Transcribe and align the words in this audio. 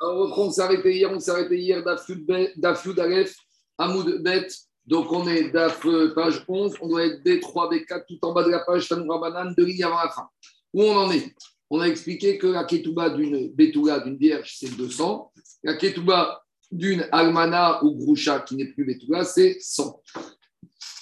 on 0.00 0.50
s'est 0.50 0.62
arrêté 0.62 0.96
hier, 0.96 1.10
on 1.10 1.30
arrêté 1.30 1.58
hier 1.58 1.82
d'Afioud 1.82 3.00
Aleph, 3.00 3.34
Hamoud 3.76 4.22
Bet. 4.22 4.48
Donc 4.86 5.12
on 5.12 5.28
est 5.28 5.50
d'Af, 5.50 5.84
euh, 5.84 6.14
page 6.14 6.42
11, 6.48 6.76
on 6.80 6.88
doit 6.88 7.04
être 7.04 7.22
B3, 7.22 7.70
B4, 7.70 8.04
tout 8.08 8.18
en 8.22 8.32
bas 8.32 8.42
de 8.42 8.48
la 8.48 8.60
page, 8.60 8.88
Tanoura 8.88 9.20
Banane, 9.20 9.54
de 9.54 9.62
lignes 9.62 9.84
avant 9.84 10.02
la 10.02 10.08
fin. 10.08 10.26
Où 10.72 10.82
on 10.82 10.96
en 10.96 11.10
est? 11.10 11.34
On 11.68 11.80
a 11.80 11.86
expliqué 11.86 12.38
que 12.38 12.46
la 12.46 12.64
ketouba 12.64 13.10
d'une 13.10 13.52
Betouga, 13.52 14.00
d'une 14.00 14.16
vierge, 14.16 14.56
c'est 14.58 14.74
200. 14.74 15.30
La 15.64 15.76
ketouba 15.76 16.42
d'une 16.70 17.06
Almana 17.12 17.84
ou 17.84 17.94
Groucha, 17.96 18.40
qui 18.40 18.56
n'est 18.56 18.72
plus 18.72 18.86
Betouga, 18.86 19.24
c'est 19.24 19.58
100. 19.60 20.02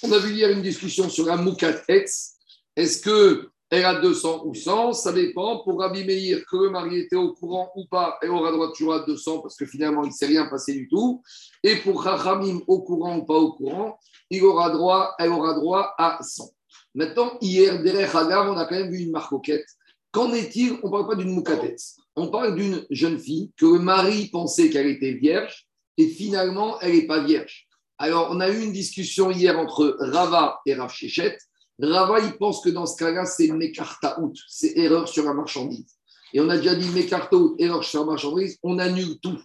On 0.03 0.11
a 0.11 0.19
vu 0.19 0.33
hier 0.33 0.51
une 0.51 0.61
discussion 0.61 1.09
sur 1.09 1.25
la 1.25 1.37
Moukat 1.37 1.83
Est-ce 1.87 3.01
que 3.01 3.49
elle 3.69 3.83
a 3.83 3.99
200 3.99 4.43
ou 4.45 4.53
100, 4.53 4.93
ça 4.93 5.11
dépend. 5.11 5.59
Pour 5.63 5.79
Rabbi 5.79 6.05
Meir, 6.05 6.39
que 6.49 6.55
le 6.55 6.69
mari 6.69 6.99
était 6.99 7.17
au 7.17 7.33
courant 7.33 7.69
ou 7.75 7.85
pas, 7.85 8.17
elle 8.21 8.29
aura 8.29 8.51
droit 8.51 8.71
toujours 8.71 8.93
à 8.93 8.99
200 8.99 9.39
parce 9.39 9.55
que 9.55 9.65
finalement, 9.65 10.03
il 10.03 10.07
ne 10.07 10.13
s'est 10.13 10.27
rien 10.27 10.45
passé 10.45 10.73
du 10.73 10.87
tout. 10.87 11.21
Et 11.63 11.75
pour 11.77 12.03
Chachamim, 12.03 12.61
au 12.67 12.81
courant 12.81 13.17
ou 13.17 13.25
pas 13.25 13.35
au 13.35 13.51
courant, 13.53 13.99
il 14.29 14.43
aura 14.43 14.69
droit, 14.69 15.15
elle 15.19 15.31
aura 15.31 15.53
droit 15.53 15.93
à 15.97 16.19
100. 16.21 16.49
Maintenant, 16.95 17.37
hier, 17.41 17.83
derrière 17.83 18.15
Hagar, 18.15 18.49
on 18.49 18.57
a 18.57 18.65
quand 18.65 18.75
même 18.75 18.91
vu 18.91 18.99
une 18.99 19.11
marcoquette. 19.11 19.67
Qu'en 20.11 20.31
est-il? 20.31 20.79
On 20.83 20.87
ne 20.87 20.91
parle 20.91 21.07
pas 21.07 21.15
d'une 21.15 21.33
moukatette. 21.33 21.81
On 22.15 22.29
parle 22.29 22.55
d'une 22.55 22.85
jeune 22.89 23.19
fille 23.19 23.51
que 23.57 23.65
le 23.65 23.79
mari 23.79 24.29
pensait 24.31 24.69
qu'elle 24.69 24.87
était 24.87 25.13
vierge 25.13 25.67
et 25.97 26.07
finalement, 26.07 26.79
elle 26.79 26.93
n'est 26.93 27.05
pas 27.05 27.23
vierge. 27.23 27.67
Alors, 27.97 28.29
on 28.31 28.39
a 28.39 28.49
eu 28.49 28.63
une 28.63 28.71
discussion 28.71 29.29
hier 29.29 29.59
entre 29.59 29.97
Rava 29.99 30.59
et 30.65 30.75
Rav 30.75 30.91
Shechet 30.91 31.37
Rava, 31.79 32.19
il 32.19 32.37
pense 32.37 32.61
que 32.61 32.69
dans 32.69 32.85
ce 32.85 32.97
cas-là, 32.97 33.25
c'est 33.25 33.49
Mekartaout, 33.49 34.33
c'est 34.47 34.77
erreur 34.77 35.07
sur 35.07 35.23
la 35.23 35.33
marchandise. 35.33 35.97
Et 36.33 36.41
on 36.41 36.49
a 36.49 36.57
déjà 36.57 36.75
dit 36.75 36.89
Mekartaout, 36.89 37.55
erreur 37.59 37.83
sur 37.83 38.01
la 38.01 38.07
marchandise, 38.07 38.57
on 38.63 38.79
annule 38.79 39.19
tout. 39.19 39.39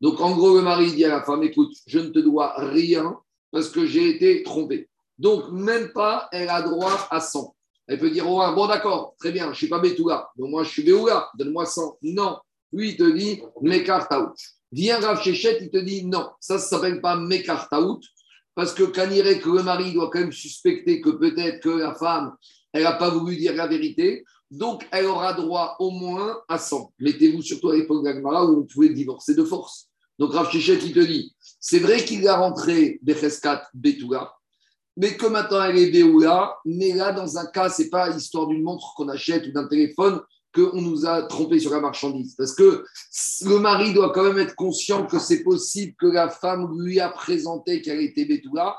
Donc 0.00 0.20
en 0.20 0.36
gros, 0.36 0.56
le 0.56 0.62
mari 0.62 0.92
dit 0.92 1.04
à 1.04 1.08
la 1.08 1.22
femme 1.22 1.42
écoute, 1.42 1.74
je 1.86 1.98
ne 1.98 2.08
te 2.08 2.18
dois 2.18 2.54
rien 2.58 3.16
parce 3.50 3.68
que 3.68 3.86
j'ai 3.86 4.10
été 4.10 4.42
trompé. 4.42 4.88
Donc 5.18 5.50
même 5.50 5.92
pas, 5.92 6.28
elle 6.30 6.48
a 6.48 6.62
droit 6.62 7.08
à 7.10 7.20
100. 7.20 7.54
Elle 7.88 7.98
peut 7.98 8.10
dire 8.10 8.26
bon 8.26 8.66
d'accord, 8.66 9.14
très 9.18 9.32
bien, 9.32 9.44
je 9.44 9.50
ne 9.50 9.54
suis 9.54 9.68
pas 9.68 9.78
Betouga, 9.78 10.28
donc 10.36 10.50
moi 10.50 10.62
je 10.62 10.68
suis 10.68 10.82
Béoula, 10.82 11.30
donne-moi 11.36 11.64
100. 11.64 11.98
Non, 12.02 12.36
lui 12.70 12.90
il 12.90 12.96
te 12.96 13.10
dit 13.10 13.42
Mekartaout. 13.62 14.34
Viens 14.70 15.00
Rav 15.00 15.22
Shechet, 15.22 15.58
il 15.62 15.70
te 15.70 15.78
dit 15.78 16.04
non, 16.04 16.28
ça 16.38 16.54
ne 16.54 16.58
s'appelle 16.58 17.00
pas 17.00 17.16
Mekartaout, 17.16 18.00
parce 18.58 18.74
que 18.74 18.82
quand 18.82 19.08
il 19.12 19.22
que 19.40 19.50
le 19.50 19.62
mari 19.62 19.92
doit 19.92 20.10
quand 20.10 20.18
même 20.18 20.32
suspecter 20.32 21.00
que 21.00 21.10
peut-être 21.10 21.60
que 21.60 21.68
la 21.68 21.94
femme, 21.94 22.34
elle 22.72 22.82
n'a 22.82 22.94
pas 22.94 23.08
voulu 23.08 23.36
dire 23.36 23.54
la 23.54 23.68
vérité, 23.68 24.24
donc 24.50 24.84
elle 24.90 25.04
aura 25.04 25.32
droit 25.32 25.76
au 25.78 25.92
moins 25.92 26.40
à 26.48 26.58
100. 26.58 26.92
Mettez-vous 26.98 27.40
surtout 27.40 27.70
à 27.70 27.76
l'époque 27.76 28.02
d'Agmara 28.02 28.44
où 28.44 28.58
on 28.58 28.64
pouvait 28.64 28.88
divorcer 28.88 29.36
de 29.36 29.44
force. 29.44 29.86
Donc 30.18 30.32
Rav 30.32 30.50
Shechet, 30.50 30.80
il 30.84 30.92
te 30.92 30.98
dit, 30.98 31.32
c'est 31.60 31.78
vrai 31.78 32.04
qu'il 32.04 32.26
a 32.26 32.36
rentré 32.36 32.98
Becheskat 33.02 33.62
Betouga, 33.74 34.32
mais 34.96 35.16
que 35.16 35.26
maintenant 35.26 35.62
elle 35.62 35.78
est 35.78 35.92
Béoula, 35.92 36.56
mais 36.64 36.94
là, 36.94 37.12
dans 37.12 37.38
un 37.38 37.46
cas, 37.46 37.70
ce 37.70 37.82
n'est 37.82 37.90
pas 37.90 38.10
l'histoire 38.10 38.48
d'une 38.48 38.64
montre 38.64 38.92
qu'on 38.96 39.08
achète 39.08 39.46
ou 39.46 39.52
d'un 39.52 39.68
téléphone, 39.68 40.20
qu'on 40.54 40.80
nous 40.80 41.06
a 41.06 41.22
trompé 41.22 41.58
sur 41.58 41.70
la 41.70 41.80
marchandise. 41.80 42.34
Parce 42.36 42.54
que 42.54 42.84
le 43.44 43.58
mari 43.58 43.92
doit 43.92 44.12
quand 44.12 44.24
même 44.24 44.38
être 44.38 44.54
conscient 44.54 45.06
que 45.06 45.18
c'est 45.18 45.42
possible 45.42 45.94
que 45.98 46.06
la 46.06 46.30
femme 46.30 46.68
lui 46.80 47.00
a 47.00 47.08
présenté 47.08 47.82
qu'elle 47.82 48.00
était 48.00 48.24
Bétoula, 48.24 48.76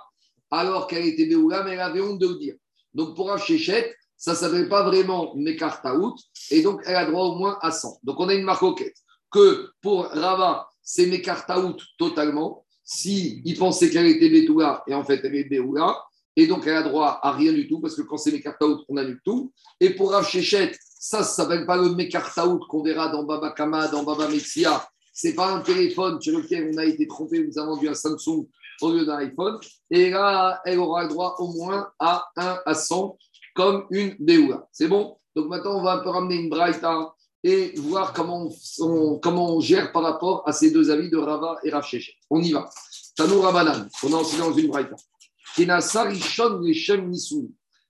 alors 0.51 0.87
qu'elle 0.87 1.05
était 1.05 1.25
Béoula, 1.25 1.63
mais 1.63 1.73
elle 1.73 1.79
avait 1.79 2.01
honte 2.01 2.19
de 2.19 2.27
le 2.27 2.35
dire. 2.35 2.55
Donc 2.93 3.15
pour 3.15 3.37
Chéchette, 3.37 3.95
ça 4.17 4.31
ne 4.31 4.37
s'appelle 4.37 4.67
pas 4.67 4.83
vraiment 4.83 5.33
Mekartaout, 5.35 6.15
et 6.51 6.61
donc 6.61 6.81
elle 6.85 6.95
a 6.95 7.05
droit 7.05 7.25
au 7.25 7.35
moins 7.35 7.57
à 7.61 7.71
100. 7.71 7.99
Donc 8.03 8.19
on 8.19 8.27
a 8.29 8.33
une 8.33 8.43
marque 8.43 8.83
que 9.31 9.69
pour 9.81 10.05
Rava, 10.05 10.67
c'est 10.81 11.05
Mekartaout 11.05 11.77
totalement, 11.97 12.65
si 12.83 13.41
il 13.45 13.57
pensait 13.57 13.89
qu'elle 13.89 14.07
était 14.07 14.29
Bétoula, 14.29 14.83
et 14.87 14.93
en 14.95 15.03
fait 15.03 15.21
elle 15.23 15.35
est 15.35 15.43
Béoula, 15.43 16.03
et 16.35 16.47
donc 16.47 16.65
elle 16.65 16.77
a 16.77 16.83
droit 16.83 17.19
à 17.21 17.31
rien 17.31 17.53
du 17.53 17.67
tout, 17.67 17.79
parce 17.79 17.95
que 17.95 18.01
quand 18.01 18.17
c'est 18.17 18.31
Mekartaout, 18.31 18.83
on 18.89 18.97
annule 18.97 19.21
tout. 19.23 19.53
Et 19.79 19.91
pour 19.91 20.11
Rav 20.11 20.27
Chéchette, 20.27 20.77
ça, 20.99 21.23
ça 21.23 21.43
s'appelle 21.43 21.65
pas 21.65 21.77
le 21.77 21.95
Mekartaout 21.95 22.59
qu'on 22.67 22.83
verra 22.83 23.07
dans 23.07 23.23
Baba 23.23 23.51
Kama, 23.51 23.87
dans 23.87 24.03
Baba 24.03 24.27
Metsia. 24.27 24.85
Ce 25.13 25.27
n'est 25.27 25.33
pas 25.33 25.49
un 25.49 25.61
téléphone 25.61 26.21
sur 26.21 26.37
lequel 26.37 26.71
on 26.73 26.77
a 26.77 26.85
été 26.85 27.07
trompé, 27.07 27.41
nous 27.41 27.57
avons 27.57 27.75
vendu 27.75 27.87
un 27.87 27.93
Samsung 27.93 28.45
au 28.81 28.91
lieu 28.91 29.05
d'un 29.05 29.17
iPhone. 29.17 29.59
Et 29.89 30.09
là, 30.09 30.61
elle 30.65 30.77
aura 30.77 31.03
le 31.03 31.09
droit 31.09 31.35
au 31.39 31.53
moins 31.53 31.89
à 31.99 32.27
1 32.35 32.59
à 32.65 32.73
100, 32.75 33.17
comme 33.55 33.85
une 33.91 34.15
Beoula. 34.19 34.67
C'est 34.73 34.89
bon? 34.89 35.17
Donc 35.37 35.47
maintenant, 35.47 35.79
on 35.79 35.83
va 35.83 35.93
un 35.93 35.99
peu 35.99 36.09
ramener 36.09 36.35
une 36.35 36.49
Braïta 36.49 37.13
et 37.43 37.73
voir 37.77 38.11
comment 38.11 38.49
on, 38.79 39.19
comment 39.19 39.55
on 39.55 39.61
gère 39.61 39.93
par 39.93 40.03
rapport 40.03 40.43
à 40.45 40.51
ces 40.51 40.71
deux 40.71 40.91
avis 40.91 41.09
de 41.09 41.17
Rava 41.17 41.59
et 41.63 41.69
Rav 41.69 41.85
On 42.29 42.41
y 42.41 42.51
va. 42.51 42.69
Tanou 43.15 43.39
Rabanan, 43.39 43.87
on 44.03 44.13
a 44.13 44.17
aussi 44.17 44.37
dans 44.37 44.51
une 44.51 44.67
Braïta. 44.67 44.95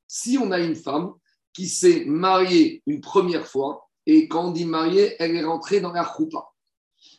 Si 0.07 0.37
on 0.37 0.51
a 0.51 0.59
une 0.59 0.75
femme 0.75 1.13
qui 1.59 1.67
s'est 1.67 2.05
mariée 2.05 2.81
une 2.87 3.01
première 3.01 3.45
fois, 3.45 3.89
et 4.05 4.29
quand 4.29 4.47
on 4.47 4.51
dit 4.51 4.63
mariée, 4.63 5.17
elle 5.19 5.35
est 5.35 5.43
rentrée 5.43 5.81
dans 5.81 5.91
la 5.91 6.05
choupa. 6.05 6.45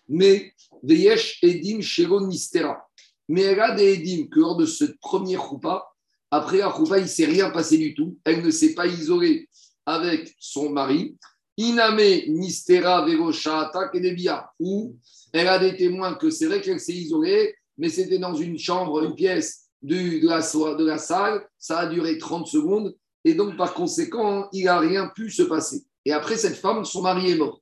Mais 0.08 0.54
Veyesh 0.82 1.40
Edim 1.42 1.82
Shero 1.82 2.20
Mistera. 2.20 2.88
Mais 3.28 3.42
elle 3.42 3.60
a 3.60 3.72
des 3.72 3.96
Edim 3.96 4.28
que 4.28 4.40
lors 4.40 4.56
de 4.56 4.64
cette 4.64 4.98
première 4.98 5.46
choupa, 5.46 5.86
après 6.30 6.56
la 6.56 6.74
choupa, 6.74 6.96
il 6.96 7.02
ne 7.02 7.06
s'est 7.06 7.26
rien 7.26 7.50
passé 7.50 7.76
du 7.76 7.92
tout. 7.92 8.16
Elle 8.24 8.42
ne 8.42 8.50
s'est 8.50 8.72
pas 8.72 8.86
isolée 8.86 9.46
avec 9.84 10.34
son 10.38 10.70
mari. 10.70 11.18
Iname 11.58 12.22
Mistera 12.28 13.04
Veroshata 13.04 13.88
Kedebia. 13.88 14.50
Ou 14.58 14.96
elle 15.34 15.48
a 15.48 15.58
des 15.58 15.76
témoins 15.76 16.14
que 16.14 16.30
c'est 16.30 16.46
vrai 16.46 16.62
qu'elle 16.62 16.80
s'est 16.80 16.94
isolée, 16.94 17.54
mais 17.76 17.90
c'était 17.90 18.18
dans 18.18 18.34
une 18.34 18.58
chambre, 18.58 19.04
une 19.04 19.14
pièce 19.14 19.68
de, 19.82 20.26
la, 20.26 20.40
de 20.40 20.84
la 20.86 20.96
salle. 20.96 21.46
Ça 21.58 21.80
a 21.80 21.86
duré 21.86 22.16
30 22.16 22.46
secondes 22.46 22.96
et 23.24 23.34
donc 23.34 23.56
par 23.56 23.74
conséquent, 23.74 24.48
il 24.52 24.64
n'a 24.64 24.78
rien 24.78 25.08
pu 25.08 25.30
se 25.30 25.42
passer. 25.42 25.84
Et 26.04 26.12
après, 26.12 26.36
cette 26.36 26.56
femme, 26.56 26.84
son 26.84 27.02
mari 27.02 27.30
est 27.30 27.36
mort. 27.36 27.60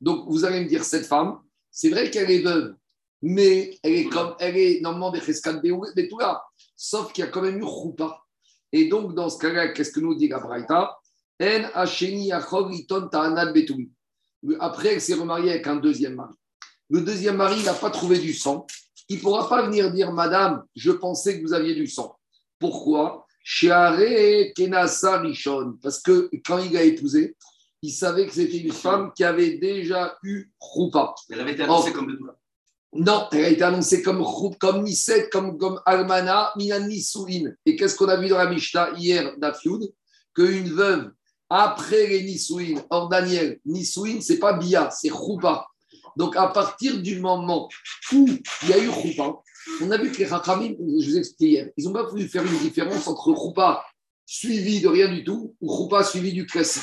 Donc 0.00 0.26
vous 0.28 0.44
allez 0.44 0.60
me 0.60 0.68
dire, 0.68 0.84
cette 0.84 1.06
femme, 1.06 1.40
c'est 1.70 1.90
vrai 1.90 2.10
qu'elle 2.10 2.30
est 2.30 2.42
veuve, 2.42 2.74
mais 3.22 3.78
elle 3.82 3.94
est 3.94 4.08
comme, 4.08 4.34
elle 4.38 4.56
est 4.56 4.80
normalement 4.80 5.10
des 5.10 5.20
de 5.20 6.08
tout 6.08 6.18
là, 6.18 6.42
sauf 6.74 7.12
qu'il 7.12 7.24
y 7.24 7.26
a 7.26 7.30
quand 7.30 7.42
même 7.42 7.58
eu 7.58 7.64
roupa. 7.64 8.22
Et 8.72 8.88
donc 8.88 9.14
dans 9.14 9.28
ce 9.28 9.38
cas-là, 9.38 9.68
qu'est-ce 9.68 9.92
que 9.92 10.00
nous 10.00 10.14
dit 10.14 10.28
la 10.28 10.38
Braïta? 10.38 10.98
Après, 14.60 14.94
elle 14.94 15.00
s'est 15.00 15.14
remariée 15.14 15.50
avec 15.50 15.66
un 15.66 15.76
deuxième 15.76 16.14
mari. 16.14 16.34
Le 16.88 17.00
deuxième 17.00 17.36
mari 17.36 17.62
n'a 17.64 17.74
pas 17.74 17.90
trouvé 17.90 18.18
du 18.18 18.32
sang. 18.32 18.66
Il 19.08 19.16
ne 19.16 19.22
pourra 19.22 19.48
pas 19.48 19.66
venir 19.66 19.92
dire, 19.92 20.12
Madame, 20.12 20.64
je 20.74 20.92
pensais 20.92 21.38
que 21.38 21.46
vous 21.46 21.52
aviez 21.52 21.74
du 21.74 21.86
sang. 21.86 22.18
Pourquoi? 22.58 23.25
Kenasa 24.56 25.20
Rishon, 25.20 25.78
parce 25.82 26.00
que 26.00 26.28
quand 26.44 26.58
il 26.58 26.76
a 26.76 26.82
épousé, 26.82 27.36
il 27.82 27.92
savait 27.92 28.26
que 28.26 28.34
c'était 28.34 28.58
une 28.58 28.72
femme 28.72 29.12
qui 29.14 29.22
avait 29.22 29.58
déjà 29.58 30.16
eu 30.22 30.50
Roupa. 30.58 31.14
Elle 31.30 31.40
avait 31.40 31.52
été 31.52 31.62
annoncée 31.62 31.92
comme 31.92 32.06
Bedoula. 32.06 32.36
Non, 32.92 33.28
elle 33.32 33.44
a 33.44 33.48
été 33.48 33.62
annoncée 33.62 34.02
comme 34.02 34.24
comme 34.58 34.82
Niset, 34.82 35.28
comme, 35.30 35.58
comme 35.58 35.80
Almana, 35.84 36.52
Minani 36.56 37.00
Soulin. 37.00 37.52
Et 37.64 37.76
qu'est-ce 37.76 37.94
qu'on 37.94 38.08
a 38.08 38.16
vu 38.16 38.28
dans 38.28 38.38
la 38.38 38.50
Mishnah 38.50 38.90
hier 38.96 39.36
d'Afioud? 39.38 39.92
Qu'une 40.34 40.70
veuve, 40.70 41.12
après 41.48 42.06
les 42.08 42.24
Nisouin, 42.24 42.82
or 42.90 43.08
Daniel, 43.08 43.60
Nisouin, 43.64 44.20
c'est 44.20 44.38
pas 44.38 44.54
Bia, 44.54 44.90
c'est 44.90 45.10
Roupa. 45.10 45.66
Donc 46.16 46.36
à 46.36 46.48
partir 46.48 47.00
du 47.00 47.20
moment 47.20 47.68
où 48.12 48.28
il 48.62 48.68
y 48.68 48.72
a 48.72 48.78
eu 48.78 48.88
Roupa, 48.88 49.42
on 49.80 49.90
a 49.90 49.98
vu 49.98 50.10
que 50.12 50.18
les 50.18 50.26
Rachamim, 50.26 50.74
je 51.00 51.10
vous 51.10 51.18
expliquais 51.18 51.52
hier, 51.52 51.70
ils 51.76 51.84
n'ont 51.84 51.92
pas 51.92 52.04
voulu 52.04 52.28
faire 52.28 52.44
une 52.44 52.58
différence 52.58 53.06
entre 53.08 53.30
Roupa 53.30 53.84
suivi 54.24 54.80
de 54.80 54.88
rien 54.88 55.08
du 55.08 55.24
tout 55.24 55.54
ou 55.60 55.68
Roupa 55.68 56.02
suivi 56.02 56.32
du 56.32 56.46
classique. 56.46 56.82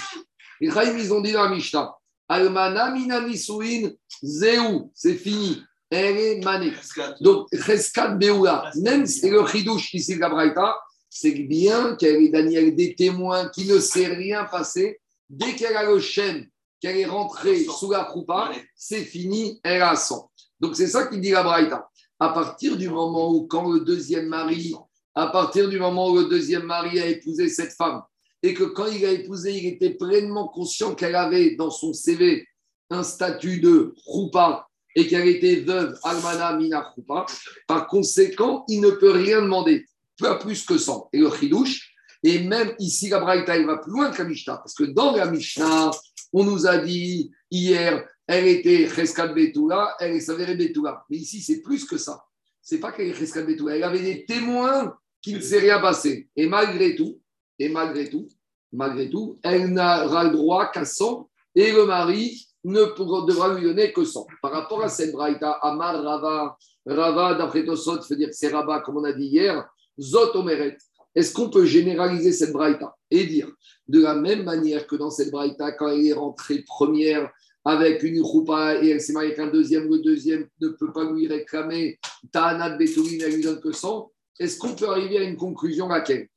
Les 0.60 0.70
Rachamim, 0.70 1.00
ils 1.00 1.14
ont 1.14 1.22
dit 1.22 1.32
dans 1.32 1.44
la 1.44 1.50
Mishnah 1.50 1.94
Almana 2.28 2.92
minani 2.92 3.38
suin 3.38 3.92
zeu, 4.24 4.58
c'est 4.94 5.16
fini. 5.16 5.62
Elle 5.90 6.18
est 6.18 6.44
mané. 6.44 6.74
Donc, 7.22 7.48
Reskat 7.52 8.16
Beoula, 8.16 8.72
même 8.82 9.06
si 9.06 9.30
le 9.30 9.46
Chidouche 9.46 9.94
ici, 9.94 10.16
la 10.16 10.76
c'est 11.08 11.32
bien 11.32 11.96
qu'elle 11.96 12.24
ait 12.24 12.30
Daniel 12.30 12.76
des 12.76 12.96
témoins 12.96 13.50
qui 13.50 13.68
ne 13.68 13.80
s'est 13.80 14.08
rien 14.08 14.46
passé. 14.46 15.00
Dès 15.30 15.54
qu'elle 15.54 15.78
a 15.78 15.84
le 15.84 16.00
chêne, 16.00 16.48
qu'elle 16.82 16.98
est 16.98 17.06
rentrée 17.06 17.66
sous 17.66 17.92
la 17.92 18.04
Roupa, 18.04 18.52
c'est 18.76 19.04
fini, 19.04 19.60
elle 19.64 19.84
a 19.84 19.96
100. 19.96 20.32
Donc, 20.60 20.76
c'est 20.76 20.88
ça 20.88 21.06
qu'il 21.06 21.22
dit 21.22 21.30
la 21.30 21.44
Braïta 21.44 21.88
à 22.24 22.30
partir 22.30 22.78
du 22.78 22.90
moment 22.90 23.34
où, 23.34 23.48
quand 23.48 23.70
le 23.70 23.82
deuxième 23.82 24.28
mari, 24.28 24.74
à 25.14 25.28
partir 25.28 25.68
du 25.68 25.78
moment 25.78 26.10
où 26.10 26.20
le 26.20 26.30
deuxième 26.30 26.64
mari 26.64 26.98
a 26.98 27.08
épousé 27.08 27.50
cette 27.50 27.74
femme, 27.74 28.02
et 28.42 28.54
que 28.54 28.64
quand 28.64 28.88
il 28.88 29.06
a 29.06 29.12
épousé, 29.12 29.58
il 29.58 29.66
était 29.74 29.90
pleinement 29.90 30.48
conscient 30.48 30.96
qu'elle 30.96 31.16
avait 31.16 31.56
dans 31.56 31.70
son 31.70 31.92
CV 31.92 32.48
un 32.90 33.04
statut 33.04 33.60
de 33.60 33.94
roupa 34.06 34.70
et 34.96 35.06
qu'elle 35.08 35.28
était 35.28 35.62
veuve 35.62 36.00
almana 36.04 36.56
mina 36.56 36.94
roupa, 36.96 37.26
par 37.68 37.88
conséquent, 37.88 38.64
il 38.70 38.80
ne 38.80 38.92
peut 38.92 39.12
rien 39.12 39.42
demander, 39.42 39.86
pas 40.18 40.36
plus 40.36 40.66
que 40.66 40.78
100. 40.78 41.10
Et 41.12 41.20
le 41.20 41.30
chidouche, 41.30 41.94
et 42.24 42.40
même 42.40 42.74
ici, 42.80 43.10
la 43.10 43.20
Braïta, 43.20 43.58
il 43.58 43.66
va 43.66 43.80
plus 43.80 43.92
loin 43.92 44.12
que 44.12 44.22
la 44.22 44.30
Mishnah, 44.30 44.58
parce 44.58 44.76
que 44.76 44.86
dans 44.86 45.14
la 45.14 45.26
Mishnah, 45.26 45.92
on 46.32 46.46
nous 46.46 46.68
a 46.68 46.78
dit 46.78 47.32
hier 47.52 48.08
elle 48.28 48.48
était 48.48 48.88
Cheskat 48.88 49.28
Betula, 49.30 49.96
elle 50.00 50.22
s'avérait 50.22 50.56
Betula. 50.56 51.04
Mais 51.10 51.18
ici, 51.18 51.42
c'est 51.42 51.62
plus 51.62 51.86
que 51.86 51.98
ça. 51.98 52.24
C'est 52.62 52.80
pas 52.80 52.92
qu'elle 52.92 53.08
est 53.08 53.14
Cheskat 53.14 53.44
Betula. 53.44 53.76
Elle 53.76 53.84
avait 53.84 54.00
des 54.00 54.26
témoins 54.26 54.96
qui 55.22 55.34
ne 55.34 55.40
s'est 55.40 55.60
rien 55.60 55.80
passé. 55.80 56.30
Et 56.36 56.48
malgré 56.48 56.96
tout, 56.96 57.20
et 57.60 57.70
malgré 57.70 58.10
tout, 58.10 58.28
malgré 58.72 59.10
tout, 59.10 59.38
elle 59.44 59.68
n'aura 59.68 60.26
le 60.26 60.32
droit 60.32 60.72
qu'à 60.72 60.86
100 60.86 61.30
et 61.56 61.72
le 61.72 61.86
mari 61.86 62.48
ne 62.64 62.86
pourra, 62.86 63.26
devra 63.26 63.54
lui 63.54 63.64
donner 63.64 63.92
que 63.92 64.04
100. 64.04 64.26
Par 64.42 64.52
rapport 64.52 64.84
à 64.84 64.90
cette 64.90 65.12
braïta, 65.12 65.52
Amar 65.62 66.02
Rava, 66.02 66.58
Rava 66.86 67.36
d'après 67.36 67.66
Tosot, 67.66 68.00
veut 68.10 68.16
dire 68.16 68.30
que 68.30 68.36
c'est 68.36 68.50
Rava, 68.50 68.80
comme 68.80 68.98
on 68.98 69.04
a 69.04 69.14
dit 69.14 69.28
hier, 69.28 69.68
Zot 70.00 70.36
Omeret. 70.36 70.78
Est-ce 71.16 71.34
qu'on 71.34 71.50
peut 71.50 71.66
généraliser 71.66 72.32
cette 72.32 72.52
braïta 72.52 72.96
et 73.12 73.26
dire 73.26 73.52
de 73.88 74.02
la 74.02 74.16
même 74.16 74.44
manière 74.44 74.88
que 74.88 74.96
dans 74.96 75.12
cette 75.12 75.30
braïta, 75.30 75.74
quand 75.74 75.90
elle 75.90 76.08
est 76.08 76.14
rentrée 76.14 76.64
première 76.66 77.32
avec 77.66 78.04
une 78.04 78.22
roupa 78.22 78.76
et 78.82 78.90
elle 78.90 79.02
s'est 79.02 79.14
mariée 79.14 79.30
avec 79.30 79.40
un 79.40 79.48
deuxième, 79.48 79.90
le 79.90 80.00
deuxième 80.00 80.48
ne 80.62 80.70
peut 80.70 80.92
pas 80.92 81.10
lui 81.10 81.28
réclamer. 81.28 82.00
Ta'anat 82.32 82.78
Betouline, 82.78 83.22
elle 83.22 83.36
lui 83.36 83.44
donne 83.44 83.62
que 83.62 83.72
100, 83.72 84.12
est-ce 84.40 84.58
qu'on 84.58 84.76
peut 84.76 84.90
arriver 84.90 85.20
à 85.20 85.24
une 85.24 85.38
conclusion 85.38 85.88
laquelle? 85.88 86.28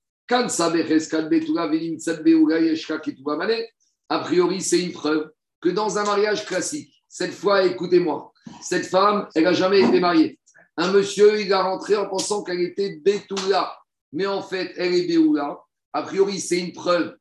A 4.08 4.18
priori, 4.20 4.60
c'est 4.60 4.80
une 4.80 4.92
preuve 4.92 5.30
que 5.60 5.68
dans 5.68 5.98
un 5.98 6.04
mariage 6.04 6.44
classique, 6.44 6.92
cette 7.08 7.32
fois, 7.32 7.64
écoutez-moi, 7.64 8.32
cette 8.60 8.86
femme, 8.86 9.28
elle 9.34 9.44
n'a 9.44 9.52
jamais 9.52 9.80
été 9.80 10.00
mariée. 10.00 10.38
Un 10.76 10.92
monsieur, 10.92 11.40
il 11.40 11.52
a 11.52 11.62
rentré 11.62 11.96
en 11.96 12.06
pensant 12.08 12.42
qu'elle 12.42 12.60
était 12.60 13.00
Betula, 13.04 13.76
mais 14.12 14.26
en 14.26 14.42
fait, 14.42 14.72
elle 14.76 14.94
est 14.94 15.06
Béoula. 15.06 15.58
A 15.92 16.02
priori, 16.02 16.40
c'est 16.40 16.58
une 16.58 16.72
preuve, 16.72 17.16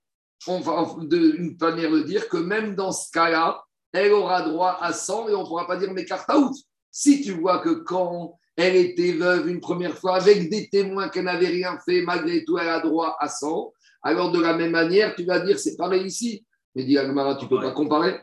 une 0.47 1.55
manière 1.59 1.91
de 1.91 2.03
dire 2.03 2.27
que 2.27 2.37
même 2.37 2.75
dans 2.75 2.91
ce 2.91 3.09
cas-là, 3.11 3.64
elle 3.95 4.13
aura 4.13 4.41
droit 4.41 4.77
à 4.81 4.93
100 4.93 5.29
et 5.29 5.35
on 5.35 5.41
ne 5.41 5.47
pourra 5.47 5.67
pas 5.67 5.77
dire 5.77 5.91
mais 5.93 6.05
carte 6.05 6.29
out. 6.31 6.55
Si 6.91 7.21
tu 7.21 7.31
vois 7.31 7.59
que 7.59 7.69
quand 7.69 8.37
elle 8.55 8.75
était 8.75 9.13
veuve 9.13 9.49
une 9.49 9.59
première 9.59 9.97
fois 9.97 10.15
avec 10.15 10.49
des 10.49 10.69
témoins 10.69 11.09
qu'elle 11.09 11.25
n'avait 11.25 11.47
rien 11.47 11.77
fait, 11.85 12.01
malgré 12.03 12.45
tout, 12.45 12.57
elle 12.57 12.69
a 12.69 12.79
droit 12.79 13.17
à 13.19 13.27
100, 13.27 13.73
alors 14.03 14.31
de 14.31 14.39
la 14.39 14.53
même 14.53 14.71
manière, 14.71 15.15
tu 15.15 15.25
vas 15.25 15.39
dire 15.39 15.59
c'est 15.59 15.75
pareil 15.75 16.05
ici. 16.05 16.45
Mais 16.73 16.83
dis 16.83 16.97
Agmara, 16.97 17.35
tu 17.35 17.45
ne 17.45 17.49
peux 17.49 17.61
pas 17.61 17.71
comparer. 17.71 18.19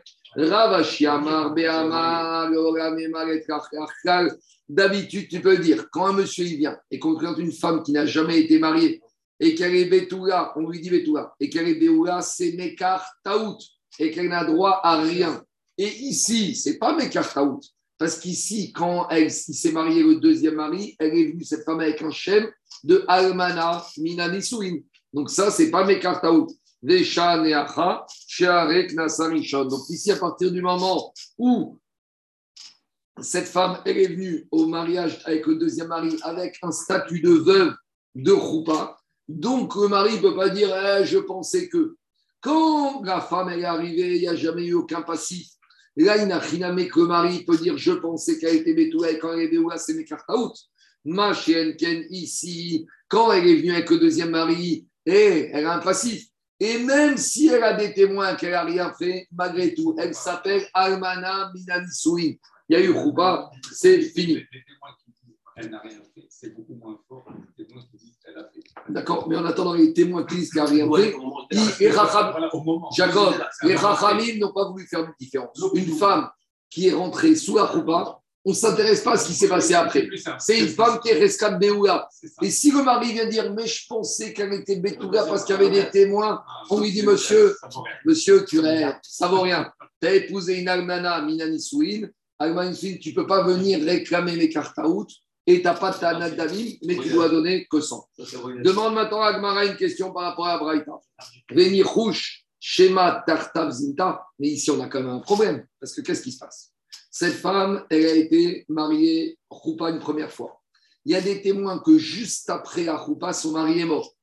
D'habitude, 4.69 5.27
tu 5.29 5.41
peux 5.41 5.57
dire, 5.57 5.85
quand 5.91 6.07
un 6.07 6.13
monsieur 6.13 6.45
il 6.45 6.57
vient 6.57 6.77
et 6.89 6.97
qu'on 6.97 7.15
présente 7.15 7.37
une 7.37 7.51
femme 7.51 7.83
qui 7.83 7.91
n'a 7.91 8.05
jamais 8.05 8.39
été 8.39 8.57
mariée 8.57 9.01
et 9.39 9.55
qu'elle 9.55 9.75
est 9.75 9.85
Betula, 9.85 10.53
on 10.55 10.69
lui 10.69 10.79
dit 10.79 10.89
Betula, 10.89 11.33
et 11.39 11.49
qu'elle 11.49 11.67
est 11.67 11.75
Béoula, 11.75 12.21
c'est 12.21 12.53
Mekar 12.53 13.05
Taout, 13.23 13.57
et 13.99 14.09
qu'elle 14.09 14.29
n'a 14.29 14.45
droit 14.45 14.79
à 14.83 15.01
rien. 15.01 15.43
Et 15.77 15.87
ici, 15.87 16.55
c'est 16.55 16.77
pas 16.77 16.95
Mekartaout. 16.95 17.61
Parce 17.97 18.17
qu'ici, 18.19 18.71
quand 18.73 19.07
elle 19.09 19.31
s'est 19.31 19.71
mariée 19.71 20.03
le 20.03 20.15
deuxième 20.15 20.55
mari, 20.55 20.95
elle 20.99 21.15
est 21.15 21.31
venue, 21.31 21.43
cette 21.43 21.63
femme, 21.63 21.79
avec 21.79 22.01
un 22.01 22.11
chêne 22.11 22.51
de 22.83 23.05
Almana 23.07 23.85
Minanisouin. 23.97 24.79
Donc 25.13 25.29
ça, 25.29 25.51
c'est 25.51 25.69
pas 25.71 25.85
Mekartaout. 25.85 26.47
Donc 26.81 26.99
ici, 29.89 30.11
à 30.11 30.17
partir 30.17 30.51
du 30.51 30.61
moment 30.61 31.13
où 31.37 31.79
cette 33.21 33.47
femme, 33.47 33.77
elle 33.85 33.97
est 33.99 34.07
venue 34.07 34.47
au 34.51 34.65
mariage 34.67 35.21
avec 35.23 35.45
le 35.47 35.55
deuxième 35.55 35.87
mari 35.87 36.17
avec 36.23 36.57
un 36.61 36.71
statut 36.71 37.21
de 37.21 37.29
veuve 37.29 37.73
de 38.15 38.31
Roupa, 38.31 38.97
donc 39.27 39.75
le 39.75 39.87
mari 39.87 40.15
ne 40.17 40.21
peut 40.21 40.35
pas 40.35 40.49
dire 40.49 40.75
eh, 40.75 41.05
je 41.05 41.19
pensais 41.19 41.69
que. 41.69 41.95
Quand 42.41 43.01
la 43.03 43.21
femme 43.21 43.47
est 43.49 43.63
arrivée, 43.63 44.15
il 44.15 44.21
n'y 44.21 44.27
a 44.27 44.35
jamais 44.35 44.65
eu 44.65 44.73
aucun 44.73 45.01
passif. 45.01 45.47
Là, 45.95 46.17
il 46.17 46.27
n'a 46.27 46.39
rien 46.39 46.75
que 46.75 46.99
le 46.99 47.07
mari 47.07 47.43
peut 47.45 47.57
dire 47.57 47.77
Je 47.77 47.91
pensais 47.91 48.39
qu'elle 48.39 48.55
était 48.55 48.73
Betoula 48.73 49.11
et 49.11 49.19
quand 49.19 49.33
elle 49.33 49.41
est 49.41 49.47
Béoula, 49.49 49.77
c'est 49.77 49.93
mes 49.93 50.05
cartes 50.05 50.29
out. 50.29 50.53
Ma 51.05 51.33
chienne 51.33 51.75
Ken, 51.75 52.05
ici, 52.09 52.87
quand 53.07 53.31
elle 53.31 53.47
est 53.47 53.55
venue 53.57 53.71
avec 53.71 53.89
le 53.89 53.99
deuxième 53.99 54.31
mari, 54.31 54.87
et 55.05 55.49
elle 55.51 55.65
a 55.65 55.75
un 55.75 55.79
passif. 55.79 56.27
Et 56.59 56.79
même 56.79 57.17
si 57.17 57.47
elle 57.47 57.63
a 57.63 57.73
des 57.73 57.93
témoins 57.93 58.35
qu'elle 58.35 58.51
n'a 58.51 58.63
rien 58.63 58.93
fait, 58.93 59.27
malgré 59.31 59.73
tout, 59.73 59.95
elle 59.99 60.15
s'appelle 60.15 60.65
Almana 60.73 61.51
Minanisui. 61.53 62.39
Il 62.69 62.77
y 62.77 62.81
a 62.81 62.83
eu 62.83 62.91
Rouba, 62.91 63.51
c'est 63.71 64.01
fini. 64.01 64.43
Elle 65.57 65.69
n'a 65.69 65.79
rien 65.79 66.01
fait, 66.15 66.25
c'est 66.29 66.55
beaucoup 66.55 66.75
moins 66.75 66.97
fort 67.07 67.25
que 67.25 67.31
les 67.57 67.65
témoins 67.67 67.83
qui 67.91 67.97
disent 67.97 68.17
qu'elle 68.23 68.37
a 68.37 68.49
fait. 68.49 68.62
D'accord, 68.89 69.27
mais 69.29 69.37
en 69.37 69.45
attendant, 69.45 69.73
les 69.73 69.93
témoins 69.93 70.25
qui 70.25 70.35
disent 70.35 70.51
qu'elle 70.51 70.63
n'a 70.63 70.69
rien 70.69 70.89
fait, 70.91 71.15
Jacob, 72.95 73.33
les 73.63 73.75
Rachamim 73.75 74.39
n'ont 74.39 74.51
pas 74.51 74.69
voulu 74.69 74.85
faire 74.85 75.01
une 75.01 75.13
différence. 75.19 75.57
Une 75.73 75.95
femme 75.95 76.29
qui 76.69 76.87
est 76.87 76.93
rentrée 76.93 77.35
sous 77.35 77.55
la 77.55 77.65
Rouba, 77.65 78.19
on 78.45 78.49
ne 78.49 78.55
s'intéresse 78.55 79.01
pas 79.01 79.13
à 79.13 79.17
ce 79.17 79.27
qui 79.27 79.33
s'est 79.33 79.47
passé 79.47 79.73
après. 79.73 80.09
C'est 80.39 80.59
une 80.59 80.67
femme 80.67 80.99
qui 80.99 81.09
est 81.09 81.13
rescate 81.13 81.57
Béoula. 81.59 82.09
Et 82.41 82.49
si 82.49 82.71
le 82.71 82.83
mari 82.83 83.13
vient 83.13 83.27
dire, 83.27 83.53
mais 83.53 83.65
je 83.67 83.87
pensais 83.87 84.33
qu'elle 84.33 84.51
était 84.53 84.75
Bétoula 84.75 85.23
parce 85.23 85.45
qu'il 85.45 85.55
y 85.55 85.59
avait 85.59 85.69
des 85.69 85.89
témoins, 85.89 86.43
on 86.69 86.81
lui 86.81 86.91
dit, 86.91 87.03
monsieur, 87.03 87.55
monsieur, 88.05 88.43
tu 88.43 88.59
ça 89.03 89.27
vaut 89.27 89.41
rien. 89.41 89.71
Tu 90.01 90.07
as 90.07 90.15
épousé 90.15 90.59
une 90.59 90.67
Almana 90.67 91.21
Minanisouine. 91.21 92.11
Almana 92.37 92.73
tu 92.73 92.99
ne 93.09 93.15
peux 93.15 93.27
pas 93.27 93.43
venir 93.43 93.81
réclamer 93.81 94.35
mes 94.35 94.49
cartes 94.49 94.77
à 94.77 94.89
out 94.89 95.09
et 95.45 95.57
tu 95.57 95.63
n'as 95.63 95.73
pas 95.73 95.93
ta 95.93 96.17
Nadamim, 96.17 96.77
mais 96.83 96.97
tu 96.97 97.09
dois 97.09 97.29
donner 97.29 97.67
que 97.69 97.81
100. 97.81 98.09
Demande 98.63 98.93
maintenant 98.93 99.21
à 99.21 99.27
Agmara 99.27 99.65
une 99.65 99.75
question 99.75 100.13
par 100.13 100.23
rapport 100.23 100.47
à 100.47 100.57
Braïta. 100.57 100.93
Venir 101.51 101.87
rouge, 101.87 102.45
schéma 102.59 103.23
Tartav 103.27 103.71
Zinta. 103.71 104.25
Mais 104.39 104.49
ici, 104.49 104.71
on 104.71 104.79
a 104.79 104.87
quand 104.87 105.01
même 105.01 105.09
un 105.09 105.19
problème. 105.19 105.65
Parce 105.79 105.93
que 105.93 106.01
qu'est-ce 106.01 106.21
qui 106.21 106.31
se 106.31 106.39
passe? 106.39 106.71
Cette 107.11 107.33
femme, 107.33 107.85
elle 107.89 108.05
a 108.05 108.13
été 108.15 108.65
mariée 108.69 109.37
Roupa 109.49 109.89
une 109.89 109.99
première 109.99 110.31
fois. 110.31 110.61
Il 111.05 111.11
y 111.11 111.15
a 111.15 111.21
des 111.21 111.41
témoins 111.41 111.79
que 111.79 111.97
juste 111.97 112.49
après 112.49 112.85
la 112.85 112.95
Roupa, 112.95 113.33
son 113.33 113.51
mari 113.51 113.81
est 113.81 113.85
mort. 113.85 114.15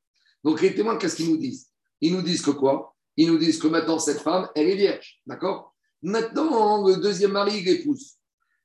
Donc 0.42 0.62
les 0.62 0.74
témoins, 0.74 0.96
qu'est-ce 0.96 1.16
qu'ils 1.16 1.30
nous 1.30 1.36
disent? 1.36 1.68
Ils 2.00 2.14
nous 2.14 2.22
disent 2.22 2.42
que 2.42 2.50
quoi? 2.50 2.96
Ils 3.16 3.28
nous 3.30 3.36
disent 3.36 3.58
que 3.58 3.68
maintenant, 3.68 3.98
cette 3.98 4.20
femme, 4.20 4.48
elle 4.54 4.70
est 4.70 4.76
vierge. 4.76 5.20
D'accord? 5.26 5.74
Maintenant, 6.02 6.86
le 6.88 6.96
deuxième 6.96 7.32
mari 7.32 7.62
l'épouse 7.62 8.14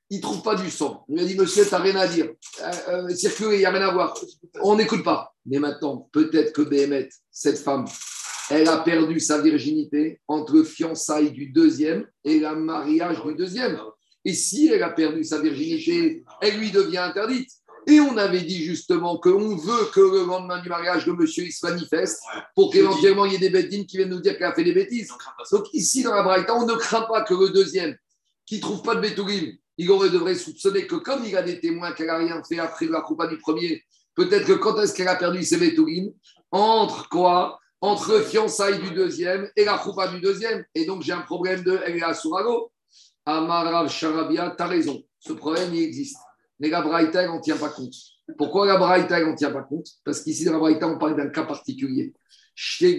il 0.10 0.18
ne 0.18 0.22
trouve 0.22 0.42
pas 0.44 0.56
du 0.56 0.70
sang. 0.70 1.04
Il 1.10 1.16
lui 1.16 1.24
a 1.24 1.26
dit, 1.26 1.36
monsieur, 1.36 1.66
tu 1.66 1.72
n'as 1.72 1.80
rien 1.80 1.96
à 1.96 2.08
dire. 2.08 2.30
Euh, 2.62 2.72
euh 2.90 3.10
il 3.10 3.58
n'y 3.58 3.66
a 3.66 3.72
rien 3.72 3.82
à 3.82 3.94
voir. 3.94 4.18
On 4.62 4.76
n'écoute 4.76 5.04
pas. 5.04 5.34
Mais 5.46 5.60
maintenant, 5.60 6.10
peut-être 6.12 6.54
que 6.54 6.62
Béhémet, 6.62 7.10
cette 7.32 7.58
femme, 7.58 7.86
elle 8.50 8.68
a 8.70 8.78
perdu 8.78 9.20
sa 9.20 9.42
virginité 9.42 10.20
entre 10.28 10.54
le 10.54 10.64
fiançailles 10.64 11.32
du 11.32 11.48
deuxième 11.48 12.06
et 12.24 12.40
le 12.40 12.56
mariage 12.56 13.24
du 13.24 13.36
deuxième. 13.36 13.80
Et 14.24 14.34
si 14.34 14.68
elle 14.68 14.84
a 14.84 14.90
perdu 14.90 15.24
sa 15.24 15.42
virginité, 15.42 16.24
elle 16.42 16.58
lui 16.58 16.72
devient 16.72 16.98
interdite. 16.98 17.50
Et 17.88 18.00
on 18.00 18.18
avait 18.18 18.42
dit 18.42 18.64
justement 18.64 19.20
qu'on 19.20 19.56
veut 19.56 19.86
que 19.94 20.00
le 20.00 20.26
lendemain 20.26 20.60
du 20.60 20.70
mariage, 20.70 21.06
le 21.06 21.14
monsieur 21.14 21.44
il 21.44 21.52
se 21.52 21.66
manifeste 21.66 22.20
pour 22.56 22.72
qu'éventuellement 22.72 23.26
il 23.26 23.34
y 23.34 23.36
ait 23.36 23.40
des 23.40 23.52
bêtises 23.52 23.86
qui 23.86 23.98
viennent 23.98 24.10
nous 24.10 24.22
dire 24.22 24.38
qu'elle 24.38 24.48
a 24.48 24.54
fait 24.54 24.64
des 24.64 24.74
bêtises. 24.74 25.12
Donc 25.52 25.66
ici, 25.74 26.02
dans 26.02 26.16
la 26.16 26.24
Braïta, 26.24 26.56
on 26.56 26.66
ne 26.66 26.74
craint 26.74 27.04
pas 27.04 27.22
que 27.22 27.36
le 27.36 27.50
deuxième, 27.50 27.96
qui 28.48 28.56
ne 28.56 28.62
trouve 28.62 28.82
pas 28.82 28.96
de 28.96 29.02
bétourim, 29.02 29.56
il 29.78 29.92
aurait, 29.92 30.10
devrait 30.10 30.36
soupçonner 30.36 30.88
que 30.88 30.96
comme 30.96 31.24
il 31.26 31.36
a 31.36 31.44
des 31.44 31.60
témoins 31.60 31.92
qu'elle 31.94 32.08
n'a 32.08 32.18
rien 32.18 32.42
fait 32.44 32.60
après 32.60 32.88
la 32.88 33.02
coupa 33.02 33.28
du 33.28 33.38
premier, 33.38 33.84
peut-être 34.16 34.46
que 34.46 34.54
quand 34.54 34.80
est-ce 34.80 34.94
qu'elle 34.94 35.08
a 35.08 35.16
perdu 35.16 35.44
ses 35.44 35.58
bétourines 35.58 36.14
Entre 36.52 37.10
quoi? 37.10 37.60
Entre 37.82 38.14
le 38.14 38.22
fiançailles 38.22 38.80
du 38.80 38.92
deuxième 38.92 39.50
et 39.56 39.66
la 39.66 39.78
coupa 39.78 40.08
du 40.08 40.20
deuxième. 40.22 40.66
Et 40.74 40.86
donc 40.86 41.04
j'ai 41.04 41.12
un 41.12 41.22
problème 41.22 41.64
de 41.64 41.80
elle 41.86 41.98
est 41.98 42.04
à. 42.04 42.14
Amarav 43.26 43.90
Charabia, 43.90 44.54
tu 44.56 44.64
as 44.64 44.68
raison. 44.68 45.04
Ce 45.20 45.34
problème, 45.34 45.74
il 45.74 45.82
existe. 45.82 46.18
Mais 46.60 46.70
la 46.70 46.82
Braïta, 46.82 47.24
elle 47.24 47.30
n'en 47.30 47.42
tient 47.42 47.58
pas 47.58 47.70
compte. 47.70 47.94
Pourquoi 48.38 48.68
la 48.68 48.78
Braïta, 48.78 49.20
elle 49.20 49.26
n'en 49.26 49.36
tient 49.36 49.52
pas 49.52 49.64
compte? 49.64 49.88
Parce 50.04 50.22
qu'ici, 50.22 50.46
dans 50.46 50.54
la 50.54 50.60
Braïta, 50.60 50.88
on 50.88 50.98
parle 50.98 51.16
d'un 51.16 51.30
cas 51.30 51.44
particulier. 51.44 52.14
Il 52.80 52.96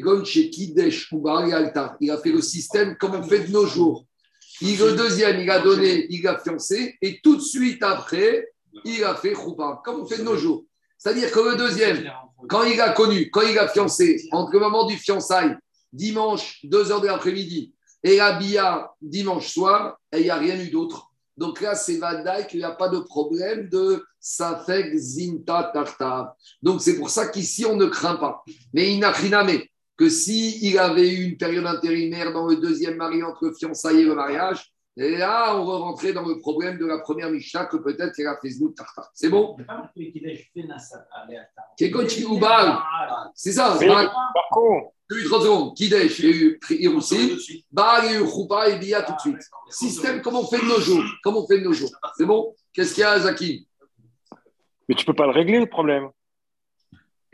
a 2.11 2.18
fait 2.18 2.33
le 2.33 2.42
système 2.42 2.97
comme 2.97 3.14
on 3.14 3.23
fait 3.23 3.47
de 3.47 3.52
nos 3.52 3.66
jours. 3.66 4.04
Il, 4.60 4.78
le 4.78 4.92
deuxième, 4.92 5.40
il 5.40 5.50
a 5.50 5.60
donné, 5.60 6.06
il 6.10 6.26
a 6.26 6.38
fiancé, 6.38 6.96
et 7.02 7.20
tout 7.22 7.36
de 7.36 7.42
suite 7.42 7.82
après, 7.82 8.48
il 8.84 9.04
a 9.04 9.14
fait 9.14 9.34
choupa, 9.34 9.80
comme 9.84 10.00
on 10.00 10.06
fait 10.06 10.18
de 10.18 10.22
nos 10.22 10.36
jours. 10.36 10.64
C'est-à-dire 10.98 11.30
que 11.30 11.40
le 11.40 11.56
deuxième, 11.56 12.10
quand 12.48 12.64
il 12.64 12.80
a 12.80 12.90
connu, 12.90 13.30
quand 13.30 13.42
il 13.42 13.58
a 13.58 13.68
fiancé, 13.68 14.28
entre 14.32 14.52
le 14.52 14.60
moment 14.60 14.86
du 14.86 14.96
fiançailles, 14.96 15.56
dimanche, 15.92 16.60
2 16.64 16.90
heures 16.90 17.00
de 17.00 17.06
l'après-midi, 17.06 17.72
et 18.02 18.16
la 18.16 18.32
bia 18.32 18.90
dimanche 19.00 19.48
soir, 19.52 19.98
et 20.12 20.18
il 20.18 20.25
n'y 20.25 20.30
a 20.30 20.36
rien 20.36 20.58
eu 20.58 20.70
d'autre. 20.70 21.10
Donc 21.36 21.60
là, 21.60 21.75
c'est 21.75 21.98
Vadaï 21.98 22.46
qu'il 22.46 22.60
n'y 22.60 22.64
a 22.64 22.70
pas 22.70 22.88
de 22.88 22.98
problème 22.98 23.68
de 23.68 24.04
Safek 24.20 24.96
Zinta 24.96 25.70
Tartav. 25.72 26.32
Donc 26.62 26.80
c'est 26.80 26.96
pour 26.96 27.10
ça 27.10 27.28
qu'ici, 27.28 27.66
on 27.66 27.76
ne 27.76 27.86
craint 27.86 28.16
pas. 28.16 28.42
Mais 28.72 28.92
il 28.92 29.00
n'a 29.00 29.10
rien 29.10 29.46
que 29.96 30.08
s'il 30.08 30.78
avait 30.78 31.08
eu 31.08 31.24
une 31.24 31.36
période 31.36 31.66
intérimaire 31.66 32.32
dans 32.32 32.46
le 32.46 32.56
deuxième 32.56 32.96
mari 32.96 33.22
entre 33.22 33.52
fiançailles 33.52 34.00
et 34.00 34.04
le 34.04 34.14
mariage, 34.14 34.72
Et 34.98 35.18
là, 35.18 35.54
on 35.54 35.66
va 35.66 35.76
rentrer 35.76 36.14
dans 36.14 36.26
le 36.26 36.38
problème 36.38 36.78
de 36.78 36.86
la 36.86 36.98
première 36.98 37.30
Mishnah 37.30 37.66
que 37.66 37.76
peut-être 37.76 38.14
qu'elle 38.14 38.28
a 38.28 38.38
fait 38.40 38.48
Znout 38.48 38.74
Tartar. 38.74 39.10
C'est 39.12 39.28
bon? 39.28 39.54
C'est 43.34 43.52
ça. 43.52 43.78
Par 43.78 44.48
contre. 44.50 44.92
30 45.08 45.42
secondes. 45.42 45.76
Kidesh, 45.76 46.18
il 46.18 46.24
y 46.24 46.28
a 46.28 46.36
eu 46.36 46.60
Iroussi. 46.70 47.64
Baal, 47.70 48.06
il 48.06 48.12
y 48.12 48.16
a 48.16 48.20
eu 48.20 48.26
Choupa 48.26 48.70
et 48.70 48.78
Bia 48.78 49.02
tout 49.02 49.12
de 49.12 49.20
suite. 49.20 49.50
Système, 49.68 50.20
comment 50.20 50.40
on 50.40 50.46
fait 50.46 50.58
de 50.58 50.64
nos 50.64 50.80
jours? 50.80 51.04
Comment 51.22 51.44
on 51.44 51.46
fait 51.46 51.58
de 51.58 51.64
nos 51.64 51.72
jours? 51.72 51.92
C'est 52.16 52.24
bon? 52.24 52.56
Qu'est-ce 52.72 52.94
qu'il 52.94 53.02
y 53.02 53.04
a, 53.04 53.20
Zaki? 53.20 53.68
Mais 54.88 54.94
tu 54.94 55.02
ne 55.02 55.06
peux 55.06 55.14
pas 55.14 55.26
le 55.26 55.32
régler, 55.32 55.60
le 55.60 55.66
problème. 55.66 56.08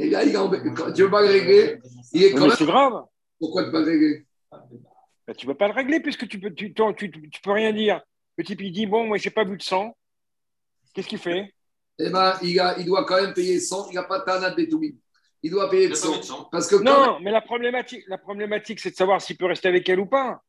Et 0.03 0.11
là, 0.11 0.25
il 0.25 0.37
a... 0.37 0.49
tu 0.49 1.01
ne 1.01 1.05
veux 1.05 1.11
pas 1.11 1.23
le 1.23 1.29
régler 1.29 1.79
Il 2.13 2.25
est 2.25 2.33
quand 2.33 2.47
même... 2.47 2.57
C'est 2.57 2.67
grave. 2.67 3.05
Pourquoi 3.39 3.63
tu 3.63 3.69
ne 3.69 3.73
pas 3.73 3.81
le 3.81 3.87
régler? 3.87 4.27
Ben, 4.51 5.35
Tu 5.35 5.47
ne 5.47 5.53
peux 5.53 5.59
pas 5.59 5.69
le 5.69 5.75
régler 5.75 6.01
puisque 6.01 6.27
tu 6.27 6.39
ne 6.39 6.43
peux, 6.43 6.55
tu, 6.55 6.75
tu, 6.75 7.31
tu, 7.31 7.41
peux 7.41 7.53
rien 7.53 7.73
dire. 7.73 8.01
Le 8.37 8.45
type, 8.45 8.61
il 8.63 8.73
dit 8.73 8.87
Bon, 8.87 9.07
moi, 9.07 9.19
je 9.19 9.29
n'ai 9.29 9.33
pas 9.33 9.45
vu 9.45 9.57
de 9.57 9.63
sang. 9.63 9.97
Qu'est-ce 10.93 11.07
qu'il 11.09 11.19
fait? 11.19 11.55
Eh 11.99 12.11
bien, 12.11 12.35
il, 12.43 12.59
a, 12.59 12.79
il 12.79 12.87
doit 12.87 13.05
quand 13.05 13.23
même 13.23 13.33
payer 13.33 13.61
100. 13.61 13.91
Il 13.91 13.95
n'a 13.95 14.03
pas 14.03 14.19
de 14.19 14.25
Tana 14.25 14.51
de 14.51 14.67
il 15.45 15.51
doit 15.51 15.69
payer 15.71 15.89
le 15.89 15.95
sang. 15.95 16.21
Parce 16.51 16.69
que 16.69 16.77
non, 16.77 17.19
mais 17.21 17.31
la 17.31 17.41
problématique, 17.41 18.05
la 18.07 18.19
problématique 18.19 18.81
c'est 18.81 18.91
de 18.91 18.97
savoir 18.97 19.21
s'il 19.21 19.37
peut 19.37 19.47
rester 19.47 19.69
avec 19.69 19.89
elle 19.89 20.01
ou 20.01 20.07
pas. 20.07 20.41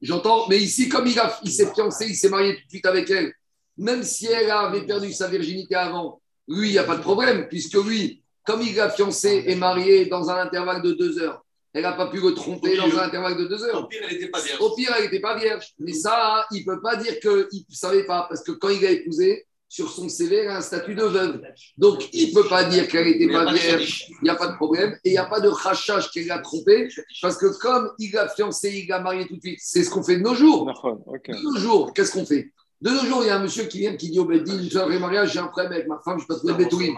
J'entends, 0.00 0.46
mais 0.48 0.58
ici, 0.58 0.88
comme 0.88 1.06
il, 1.06 1.18
a, 1.18 1.38
il 1.42 1.50
s'est 1.50 1.72
fiancé, 1.74 2.06
il 2.08 2.14
s'est 2.14 2.28
marié 2.28 2.54
tout 2.54 2.64
de 2.64 2.70
suite 2.70 2.86
avec 2.86 3.10
elle, 3.10 3.32
même 3.76 4.02
si 4.02 4.26
elle 4.26 4.50
avait 4.50 4.86
perdu 4.86 5.12
sa 5.12 5.28
virginité 5.28 5.74
avant, 5.74 6.22
lui, 6.46 6.68
il 6.68 6.72
n'y 6.72 6.78
a 6.78 6.84
pas 6.84 6.96
de 6.96 7.02
problème, 7.02 7.48
puisque 7.48 7.74
lui, 7.74 8.22
comme 8.48 8.62
il 8.62 8.80
a 8.80 8.88
fiancé 8.88 9.44
et 9.46 9.54
marié 9.54 10.06
dans 10.06 10.30
un 10.30 10.36
intervalle 10.36 10.80
de 10.80 10.92
deux 10.92 11.18
heures, 11.18 11.44
elle 11.74 11.82
n'a 11.82 11.92
pas 11.92 12.06
pu 12.06 12.18
le 12.18 12.32
tromper 12.32 12.78
dans 12.78 12.88
un 12.98 13.02
intervalle 13.02 13.36
de 13.36 13.44
deux 13.44 13.62
heures. 13.62 13.84
Au 13.84 13.86
pire, 13.86 14.00
elle 14.08 14.14
n'était 14.14 14.30
pas 14.30 14.40
vierge. 14.40 14.60
Au 14.62 14.74
pire, 14.74 14.94
elle 14.96 15.04
n'était 15.04 15.20
pas 15.20 15.36
vierge. 15.36 15.74
Mais 15.78 15.92
ça, 15.92 16.46
il 16.52 16.60
ne 16.60 16.64
peut 16.64 16.80
pas 16.80 16.96
dire 16.96 17.20
qu'il 17.20 17.30
ne 17.30 17.74
savait 17.74 18.04
pas, 18.04 18.24
parce 18.26 18.42
que 18.42 18.52
quand 18.52 18.70
il 18.70 18.84
a 18.86 18.90
épousé, 18.90 19.44
sur 19.70 19.90
son 19.90 20.08
CV, 20.08 20.36
elle 20.36 20.48
a 20.48 20.56
un 20.56 20.60
statut 20.62 20.94
de 20.94 21.04
veuve. 21.04 21.42
Donc, 21.76 22.08
il 22.14 22.30
ne 22.30 22.34
peut 22.34 22.48
pas 22.48 22.64
dire 22.64 22.88
qu'elle 22.88 23.04
n'était 23.04 23.30
pas 23.30 23.52
vierge, 23.52 24.06
il 24.08 24.24
n'y 24.24 24.30
a 24.30 24.34
pas 24.34 24.46
de 24.46 24.56
problème. 24.56 24.98
Et 25.04 25.10
il 25.10 25.12
n'y 25.12 25.18
a 25.18 25.26
pas 25.26 25.40
de 25.40 25.48
rachage 25.48 26.10
qu'elle 26.10 26.30
a 26.30 26.38
trompé, 26.38 26.88
parce 27.20 27.36
que 27.36 27.46
comme 27.60 27.90
il 27.98 28.16
a 28.16 28.30
fiancé, 28.30 28.82
il 28.82 28.90
a 28.90 29.00
marié 29.00 29.26
tout 29.26 29.36
de 29.36 29.42
suite, 29.42 29.58
c'est 29.62 29.84
ce 29.84 29.90
qu'on 29.90 30.02
fait 30.02 30.16
de 30.16 30.22
nos 30.22 30.34
jours. 30.34 30.64
De 30.64 31.42
nos 31.42 31.56
jours, 31.58 31.92
qu'est-ce 31.92 32.12
qu'on 32.12 32.24
fait? 32.24 32.50
De 32.80 32.90
nos 32.90 33.04
jours, 33.04 33.22
il 33.24 33.26
y 33.26 33.30
a 33.30 33.36
un 33.36 33.42
monsieur 33.42 33.64
qui 33.64 33.80
vient 33.80 33.94
qui 33.94 34.08
dit 34.10 34.18
au 34.18 34.24
Bédine, 34.24 34.58
une 34.58 34.70
soirée 34.70 34.98
mariage, 34.98 35.34
j'ai 35.34 35.38
un 35.38 35.48
problème 35.48 35.72
avec 35.72 35.86
ma 35.86 36.00
femme, 36.02 36.18
je 36.18 36.26
peux 36.26 36.36
trouver 36.36 36.54
Bétouine. 36.54 36.94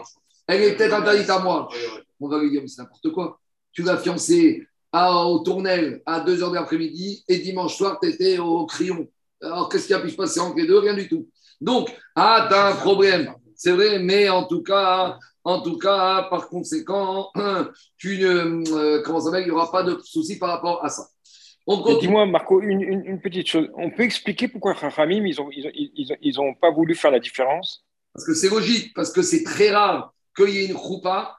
Elle 0.51 0.63
est 0.63 0.77
peut-être 0.77 0.95
interdite 0.95 1.31
à 1.31 1.39
moi. 1.39 1.69
On 2.19 2.29
va 2.29 2.41
lui 2.41 2.51
dire, 2.51 2.61
mais 2.61 2.69
c'est 2.69 2.83
n'importe 2.83 3.11
quoi. 3.13 3.39
Tu 3.73 3.83
l'as 3.83 3.97
fiancé 3.97 4.67
à, 4.93 5.25
au 5.25 5.39
Tournel 5.39 6.03
à 6.05 6.25
2h 6.25 6.51
de 6.51 6.55
l'après-midi 6.55 7.25
et 7.29 7.39
dimanche 7.39 7.77
soir, 7.77 7.99
tu 8.03 8.09
étais 8.09 8.39
au 8.39 8.67
Crayon. 8.67 9.09
Alors, 9.41 9.69
qu'est-ce 9.69 9.87
qui 9.87 9.95
a 9.95 10.01
pu 10.01 10.11
se 10.11 10.17
passer 10.17 10.41
entre 10.41 10.57
les 10.57 10.67
deux? 10.67 10.79
Rien 10.79 10.95
du 10.95 11.09
tout. 11.09 11.29
Donc, 11.61 11.95
ah, 12.17 12.47
tu 12.49 12.55
as 12.55 12.67
un 12.67 12.75
problème. 12.75 13.33
C'est 13.55 13.71
vrai, 13.71 14.01
mais 14.01 14.29
en 14.29 14.45
tout 14.45 14.63
cas, 14.63 15.19
en 15.45 15.61
tout 15.63 15.79
cas, 15.79 16.27
par 16.29 16.49
conséquent, 16.49 17.31
tu 17.97 18.19
ne, 18.19 18.75
euh, 18.75 19.03
comment 19.05 19.21
ça 19.21 19.31
va, 19.31 19.41
il 19.41 19.45
n'y 19.45 19.53
aura 19.53 19.71
pas 19.71 19.85
de 19.85 19.99
souci 20.03 20.37
par 20.37 20.49
rapport 20.49 20.85
à 20.85 20.89
ça. 20.89 21.07
Dis-moi, 22.01 22.27
Marco, 22.27 22.61
une, 22.61 22.83
une, 22.83 23.21
petite 23.21 23.47
chose. 23.47 23.69
On 23.77 23.91
peut 23.91 24.03
expliquer 24.03 24.49
pourquoi 24.49 24.73
Ramim, 24.73 25.25
ils 25.25 25.37
n'ont 25.37 25.51
ils, 25.53 26.17
ils, 26.21 26.41
ont 26.41 26.55
pas 26.55 26.73
voulu 26.73 26.97
faire 26.97 27.13
la 27.13 27.21
différence? 27.21 27.85
Parce 28.13 28.27
que 28.27 28.35
c'est 28.35 28.49
logique, 28.49 28.93
parce 28.93 29.13
que 29.13 29.23
c'est 29.23 29.45
très 29.45 29.71
rare 29.71 30.13
qu'il 30.37 30.51
y 30.51 30.59
ait 30.59 30.67
une 30.67 30.79
choupa 30.79 31.37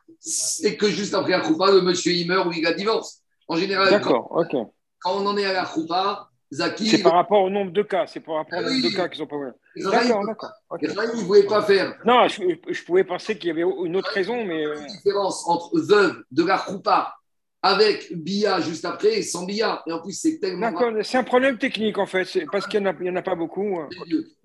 et 0.64 0.78
que 0.78 0.88
juste 0.88 1.14
après 1.14 1.32
la 1.32 1.44
choupa, 1.44 1.72
le 1.72 1.82
monsieur 1.82 2.12
il 2.12 2.28
meurt 2.28 2.48
ou 2.48 2.52
il 2.52 2.66
a 2.66 2.74
divorce. 2.74 3.22
En 3.48 3.56
général, 3.56 4.02
quand, 4.02 4.30
quand, 4.50 4.72
on 5.06 5.26
en 5.26 5.38
est 5.38 5.46
à 5.46 5.54
la 5.54 5.66
choupa, 5.66 6.30
c'est 6.52 7.02
par 7.02 7.14
rapport 7.14 7.44
au 7.44 7.50
nombre 7.50 7.72
de 7.72 7.82
cas, 7.82 8.08
c'est 8.08 8.20
par 8.20 8.36
rapport 8.36 8.60
au 8.60 8.64
nombre 8.64 8.84
de 8.84 8.94
cas 8.94 9.08
qu'ils 9.08 9.22
n'ont 9.22 9.28
pas. 9.28 9.38
D'accord, 9.76 10.26
d'accord. 10.26 10.52
ne 10.70 11.24
voulait 11.24 11.44
pas 11.44 11.62
faire. 11.62 11.96
Non, 12.06 12.28
je, 12.28 12.84
pouvais 12.86 13.06
penser 13.06 13.38
qu'il 13.38 13.48
y 13.48 13.52
avait 13.52 13.62
une 13.62 13.96
autre 13.96 14.12
raison, 14.12 14.44
mais. 14.46 14.64
Il 14.64 14.68
y 14.68 14.72
a 14.72 14.76
une 14.76 14.88
différence 14.88 15.48
entre 15.48 15.80
veuve 15.80 16.24
de 16.32 16.44
la 16.44 16.58
roupa 16.58 17.16
avec 17.62 18.12
Bia 18.16 18.60
juste 18.60 18.86
après 18.86 19.20
et 19.20 19.22
sans 19.22 19.46
Bia. 19.46 19.84
Et 19.88 19.92
en 19.92 20.02
plus, 20.02 20.14
c'est 20.14 20.40
tellement. 20.40 20.72
D'accord, 20.72 20.92
c'est 21.04 21.18
un 21.18 21.24
problème 21.24 21.58
technique 21.58 21.98
en 21.98 22.06
fait, 22.06 22.28
parce 22.52 22.68
qu'il 22.68 22.82
n'y 22.82 23.10
en, 23.10 23.16
a 23.16 23.22
pas 23.22 23.36
beaucoup. 23.36 23.80
Hein. 23.80 23.90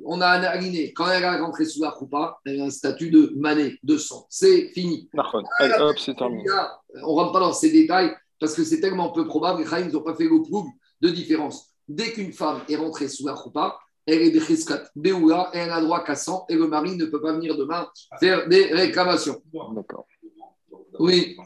On 0.05 0.21
a 0.21 0.29
aligné. 0.29 0.93
Quand 0.93 1.11
elle 1.11 1.23
est 1.23 1.37
rentrée 1.39 1.65
sous 1.65 1.83
la 1.83 1.91
roupa, 1.91 2.39
elle 2.45 2.61
a 2.61 2.65
un 2.65 2.71
statut 2.71 3.11
de 3.11 3.33
mané, 3.37 3.79
de 3.83 3.97
sang. 3.97 4.27
C'est 4.31 4.69
fini. 4.69 5.09
D'accord, 5.15 5.43
hop, 5.81 5.99
c'est 5.99 6.17
terminé. 6.17 6.45
On 7.03 7.15
ne 7.15 7.21
rentre 7.21 7.33
pas 7.33 7.41
dans 7.41 7.53
ces 7.53 7.71
détails 7.71 8.13
parce 8.39 8.55
que 8.55 8.65
c'est 8.65 8.81
tellement 8.81 9.13
peu 9.13 9.27
probable. 9.27 9.65
Les 9.65 9.93
n'ont 9.93 10.03
pas 10.03 10.15
fait 10.15 10.25
le 10.25 10.43
prouve 10.43 10.69
de 11.01 11.09
différence 11.09 11.73
dès 11.89 12.13
qu'une 12.13 12.33
femme 12.33 12.61
est 12.69 12.77
rentrée 12.77 13.09
sous 13.09 13.27
la 13.27 13.35
roupa, 13.35 13.79
elle 14.07 14.23
est 14.23 14.31
Bechiskat 14.31 14.85
Beoula 14.95 15.51
et 15.53 15.59
elle 15.59 15.71
a 15.71 15.81
droit 15.81 16.05
qu'à 16.05 16.15
100 16.15 16.47
et 16.49 16.55
le 16.55 16.69
mari 16.69 16.97
ne 16.97 17.07
peut 17.07 17.21
pas 17.21 17.33
venir 17.33 17.57
demain 17.57 17.89
faire 18.21 18.49
des 18.49 18.67
réclamations. 18.67 19.43
D'accord. 19.75 20.07
Oui. 20.99 21.37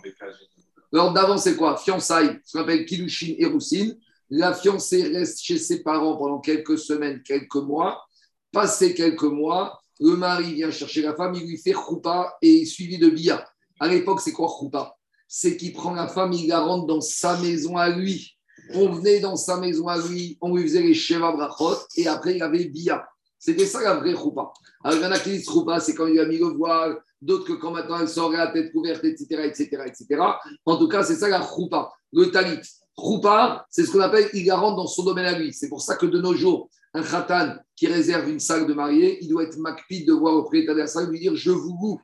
Alors 0.92 1.12
d'avant, 1.12 1.38
c'est 1.38 1.56
quoi? 1.56 1.76
Fiançailles, 1.76 2.38
ce 2.44 2.52
qu'on 2.52 2.64
appelle 2.64 2.84
Kilushin 2.84 3.34
et 3.38 3.46
Roussine. 3.46 3.96
La 4.28 4.54
fiancée 4.54 5.02
reste 5.08 5.40
chez 5.42 5.58
ses 5.58 5.82
parents 5.82 6.16
pendant 6.16 6.38
quelques 6.38 6.78
semaines, 6.78 7.22
quelques 7.22 7.56
mois. 7.56 8.04
Passé 8.52 8.94
quelques 8.94 9.22
mois, 9.22 9.80
le 10.00 10.16
mari 10.16 10.54
vient 10.54 10.70
chercher 10.70 11.02
la 11.02 11.14
femme, 11.14 11.34
il 11.34 11.46
lui 11.46 11.58
fait 11.58 11.72
roupa 11.72 12.36
et 12.42 12.64
suivi 12.64 12.98
de 12.98 13.10
bia. 13.10 13.44
À 13.78 13.88
l'époque, 13.88 14.20
c'est 14.20 14.32
quoi 14.32 14.48
roupa 14.48 14.96
C'est 15.28 15.56
qu'il 15.56 15.72
prend 15.72 15.94
la 15.94 16.08
femme, 16.08 16.32
il 16.32 16.48
la 16.48 16.60
rentre 16.60 16.86
dans 16.86 17.00
sa 17.00 17.36
maison 17.38 17.76
à 17.76 17.90
lui 17.90 18.36
on 18.74 18.90
venait 18.90 19.20
dans 19.20 19.36
sa 19.36 19.56
maison 19.56 19.88
à 19.88 19.98
lui, 19.98 20.38
on 20.40 20.54
lui 20.54 20.62
faisait 20.64 20.82
les 20.82 20.94
Sheva 20.94 21.32
Brachot, 21.32 21.76
et 21.96 22.06
après 22.06 22.32
il 22.32 22.38
y 22.38 22.42
avait 22.42 22.66
Bia. 22.66 23.06
C'était 23.40 23.64
ça 23.64 23.80
la 23.80 23.94
vraie 23.94 24.14
choupa. 24.14 24.52
Alors 24.84 24.98
il 24.98 25.02
y 25.02 25.06
en 25.06 25.10
a 25.10 25.18
qui 25.18 25.30
disent 25.30 25.48
choupa, 25.48 25.80
c'est 25.80 25.94
quand 25.94 26.06
il 26.06 26.20
a 26.20 26.26
mis 26.26 26.36
le 26.36 26.48
voile, 26.48 27.02
d'autres 27.22 27.46
que 27.46 27.54
quand 27.54 27.70
maintenant 27.70 27.98
elle 27.98 28.08
sort 28.08 28.30
la 28.30 28.48
tête 28.48 28.70
couverte, 28.70 29.02
etc., 29.02 29.44
etc., 29.46 29.82
etc. 29.86 30.22
En 30.66 30.76
tout 30.76 30.88
cas, 30.88 31.02
c'est 31.02 31.16
ça 31.16 31.26
la 31.26 31.40
choupa, 31.40 31.90
le 32.12 32.30
talit. 32.30 32.60
Choupa, 32.98 33.66
c'est 33.70 33.86
ce 33.86 33.92
qu'on 33.92 34.00
appelle, 34.00 34.28
il 34.34 34.44
garante 34.44 34.76
dans 34.76 34.86
son 34.86 35.04
domaine 35.04 35.24
à 35.24 35.38
lui. 35.38 35.54
C'est 35.54 35.70
pour 35.70 35.80
ça 35.80 35.96
que 35.96 36.04
de 36.04 36.20
nos 36.20 36.34
jours, 36.34 36.68
un 36.92 37.02
khatan 37.02 37.54
qui 37.74 37.86
réserve 37.86 38.28
une 38.28 38.40
salle 38.40 38.66
de 38.66 38.74
mariée, 38.74 39.18
il 39.22 39.28
doit 39.30 39.44
être 39.44 39.56
macpide 39.56 40.06
de 40.06 40.12
voir 40.12 40.34
au 40.34 40.42
propriétaire 40.42 40.74
de 40.74 40.80
la 40.80 40.86
salle 40.86 41.08
lui 41.08 41.18
dire 41.18 41.34
Je 41.34 41.50
vous 41.50 41.74
goûte 41.76 42.00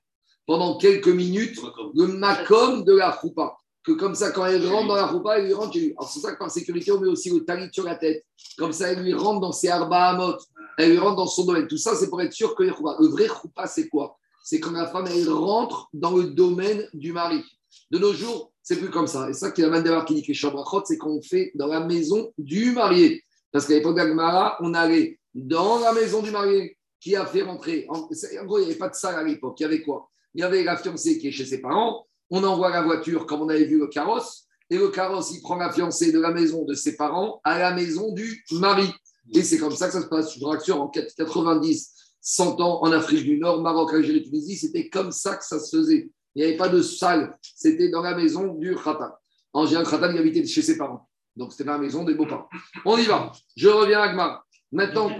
pendant 0.47 0.79
quelques 0.79 1.09
minutes 1.09 1.61
le 1.95 2.07
makom 2.07 2.83
de 2.83 2.95
la 2.97 3.15
choupa 3.21 3.59
que 3.87 3.93
comme 3.93 4.17
ça, 4.17 4.33
quand 4.33 4.45
elle 4.45 4.67
rentre 4.67 4.89
dans 4.89 4.97
la 4.97 5.07
roupa, 5.07 5.39
elle 5.39 5.47
lui 5.47 5.55
rentre 5.55 5.79
Alors, 5.79 6.11
c'est 6.11 6.19
ça 6.19 6.33
que 6.33 6.39
par 6.39 6.51
sécurité, 6.51 6.91
on 6.91 7.01
met 7.01 7.07
aussi 7.07 7.31
le 7.31 7.45
talit 7.45 7.69
sur 7.73 7.85
la 7.85 7.95
tête. 7.95 8.27
Comme 8.59 8.73
ça, 8.73 8.91
elle 8.91 9.03
lui 9.03 9.15
rentre 9.15 9.41
dans 9.41 9.53
ses 9.53 9.69
arba. 9.69 10.37
Elle 10.77 10.99
rentre 10.99 11.17
dans 11.17 11.27
son 11.27 11.45
domaine. 11.45 11.67
Tout 11.67 11.79
ça, 11.79 11.95
c'est 11.95 12.09
pour 12.09 12.21
être 12.21 12.33
sûr 12.33 12.55
que 12.55 12.63
Le 12.63 13.09
vrai 13.09 13.27
roupa, 13.27 13.67
c'est 13.67 13.89
quoi? 13.89 14.19
C'est 14.43 14.61
quand 14.61 14.73
la 14.73 14.87
femme, 14.87 15.07
elle 15.09 15.29
rentre 15.29 15.89
dans 15.93 16.17
le 16.17 16.25
domaine 16.25 16.89
du 16.95 17.13
mari. 17.13 17.43
De 17.91 17.99
nos 17.99 18.13
jours, 18.13 18.53
c'est 18.63 18.77
plus 18.77 18.91
comme 18.91 19.07
ça. 19.07 19.29
Et 19.29 19.33
ça, 19.33 19.51
qui 19.51 19.63
est 19.63 19.69
la 19.69 20.05
qui 20.05 20.15
dit 20.15 20.23
que 20.23 20.33
c'est 20.35 20.99
qu'on 20.99 21.23
fait 21.23 21.53
dans 21.55 21.67
la 21.67 21.81
maison 21.81 22.33
du 22.39 22.73
marié. 22.73 23.25
Parce 23.51 23.67
qu'à 23.67 23.75
l'époque 23.75 23.97
d'Agmara, 23.97 24.57
on 24.61 24.75
allait 24.75 25.19
dans 25.35 25.81
la 25.81 25.93
maison 25.93 26.23
du 26.23 26.31
marié 26.31 26.77
qui 27.01 27.17
a 27.17 27.27
fait 27.27 27.43
rentrer. 27.43 27.87
En, 27.89 28.09
gros, 28.45 28.59
il 28.59 28.63
n'y 28.63 28.67
avait 28.67 28.75
pas 28.75 28.89
de 28.89 28.95
salle 28.95 29.17
à 29.17 29.23
l'époque. 29.23 29.59
Il 29.61 29.65
y 29.65 29.67
avait 29.67 29.83
quoi? 29.83 30.09
Il 30.35 30.41
y 30.41 30.45
avait 30.45 30.63
la 30.63 30.77
fiancée 30.77 31.19
qui 31.19 31.29
est 31.29 31.33
chez 31.33 31.47
ses 31.47 31.61
parents 31.61 32.07
on 32.31 32.45
envoie 32.45 32.71
la 32.71 32.83
voiture, 32.83 33.27
comme 33.27 33.43
on 33.43 33.49
avait 33.49 33.65
vu 33.65 33.79
le 33.79 33.87
carrosse, 33.87 34.47
et 34.69 34.79
le 34.79 34.89
carrosse, 34.89 35.33
il 35.33 35.43
prend 35.43 35.57
la 35.57 35.73
fiancée 35.73 36.11
de 36.11 36.19
la 36.19 36.33
maison 36.33 36.65
de 36.65 36.75
ses 36.75 36.97
parents 36.97 37.41
à 37.45 37.59
la 37.59 37.73
maison 37.73 38.13
du 38.13 38.45
mari. 38.53 38.93
Et 39.33 39.43
c'est 39.43 39.59
comme 39.59 39.75
ça 39.75 39.87
que 39.87 39.93
ça 39.93 40.03
se 40.03 40.07
passe. 40.07 40.35
Je 40.35 40.41
vous 40.41 40.47
rassure, 40.47 40.81
en 40.81 40.89
90, 40.89 41.95
100 42.21 42.61
ans 42.61 42.83
en 42.83 42.93
Afrique 42.93 43.25
du 43.25 43.39
Nord, 43.39 43.63
Maroc, 43.63 43.93
Algérie, 43.95 44.23
Tunisie, 44.23 44.57
c'était 44.57 44.89
comme 44.89 45.13
ça 45.13 45.37
que 45.37 45.45
ça 45.45 45.59
se 45.59 45.77
faisait. 45.77 46.11
Il 46.35 46.43
n'y 46.43 46.45
avait 46.49 46.57
pas 46.57 46.69
de 46.69 46.83
salle, 46.83 47.37
c'était 47.41 47.89
dans 47.89 48.03
la 48.03 48.15
maison 48.15 48.55
du 48.55 48.75
Khatan. 48.75 49.11
En 49.53 49.67
général, 49.67 49.87
Khatan, 49.87 50.13
il 50.13 50.19
habitait 50.19 50.45
chez 50.45 50.63
ses 50.63 50.77
parents. 50.77 51.09
Donc, 51.35 51.53
c'était 51.53 51.65
dans 51.65 51.73
la 51.73 51.79
maison 51.79 52.05
des 52.05 52.15
beaux-parents. 52.15 52.49
On 52.85 52.97
y 52.99 53.05
va. 53.05 53.33
Je 53.57 53.69
reviens 53.69 54.01
à 54.01 54.13
Gmar. 54.13 54.47
Maintenant, 54.73 55.11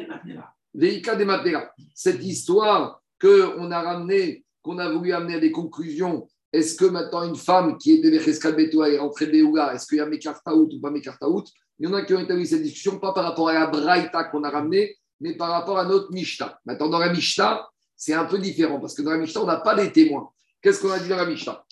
Veika 0.75 1.17
des 1.17 1.25
Matera. 1.25 1.71
Cette 1.95 2.23
histoire 2.23 3.01
qu'on 3.21 3.71
a 3.71 3.83
ramenée, 3.83 4.45
qu'on 4.63 4.79
a 4.79 4.91
voulu 4.91 5.13
amener 5.13 5.37
à 5.37 5.41
des 5.41 5.53
conclusions 5.53 6.27
est-ce 6.53 6.75
que 6.75 6.87
maintenant 6.87 7.23
une 7.23 7.37
femme 7.37 7.77
qui 7.77 7.93
était 7.93 8.11
Becheskat 8.11 8.53
Betoua 8.53 8.89
est 8.89 8.99
rentrée 8.99 9.27
Béoula, 9.27 9.75
est-ce 9.75 9.87
qu'il 9.87 9.99
y 9.99 10.01
a 10.01 10.07
Mekartaout 10.07 10.71
ou 10.73 10.81
pas 10.81 10.91
Mekartaout? 10.91 11.45
Il 11.79 11.89
y 11.89 11.93
en 11.93 11.95
a 11.95 12.03
qui 12.03 12.15
ont 12.15 12.21
établi 12.21 12.47
cette 12.47 12.63
discussion, 12.63 12.99
pas 12.99 13.13
par 13.13 13.25
rapport 13.25 13.49
à 13.49 13.55
la 13.55 13.67
Braïta 13.67 14.25
qu'on 14.25 14.45
a 14.45 14.51
ramenée, 14.51 14.97
mais 15.21 15.35
par 15.35 15.51
rapport 15.51 15.79
à 15.79 15.85
notre 15.85 16.11
Mishta. 16.13 16.59
Maintenant, 16.65 16.89
dans 16.89 16.99
la 16.99 17.13
Mishta, 17.13 17.69
c'est 17.97 18.15
un 18.15 18.25
peu 18.25 18.39
différent 18.39 18.81
parce 18.81 18.95
que 18.95 19.03
dans 19.03 19.11
la 19.11 19.19
Mishta, 19.19 19.43
on 19.43 19.47
n'a 19.47 19.59
pas 19.59 19.75
des 19.75 19.93
témoins. 19.93 20.31
Qu'est-ce 20.63 20.81
qu'on 20.81 20.91
a 20.91 20.99
dit 20.99 21.09
dans 21.09 21.17
la 21.17 21.27
Mishta 21.27 21.65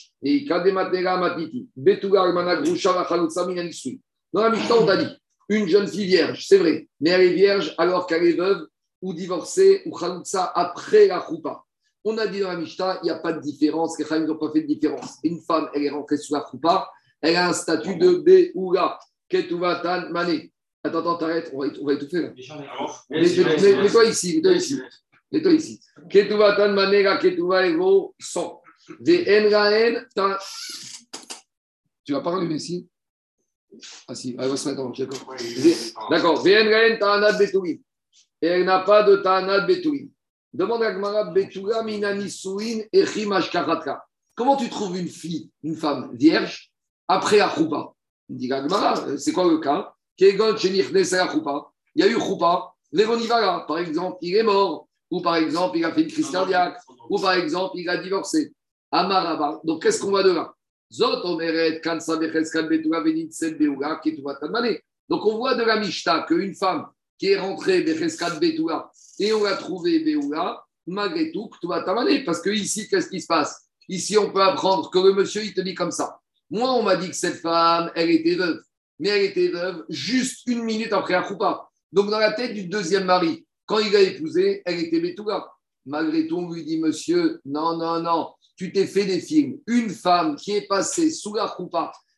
Dans 4.32 4.42
la 4.42 4.50
Mishta, 4.50 4.74
on 4.76 4.88
a 4.88 4.96
dit 4.96 5.18
une 5.48 5.68
jeune 5.68 5.88
fille 5.88 6.06
vierge, 6.06 6.46
c'est 6.46 6.58
vrai, 6.58 6.88
mais 7.00 7.10
elle 7.10 7.20
est 7.22 7.34
vierge 7.34 7.74
alors 7.76 8.06
qu'elle 8.06 8.24
est 8.24 8.32
veuve 8.32 8.66
ou 9.02 9.12
divorcée 9.12 9.82
ou 9.84 9.90
Khaloutsa 9.96 10.52
après 10.54 11.06
la 11.06 11.20
Khoupa. 11.20 11.62
On 12.04 12.16
a 12.18 12.26
dit 12.26 12.40
dans 12.40 12.48
la 12.48 12.56
Mishnah, 12.56 13.00
il 13.02 13.06
n'y 13.06 13.10
a 13.10 13.18
pas 13.18 13.32
de 13.32 13.40
différence, 13.40 13.98
les 13.98 14.04
femmes 14.04 14.26
n'ont 14.26 14.38
pas 14.38 14.50
fait 14.52 14.62
de 14.62 14.66
différence. 14.66 15.18
Une 15.22 15.40
femme, 15.40 15.68
elle 15.74 15.84
est 15.84 15.90
rentrée 15.90 16.16
sous 16.16 16.34
la 16.34 16.44
choupa, 16.50 16.90
elle 17.20 17.36
a 17.36 17.48
un 17.48 17.52
statut 17.52 17.96
de 17.96 18.16
Beoula, 18.54 18.98
Ketuvatan 19.34 20.10
Mané. 20.10 20.52
Attends, 20.84 21.00
attends, 21.00 21.16
t'arrêtes, 21.16 21.50
on 21.52 21.58
va, 21.58 21.66
on 21.80 21.86
va 21.86 21.94
étouffer 21.94 22.22
là. 22.22 22.32
Mets-toi 23.10 24.04
ici, 24.04 24.36
mets-toi 24.36 24.52
ici. 24.54 24.80
Mets-toi 25.32 25.52
ici. 25.52 25.80
Ketuvatan 26.08 26.72
manega 26.72 27.16
ketuva 27.16 27.66
ego 27.66 28.14
100. 28.20 28.62
Ve 29.00 29.24
enraen 29.26 30.06
ta. 30.14 30.38
Tu 32.04 32.12
vas 32.12 32.20
pas 32.20 32.30
rallumer 32.30 32.56
ici? 32.56 32.86
Ah 34.06 34.14
si, 34.14 34.36
elle 34.38 34.48
va 34.48 34.56
se 34.56 34.68
mettre 34.68 34.82
en 34.82 34.90
d'accord. 34.90 35.34
D'accord. 36.10 36.42
Ve 36.44 36.54
enraen 36.54 36.98
ta 36.98 37.14
anad 37.14 37.36
betourim. 37.36 37.80
Et 38.40 38.46
elle 38.46 38.64
n'a 38.64 38.80
pas 38.80 39.02
de 39.02 39.16
ta 39.16 39.38
anad 39.38 39.66
betourim. 39.66 40.10
Demande 40.52 40.84
à 40.84 40.92
Gmara 40.92 41.24
Betula 41.32 41.82
minani 41.82 42.30
suin 42.30 42.82
echim 42.92 43.32
ashkaratka. 43.32 44.06
Comment 44.36 44.56
tu 44.56 44.68
trouves 44.68 44.96
une 44.96 45.08
fille, 45.08 45.50
une 45.64 45.74
femme 45.74 46.14
vierge, 46.14 46.70
après 47.08 47.38
la 47.38 47.52
Il 47.56 47.84
dit 48.28 48.50
c'est 49.18 49.32
quoi 49.32 49.44
le 49.44 49.58
cas? 49.58 49.94
Il 50.18 50.28
y 51.96 52.02
a 52.02 52.08
eu 52.08 52.20
choupa, 52.20 52.72
Lévonivala, 52.92 53.64
par 53.66 53.78
exemple, 53.78 54.18
il 54.22 54.36
est 54.36 54.42
mort, 54.42 54.88
ou 55.10 55.20
par 55.20 55.36
exemple, 55.36 55.78
il 55.78 55.84
a 55.84 55.92
fait 55.92 56.02
une 56.02 56.08
crise 56.08 56.30
cardiaque, 56.30 56.78
ou 57.10 57.18
par 57.18 57.32
exemple, 57.32 57.76
il 57.76 57.88
a 57.88 57.96
divorcé. 57.96 58.52
Amaraba. 58.92 59.60
Donc, 59.64 59.82
qu'est-ce 59.82 60.00
qu'on 60.00 60.10
voit 60.10 60.22
de 60.22 60.30
là? 60.30 60.54
Donc 65.08 65.26
on 65.26 65.36
voit 65.36 65.54
de 65.54 65.62
la 65.62 65.80
Mishta 65.80 66.24
qu'une 66.28 66.54
femme 66.54 66.86
qui 67.18 67.30
est 67.30 67.38
rentrée 67.38 67.84
et 69.18 69.32
on 69.32 69.42
l'a 69.42 69.56
trouvée 69.56 70.00
Beoula, 70.00 70.64
malgré 70.86 71.32
tout, 71.32 71.50
tu 71.60 71.66
vas 71.66 71.82
Parce 72.24 72.40
que 72.40 72.50
ici, 72.50 72.88
qu'est-ce 72.88 73.08
qui 73.08 73.20
se 73.20 73.26
passe? 73.26 73.68
Ici, 73.88 74.16
on 74.16 74.30
peut 74.30 74.42
apprendre 74.42 74.88
que 74.90 74.98
le 74.98 75.14
monsieur, 75.14 75.42
il 75.42 75.52
te 75.52 75.60
dit 75.60 75.74
comme 75.74 75.90
ça. 75.90 76.20
Moi, 76.50 76.70
on 76.72 76.82
m'a 76.82 76.96
dit 76.96 77.08
que 77.08 77.16
cette 77.16 77.40
femme, 77.40 77.90
elle 77.94 78.10
était 78.10 78.34
veuve. 78.34 78.60
Mais 78.98 79.08
elle 79.08 79.24
était 79.24 79.48
veuve 79.48 79.84
juste 79.88 80.46
une 80.46 80.62
minute 80.62 80.92
après 80.92 81.14
Akoupa. 81.14 81.68
Donc, 81.92 82.10
dans 82.10 82.18
la 82.18 82.32
tête 82.32 82.54
du 82.54 82.64
deuxième 82.64 83.04
mari, 83.04 83.46
quand 83.66 83.78
il 83.78 83.94
a 83.96 84.00
épousé, 84.00 84.62
elle 84.64 84.80
était 84.80 85.00
Betouga. 85.00 85.46
Malgré 85.86 86.26
tout, 86.26 86.38
on 86.38 86.52
lui 86.52 86.64
dit, 86.64 86.78
monsieur, 86.78 87.40
non, 87.44 87.76
non, 87.76 88.00
non, 88.00 88.32
tu 88.56 88.72
t'es 88.72 88.86
fait 88.86 89.04
des 89.04 89.20
films. 89.20 89.58
Une 89.66 89.90
femme 89.90 90.36
qui 90.36 90.52
est 90.52 90.66
passée 90.66 91.10
sous 91.10 91.34
la 91.34 91.46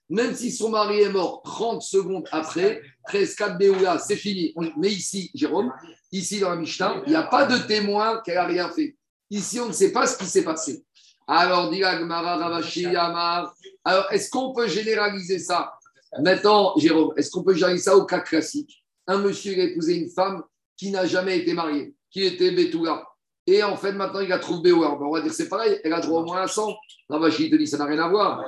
même 0.09 0.35
si 0.35 0.53
son 0.53 0.71
mari 0.71 1.01
est 1.01 1.11
mort 1.11 1.43
30 1.43 1.83
secondes 1.83 2.29
après, 2.31 2.81
presque 3.03 3.43
Béoula, 3.59 3.99
c'est 3.99 4.17
fini. 4.17 4.55
Mais 4.77 4.91
ici, 4.91 5.31
Jérôme, 5.35 5.73
ici 6.13 6.39
dans 6.39 6.51
la 6.51 6.57
Mishnah, 6.57 7.03
il 7.07 7.11
n'y 7.11 7.17
a 7.17 7.25
pas 7.25 7.47
de 7.47 7.59
témoin 7.67 8.21
qu'elle 8.25 8.37
n'a 8.37 8.47
rien 8.47 8.71
fait. 8.71 8.97
Ici, 9.31 9.59
on 9.59 9.67
ne 9.67 9.73
sait 9.73 9.91
pas 9.91 10.07
ce 10.07 10.17
qui 10.17 10.27
s'est 10.27 10.45
passé. 10.45 10.85
Alors, 11.27 11.71
dit 11.71 11.79
Yamar. 11.79 13.55
Alors, 13.85 14.07
est-ce 14.13 14.31
qu'on 14.31 14.53
peut 14.53 14.69
généraliser 14.69 15.39
ça? 15.39 15.73
Maintenant, 16.21 16.75
Jérôme, 16.77 17.13
est-ce 17.17 17.31
qu'on 17.31 17.43
peut 17.43 17.55
généraliser 17.55 17.85
ça 17.85 17.97
au 17.97 18.05
cas 18.05 18.21
classique? 18.21 18.85
Un 19.07 19.19
monsieur 19.19 19.53
a 19.55 19.65
épousé 19.65 19.97
une 19.97 20.11
femme 20.11 20.43
qui 20.77 20.91
n'a 20.91 21.07
jamais 21.07 21.39
été 21.39 21.53
mariée, 21.53 21.95
qui 22.11 22.23
était 22.23 22.51
Betouga. 22.53 23.05
Et 23.47 23.63
en 23.63 23.77
fait, 23.77 23.93
maintenant, 23.93 24.21
il 24.21 24.33
a 24.33 24.39
trouvé 24.39 24.63
Béoula. 24.63 24.91
on 25.01 25.13
va 25.13 25.21
dire 25.21 25.33
c'est 25.33 25.49
pareil, 25.49 25.79
elle 25.85 25.93
a 25.93 26.01
droit 26.01 26.23
au 26.23 26.25
moins 26.25 26.43
à 26.43 26.49
100. 26.49 26.75
Ravashi 27.09 27.49
te 27.49 27.55
dit 27.55 27.67
ça 27.67 27.79
n'a 27.79 27.85
rien 27.85 28.01
à 28.01 28.09
voir. 28.09 28.43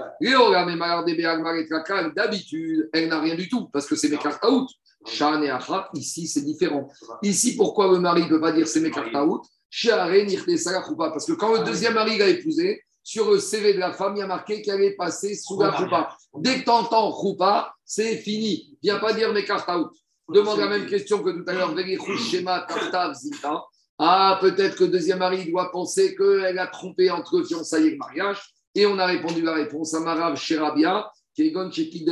D'habitude, 2.16 2.90
elle 2.92 3.08
n'a 3.08 3.20
rien 3.20 3.37
du 3.37 3.49
tout 3.49 3.68
parce 3.68 3.87
que 3.87 3.94
c'est 3.94 4.08
mes 4.08 4.18
cartes 4.18 4.44
out. 4.44 4.68
Ici, 5.94 6.26
c'est 6.26 6.42
différent. 6.42 6.88
Ici, 7.23 7.56
pourquoi 7.56 7.92
le 7.92 8.00
mari 8.00 8.23
ne 8.23 8.28
peut 8.28 8.40
pas 8.40 8.50
dire 8.50 8.66
c'est 8.66 8.80
mes 8.80 8.90
cartes 8.90 9.14
out 9.14 9.44
parce 9.71 11.27
que 11.27 11.33
quand 11.33 11.53
le 11.53 11.65
deuxième 11.65 11.95
mari 11.95 12.19
l'a 12.19 12.29
épousé, 12.29 12.83
sur 13.09 13.31
le 13.31 13.39
CV 13.39 13.73
de 13.73 13.79
la 13.79 13.95
femme, 13.95 14.17
il 14.17 14.19
y 14.19 14.23
a 14.23 14.27
marqué 14.27 14.61
qu'elle 14.61 14.83
est 14.83 14.95
passée 14.95 15.35
sous 15.35 15.59
la 15.59 15.75
choupa. 15.75 16.15
Dès 16.37 16.59
que 16.59 16.65
tu 16.65 16.71
entends 16.71 17.11
choupa, 17.19 17.73
c'est 17.83 18.17
fini. 18.17 18.77
Viens 18.83 18.99
pas 18.99 19.15
dire 19.15 19.33
mes 19.33 19.45
cartes 19.45 19.69
out. 19.71 19.91
Demande 20.29 20.59
la 20.59 20.69
même 20.69 20.85
question 20.85 21.23
que 21.23 21.31
tout 21.31 21.45
à 21.49 21.55
l'heure. 21.55 21.75
Ah, 23.99 24.39
peut-être 24.43 24.77
que 24.77 24.85
le 24.85 24.91
deuxième 24.91 25.21
mari 25.21 25.51
doit 25.51 25.73
penser 25.73 26.15
qu'elle 26.15 26.59
a 26.59 26.67
trompé 26.67 27.11
entre 27.11 27.43
fiançailles 27.43 27.87
et 27.87 27.91
le 27.93 27.97
mariage. 27.97 28.43
Et 28.75 28.85
on 28.85 28.99
a 28.99 29.07
répondu 29.07 29.41
la 29.41 29.55
réponse 29.55 29.95
à 29.95 30.01
Marav 30.01 30.37
Sherabia, 30.37 31.11
qui 31.35 31.43
est 31.43 31.73
chez 31.73 31.91
Il 31.91 32.07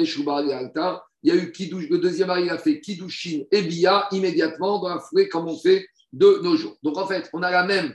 y 1.23 1.31
a 1.31 1.35
eu 1.35 1.53
le 1.91 1.99
deuxième 1.99 2.29
mari 2.29 2.49
a 2.49 2.57
fait 2.57 2.81
Kidushin 2.81 3.43
et 3.53 3.61
Bia 3.61 4.09
immédiatement 4.13 4.81
dans 4.81 4.89
la 4.89 4.99
foulée, 4.99 5.29
comme 5.29 5.47
on 5.47 5.59
fait 5.59 5.87
de 6.13 6.41
nos 6.43 6.57
jours. 6.57 6.77
Donc 6.83 6.97
en 6.97 7.07
fait, 7.07 7.29
on 7.33 7.43
a 7.43 7.51
la 7.51 7.65
même 7.65 7.95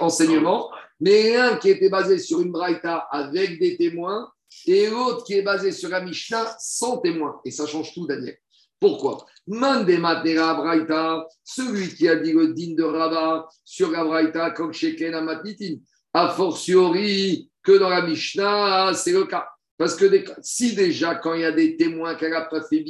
enseignement, 0.00 0.70
mais 1.00 1.36
un 1.36 1.56
qui 1.56 1.70
était 1.70 1.88
basé 1.88 2.18
sur 2.18 2.40
une 2.40 2.52
braïta 2.52 3.06
avec 3.10 3.58
des 3.58 3.76
témoins 3.76 4.30
et 4.66 4.88
l'autre 4.88 5.24
qui 5.24 5.34
est 5.34 5.42
basé 5.42 5.72
sur 5.72 5.88
la 5.88 6.00
Mishnah 6.00 6.56
sans 6.58 6.98
témoins. 6.98 7.40
Et 7.44 7.50
ça 7.50 7.66
change 7.66 7.92
tout, 7.92 8.06
Daniel. 8.06 8.36
Pourquoi? 8.80 9.24
Matera 9.46 10.54
Braïta, 10.54 11.26
celui 11.42 11.94
qui 11.94 12.08
a 12.08 12.16
dit 12.16 12.32
le 12.32 12.54
din 12.54 12.74
de 12.74 12.82
Rabat 12.82 13.48
sur 13.64 13.90
la 13.90 14.04
Braïta, 14.04 14.50
comme 14.50 14.72
Sheken 14.72 15.14
Amatnitin, 15.14 15.76
a 16.12 16.28
fortiori 16.30 17.50
que 17.62 17.72
dans 17.72 17.88
la 17.88 18.02
Mishnah, 18.02 18.92
c'est 18.94 19.12
le 19.12 19.24
cas. 19.24 19.48
Parce 19.76 19.96
que 19.96 20.04
si 20.42 20.74
déjà, 20.74 21.16
quand 21.16 21.34
il 21.34 21.40
y 21.40 21.44
a 21.44 21.52
des 21.52 21.76
témoins 21.76 22.14
qu'elle 22.14 22.30
n'a 22.30 22.42
pas 22.42 22.62
fait 22.62 22.84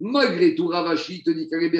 malgré 0.00 0.54
tout, 0.54 0.66
Ravashi 0.66 1.22
te 1.22 1.30
dit 1.30 1.48
qu'elle 1.48 1.62
est 1.62 1.70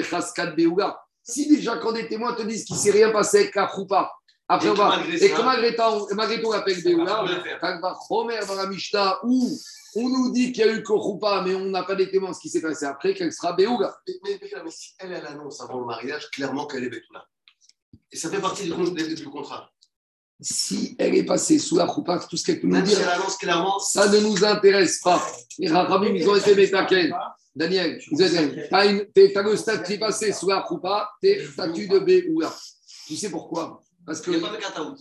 si 1.23 1.47
déjà, 1.47 1.77
quand 1.77 1.93
des 1.93 2.07
témoins 2.07 2.33
te 2.33 2.43
disent 2.43 2.65
qu'il 2.65 2.75
ne 2.75 2.81
s'est 2.81 2.91
rien 2.91 3.11
passé 3.11 3.39
avec 3.39 3.55
la 3.55 3.69
choupa, 3.73 4.11
après 4.47 4.69
on 4.69 4.73
va. 4.73 5.01
Et 5.07 5.29
que 5.29 5.41
malgré 5.41 5.75
tout, 5.75 6.07
malgré 6.15 6.41
tout, 6.41 6.49
on 6.49 6.51
appelle 6.51 6.83
Béoula, 6.83 7.25
dans 7.61 8.55
la 8.55 8.67
Mishnah, 8.67 9.19
où 9.23 9.49
on 9.95 10.09
nous 10.09 10.31
dit 10.31 10.51
qu'il 10.51 10.65
y 10.65 10.69
a 10.69 10.73
eu 10.73 10.83
que 10.83 10.93
choupa, 10.93 11.43
mais 11.45 11.55
on 11.55 11.65
n'a 11.65 11.83
pas 11.83 11.95
des 11.95 12.09
témoins 12.09 12.33
ce 12.33 12.41
qui 12.41 12.49
s'est 12.49 12.61
passé 12.61 12.85
après, 12.85 13.13
qu'elle 13.13 13.31
sera 13.31 13.53
Béoula. 13.53 13.95
Mais, 14.07 14.39
mais, 14.41 14.71
si 14.71 14.93
elle, 14.99 15.13
elle 15.13 15.25
annonce 15.25 15.61
avant 15.61 15.79
le 15.79 15.85
mariage 15.85 16.29
clairement 16.29 16.67
qu'elle 16.67 16.83
est 16.83 16.89
Béoula. 16.89 17.25
Et 18.11 18.17
ça 18.17 18.29
fait 18.29 18.41
partie 18.41 18.63
du, 18.63 19.15
du 19.15 19.29
contrat 19.29 19.73
si 20.43 20.95
elle 20.99 21.15
est 21.15 21.23
passée 21.23 21.57
sous 21.57 21.77
la 21.77 21.87
choupa, 21.87 22.19
tout 22.29 22.37
ce 22.37 22.45
qu'elle 22.45 22.59
peut 22.59 22.67
nous 22.67 22.81
dire, 22.81 22.97
ça 23.79 24.07
ne 24.09 24.19
nous 24.19 24.43
intéresse 24.43 24.99
pas. 24.99 25.25
Les 25.57 25.69
Rachamim, 25.69 26.13
ils 26.15 26.29
ont 26.29 26.35
été 26.35 26.55
métaken. 26.55 27.13
Daniel, 27.55 28.01
vous 28.11 28.21
êtes, 28.21 28.69
tu 28.69 29.37
as, 29.37 29.43
le 29.43 29.55
statut 29.55 29.83
qui 29.83 29.93
est 29.93 29.99
passé 29.99 30.31
sous 30.31 30.49
la 30.49 30.65
choupa, 30.67 31.09
tu 31.21 31.29
es 31.29 31.45
statut 31.45 31.87
de 31.87 31.99
B 31.99 32.25
ou 32.31 32.43
A. 32.43 32.53
Tu 33.07 33.15
sais 33.15 33.29
pourquoi? 33.29 33.81
Parce 34.05 34.19
que 34.19 34.31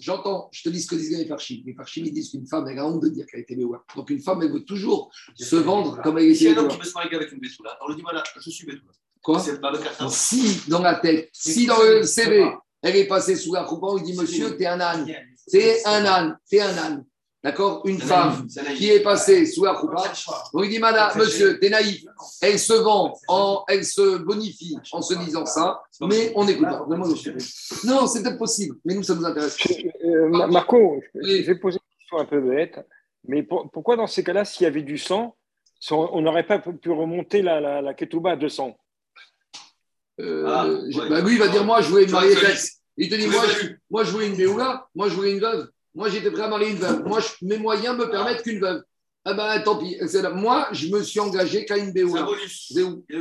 j'entends, 0.00 0.48
je 0.52 0.62
te 0.62 0.68
dis 0.68 0.80
ce 0.80 0.86
que 0.86 0.94
disent 0.94 1.18
les 1.18 1.26
Farchim. 1.26 1.62
Les 1.66 1.74
Farchim, 1.74 2.02
ils 2.04 2.12
disent 2.12 2.30
qu'une 2.30 2.46
femme, 2.46 2.68
elle 2.68 2.78
a 2.78 2.86
honte 2.86 3.02
de 3.02 3.08
dire 3.08 3.26
qu'elle 3.26 3.40
a 3.40 3.42
été 3.42 3.56
Béoua. 3.56 3.84
Donc 3.96 4.10
une 4.10 4.20
femme, 4.20 4.42
elle 4.42 4.52
veut 4.52 4.64
toujours 4.64 5.10
se 5.34 5.56
vendre 5.56 6.00
comme 6.02 6.18
elle 6.18 6.26
est 6.26 6.34
Si 6.34 6.48
un 6.48 6.56
homme 6.56 6.68
qui 6.68 6.78
veut 6.78 6.84
se 6.84 6.94
marier 6.94 7.14
avec 7.16 7.32
une 7.32 7.40
Bétoula, 7.40 7.76
on 7.82 7.88
lui 7.88 7.96
dit 7.96 8.02
voilà, 8.02 8.22
je 8.38 8.50
suis 8.50 8.64
Bétoula. 8.64 8.92
Quoi? 9.22 9.42
Si 10.10 10.68
dans 10.68 10.82
la 10.82 10.96
tête, 10.96 11.30
si 11.32 11.66
dans 11.66 11.80
le 11.82 12.02
CV, 12.04 12.48
elle 12.82 12.96
est 12.96 13.06
passée 13.06 13.36
sous 13.36 13.54
la 13.54 13.66
choupa, 13.66 13.86
on 13.86 13.96
lui 13.96 14.04
dit 14.04 14.14
monsieur, 14.14 14.56
tu 14.56 14.62
es 14.62 14.66
un 14.66 14.80
âne. 14.80 15.06
C'est 15.46 15.84
un 15.86 16.04
âne, 16.04 16.38
c'est 16.44 16.60
un 16.60 16.76
âne. 16.78 17.04
D'accord? 17.44 17.82
Une 17.86 18.00
femme 18.00 18.46
qui 18.76 18.90
est 18.90 19.02
passée 19.02 19.46
sous 19.46 19.64
la 19.64 19.74
choupa, 19.74 20.12
on 20.52 20.62
lui 20.62 20.68
dit 20.68 20.78
Madame, 20.78 21.18
monsieur, 21.18 21.58
t'es 21.58 21.70
naïf. 21.70 22.04
Elle 22.40 22.58
se 22.58 22.72
vend, 22.72 23.18
en, 23.26 23.64
elle 23.66 23.84
se 23.84 24.18
bonifie 24.18 24.76
en 24.92 25.02
se 25.02 25.14
disant 25.14 25.44
ça, 25.44 25.82
mais 26.00 26.32
on 26.36 26.44
n'écoute 26.44 26.68
pas. 26.68 26.86
Non, 27.84 28.06
c'est 28.06 28.22
peut-être 28.22 28.38
possible, 28.38 28.76
mais 28.84 28.94
nous, 28.94 29.02
ça 29.02 29.16
nous 29.16 29.24
intéresse. 29.24 29.56
Euh, 30.04 30.28
Marco, 30.28 31.02
je 31.14 31.42
vais 31.42 31.54
poser 31.56 31.78
une 31.78 31.98
question 31.98 32.18
un 32.18 32.24
peu 32.26 32.40
bête, 32.40 32.78
mais 33.26 33.42
pourquoi 33.42 33.96
dans 33.96 34.06
ces 34.06 34.22
cas-là, 34.22 34.44
s'il 34.44 34.62
y 34.62 34.66
avait 34.66 34.82
du 34.82 34.96
sang, 34.96 35.36
on 35.90 36.20
n'aurait 36.20 36.46
pas 36.46 36.60
pu 36.60 36.90
remonter 36.90 37.42
la, 37.42 37.60
la, 37.60 37.82
la 37.82 37.94
ketouba 37.94 38.32
à 38.32 38.36
200 38.36 38.76
euh, 40.20 40.44
ah, 40.46 40.68
bah, 41.08 41.20
Lui, 41.22 41.32
il 41.32 41.38
va 41.38 41.48
dire 41.48 41.64
Moi, 41.64 41.80
je 41.80 41.88
voulais 41.88 42.04
une 42.04 42.12
mariée 42.12 42.36
Il 42.96 43.08
te 43.08 43.16
dit 43.16 43.26
Moi, 43.26 43.42
je, 43.48 43.68
moi, 43.90 44.04
je 44.04 44.12
voulais 44.12 44.28
une 44.28 44.36
béoula, 44.36 44.86
moi, 44.94 45.08
je 45.08 45.14
voulais 45.14 45.32
une 45.32 45.40
veuve. 45.40 45.68
Moi, 45.94 46.08
j'étais 46.08 46.30
prêt 46.30 46.42
à 46.42 46.48
marier 46.48 46.70
une 46.70 46.76
veuve. 46.76 47.04
Moi, 47.04 47.20
mes 47.42 47.58
moyens 47.58 47.96
me 47.96 48.10
permettent 48.10 48.42
qu'une 48.42 48.60
veuve. 48.60 48.82
Ah 49.24 49.34
ben 49.34 49.62
tant 49.62 49.76
pis. 49.76 49.96
Moi, 50.34 50.66
je 50.72 50.88
me 50.88 51.00
suis 51.02 51.20
engagé 51.20 51.64
qu'à 51.64 51.76
une 51.76 51.92
BO. 51.92 52.16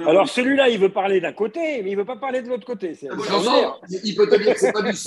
Alors 0.07 0.27
celui-là, 0.27 0.69
il 0.69 0.79
veut 0.79 0.91
parler 0.91 1.21
d'un 1.21 1.34
côté, 1.34 1.84
mais 1.84 1.91
il 1.91 1.93
ne 1.93 1.97
veut 1.97 2.05
pas 2.05 2.15
parler 2.15 2.41
de 2.41 2.49
l'autre 2.49 2.65
côté. 2.65 2.97
Non, 3.03 3.43
non, 3.43 3.75
il 4.03 4.15
peut 4.15 4.27
te 4.27 4.36
dire 4.36 4.55
que 4.55 4.60
c'est 4.60 4.71
pas 4.71 4.81
du. 4.81 4.97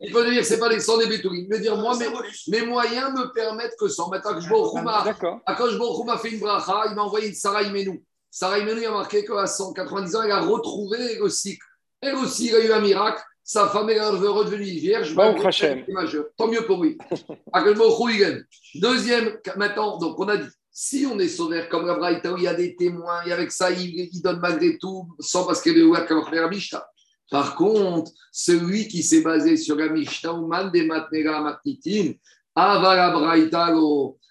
Il 0.00 0.12
peut 0.12 0.24
te 0.24 0.30
dire 0.30 0.40
que 0.40 0.46
c'est 0.46 0.60
pas 0.60 0.68
les 0.68 0.78
100 0.78 0.98
des 0.98 1.06
bétourines. 1.06 1.46
Il 1.50 1.52
veut 1.52 1.60
dire 1.60 1.76
moi, 1.76 1.98
mes, 1.98 2.06
mes, 2.46 2.64
moyens 2.64 3.10
me 3.14 3.32
permettent 3.32 3.76
que 3.76 3.88
100. 3.88 4.10
Maintenant 4.10 4.34
que 4.34 4.40
je 4.40 4.48
Rouma 4.48 6.12
a 6.12 6.18
fait 6.18 6.30
une 6.30 6.38
bracha, 6.38 6.84
il 6.88 6.94
m'a 6.94 7.02
envoyé 7.02 7.28
une 7.28 7.34
Sarah 7.34 7.62
Imenou. 7.62 8.00
Sarah 8.30 8.60
Imenou, 8.60 8.80
il 8.80 8.86
a 8.86 8.92
marqué 8.92 9.24
qu'à 9.24 9.48
190 9.48 10.14
ans, 10.14 10.22
il 10.22 10.30
a 10.30 10.40
retrouvé 10.40 11.16
le 11.20 11.28
cycle. 11.30 11.66
Et 12.00 12.12
aussi, 12.12 12.46
il 12.46 12.54
a 12.54 12.64
eu 12.64 12.72
un 12.72 12.80
miracle 12.80 13.22
sa 13.44 13.68
femme 13.68 13.90
est 13.90 14.00
redevenue 14.00 14.64
vierge. 14.64 15.14
Bon, 15.14 15.34
Tant 16.36 16.48
mieux 16.48 16.64
pour 16.64 16.82
lui. 16.82 16.96
Deuxième, 18.74 19.38
maintenant, 19.56 19.98
donc 19.98 20.18
on 20.18 20.28
a 20.28 20.38
dit, 20.38 20.48
si 20.72 21.06
on 21.06 21.18
est 21.18 21.28
sauvé 21.28 21.68
comme 21.70 21.86
la 21.86 21.94
Braïta 21.94 22.32
où 22.32 22.38
il 22.38 22.44
y 22.44 22.48
a 22.48 22.54
des 22.54 22.74
témoins, 22.74 23.22
et 23.26 23.32
avec 23.32 23.52
ça, 23.52 23.70
il, 23.70 24.10
donne 24.22 24.40
malgré 24.40 24.78
tout, 24.78 25.06
sans 25.20 25.44
parce 25.46 25.60
qu'il 25.60 25.78
est 25.78 25.82
ouvert 25.82 26.06
comme 26.06 26.24
la 26.32 26.48
Mishnah. 26.48 26.84
Par 27.30 27.54
contre, 27.54 28.10
celui 28.32 28.88
qui 28.88 29.02
s'est 29.02 29.20
basé 29.20 29.56
sur 29.58 29.76
la 29.76 29.88
Mishnah, 29.88 30.32
ou 30.32 30.50
des 30.70 30.86
Matnega 30.86 31.40
Matnitin, 31.42 32.12
Avala 32.54 33.10
Braïta, 33.10 33.74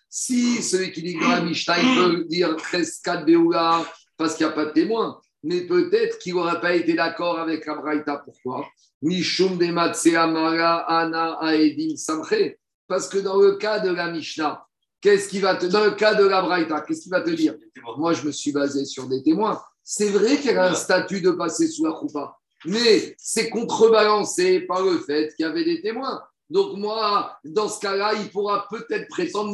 si 0.10 0.62
celui 0.64 0.92
qui 0.92 1.04
dit 1.04 1.16
que 1.16 1.24
la 1.24 1.42
Mishnah, 1.42 1.80
il 1.80 1.96
peut 1.96 2.26
dire 2.26 2.58
Cheskat 2.72 3.24
Beoula 3.24 3.86
parce 4.18 4.36
qu'il 4.36 4.46
n'y 4.46 4.52
a 4.52 4.56
pas 4.56 4.66
de 4.66 4.72
témoin, 4.72 5.20
mais 5.44 5.62
peut-être 5.62 6.18
qu'il 6.20 6.36
n'aurait 6.36 6.62
pas 6.62 6.74
été 6.74 6.94
d'accord 6.94 7.38
avec 7.40 7.66
la 7.66 7.76
Braïta. 7.76 8.24
Pourquoi? 8.24 8.66
Parce 12.88 13.08
que 13.10 13.18
dans 13.18 13.38
le 13.38 13.56
cas 13.58 13.80
de 13.80 13.90
la 13.92 14.12
Mishnah, 14.12 14.66
qu'est-ce 15.02 15.28
qui 15.28 15.40
va 15.40 15.56
te, 15.56 15.66
dans 15.66 15.84
le 15.84 15.92
cas 15.92 16.16
de 16.16 16.24
la 16.24 16.82
qu'est-ce 16.82 17.02
qu'il 17.02 17.12
va 17.12 17.22
te 17.22 17.30
dire? 17.30 17.56
Moi, 17.98 18.14
je 18.14 18.26
me 18.26 18.32
suis 18.32 18.54
basé 18.54 18.86
sur 18.86 19.08
des 19.08 19.22
témoins. 19.22 19.62
C'est 19.84 20.10
vrai 20.10 20.38
qu'il 20.38 20.52
y 20.52 20.56
a 20.56 20.72
un 20.72 20.76
statut 20.76 21.20
de 21.20 21.32
passer 21.32 21.68
sous 21.68 21.84
la 21.86 21.92
choupa, 21.92 22.38
mais 22.66 23.14
c'est 23.18 23.50
contrebalancé 23.50 24.62
par 24.62 24.82
le 24.82 24.98
fait 25.00 25.34
qu'il 25.36 25.46
y 25.46 25.50
avait 25.50 25.66
des 25.66 25.82
témoins. 25.82 26.24
Donc 26.50 26.78
moi, 26.78 27.38
dans 27.44 27.68
ce 27.68 27.80
cas-là, 27.82 28.14
il 28.14 28.30
pourra 28.30 28.68
peut-être 28.70 29.10
prétendre 29.10 29.54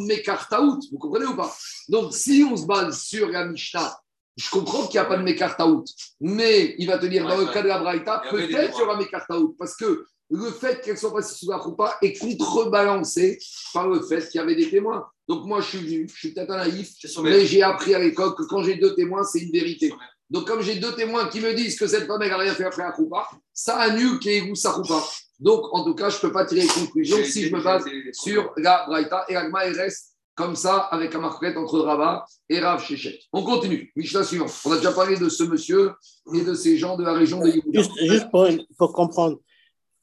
out. 0.59 0.83
Vous 0.91 0.99
comprenez 0.99 1.25
ou 1.25 1.35
pas? 1.35 1.51
Donc 1.87 2.13
si 2.13 2.45
on 2.47 2.55
se 2.55 2.67
base 2.67 3.01
sur 3.01 3.29
la 3.29 3.45
Mishnah, 3.45 3.99
je 4.39 4.49
comprends 4.49 4.87
qu'il 4.87 4.99
n'y 4.99 5.05
a 5.05 5.05
pas 5.05 5.17
de 5.17 5.63
out. 5.63 5.87
Mais 6.21 6.75
il 6.77 6.87
va 6.87 6.97
te 6.97 7.05
dire, 7.05 7.27
dans 7.27 7.37
le 7.37 7.45
cas 7.47 7.61
de 7.61 7.67
la 7.67 7.79
Braïta, 7.79 8.23
peut-être 8.29 8.71
qu'il 8.71 8.79
y 8.79 8.83
aura 8.83 8.97
out. 9.37 9.55
Parce 9.59 9.75
que 9.75 10.05
le 10.31 10.51
fait 10.51 10.81
qu'elles 10.81 10.97
soient 10.97 11.13
passées 11.13 11.35
sous 11.35 11.51
la 11.51 11.61
choupa 11.61 11.97
est 12.01 12.17
contrebalancé 12.17 13.37
par 13.73 13.87
le 13.89 14.01
fait 14.01 14.29
qu'il 14.29 14.39
y 14.39 14.43
avait 14.43 14.55
des 14.55 14.69
témoins. 14.69 15.05
Donc 15.27 15.45
moi, 15.45 15.59
je 15.59 15.67
suis 15.67 15.77
venu, 15.79 16.07
je 16.07 16.17
suis 16.17 16.33
peut-être 16.33 16.51
un 16.51 16.57
naïf, 16.57 16.91
mais 17.21 17.45
j'ai 17.45 17.63
appris 17.63 17.93
à 17.93 17.99
l'école 17.99 18.33
que 18.35 18.43
quand 18.43 18.63
j'ai 18.63 18.75
deux 18.75 18.95
témoins, 18.95 19.23
c'est 19.23 19.39
une 19.39 19.51
vérité. 19.51 19.91
Donc 20.29 20.47
comme 20.47 20.61
j'ai 20.61 20.75
deux 20.75 20.95
témoins 20.95 21.27
qui 21.27 21.41
me 21.41 21.53
disent 21.53 21.77
que 21.77 21.87
cette 21.87 22.07
femme 22.07 22.19
n'a 22.19 22.37
rien 22.37 22.53
fait 22.53 22.63
après 22.63 22.83
la 22.83 22.95
choupa, 22.95 23.27
ça 23.53 23.77
annule 23.77 24.19
où 24.49 24.55
sa 24.55 24.73
choupa. 24.73 25.03
Donc 25.39 25.63
en 25.73 25.83
tout 25.83 25.95
cas, 25.95 26.09
je 26.09 26.15
ne 26.17 26.21
peux 26.21 26.31
pas 26.31 26.45
tirer 26.45 26.61
une 26.61 26.85
conclusion 26.85 27.17
si 27.23 27.47
je 27.47 27.55
me 27.55 27.61
base 27.61 27.83
sur 28.13 28.53
la 28.57 28.85
Braïta 28.87 29.25
et 29.27 29.33
l'Agma 29.33 29.59
reste 29.59 30.08
comme 30.39 30.55
ça 30.55 30.77
avec 30.91 31.13
un 31.15 31.19
marquette 31.19 31.57
entre 31.57 31.79
Rabat 31.79 32.25
et 32.47 32.61
Rav 32.61 32.81
Shechet. 32.81 33.19
On 33.33 33.43
continue. 33.43 33.91
Mishnah 33.97 34.23
suivant. 34.23 34.45
On 34.63 34.71
a 34.71 34.77
déjà 34.77 34.93
parlé 34.93 35.17
de 35.17 35.27
ce 35.27 35.43
monsieur 35.43 35.91
et 36.33 36.45
de 36.45 36.53
ces 36.53 36.77
gens 36.77 36.95
de 36.95 37.03
la 37.03 37.11
région 37.11 37.41
de 37.41 37.49
Yehuda. 37.49 37.81
Juste, 38.07 38.31
pour, 38.31 38.47
pour 38.77 38.93
comprendre, 38.93 39.37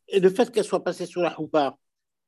et 0.08 0.20
le 0.20 0.28
fait 0.28 0.52
qu'elle 0.52 0.66
soit 0.66 0.84
passée 0.84 1.06
sur 1.06 1.22
la 1.22 1.34
choupa, 1.34 1.78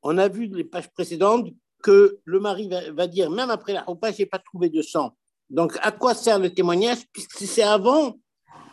on 0.01 0.17
a 0.17 0.27
vu 0.27 0.47
les 0.47 0.63
pages 0.63 0.89
précédentes 0.89 1.49
que 1.83 2.17
le 2.23 2.39
mari 2.39 2.67
va, 2.95 3.05
dire, 3.05 3.29
même 3.29 3.51
après 3.51 3.73
la 3.73 3.85
choupa, 3.85 4.11
je 4.11 4.23
n'ai 4.23 4.25
pas 4.25 4.39
trouvé 4.39 4.69
de 4.69 4.81
sang. 4.81 5.15
Donc, 5.51 5.77
à 5.83 5.91
quoi 5.91 6.15
sert 6.15 6.39
le 6.39 6.51
témoignage 6.51 7.05
puisque 7.13 7.37
c'est 7.37 7.61
avant 7.61 8.17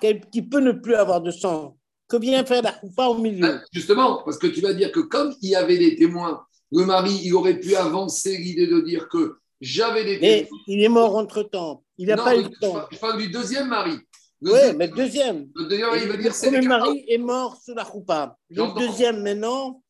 qu'il 0.01 0.49
peut 0.49 0.61
ne 0.61 0.73
plus 0.73 0.95
avoir 0.95 1.21
de 1.21 1.31
sang? 1.31 1.77
Que 2.09 2.17
vient 2.17 2.43
faire 2.47 2.63
la 2.63 2.73
choupa 2.81 3.05
au 3.09 3.19
milieu? 3.19 3.43
Ben, 3.43 3.63
Justement, 3.71 4.23
parce 4.25 4.39
que 4.39 4.47
tu 4.47 4.63
vas 4.63 4.73
dire 4.73 4.93
que 4.93 5.01
comme 5.01 5.35
il 5.43 5.51
y 5.51 5.57
avait 5.57 5.77
des 5.77 5.95
témoins, 5.95 6.47
le 6.73 6.85
mari, 6.85 7.21
il 7.23 7.35
aurait 7.35 7.59
pu 7.59 7.75
avancer 7.77 8.37
l'idée 8.37 8.67
de 8.67 8.81
dire 8.81 9.09
que 9.09 9.39
j'avais 9.61 10.05
des. 10.05 10.19
Mais 10.21 10.49
il 10.67 10.83
est 10.83 10.89
mort 10.89 11.17
entre-temps. 11.17 11.83
Il 11.99 12.09
n'a 12.09 12.17
pas 12.17 12.37
eu 12.37 12.43
le 12.43 12.51
temps. 12.61 12.87
Je 12.91 12.99
parle 12.99 13.19
du 13.19 13.31
deuxième 13.31 13.69
mari. 13.69 13.99
Oui, 14.43 14.59
mais 14.77 14.89
deuxième. 14.89 15.49
Le 15.55 15.65
deuxième, 15.65 15.91
il 15.95 16.09
veut 16.09 16.19
dire 16.19 16.33
le 16.33 16.51
premier 16.51 16.69
mari 16.69 17.05
est 17.09 17.19
mort 17.19 17.57
sous 17.57 17.75
la 17.75 17.85
roupa. 17.85 18.37
Le 18.51 18.79
deuxième, 18.79 19.23
maintenant, 19.23 19.83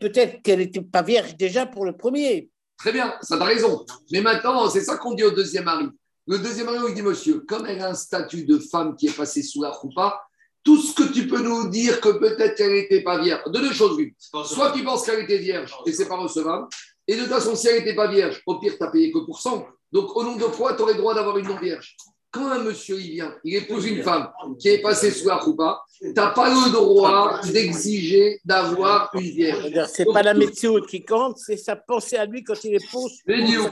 peut-être 0.00 0.42
qu'elle 0.42 0.58
n'était 0.58 0.80
pas 0.80 1.02
vierge 1.02 1.36
déjà 1.36 1.66
pour 1.66 1.84
le 1.84 1.96
premier. 1.96 2.50
Très 2.78 2.92
bien, 2.92 3.14
ça 3.20 3.36
a 3.36 3.44
raison. 3.44 3.84
Mais 4.10 4.22
maintenant, 4.22 4.68
c'est 4.68 4.80
ça 4.80 4.96
qu'on 4.96 5.14
dit 5.14 5.22
au 5.22 5.30
deuxième 5.30 5.64
mari. 5.64 5.86
Le 6.26 6.38
deuxième 6.38 6.66
mari, 6.66 6.78
il 6.88 6.94
dit, 6.94 7.02
monsieur, 7.02 7.40
comme 7.40 7.66
elle 7.66 7.80
a 7.80 7.90
un 7.90 7.94
statut 7.94 8.44
de 8.44 8.58
femme 8.58 8.96
qui 8.96 9.06
est 9.06 9.16
passée 9.16 9.42
sous 9.42 9.62
la 9.62 9.70
roupa, 9.70 10.20
tout 10.62 10.76
ce 10.76 10.94
que 10.94 11.12
tu 11.12 11.26
peux 11.26 11.42
nous 11.42 11.68
dire 11.68 12.00
que 12.00 12.10
peut-être 12.10 12.54
qu'elle 12.56 12.72
n'était 12.72 13.02
pas 13.02 13.20
vierge, 13.22 13.42
de 13.46 13.58
deux 13.58 13.72
choses 13.72 13.98
Soit 14.44 14.72
tu 14.72 14.84
penses 14.84 15.04
qu'elle 15.04 15.20
était 15.20 15.38
vierge 15.38 15.74
et 15.86 15.92
c'est 15.92 16.08
pas 16.08 16.16
recevable, 16.16 16.68
et 17.06 17.16
de 17.16 17.22
toute 17.22 17.30
façon, 17.30 17.56
si 17.56 17.68
elle 17.68 17.78
n'était 17.78 17.94
pas 17.94 18.08
vierge, 18.08 18.42
au 18.46 18.58
pire, 18.58 18.74
tu 18.76 18.82
n'as 18.82 18.90
payé 18.90 19.10
que 19.10 19.18
pour 19.18 19.40
100. 19.40 19.66
Donc, 19.90 20.14
au 20.16 20.22
nom 20.22 20.36
de 20.36 20.44
quoi 20.44 20.74
tu 20.74 20.82
aurais 20.82 20.92
le 20.92 20.98
droit 20.98 21.14
d'avoir 21.14 21.38
une 21.38 21.48
non-vierge. 21.48 21.96
Quand 22.30 22.46
un 22.48 22.62
monsieur 22.62 23.00
il 23.00 23.10
vient, 23.10 23.34
il 23.42 23.56
épouse 23.56 23.86
une 23.86 24.02
femme 24.02 24.30
qui 24.60 24.68
est 24.68 24.78
passée 24.80 25.10
sous 25.10 25.26
la 25.26 25.36
roupa, 25.36 25.82
tu 26.00 26.12
n'as 26.14 26.30
pas 26.30 26.48
le 26.48 26.72
droit 26.72 27.40
d'exiger 27.52 28.40
d'avoir 28.44 29.10
une 29.14 29.20
vierge. 29.20 29.70
Ce 29.94 30.02
n'est 30.02 30.12
pas 30.12 30.22
la 30.22 30.34
météo 30.34 30.80
qui 30.80 31.04
compte, 31.04 31.36
c'est 31.38 31.58
sa 31.58 31.76
pensée 31.76 32.16
à 32.16 32.24
lui 32.24 32.42
quand 32.42 32.64
il 32.64 32.76
épouse. 32.76 33.18
Bédiou, 33.26 33.64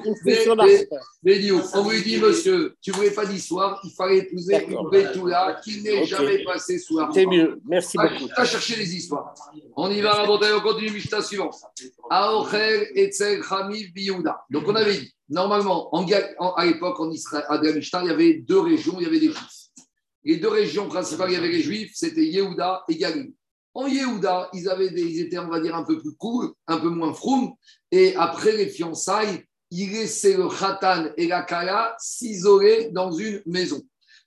on 1.74 1.88
lui 1.88 2.02
dit, 2.02 2.18
monsieur, 2.18 2.76
tu 2.82 2.90
ne 2.90 2.96
voulais 2.96 3.10
pas 3.10 3.24
d'histoire, 3.24 3.80
il 3.84 3.90
fallait 3.92 4.18
épouser 4.18 4.66
une 4.68 4.90
Bétoula 4.90 5.60
qui 5.64 5.80
n'est 5.82 6.04
jamais 6.04 6.44
passée 6.44 6.78
sous 6.78 6.98
la. 6.98 7.08
C'est 7.12 7.26
mieux, 7.26 7.60
merci 7.66 7.96
beaucoup. 7.96 8.28
Tu 8.28 8.40
as 8.40 8.44
cherché 8.44 8.76
les 8.76 8.94
histoires. 8.94 9.34
On 9.76 9.90
y 9.90 10.02
va, 10.02 10.30
on 10.30 10.60
continue, 10.60 10.90
Mishnah 10.90 11.22
suivant. 11.22 11.50
Aochel 12.10 12.88
Etzel 12.94 13.40
Hamid 13.50 13.94
Biyouda. 13.94 14.44
Donc 14.50 14.64
on 14.66 14.74
avait 14.74 14.98
dit, 14.98 15.14
Normalement, 15.30 15.90
à 16.56 16.64
l'époque, 16.64 16.98
en 17.00 17.10
Israël, 17.10 17.44
à 17.48 17.60
il 17.62 18.06
y 18.06 18.10
avait 18.10 18.34
deux 18.34 18.60
régions, 18.60 18.94
il 18.98 19.04
y 19.04 19.06
avait 19.06 19.20
des 19.20 19.26
Juifs. 19.26 19.57
Les 20.24 20.36
deux 20.36 20.48
régions 20.48 20.88
principales, 20.88 21.30
il 21.30 21.34
y 21.34 21.36
avait 21.36 21.48
les 21.48 21.62
Juifs, 21.62 21.92
c'était 21.94 22.24
Yehuda 22.24 22.84
et 22.88 22.96
Galil. 22.96 23.32
En 23.74 23.86
Yehuda, 23.86 24.50
ils, 24.52 24.68
avaient 24.68 24.90
des, 24.90 25.20
étaient, 25.20 25.38
on 25.38 25.48
va 25.48 25.60
dire, 25.60 25.76
un 25.76 25.84
peu 25.84 25.98
plus 26.00 26.14
cool, 26.16 26.52
un 26.66 26.78
peu 26.78 26.88
moins 26.88 27.14
froum. 27.14 27.52
Et 27.92 28.16
après 28.16 28.56
les 28.56 28.68
fiançailles, 28.68 29.44
ils 29.70 29.92
laissaient 29.92 30.36
le 30.36 30.48
Khatan 30.48 31.10
et 31.16 31.28
la 31.28 31.42
Kala 31.42 31.94
s'isoler 31.98 32.90
dans 32.90 33.12
une 33.12 33.42
maison. 33.46 33.80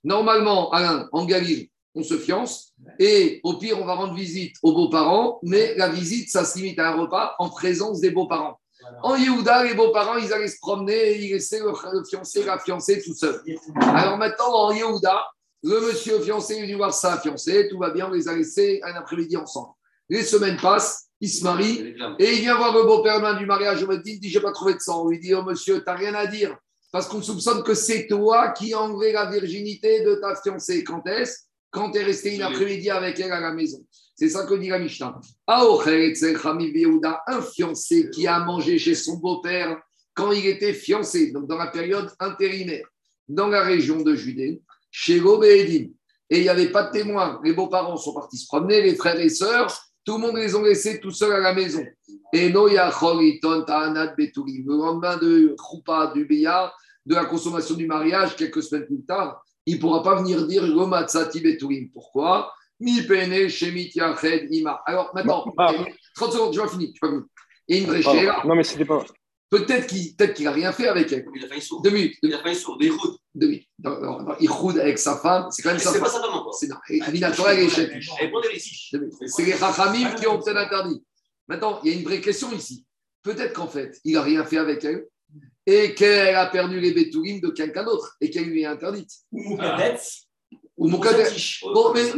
Normalement, 0.04 0.72
Alain, 0.72 1.10
en 1.12 1.26
Galil, 1.26 1.68
on 1.96 2.04
se 2.04 2.18
fiance 2.18 2.74
et 3.00 3.42
au 3.44 3.58
pire, 3.58 3.80
on 3.80 3.86
va 3.86 3.96
rendre 3.96 4.14
visite 4.14 4.56
aux 4.64 4.74
beaux-parents, 4.74 5.40
mais 5.44 5.76
la 5.76 5.90
visite, 5.90 6.30
ça 6.30 6.46
se 6.46 6.58
limite 6.58 6.80
à 6.80 6.90
un 6.90 6.96
repas 6.96 7.36
en 7.40 7.50
présence 7.50 8.00
des 8.00 8.12
beaux-parents. 8.12 8.58
En 9.04 9.16
Yehuda, 9.16 9.64
les 9.64 9.74
beaux-parents, 9.74 10.18
ils 10.18 10.34
allaient 10.34 10.48
se 10.48 10.60
promener, 10.60 11.18
ils 11.18 11.32
laissaient 11.32 11.60
le, 11.60 12.04
fiancé, 12.10 12.44
la 12.44 12.58
fiancée 12.58 13.02
tout 13.04 13.14
seul. 13.14 13.42
Alors 13.82 14.18
maintenant, 14.18 14.54
en 14.54 14.72
Yehuda, 14.72 15.24
le 15.64 15.80
monsieur 15.82 16.20
fiancé 16.20 16.56
il 16.58 16.66
vient 16.66 16.78
voir 16.78 16.94
sa 16.94 17.20
fiancée, 17.20 17.68
tout 17.70 17.78
va 17.78 17.92
bien, 17.92 18.08
on 18.08 18.12
les 18.12 18.28
a 18.28 18.36
laissés 18.36 18.82
un 18.84 18.94
après-midi 18.94 19.38
ensemble. 19.38 19.74
Les 20.10 20.24
semaines 20.24 20.58
passent, 20.58 21.08
il 21.20 21.30
se 21.30 21.44
marie 21.44 21.96
et 22.20 22.34
il 22.34 22.42
vient 22.42 22.58
voir 22.58 22.76
le 22.76 22.84
beau-père 22.84 23.38
du 23.38 23.46
mariage. 23.46 23.86
Il 23.90 24.20
dit 24.20 24.30
J'ai 24.30 24.42
pas 24.42 24.52
trouvé 24.52 24.74
de 24.74 24.80
sang. 24.80 25.10
Il 25.12 25.20
dit 25.20 25.34
Oh 25.36 25.44
monsieur, 25.44 25.84
t'as 25.84 25.96
rien 25.96 26.14
à 26.16 26.26
dire 26.26 26.58
parce 26.92 27.08
qu'on 27.08 27.22
soupçonne 27.22 27.64
que 27.64 27.74
c'est 27.74 28.08
toi 28.08 28.50
qui 28.50 28.74
as 28.74 28.82
enlevé 28.82 29.14
la 29.14 29.30
virginité 29.30 30.04
de 30.04 30.16
ta 30.16 30.36
fiancée. 30.36 30.84
Quand 30.84 31.06
est-ce? 31.08 31.44
Quand 31.70 31.92
tu 31.92 32.00
es 32.00 32.04
resté 32.04 32.36
une 32.36 32.42
après-midi 32.42 32.90
avec 32.90 33.18
elle 33.20 33.32
à 33.32 33.40
la 33.40 33.54
maison. 33.54 33.86
C'est 34.14 34.28
ça 34.28 34.46
que 34.46 34.56
dit 34.56 34.68
la 34.68 34.80
Mishnah. 34.80 35.18
Un 35.48 37.42
fiancé 37.42 38.10
qui 38.10 38.28
a 38.28 38.40
mangé 38.40 38.78
chez 38.78 38.94
son 38.94 39.18
beau-père 39.18 39.82
quand 40.14 40.34
il 40.34 40.46
était 40.48 40.74
fiancé, 40.74 41.32
donc 41.32 41.48
dans 41.48 41.58
la 41.58 41.68
période 41.68 42.12
intérimaire, 42.20 42.86
dans 43.30 43.48
la 43.48 43.64
région 43.64 44.02
de 44.02 44.14
Judée, 44.14 44.62
chez 44.92 45.20
Gobédim. 45.20 45.90
Et 46.30 46.38
il 46.38 46.44
n'y 46.44 46.50
avait 46.50 46.70
pas 46.70 46.84
de 46.84 46.92
témoins. 46.92 47.42
Les 47.44 47.54
beaux-parents 47.54 47.98
sont 47.98 48.14
partis 48.14 48.38
se 48.38 48.48
promener, 48.48 48.82
les 48.82 48.96
frères 48.96 49.20
et 49.20 49.30
sœurs, 49.30 49.92
tout 50.06 50.14
le 50.14 50.20
monde 50.20 50.38
les 50.38 50.56
ont 50.56 50.64
laissés 50.64 51.00
tout 51.00 51.12
seuls 51.12 51.34
à 51.34 51.40
la 51.40 51.54
maison. 51.54 51.86
Et 52.34 52.50
Noya 52.50 52.92
Ta'anat 52.92 54.16
Le 54.18 54.78
lendemain 54.78 55.18
de 55.18 55.56
Krupa, 55.58 56.12
du 56.14 56.26
Béa, 56.26 56.74
de 57.06 57.16
la 57.16 57.26
consommation 57.26 57.76
du 57.76 57.86
mariage, 57.86 58.36
quelques 58.36 58.64
semaines 58.64 58.86
plus 58.86 59.04
tard, 59.04 59.44
il 59.66 59.76
ne 59.76 59.82
pourra 59.82 60.02
pas 60.02 60.16
venir 60.16 60.48
dire 60.48 60.68
Gomatsati. 60.68 61.58
Pourquoi? 61.94 62.52
Mi 62.80 63.04
pene 63.04 63.48
shemit 63.48 63.92
yached 63.94 64.48
ima. 64.50 64.82
Alors 64.88 65.12
maintenant, 65.14 65.46
30 66.16 66.32
secondes, 66.32 66.54
je 66.54 66.62
vais 66.62 66.68
finir. 66.68 66.90
Je 67.00 67.08
vais 67.08 67.12
finir. 67.12 67.24
Et 67.68 67.78
une 67.80 67.86
vraie 67.86 68.26
Non, 68.44 68.56
mais 68.56 68.64
c'était 68.64 68.86
pas. 68.86 69.06
Peut-être 69.52 69.88
qu'il 69.88 70.16
peut 70.16 70.34
n'a 70.40 70.52
rien 70.54 70.72
fait 70.72 70.88
avec 70.88 71.12
elle. 71.12 71.26
Il 71.36 71.44
a 71.44 71.48
fait 71.50 71.56
une 71.56 71.62
sourde. 71.62 71.84
Deux 71.84 71.90
minutes. 71.90 72.16
Il 72.24 72.34
a 72.34 72.42
fait 72.42 72.50
une 72.50 72.56
sourde. 72.56 72.82
Il 72.82 72.94
roule. 72.94 73.18
Deux 73.36 73.48
minutes. 73.48 73.68
Il 74.40 74.50
roule 74.50 74.80
avec 74.80 74.98
sa 74.98 75.18
femme. 75.18 75.50
C'est 75.52 75.62
quand 75.62 75.72
même 75.72 75.78
sa 75.78 75.92
femme. 75.92 75.96
C'est 75.96 76.00
pas 76.00 76.10
sa 76.10 76.22
femme 76.22 76.34
encore. 76.34 76.56
C'est 76.56 76.70
Minatora 77.12 77.54
et 77.54 77.68
C'est 77.68 79.44
les 79.44 79.54
Rachamim 79.56 80.16
qui 80.16 80.26
ont 80.26 80.40
peut-être 80.40 80.58
interdit. 80.58 81.04
Maintenant, 81.50 81.82
il 81.84 81.92
y 81.92 81.94
a 81.94 81.98
une 81.98 82.06
vraie 82.06 82.22
question 82.22 82.50
ici. 82.54 82.86
Peut-être 83.24 83.52
qu'en 83.52 83.68
fait, 83.68 84.00
il 84.06 84.14
n'a 84.14 84.22
rien 84.22 84.46
fait 84.46 84.58
avec 84.58 84.86
elle 84.86 85.06
et 85.66 85.94
qu'elle 85.96 86.36
a 86.36 86.46
perdu 86.46 86.80
les 86.80 86.94
bétourim 86.94 87.42
de 87.42 87.50
quelqu'un 87.50 87.84
d'autre 87.84 88.16
et 88.22 88.30
qu'elle 88.30 88.46
lui 88.46 88.62
est 88.62 88.68
interdite. 88.68 89.12
Ou 89.34 89.58
peut-être 89.58 90.02
ou 90.82 90.88
Moukatet. 90.88 91.32
Bon, 91.62 91.94
mais 91.94 92.12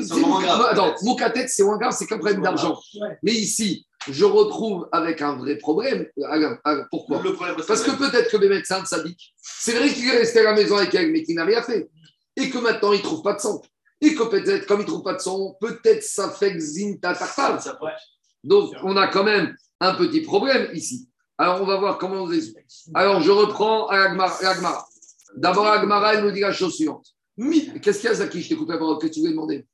Moukatet, 1.01 1.47
c'est 1.49 1.63
moins 1.63 1.77
grave, 1.77 1.93
c'est 1.97 2.07
qu'un 2.07 2.17
problème 2.17 2.41
d'argent. 2.41 2.79
Mais 3.21 3.33
ici, 3.33 3.85
je 4.09 4.23
retrouve 4.23 4.87
avec 4.93 5.21
un 5.21 5.35
vrai 5.35 5.57
problème. 5.57 6.07
pourquoi? 6.89 7.21
Parce 7.67 7.83
que 7.83 7.91
peut-être 7.91 8.31
que 8.31 8.37
les 8.37 8.47
médecins 8.47 8.85
s'habitent. 8.85 9.19
C'est 9.41 9.73
vrai 9.73 9.89
qu'il 9.89 10.07
est 10.07 10.17
resté 10.17 10.39
à 10.39 10.43
la 10.43 10.53
maison 10.53 10.77
avec 10.77 10.95
elle, 10.95 11.11
mais 11.11 11.23
qu'il 11.23 11.35
n'a 11.35 11.43
rien 11.43 11.61
fait. 11.61 11.89
Et 12.37 12.49
que 12.49 12.57
maintenant, 12.57 12.93
il 12.93 12.99
ne 12.99 13.03
trouve 13.03 13.21
pas 13.21 13.33
de 13.33 13.41
sang. 13.41 13.61
Et 13.99 14.15
que 14.15 14.23
peut-être, 14.23 14.65
comme 14.65 14.79
il 14.79 14.83
ne 14.83 14.87
trouve 14.87 15.03
pas 15.03 15.15
de 15.15 15.19
sang, 15.19 15.57
peut-être 15.59 16.03
ça 16.03 16.31
fait 16.31 16.57
Zinta 16.57 17.17
Donc, 18.45 18.73
on 18.83 18.95
a 18.95 19.07
quand 19.07 19.25
même 19.25 19.57
un 19.81 19.93
petit 19.95 20.21
problème 20.21 20.69
ici. 20.73 21.09
Alors, 21.37 21.61
on 21.61 21.65
va 21.65 21.75
voir 21.75 21.97
comment 21.97 22.21
on 22.21 22.25
résout. 22.25 22.53
Alors, 22.93 23.19
je 23.19 23.31
reprends 23.31 23.87
à 23.87 23.97
Agmara. 23.97 24.87
D'abord, 25.35 25.67
Agmara, 25.67 26.13
elle 26.13 26.23
nous 26.23 26.31
dit 26.31 26.39
la 26.39 26.53
chose 26.53 26.75
suivante. 26.75 27.13
Qu'est-ce 27.37 27.99
qu'il 27.99 28.09
y 28.09 28.11
a, 28.11 28.15
Zaki 28.15 28.41
Je 28.41 28.49
t'ai 28.49 28.55
coupé 28.55 28.73
la 28.73 28.79
parole. 28.79 28.97
Qu'est-ce 28.99 29.11
que 29.11 29.13
tu 29.15 29.19
voulais 29.21 29.31
demander? 29.31 29.65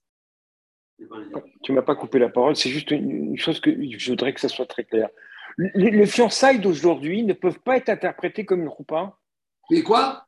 Tu 1.63 1.71
ne 1.71 1.75
m'as 1.75 1.81
pas 1.81 1.95
coupé 1.95 2.19
la 2.19 2.29
parole. 2.29 2.55
C'est 2.55 2.69
juste 2.69 2.91
une, 2.91 3.37
chose 3.37 3.59
que 3.59 3.71
je 3.71 4.11
voudrais 4.11 4.33
que 4.33 4.41
ça 4.41 4.49
soit 4.49 4.65
très 4.65 4.83
clair. 4.83 5.09
Les, 5.57 6.05
fiançailles 6.05 6.59
d'aujourd'hui 6.59 7.23
ne 7.23 7.33
peuvent 7.33 7.59
pas 7.59 7.77
être 7.77 7.89
interprétées 7.89 8.45
comme 8.45 8.61
une 8.61 8.69
roupa 8.69 9.17
Mais 9.69 9.81
quoi? 9.81 10.25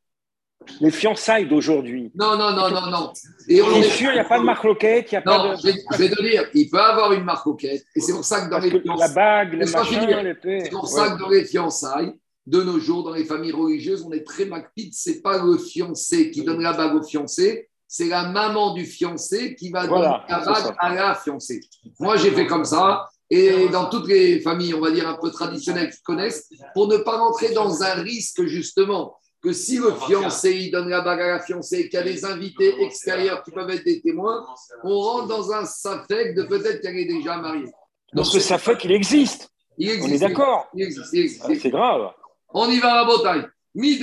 Les 0.80 0.92
fiançailles 0.92 1.48
d'aujourd'hui. 1.48 2.12
Non, 2.16 2.38
non, 2.38 2.52
non, 2.52 2.70
non, 2.70 2.92
non. 2.92 3.14
Et 3.48 3.62
on 3.62 3.72
est 3.72 3.84
sûr, 3.84 4.12
il 4.12 4.16
n'y 4.16 4.20
a 4.20 4.26
pas 4.26 4.40
de 4.40 4.44
marque 4.44 4.64
loquette, 4.64 5.12
a 5.14 5.22
non, 5.22 5.24
pas 5.24 5.56
de. 5.56 5.62
Je 5.62 5.98
vais 5.98 6.10
te 6.10 6.22
dire, 6.22 6.50
il 6.54 6.70
peut 6.70 6.80
avoir 6.80 7.14
une 7.14 7.24
marque 7.24 7.46
loquette. 7.46 7.84
Et 7.96 8.00
c'est 8.00 8.14
pour 8.14 8.24
ça 8.24 8.42
que 8.42 8.50
dans 8.52 8.60
Parce 8.60 8.72
les 8.72 8.82
que 8.82 8.88
la 8.88 9.08
bague, 9.08 9.66
finir. 9.86 10.22
les 10.22 10.36
C'est 10.64 10.70
pour 10.70 10.88
ça 10.88 11.12
que 11.12 11.20
dans 11.20 11.30
les 11.30 11.46
fiançailles, 11.46 12.14
de 12.48 12.64
nos 12.64 12.80
jours, 12.80 13.04
dans 13.04 13.14
les 13.14 13.26
familles 13.26 13.52
religieuses, 13.52 14.04
on 14.04 14.12
est 14.12 14.26
très 14.26 14.46
macpide. 14.46 14.94
C'est 14.94 15.22
pas 15.22 15.44
le 15.44 15.58
fiancé 15.58 16.32
qui 16.32 16.44
donne 16.44 16.62
la 16.62 16.74
bague 16.74 16.96
au 16.96 17.04
fiancé, 17.04 17.70
c'est 17.88 18.08
la 18.08 18.30
maman 18.30 18.74
du 18.74 18.86
fiancé 18.86 19.56
qui 19.56 19.70
va 19.70 19.86
Voilà, 19.86 20.26
donner 20.30 20.46
la 20.46 20.52
bague 20.52 20.76
à 20.80 20.94
la 20.96 21.16
fiancée. 21.16 21.60
Moi, 22.00 22.18
j'ai 22.18 22.32
fait 22.32 22.48
comme 22.48 22.66
ça. 22.66 23.10
Et 23.30 23.70
dans 23.70 23.90
toutes 23.90 24.08
les 24.08 24.42
familles, 24.42 24.74
on 24.74 24.82
va 24.82 24.92
dire 24.92 25.08
un 25.08 25.18
peu 25.22 25.32
traditionnelles 25.32 25.90
qui 25.90 26.02
connaissent, 26.02 26.50
pour 26.74 26.88
ne 26.88 26.98
pas 26.98 27.18
rentrer 27.18 27.54
dans 27.54 27.82
un 27.82 27.94
risque, 28.02 28.46
justement, 28.46 29.16
que 29.42 29.54
si 29.54 29.78
le 29.78 29.92
fiancé 29.94 30.52
il 30.52 30.72
donne 30.72 30.90
la 30.90 31.02
bague 31.02 31.22
à 31.22 31.28
la 31.28 31.40
fiancée 31.40 31.90
qu'il 31.90 31.94
y 32.00 32.02
a 32.02 32.04
des 32.04 32.26
invités 32.26 32.82
extérieurs 32.82 33.42
qui 33.44 33.52
peuvent 33.52 33.70
être 33.70 33.84
des 33.84 34.02
témoins, 34.02 34.46
on 34.84 35.00
rentre 35.00 35.28
dans 35.28 35.52
un 35.52 35.66
safek 35.66 36.36
de 36.36 36.44
peut-être 36.44 36.82
qu'elle 36.82 36.98
est 36.98 37.06
déjà 37.06 37.38
mariée. 37.38 37.72
Donc 38.14 38.26
ça 38.26 38.58
fait 38.58 38.78
qu'il 38.78 38.92
existe. 38.92 39.50
Il 39.78 39.90
existe, 39.90 40.12
On 40.12 40.16
est 40.16 40.20
d'accord. 40.20 40.68
Il 40.76 40.88
il. 41.14 41.32
Ah, 41.42 41.48
C'est 41.60 41.70
grave. 41.70 42.12
On 42.54 42.70
y 42.70 42.80
va 42.80 42.96
à 42.96 43.04
Roachil. 43.04 43.48
Dit 43.74 44.00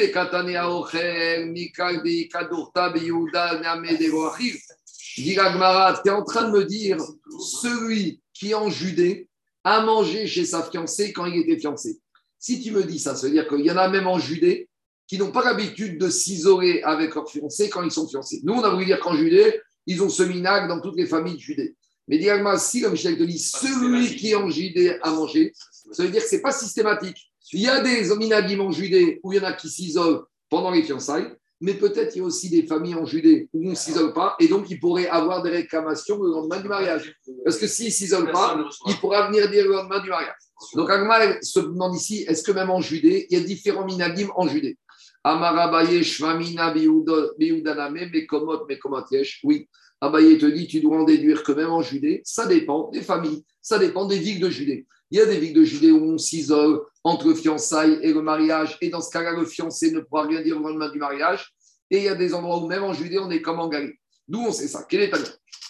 la 5.35 5.53
Gemara, 5.53 6.01
tu 6.03 6.09
es 6.09 6.13
en 6.13 6.25
train 6.25 6.49
de 6.49 6.53
me 6.57 6.65
dire, 6.65 6.97
celui 7.41 8.23
qui 8.33 8.55
en 8.55 8.71
Judée 8.71 9.29
a 9.65 9.83
mangé 9.83 10.27
chez 10.27 10.47
sa 10.47 10.63
fiancée 10.63 11.13
quand 11.13 11.27
il 11.27 11.41
était 11.41 11.59
fiancé. 11.59 11.99
Si 12.39 12.63
tu 12.63 12.71
me 12.71 12.85
dis 12.85 12.99
ça, 12.99 13.15
ça 13.15 13.27
veut 13.27 13.33
dire 13.33 13.47
qu'il 13.49 13.61
y 13.61 13.71
en 13.71 13.77
a 13.77 13.89
même 13.89 14.07
en 14.07 14.19
Judée 14.19 14.69
qui 15.07 15.19
n'ont 15.19 15.33
pas 15.33 15.45
l'habitude 15.45 15.99
de 15.99 16.09
s'isoler 16.09 16.81
avec 16.83 17.15
leur 17.15 17.29
fiancé 17.29 17.69
quand 17.69 17.83
ils 17.83 17.91
sont 17.91 18.09
fiancés. 18.09 18.41
Nous, 18.45 18.55
on 18.55 18.63
a 18.63 18.71
voulu 18.71 18.87
dire 18.87 19.01
qu'en 19.01 19.15
Judée, 19.15 19.61
ils 19.87 20.03
ont 20.03 20.09
ce 20.09 20.23
minag 20.23 20.69
dans 20.69 20.81
toutes 20.81 20.97
les 20.97 21.07
familles 21.07 21.35
de 21.35 21.41
Judée. 21.41 21.75
Mais 22.07 22.17
dis 22.19 22.29
si, 22.59 22.81
comme 22.81 22.93
Michel 22.93 23.19
te 23.19 23.23
dit, 23.25 23.39
celui 23.39 24.17
qui 24.17 24.35
en 24.35 24.49
Judée 24.49 24.99
a 25.03 25.11
mangé, 25.11 25.53
ça 25.93 26.03
veut 26.03 26.11
dire 26.11 26.23
que 26.23 26.29
ce 26.29 26.37
n'est 26.37 26.43
pas 26.43 26.53
systématique. 26.53 27.28
Il 27.53 27.61
y 27.61 27.69
a 27.69 27.81
des 27.81 28.15
minagim 28.17 28.61
en 28.61 28.71
Judée 28.71 29.21
où 29.23 29.33
il 29.33 29.37
y 29.37 29.41
en 29.41 29.45
a 29.45 29.53
qui 29.53 29.69
s'isolent 29.69 30.25
pendant 30.51 30.71
les 30.71 30.83
fiançailles, 30.83 31.31
mais 31.61 31.75
peut-être 31.75 32.15
il 32.15 32.19
y 32.19 32.23
a 32.23 32.25
aussi 32.25 32.51
des 32.51 32.67
familles 32.67 32.95
en 32.95 33.05
Judée 33.05 33.49
où 33.53 33.67
on 33.67 33.71
ne 33.71 33.75
s'isole 33.75 34.13
pas, 34.13 34.37
et 34.39 34.49
donc 34.49 34.71
il 34.71 34.79
pourrait 34.79 35.09
avoir 35.09 35.43
des 35.43 35.51
réclamations 35.51 36.23
le 36.23 36.31
lendemain 36.31 36.61
du 36.61 36.69
mariage. 36.69 37.15
Parce 37.45 37.57
que 37.59 37.67
s'il 37.67 37.87
ne 37.87 37.91
s'isole 37.91 38.31
pas, 38.31 38.57
il 38.87 38.97
pourra 38.97 39.29
venir 39.29 39.51
dire 39.51 39.65
le 39.65 39.73
lendemain 39.73 40.01
du 40.01 40.09
mariage. 40.09 40.35
Donc 40.75 40.91
Agma 40.91 41.41
se 41.43 41.61
demande 41.61 41.95
ici, 41.95 42.25
est-ce 42.29 42.43
que 42.43 42.53
même 42.53 42.71
en 42.71 42.81
Judée, 42.81 43.27
il 43.31 43.39
y 43.39 43.41
a 43.41 43.45
différents 43.45 43.85
minagim 43.85 44.29
en 44.37 44.47
Judée? 44.47 44.77
Amarabaye, 45.25 46.05
Shvamina, 46.05 46.73
Mekomot, 46.73 48.67
Mekomot. 48.69 49.05
Oui, 49.43 49.69
Abaye 50.01 50.39
te 50.39 50.47
dit, 50.47 50.69
tu 50.69 50.81
dois 50.81 50.99
en 50.99 51.05
déduire 51.05 51.43
que 51.43 51.53
même 51.53 51.71
en 51.71 51.83
Judée, 51.83 52.23
ça 52.25 52.47
dépend 52.47 52.89
des 52.91 53.03
familles, 53.03 53.45
ça 53.61 53.79
dépend 53.79 54.07
des 54.07 54.19
villes 54.19 54.41
de 54.41 54.49
Judée. 54.49 54.87
Il 55.11 55.19
y 55.19 55.21
a 55.21 55.27
des 55.27 55.39
villes 55.39 55.55
de 55.55 55.65
Judée 55.65 55.91
où 55.91 56.05
on 56.05 56.19
s'isole 56.19 56.83
entre 57.03 57.29
le 57.29 57.35
fiançailles 57.35 57.99
et 58.03 58.13
le 58.13 58.21
mariage, 58.21 58.77
et 58.81 58.91
dans 58.91 59.01
ce 59.01 59.11
cas-là, 59.11 59.33
le 59.33 59.47
fiancé 59.47 59.91
ne 59.91 60.01
pourra 60.01 60.25
rien 60.25 60.43
dire 60.43 60.59
au 60.59 60.61
lendemain 60.61 60.91
du 60.91 60.99
mariage. 60.99 61.55
Et 61.91 61.99
il 61.99 62.05
y 62.05 62.09
a 62.09 62.15
des 62.15 62.35
endroits 62.35 62.59
où 62.59 62.67
même 62.67 62.85
en 62.85 62.93
Judée, 62.93 63.19
on 63.19 63.31
est 63.31 63.41
comme 63.41 63.61
en 63.61 63.69
Galilée. 63.69 63.99
D'où 64.27 64.41
on 64.41 64.53
sait 64.53 64.69
ça 64.69 64.85
Quel 64.89 65.03
est 65.03 65.11
ta 65.11 65.19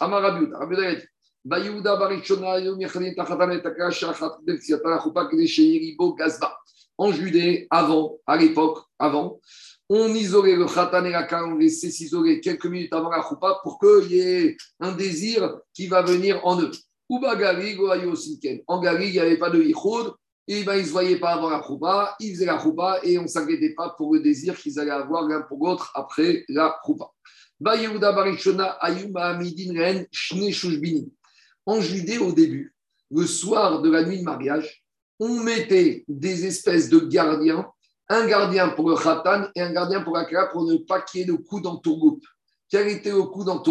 Amarabiouda, 0.00 0.58
Rabiouda 0.58 0.94
dit, 0.94 1.04
Kedeshi, 5.30 5.72
Yeribo, 5.72 6.14
Gazba. 6.14 6.58
En 6.96 7.12
Judée, 7.12 7.68
avant, 7.70 8.18
à 8.26 8.36
l'époque, 8.36 8.80
avant, 8.98 9.40
on 9.88 10.12
isolait 10.14 10.56
le 10.56 10.66
khatan 10.66 11.04
et 11.04 11.12
la 11.12 11.26
on 11.46 11.54
laissait 11.56 11.90
s'isoler 11.90 12.40
quelques 12.40 12.66
minutes 12.66 12.92
avant 12.92 13.10
la 13.10 13.22
choupa 13.22 13.60
pour 13.62 13.78
qu'il 13.78 14.12
y 14.12 14.20
ait 14.20 14.56
un 14.80 14.92
désir 14.92 15.58
qui 15.72 15.86
va 15.86 16.02
venir 16.02 16.44
en 16.44 16.60
eux. 16.60 16.70
Uba 17.10 17.36
Garig. 17.36 17.78
En 18.66 18.80
Garig, 18.80 19.08
il 19.08 19.12
n'y 19.12 19.18
avait 19.18 19.38
pas 19.38 19.50
de 19.50 19.62
yichud, 19.62 20.12
et 20.50 20.64
ben, 20.64 20.76
ils 20.76 20.80
ne 20.80 20.86
se 20.86 20.92
voyaient 20.92 21.18
pas 21.18 21.34
avant 21.34 21.50
la 21.50 21.62
choupa, 21.62 22.16
ils 22.20 22.34
faisaient 22.34 22.46
la 22.46 22.58
choupa 22.58 23.00
et 23.02 23.18
on 23.18 23.24
ne 23.24 23.28
s'inquiétait 23.28 23.74
pas 23.74 23.90
pour 23.90 24.14
le 24.14 24.20
désir 24.20 24.56
qu'ils 24.56 24.80
allaient 24.80 24.90
avoir 24.90 25.28
l'un 25.28 25.42
pour 25.42 25.66
l'autre 25.66 25.92
après 25.94 26.44
la 26.48 26.74
choupa. 26.86 27.10
Ba 27.60 27.76
Yehuda 27.76 28.12
Barishona, 28.12 28.70
Ayuma 28.80 29.26
Amidin 29.26 29.78
Ren, 29.78 30.06
Shne 30.10 30.50
Shushbinim. 30.50 31.10
En 31.66 31.82
Judée, 31.82 32.16
au 32.16 32.32
début, 32.32 32.74
le 33.10 33.26
soir 33.26 33.82
de 33.82 33.90
la 33.90 34.04
nuit 34.04 34.20
de 34.20 34.24
mariage, 34.24 34.82
on 35.20 35.42
mettait 35.42 36.04
des 36.08 36.46
espèces 36.46 36.88
de 36.88 36.98
gardiens, 37.00 37.70
un 38.08 38.26
gardien 38.26 38.70
pour 38.70 38.88
le 38.88 38.96
khatan 38.96 39.48
et 39.54 39.60
un 39.60 39.72
gardien 39.72 40.00
pour 40.00 40.16
la 40.16 40.24
kala 40.24 40.46
pour 40.46 40.64
ne 40.64 40.78
pas 40.78 41.02
qu'il 41.02 41.20
y 41.20 41.22
ait 41.24 41.26
de 41.26 41.34
coup 41.34 41.60
dans. 41.60 41.82
Quel 42.70 42.88
était 42.88 43.10
le 43.10 43.24
coup 43.24 43.44
dans 43.44 43.62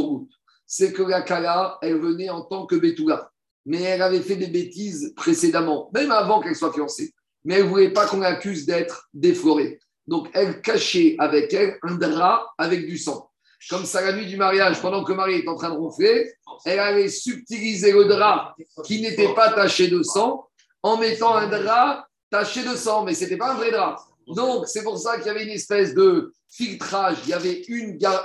C'est 0.67 0.91
que 0.91 1.01
la 1.01 1.21
kala, 1.21 1.77
elle 1.81 1.99
venait 1.99 2.29
en 2.29 2.41
tant 2.41 2.65
que 2.65 2.75
Betula, 2.75 3.31
mais 3.65 3.81
elle 3.81 4.01
avait 4.01 4.21
fait 4.21 4.35
des 4.35 4.47
bêtises 4.47 5.13
précédemment, 5.15 5.89
même 5.93 6.11
avant 6.11 6.41
qu'elle 6.41 6.55
soit 6.55 6.73
fiancée. 6.73 7.13
Mais 7.45 7.55
elle 7.55 7.63
ne 7.63 7.69
voulait 7.69 7.93
pas 7.93 8.05
qu'on 8.05 8.19
l'accuse 8.19 8.65
d'être 8.65 9.09
déflorée. 9.13 9.79
Donc 10.05 10.29
elle 10.33 10.61
cachait 10.61 11.15
avec 11.19 11.53
elle 11.53 11.77
un 11.83 11.95
drap 11.95 12.47
avec 12.57 12.85
du 12.85 12.97
sang. 12.97 13.29
Comme 13.69 13.85
ça, 13.85 14.01
la 14.01 14.13
nuit 14.13 14.27
du 14.27 14.37
mariage, 14.37 14.81
pendant 14.81 15.03
que 15.03 15.11
le 15.11 15.17
mari 15.17 15.35
est 15.35 15.47
en 15.47 15.55
train 15.55 15.69
de 15.69 15.75
ronfler, 15.75 16.31
elle 16.65 16.79
allait 16.79 17.09
subtiliser 17.09 17.91
le 17.91 18.05
drap 18.05 18.55
qui 18.85 19.01
n'était 19.01 19.33
pas 19.33 19.51
taché 19.51 19.87
de 19.87 20.03
sang 20.03 20.47
en 20.83 20.97
mettant 20.97 21.35
un 21.35 21.47
drap 21.47 22.07
taché 22.29 22.63
de 22.63 22.75
sang, 22.75 23.03
mais 23.03 23.13
ce 23.13 23.23
n'était 23.23 23.37
pas 23.37 23.53
un 23.53 23.55
vrai 23.55 23.71
drap. 23.71 23.97
Donc, 24.27 24.67
c'est 24.67 24.83
pour 24.83 24.97
ça 24.97 25.17
qu'il 25.17 25.27
y 25.27 25.29
avait 25.29 25.43
une 25.43 25.51
espèce 25.51 25.93
de 25.93 26.33
filtrage. 26.49 27.17
Il 27.23 27.29
y 27.29 27.33
avait 27.33 27.61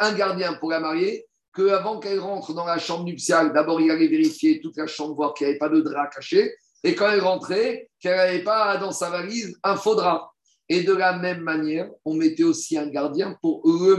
un 0.00 0.12
gardien 0.12 0.54
pour 0.54 0.70
la 0.70 0.80
mariée, 0.80 1.26
qu'avant 1.54 1.98
qu'elle 1.98 2.20
rentre 2.20 2.54
dans 2.54 2.64
la 2.64 2.78
chambre 2.78 3.04
nuptiale, 3.04 3.52
d'abord 3.52 3.80
il 3.80 3.90
allait 3.90 4.08
vérifier 4.08 4.60
toute 4.60 4.76
la 4.76 4.86
chambre, 4.86 5.14
voir 5.14 5.34
qu'il 5.34 5.46
n'y 5.46 5.50
avait 5.50 5.58
pas 5.58 5.68
de 5.68 5.80
drap 5.80 6.08
caché. 6.08 6.54
Et 6.84 6.94
quand 6.94 7.10
elle 7.10 7.20
rentrait, 7.20 7.90
qu'elle 8.00 8.16
n'avait 8.16 8.42
pas 8.42 8.76
dans 8.78 8.92
sa 8.92 9.10
valise 9.10 9.56
un 9.62 9.76
faux 9.76 9.94
drap. 9.94 10.32
Et 10.68 10.82
de 10.82 10.92
la 10.92 11.18
même 11.18 11.40
manière, 11.40 11.90
on 12.04 12.14
mettait 12.14 12.44
aussi 12.44 12.76
un 12.76 12.86
gardien 12.86 13.36
pour 13.40 13.62
le. 13.64 13.96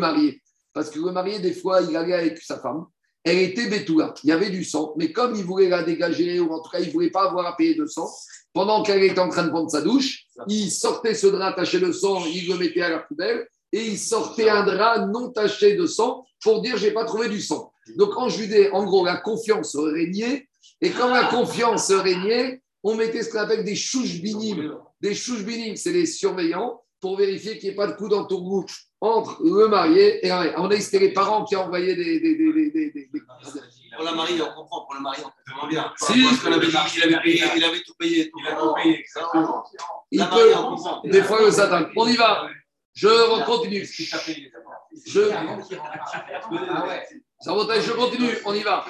Parce 0.73 0.89
que 0.89 0.99
le 0.99 1.39
des 1.39 1.53
fois, 1.53 1.81
il 1.81 1.95
allait 1.95 2.13
avec 2.13 2.39
sa 2.39 2.59
femme. 2.59 2.85
Elle 3.23 3.39
était 3.39 3.67
bétoula. 3.67 4.13
Il 4.23 4.29
y 4.29 4.31
avait 4.33 4.49
du 4.49 4.65
sang. 4.65 4.93
Mais 4.97 5.11
comme 5.11 5.35
il 5.35 5.43
voulait 5.43 5.69
la 5.69 5.83
dégager, 5.83 6.39
ou 6.39 6.51
en 6.51 6.61
tout 6.61 6.69
cas, 6.69 6.79
il 6.79 6.87
ne 6.87 6.91
voulait 6.91 7.11
pas 7.11 7.29
avoir 7.29 7.45
à 7.45 7.55
payer 7.55 7.75
de 7.75 7.85
sang, 7.85 8.09
pendant 8.53 8.83
qu'elle 8.83 9.03
était 9.03 9.19
en 9.19 9.29
train 9.29 9.43
de 9.43 9.49
prendre 9.49 9.69
sa 9.69 9.81
douche, 9.81 10.25
il 10.47 10.69
sortait 10.71 11.15
ce 11.15 11.27
drap 11.27 11.53
taché 11.53 11.79
de 11.79 11.91
sang, 11.91 12.25
il 12.25 12.47
le 12.49 12.57
mettait 12.57 12.81
à 12.81 12.89
la 12.89 12.99
poubelle, 12.99 13.47
et 13.71 13.85
il 13.87 13.97
sortait 13.97 14.49
un 14.49 14.63
drap 14.65 15.07
non 15.07 15.31
taché 15.31 15.75
de 15.75 15.85
sang 15.85 16.25
pour 16.43 16.61
dire 16.61 16.77
j'ai 16.77 16.91
pas 16.91 17.05
trouvé 17.05 17.29
du 17.29 17.41
sang. 17.41 17.71
Donc 17.97 18.17
en 18.17 18.29
Judée, 18.29 18.69
en 18.71 18.83
gros, 18.83 19.05
la 19.05 19.17
confiance 19.17 19.75
régnait, 19.75 20.47
et 20.81 20.91
quand 20.91 21.09
la 21.09 21.25
confiance 21.25 21.91
régnait, 21.91 22.61
on 22.83 22.95
mettait 22.95 23.23
ce 23.23 23.29
qu'on 23.29 23.39
appelle 23.39 23.63
des 23.63 23.75
chouchbinim. 23.75 24.77
Des 25.01 25.15
chouchbinim, 25.15 25.75
c'est 25.75 25.91
les 25.91 26.05
surveillants 26.05 26.81
pour 26.99 27.17
vérifier 27.17 27.57
qu'il 27.57 27.69
n'y 27.69 27.73
ait 27.73 27.77
pas 27.77 27.87
de 27.87 27.93
coup 27.93 28.07
dans 28.07 28.25
ton 28.25 28.41
goût 28.41 28.65
entre 29.01 29.43
le 29.43 29.67
marié 29.67 30.25
et 30.25 30.29
la 30.29 30.53
On 30.61 30.69
a 30.69 30.79
c'était 30.79 30.99
les 30.99 31.11
parents 31.11 31.43
qui 31.43 31.57
envoyaient 31.57 31.95
des. 31.95 32.21
des, 32.21 32.35
des, 32.35 32.53
des, 32.53 32.71
des, 32.71 32.91
des... 32.91 33.09
Pour 33.95 34.05
la 34.05 34.13
mariée, 34.13 34.41
on 34.41 34.55
comprend. 34.55 34.85
Pour 34.85 34.95
le 34.95 35.01
mari, 35.01 35.21
on 35.21 35.51
comprend 35.51 35.67
bien. 35.67 35.93
Si. 35.97 36.23
Parce 36.23 36.39
qu'on 36.39 36.53
avait 36.53 36.67
dit 36.67 36.77
qu'il 36.91 37.03
avait, 37.03 37.21
payé, 37.21 37.43
il 37.55 37.63
avait 37.63 37.81
tout 37.81 37.93
payé. 37.99 38.31
Il 38.35 38.47
a 38.47 38.55
tout 38.55 38.73
payé, 38.73 38.99
exactement. 38.99 39.63
Il 40.09 40.25
peut, 40.29 41.09
des 41.09 41.21
fois, 41.21 41.41
le 41.41 41.51
Satan. 41.51 41.85
On 41.97 42.07
y 42.07 42.15
va. 42.15 42.47
Je 42.93 43.45
continue. 43.45 43.85
Je, 45.05 45.21
Ah 45.31 46.87
ouais. 46.87 47.03
ça 47.39 47.53
va, 47.53 47.79
je 47.79 47.91
continue. 47.91 48.29
On 48.45 48.53
y 48.53 48.61
va. 48.61 48.85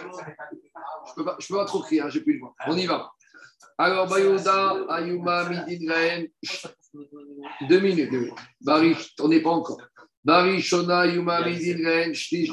Je 1.07 1.13
peux 1.15 1.25
pas, 1.25 1.37
je 1.39 1.47
peux 1.47 1.55
pas 1.55 1.65
trop 1.65 1.81
crier, 1.81 2.01
hein, 2.01 2.09
j'ai 2.09 2.21
plus 2.21 2.35
de 2.35 2.39
voix. 2.39 2.53
On 2.67 2.77
y 2.77 2.85
va. 2.85 3.11
Alors, 3.77 4.07
Bayouda, 4.07 4.85
Ayuma, 4.89 5.49
Midinraen. 5.49 6.27
Deux 7.69 7.79
minutes. 7.79 8.11
Deux 8.11 8.19
minutes. 8.19 8.33
Barish, 8.61 9.13
on 9.19 9.27
n'est 9.29 9.41
pas 9.41 9.49
encore. 9.49 9.81
Barishona, 10.23 10.99
Ayuma, 11.01 11.47
Midinraen, 11.47 12.13
Shtish. 12.13 12.51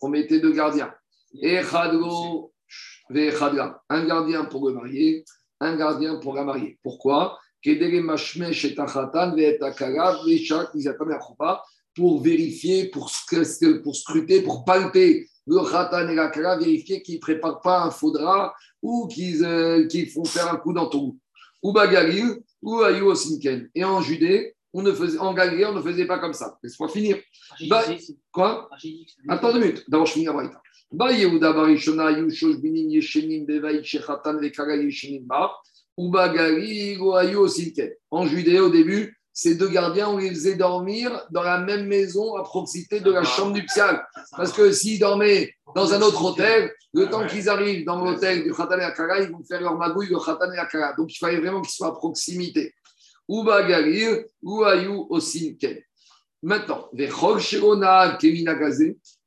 On 0.00 0.08
mettait 0.08 0.40
deux 0.40 0.52
gardiens. 0.52 0.92
Echadro, 1.40 2.52
Vechadra. 3.08 3.82
Un 3.88 4.04
gardien 4.04 4.44
pour 4.44 4.68
le 4.68 4.74
marié, 4.74 5.24
un 5.60 5.76
gardien 5.76 6.16
pour 6.16 6.34
la 6.34 6.44
mariée. 6.44 6.78
Pourquoi? 6.82 7.38
Kedere 7.62 8.02
Mashmesh 8.02 8.64
et 8.64 8.74
Tachatan, 8.74 9.34
Vetakara, 9.34 10.18
Veshak, 10.26 10.74
Mizatam 10.74 11.12
et 11.12 11.14
Achopa, 11.14 11.62
pour 11.94 12.22
vérifier, 12.22 12.88
pour, 12.88 13.10
pour 13.82 13.96
scruter, 13.96 14.42
pour 14.42 14.64
palper 14.64 15.28
le 15.46 15.58
Khatan 15.70 16.08
et 16.08 16.14
la 16.14 16.28
Kala, 16.28 16.56
vérifier 16.56 17.02
qu'ils 17.02 17.16
ne 17.16 17.20
préparent 17.20 17.60
pas 17.60 17.82
un 17.82 17.90
faux 17.90 18.12
drap 18.12 18.54
ou 18.80 19.06
qu'ils 19.08 19.44
euh, 19.44 19.86
qu'ils 19.86 20.08
font 20.08 20.24
faire 20.24 20.52
un 20.52 20.56
coup 20.56 20.72
dans 20.72 20.86
ton 20.86 21.16
Ou 21.62 21.72
Bagalil, 21.72 22.38
ou 22.60 22.80
Ayu 22.82 23.02
Osinken. 23.02 23.68
Et 23.74 23.84
en 23.84 24.00
Judée, 24.00 24.54
on 24.72 24.82
ne 24.82 24.92
faisait, 24.92 25.18
en 25.18 25.34
Galilée, 25.34 25.66
on 25.66 25.74
ne 25.74 25.82
faisait 25.82 26.06
pas 26.06 26.18
comme 26.18 26.32
ça. 26.32 26.58
Laisse-moi 26.62 26.88
finir. 26.88 27.18
Bah, 27.68 27.84
quoi 28.32 28.70
Attends 29.28 29.52
deux 29.52 29.60
minutes. 29.60 29.84
D'abord, 29.88 30.06
je 30.06 30.12
finis 30.14 30.26
la 30.26 30.32
braïta. 30.32 30.62
Ba 30.90 31.12
Yehuda 31.12 31.52
Barishona, 31.52 32.10
Yushosh 32.10 32.56
Binim 32.56 32.90
Yeshenim 32.90 33.44
Bevaït 33.44 33.84
Shechatan 33.84 34.38
Vekara 34.38 34.76
Yeshenim 34.76 35.24
Ba. 35.24 35.52
Ou 35.96 36.10
Bagalil, 36.10 36.98
ou 37.00 37.14
Ayu 37.14 37.36
Osinken. 37.36 37.90
En 38.10 38.26
Judée, 38.26 38.60
au 38.60 38.70
début, 38.70 39.16
ces 39.32 39.54
deux 39.54 39.68
gardiens, 39.68 40.08
on 40.08 40.18
les 40.18 40.30
faisait 40.30 40.56
dormir 40.56 41.26
dans 41.30 41.42
la 41.42 41.58
même 41.58 41.86
maison 41.86 42.36
à 42.36 42.42
proximité 42.42 43.00
de 43.00 43.10
la 43.10 43.24
chambre 43.24 43.52
nuptiale. 43.52 44.04
Parce 44.36 44.52
que 44.52 44.72
s'ils 44.72 44.98
dormaient 44.98 45.54
dans 45.74 45.94
un 45.94 46.02
autre 46.02 46.22
hôtel, 46.22 46.70
le 46.92 47.08
temps 47.08 47.26
qu'ils 47.26 47.48
arrivent 47.48 47.86
dans 47.86 48.04
l'hôtel 48.04 48.44
du 48.44 48.52
Khatan 48.52 48.78
et 48.78 48.84
Akara, 48.84 49.20
ils 49.20 49.30
vont 49.30 49.42
faire 49.42 49.62
leur 49.62 49.76
magouille 49.78 50.08
le 50.10 50.18
Khatan 50.18 50.52
et 50.52 50.58
Akara. 50.58 50.92
Donc 50.94 51.14
il 51.14 51.16
fallait 51.16 51.40
vraiment 51.40 51.62
qu'ils 51.62 51.72
soient 51.72 51.88
à 51.88 51.92
proximité. 51.92 52.74
Ou 53.26 53.44
Bagalir, 53.44 54.24
ou 54.42 54.64
Ayou 54.64 55.06
Osinken. 55.08 55.78
Maintenant, 56.42 56.88
Vechol 56.92 57.40
Shirona 57.40 58.18
Kemina. 58.20 58.54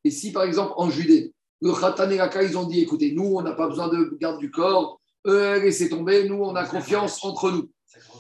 Et 0.04 0.12
si 0.12 0.32
par 0.32 0.44
exemple 0.44 0.74
en 0.76 0.92
Judée, 0.92 1.34
le 1.62 1.74
Khatan 1.74 2.12
et 2.12 2.20
Akara, 2.20 2.44
ils 2.44 2.58
ont 2.58 2.66
dit 2.66 2.82
écoutez, 2.82 3.12
nous, 3.12 3.38
on 3.38 3.42
n'a 3.42 3.54
pas 3.54 3.68
besoin 3.68 3.88
de 3.88 4.16
garde 4.22 4.38
du 4.38 4.52
corps, 4.52 5.02
euh, 5.26 5.60
laissez 5.60 5.90
tomber, 5.90 6.30
nous, 6.30 6.44
on 6.44 6.56
a 6.56 6.66
confiance 6.66 7.24
entre 7.26 7.50
nous. 7.50 7.70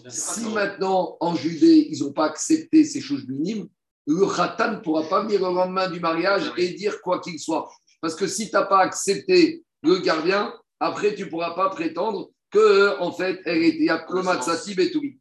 Si 0.09 0.45
maintenant, 0.49 1.17
en 1.19 1.35
Judée, 1.35 1.87
ils 1.91 2.03
n'ont 2.03 2.13
pas 2.13 2.25
accepté 2.25 2.85
ces 2.85 3.01
choses 3.01 3.27
minimes, 3.27 3.67
le 4.07 4.25
Khatan 4.25 4.73
ne 4.73 4.77
pourra 4.77 5.03
pas 5.03 5.23
venir 5.23 5.39
le 5.39 5.53
lendemain 5.53 5.89
du 5.89 5.99
mariage 5.99 6.51
et 6.57 6.69
dire 6.69 7.01
quoi 7.01 7.19
qu'il 7.19 7.39
soit. 7.39 7.67
Parce 8.01 8.15
que 8.15 8.27
si 8.27 8.49
tu 8.49 8.55
n'as 8.55 8.65
pas 8.65 8.79
accepté 8.79 9.63
le 9.81 9.97
gardien, 9.97 10.53
après, 10.79 11.15
tu 11.15 11.25
ne 11.25 11.29
pourras 11.29 11.55
pas 11.55 11.69
prétendre 11.69 12.29
que, 12.51 12.99
en 12.99 13.11
fait, 13.11 13.41
elle 13.45 13.63
était 13.63 13.85
Yakomatsati 13.85 14.75
Beturi. 14.75 15.19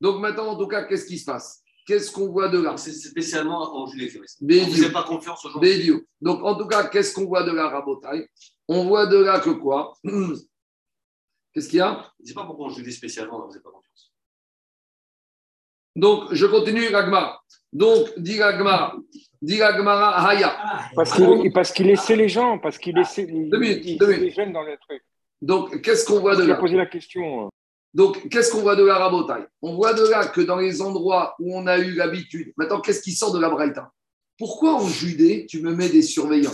Donc 0.00 0.20
maintenant, 0.20 0.46
en 0.48 0.56
tout 0.56 0.66
cas, 0.66 0.84
qu'est-ce 0.84 1.06
qui 1.06 1.18
se 1.18 1.24
passe? 1.24 1.62
Qu'est-ce 1.86 2.10
qu'on 2.10 2.28
voit 2.28 2.48
de 2.48 2.58
là? 2.58 2.76
C'est 2.76 2.92
spécialement 2.92 3.74
en 3.74 3.86
Judée. 3.86 4.12
Bédiou. 4.40 4.70
Vous 4.70 4.80
n'avez 4.82 4.92
pas 4.92 5.04
confiance 5.04 5.44
aux 5.44 5.50
gens. 5.50 5.58
Bédiou. 5.58 6.02
Donc, 6.20 6.42
en 6.42 6.54
tout 6.54 6.66
cas, 6.66 6.84
qu'est-ce 6.84 7.14
qu'on 7.14 7.24
voit 7.24 7.44
de 7.44 7.52
là, 7.52 7.68
Rabotaille 7.68 8.26
On 8.68 8.84
voit 8.84 9.06
de 9.06 9.16
là 9.16 9.40
que 9.40 9.50
quoi 9.50 9.96
Qu'est-ce 11.52 11.68
qu'il 11.68 11.78
y 11.78 11.82
a? 11.82 12.12
Je 12.18 12.24
ne 12.24 12.28
sais 12.28 12.34
pas 12.34 12.44
pourquoi 12.44 12.66
en 12.66 12.70
Judée 12.70 12.90
spécialement, 12.90 13.40
vous 13.40 13.48
n'avez 13.48 13.60
pas 13.62 13.70
confiance. 13.70 14.12
Donc, 15.96 16.32
je 16.32 16.46
continue, 16.46 16.88
Ragmar. 16.88 17.44
Donc, 17.72 18.16
dit 18.18 18.40
Ragmar, 18.40 18.96
dit 19.42 19.60
Haya. 19.62 20.56
Parce 20.94 21.12
qu'il 21.14 21.52
parce 21.52 21.72
qu'il 21.72 21.86
laissait 21.86 22.16
les 22.16 22.28
gens, 22.28 22.58
parce 22.58 22.78
qu'il 22.78 22.94
laissait, 22.94 23.26
il, 23.28 23.50
Deux 23.50 23.58
minutes, 23.58 23.82
il 23.84 23.98
deux 23.98 24.06
laissait 24.06 24.20
les 24.20 24.30
jeunes 24.30 24.52
dans 24.52 24.62
le 24.62 24.76
truc. 24.76 25.02
Donc, 25.40 25.80
qu'est-ce 25.82 26.04
qu'on 26.04 26.20
voit 26.20 26.36
de 26.36 26.44
Il 26.44 26.50
a 26.50 26.54
là? 26.54 26.60
posé 26.60 26.76
la 26.76 26.86
question. 26.86 27.48
Donc, 27.94 28.28
qu'est-ce 28.28 28.52
qu'on 28.52 28.60
voit 28.60 28.76
de 28.76 28.84
la 28.84 28.98
Rabotaille? 28.98 29.46
On 29.62 29.74
voit 29.74 29.94
de 29.94 30.06
là 30.06 30.26
que 30.26 30.40
dans 30.40 30.56
les 30.58 30.82
endroits 30.82 31.34
où 31.38 31.56
on 31.56 31.66
a 31.66 31.78
eu 31.78 31.94
l'habitude, 31.94 32.52
maintenant, 32.56 32.80
qu'est-ce 32.80 33.02
qui 33.02 33.12
sort 33.12 33.32
de 33.32 33.40
la 33.40 33.48
Braïta? 33.48 33.92
Pourquoi 34.38 34.74
en 34.74 34.86
Judée, 34.86 35.46
tu 35.46 35.62
me 35.62 35.74
mets 35.74 35.88
des 35.88 36.02
surveillants? 36.02 36.52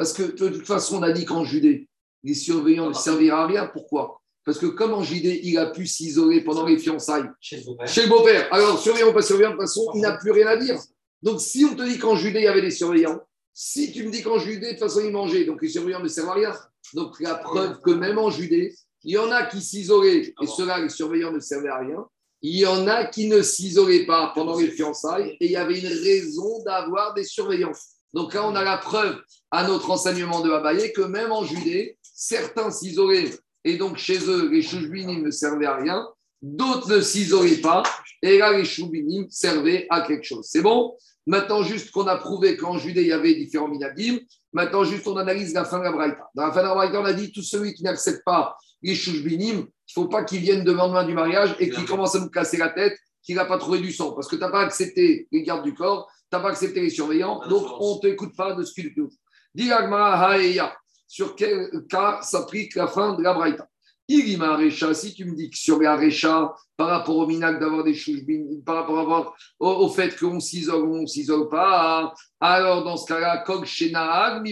Parce 0.00 0.14
que 0.14 0.22
de 0.22 0.48
toute 0.48 0.66
façon, 0.66 1.00
on 1.00 1.02
a 1.02 1.12
dit 1.12 1.26
qu'en 1.26 1.44
Judée, 1.44 1.86
les 2.24 2.32
surveillants 2.32 2.88
ne 2.88 2.94
serviront 2.94 3.36
à 3.36 3.46
rien. 3.46 3.66
Pourquoi? 3.66 4.22
Parce 4.46 4.56
que 4.56 4.64
comme 4.64 4.94
en 4.94 5.02
Judée, 5.02 5.42
il 5.44 5.58
a 5.58 5.66
pu 5.66 5.86
s'isoler 5.86 6.40
pendant 6.40 6.64
les 6.64 6.78
fiançailles 6.78 7.28
Chez 7.38 7.58
le 7.58 8.08
beau-père, 8.08 8.48
alors 8.50 8.80
surveillant 8.80 9.10
ou 9.10 9.12
pas 9.12 9.20
surveillant, 9.20 9.50
de 9.50 9.56
toute 9.56 9.66
façon, 9.66 9.90
il 9.94 10.00
n'a 10.00 10.12
plus 10.12 10.30
rien 10.30 10.46
à 10.46 10.56
dire. 10.56 10.80
Donc, 11.22 11.42
si 11.42 11.66
on 11.66 11.76
te 11.76 11.82
dit 11.82 11.98
qu'en 11.98 12.16
Judée, 12.16 12.38
il 12.38 12.44
y 12.44 12.48
avait 12.48 12.62
des 12.62 12.70
surveillants, 12.70 13.20
si 13.52 13.92
tu 13.92 14.06
me 14.06 14.10
dis 14.10 14.22
qu'en 14.22 14.38
Judée, 14.38 14.68
de 14.68 14.70
toute 14.70 14.78
façon, 14.78 15.02
ils 15.04 15.12
mangeaient, 15.12 15.44
donc 15.44 15.60
les 15.60 15.68
surveillants 15.68 16.00
ne 16.00 16.08
servent 16.08 16.30
à 16.30 16.34
rien. 16.34 16.54
Donc, 16.94 17.20
la 17.20 17.34
preuve 17.34 17.78
que 17.82 17.90
même 17.90 18.16
en 18.16 18.30
Judée, 18.30 18.74
il 19.04 19.12
y 19.12 19.18
en 19.18 19.30
a 19.30 19.42
qui 19.42 19.60
s'isolaient, 19.60 20.32
et 20.40 20.46
ceux-là, 20.46 20.80
les 20.80 20.88
surveillants 20.88 21.30
ne 21.30 21.40
servaient 21.40 21.68
à 21.68 21.76
rien. 21.76 22.06
Il 22.40 22.58
y 22.58 22.64
en 22.64 22.88
a 22.88 23.04
qui 23.04 23.28
ne 23.28 23.42
s'isolaient 23.42 24.06
pas 24.06 24.32
pendant 24.34 24.58
les 24.58 24.70
fiançailles, 24.70 25.36
et 25.40 25.44
il 25.44 25.50
y 25.50 25.56
avait 25.56 25.78
une 25.78 25.88
raison 25.88 26.62
d'avoir 26.64 27.12
des 27.12 27.24
surveillants. 27.24 27.72
Donc 28.12 28.34
là, 28.34 28.46
on 28.46 28.54
a 28.54 28.64
la 28.64 28.78
preuve 28.78 29.20
à 29.50 29.66
notre 29.66 29.90
enseignement 29.90 30.40
de 30.40 30.50
Abaye 30.50 30.92
que 30.92 31.02
même 31.02 31.32
en 31.32 31.44
Judée, 31.44 31.98
certains 32.02 32.70
s'isolaient, 32.70 33.30
et 33.64 33.76
donc 33.76 33.96
chez 33.98 34.18
eux, 34.28 34.48
les 34.50 34.62
chouchbinim 34.62 35.22
ne 35.22 35.30
servaient 35.30 35.66
à 35.66 35.76
rien. 35.76 36.06
D'autres 36.42 36.90
ne 36.90 37.00
s'isolaient 37.00 37.60
pas, 37.60 37.82
et 38.22 38.38
là, 38.38 38.56
les 38.56 38.64
choubinim 38.64 39.26
servaient 39.30 39.86
à 39.90 40.00
quelque 40.02 40.24
chose. 40.24 40.46
C'est 40.50 40.62
bon? 40.62 40.96
Maintenant, 41.26 41.62
juste 41.62 41.90
qu'on 41.90 42.06
a 42.06 42.16
prouvé 42.16 42.56
qu'en 42.56 42.78
Judée, 42.78 43.02
il 43.02 43.08
y 43.08 43.12
avait 43.12 43.34
différents 43.34 43.68
minagim. 43.68 44.18
Maintenant, 44.52 44.84
juste 44.84 45.06
on 45.06 45.16
analyse 45.16 45.54
la 45.54 45.64
fin 45.64 45.78
de 45.78 45.84
la 45.84 45.92
Braïta. 45.92 46.28
Dans 46.34 46.46
la 46.46 46.52
fin 46.52 46.62
de 46.62 46.68
la 46.68 46.74
Braïta, 46.74 47.00
on 47.00 47.04
a 47.04 47.12
dit 47.12 47.30
tout 47.30 47.42
celui 47.42 47.74
qui 47.74 47.82
n'accepte 47.82 48.24
pas 48.24 48.56
les 48.82 48.94
chouchbinim, 48.94 49.58
il 49.58 49.60
ne 49.60 49.66
faut 49.92 50.08
pas 50.08 50.24
qu'il 50.24 50.40
vienne 50.40 50.64
lendemain 50.64 51.04
du 51.04 51.12
mariage 51.12 51.54
et 51.58 51.70
qu'il 51.70 51.84
commence 51.84 52.14
à 52.14 52.20
nous 52.20 52.30
casser 52.30 52.56
la 52.56 52.70
tête 52.70 52.96
qu'il 53.22 53.36
n'a 53.36 53.44
pas 53.44 53.58
trouvé 53.58 53.80
du 53.80 53.92
sang. 53.92 54.12
Parce 54.12 54.28
que 54.28 54.36
tu 54.36 54.40
n'as 54.40 54.50
pas 54.50 54.62
accepté 54.62 55.28
les 55.30 55.42
gardes 55.42 55.64
du 55.64 55.74
corps, 55.74 56.10
tu 56.30 56.36
n'as 56.36 56.42
pas 56.42 56.50
accepté 56.50 56.80
les 56.80 56.90
surveillants, 56.90 57.40
donc 57.48 57.66
on 57.80 57.96
ne 57.96 58.00
t'écoute 58.00 58.36
pas 58.36 58.54
de 58.54 58.62
ce 58.62 58.72
qu'il 58.72 58.94
dit. 58.94 59.18
Dis 59.54 59.72
Agmara 59.72 60.38
Haeya, 60.38 60.72
sur 61.08 61.34
quel 61.34 61.68
cas 61.88 62.22
s'applique 62.22 62.76
la 62.76 62.86
fin 62.86 63.14
de 63.14 63.22
la 63.22 63.34
Braïta? 63.34 63.66
Irima 64.10 64.56
Recha, 64.56 64.92
si 64.92 65.14
tu 65.14 65.24
me 65.24 65.36
dis 65.36 65.50
que 65.50 65.56
sur 65.56 65.80
la 65.80 65.96
Recha, 65.96 66.52
par 66.76 66.88
rapport 66.88 67.16
au 67.16 67.26
minac 67.26 67.60
d'avoir 67.60 67.84
des 67.84 67.94
chouchbin, 67.94 68.44
par 68.66 68.86
rapport 68.86 69.36
au, 69.60 69.88
fait 69.88 70.18
qu'on 70.18 70.40
s'isole 70.40 70.82
ou 70.82 70.96
on 70.96 71.02
ne 71.02 71.06
s'isole 71.06 71.48
pas, 71.48 72.12
alors 72.40 72.82
dans 72.82 72.96
ce 72.96 73.06
cas-là, 73.06 73.38
Kog 73.46 73.64
Shenaag. 73.64 74.42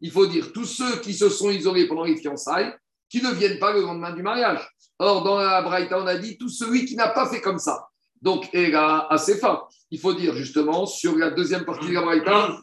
Il 0.00 0.10
faut 0.10 0.26
dire 0.26 0.52
tous 0.52 0.66
ceux 0.66 1.00
qui 1.00 1.14
se 1.14 1.30
sont 1.30 1.50
isolés 1.50 1.86
pendant 1.86 2.04
les 2.04 2.16
fiançailles, 2.16 2.74
qui 3.08 3.22
ne 3.22 3.30
viennent 3.30 3.58
pas 3.58 3.72
le 3.72 3.80
lendemain 3.80 4.12
du 4.12 4.22
mariage. 4.22 4.68
Or, 4.98 5.24
dans 5.24 5.38
la 5.38 5.62
Braïta, 5.62 5.98
on 5.98 6.06
a 6.06 6.16
dit 6.16 6.36
tout 6.36 6.50
celui 6.50 6.84
qui 6.84 6.94
n'a 6.94 7.08
pas 7.08 7.26
fait 7.26 7.40
comme 7.40 7.58
ça. 7.58 7.88
Donc, 8.24 8.48
assez 9.10 9.36
fin. 9.36 9.60
Il 9.90 10.00
faut 10.00 10.14
dire 10.14 10.34
justement, 10.34 10.86
sur 10.86 11.14
la 11.16 11.30
deuxième 11.30 11.66
partie 11.66 11.88
de 11.88 11.92
la 11.92 12.00
Braïta, 12.00 12.56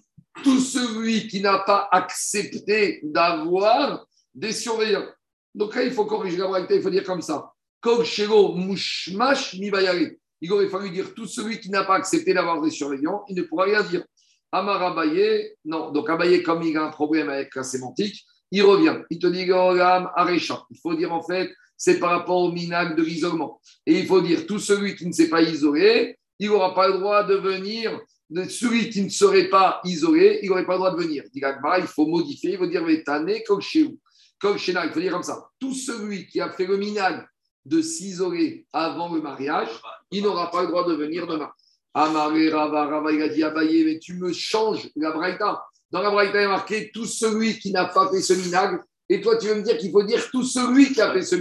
tout 0.44 0.60
celui 0.60 1.28
qui 1.28 1.40
n'a 1.40 1.60
pas 1.60 1.88
accepté 1.92 3.00
d'avoir 3.04 4.08
des 4.34 4.54
surveillants. 4.54 5.06
Donc 5.54 5.76
là, 5.76 5.84
il 5.84 5.92
faut 5.92 6.06
corriger 6.06 6.38
la 6.38 6.48
Braïta, 6.48 6.74
il 6.74 6.82
faut 6.82 6.90
dire 6.90 7.04
comme 7.04 7.22
ça. 7.22 7.54
Mushmash. 7.86 9.54
Il 9.54 10.52
aurait 10.52 10.68
fallu 10.68 10.90
dire 10.90 11.14
tout 11.14 11.28
celui 11.28 11.60
qui 11.60 11.70
n'a 11.70 11.84
pas 11.84 11.94
accepté 11.94 12.34
d'avoir 12.34 12.60
des 12.60 12.72
surveillants, 12.72 13.24
il 13.30 13.36
ne 13.36 13.44
pourra 13.44 13.66
rien 13.66 13.84
dire. 13.84 14.04
Amar 14.52 14.82
Abaye, 14.82 15.54
non, 15.64 15.92
donc 15.92 16.10
Abaye, 16.10 16.42
comme 16.42 16.64
il 16.64 16.76
a 16.76 16.86
un 16.86 16.90
problème 16.90 17.30
avec 17.30 17.54
la 17.56 17.62
sémantique, 17.62 18.26
il 18.50 18.64
revient. 18.64 18.98
Il 19.12 19.20
te 19.20 19.28
dit. 19.28 19.46
Il 19.46 20.80
faut 20.82 20.96
dire 20.96 21.14
en 21.14 21.22
fait, 21.22 21.52
c'est 21.84 21.98
par 21.98 22.12
rapport 22.12 22.38
au 22.38 22.52
minag 22.52 22.96
de 22.96 23.02
l'isolement. 23.02 23.60
Et 23.88 23.98
il 23.98 24.06
faut 24.06 24.22
dire 24.22 24.46
tout 24.46 24.60
celui 24.60 24.96
qui 24.96 25.08
ne 25.08 25.12
s'est 25.12 25.30
pas 25.30 25.42
isolé, 25.42 26.16
il 26.38 26.50
n'aura 26.50 26.76
pas 26.76 26.88
le 26.88 27.00
droit 27.00 27.24
de 27.24 27.34
venir. 27.34 28.00
Celui 28.50 28.92
qui 28.92 29.02
ne 29.02 29.10
serait 29.10 29.50
pas 29.50 29.82
isolé, 29.84 30.42
il 30.44 30.50
n'aurait 30.50 30.68
pas 30.68 30.74
le 30.74 30.78
droit 30.78 30.96
de 30.96 31.02
venir. 31.02 31.24
Il 31.34 31.88
faut 31.88 32.06
modifier, 32.06 32.52
il 32.52 32.58
faut 32.60 32.68
dire 32.68 32.86
Vetane 32.86 33.34
Kogshéou. 33.48 33.98
Kogshena, 34.40 34.86
il 34.86 34.92
faut 34.92 35.00
dire 35.00 35.12
comme 35.12 35.24
ça. 35.24 35.50
Tout 35.60 35.74
celui 35.74 36.28
qui 36.28 36.40
a 36.40 36.52
fait 36.52 36.68
le 36.68 36.78
minag 36.78 37.26
de 37.66 37.82
s'isoler 37.82 38.68
avant 38.72 39.12
le 39.12 39.20
mariage, 39.20 39.70
il 40.12 40.22
n'aura 40.22 40.52
pas 40.52 40.62
le 40.62 40.68
droit 40.68 40.88
de 40.88 40.94
venir 40.94 41.26
demain. 41.26 41.50
Amaré 41.96 42.52
Rava, 42.52 42.86
Rava, 42.86 43.12
il 43.12 43.24
a 43.24 43.30
dit 43.30 43.42
Abaye, 43.42 43.86
mais 43.86 43.98
tu 43.98 44.14
me 44.18 44.32
changes 44.32 44.88
la 44.96 45.10
Braïta. 45.14 45.64
Dans 45.90 46.04
la 46.04 46.12
Braïta, 46.12 46.42
il 46.42 46.44
est 46.44 46.48
marqué 46.48 46.92
tout 46.94 47.08
celui 47.08 47.58
qui 47.58 47.72
n'a 47.72 47.86
pas 47.86 48.08
fait 48.12 48.22
ce 48.22 48.34
minag. 48.34 48.82
Et 49.12 49.20
toi, 49.20 49.36
tu 49.36 49.48
veux 49.48 49.56
me 49.56 49.62
dire 49.62 49.78
qu'il 49.78 49.92
faut 49.92 50.04
dire 50.04 50.26
tout 50.32 50.44
celui 50.44 50.94
qui 50.94 51.02
a 51.02 51.12
fait 51.12 51.22
ce 51.22 51.36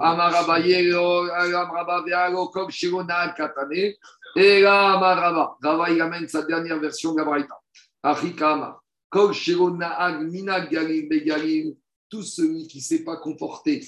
Amraba, 0.00 0.58
Vealo, 0.60 2.48
Kog, 2.48 2.70
Shirona, 2.70 3.34
Katane. 3.36 3.94
Et 4.34 4.60
là, 4.60 4.94
Amaraba. 4.94 5.56
Rava, 5.62 5.90
il 5.90 6.00
amène 6.00 6.26
sa 6.26 6.42
dernière 6.42 6.80
version 6.80 7.12
de 7.12 7.18
la 7.18 7.24
Braïta. 7.24 7.56
Achikama. 8.02 8.80
Kog, 9.10 9.32
Shirona, 9.32 9.92
Ag, 9.96 10.28
Minag, 10.28 10.72
Galim, 10.72 11.08
Begalim. 11.08 11.76
Tout 12.10 12.24
celui 12.24 12.66
qui 12.66 12.78
ne 12.78 12.82
s'est 12.82 13.04
pas 13.04 13.18
comporté 13.18 13.80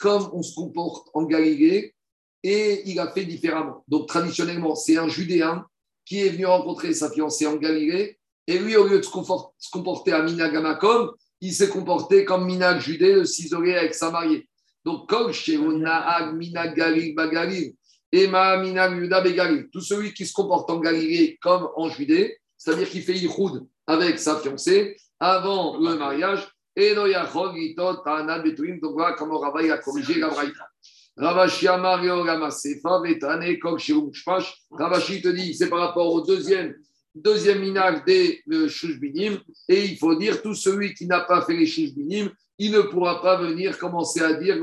comme 0.00 0.30
on 0.32 0.42
se 0.42 0.54
comporte 0.54 1.08
en 1.12 1.24
Galilée, 1.24 1.94
et 2.42 2.82
il 2.86 2.98
a 2.98 3.10
fait 3.10 3.24
différemment. 3.24 3.84
Donc, 3.88 4.08
traditionnellement, 4.08 4.74
c'est 4.74 4.96
un 4.96 5.08
Judéen 5.08 5.66
qui 6.06 6.20
est 6.20 6.30
venu 6.30 6.46
rencontrer 6.46 6.94
sa 6.94 7.10
fiancée 7.10 7.46
en 7.46 7.56
Galilée, 7.56 8.18
et 8.46 8.58
lui, 8.58 8.74
au 8.76 8.86
lieu 8.86 8.98
de 8.98 9.02
se 9.02 9.70
comporter 9.70 10.12
à 10.12 10.22
Minagamakom, 10.22 11.10
il 11.40 11.52
s'est 11.52 11.68
comporté 11.68 12.24
comme 12.24 12.46
Minag 12.46 12.80
Judée 12.80 13.14
de 13.14 13.24
s'isoler 13.24 13.74
avec 13.74 13.94
sa 13.94 14.10
mariée. 14.10 14.48
Donc, 14.84 15.08
comme 15.08 15.32
chez 15.32 15.58
Naag, 15.58 16.34
Minag 16.34 16.76
Galil, 16.76 17.14
Bagalil, 17.14 17.74
et 18.12 18.26
Ma 18.28 18.56
Minag 18.58 18.96
Yuda 18.96 19.20
Begalil, 19.20 19.68
tout 19.72 19.80
celui 19.80 20.12
qui 20.14 20.26
se 20.26 20.32
comporte 20.32 20.70
en 20.70 20.78
Galilée 20.78 21.38
comme 21.40 21.68
en 21.76 21.88
Judée, 21.88 22.38
c'est-à-dire 22.56 22.88
qu'il 22.88 23.02
fait 23.02 23.14
Yichud 23.14 23.66
avec 23.86 24.18
sa 24.18 24.38
fiancée 24.38 24.96
avant 25.18 25.78
le 25.78 25.96
mariage, 25.96 26.48
et 26.76 26.94
Noyachog, 26.94 27.56
Itot, 27.56 27.96
Ta'anad, 28.04 28.42
Betuim, 28.42 28.78
donc 28.82 28.94
voilà 28.94 29.14
comment 29.14 29.40
a 29.42 29.78
corrigé 29.78 30.14
la 30.14 30.28
Braïta. 30.28 30.68
Ravashi 31.16 31.68
Amario 31.68 32.24
Ramasefa, 32.24 33.00
Vetane, 33.00 33.58
Kog 33.58 33.78
Shirum 33.78 34.12
Shpash. 34.12 34.52
Ravashi 34.72 35.22
te 35.22 35.28
dit, 35.28 35.54
c'est 35.54 35.68
par 35.68 35.78
rapport 35.78 36.12
au 36.12 36.22
deuxième, 36.22 36.74
deuxième 37.14 37.60
minag 37.60 38.04
des 38.06 38.42
euh, 38.52 38.68
Shushbinim, 38.68 39.38
et 39.68 39.84
il 39.84 39.98
faut 39.98 40.14
dire, 40.14 40.42
tout 40.42 40.54
celui 40.54 40.94
qui 40.94 41.06
n'a 41.06 41.20
pas 41.20 41.42
fait 41.42 41.56
les 41.56 41.66
Shushbinim, 41.66 42.30
il 42.58 42.72
ne 42.72 42.80
pourra 42.80 43.20
pas 43.20 43.40
venir 43.40 43.78
commencer 43.78 44.20
à 44.20 44.34
dire. 44.34 44.56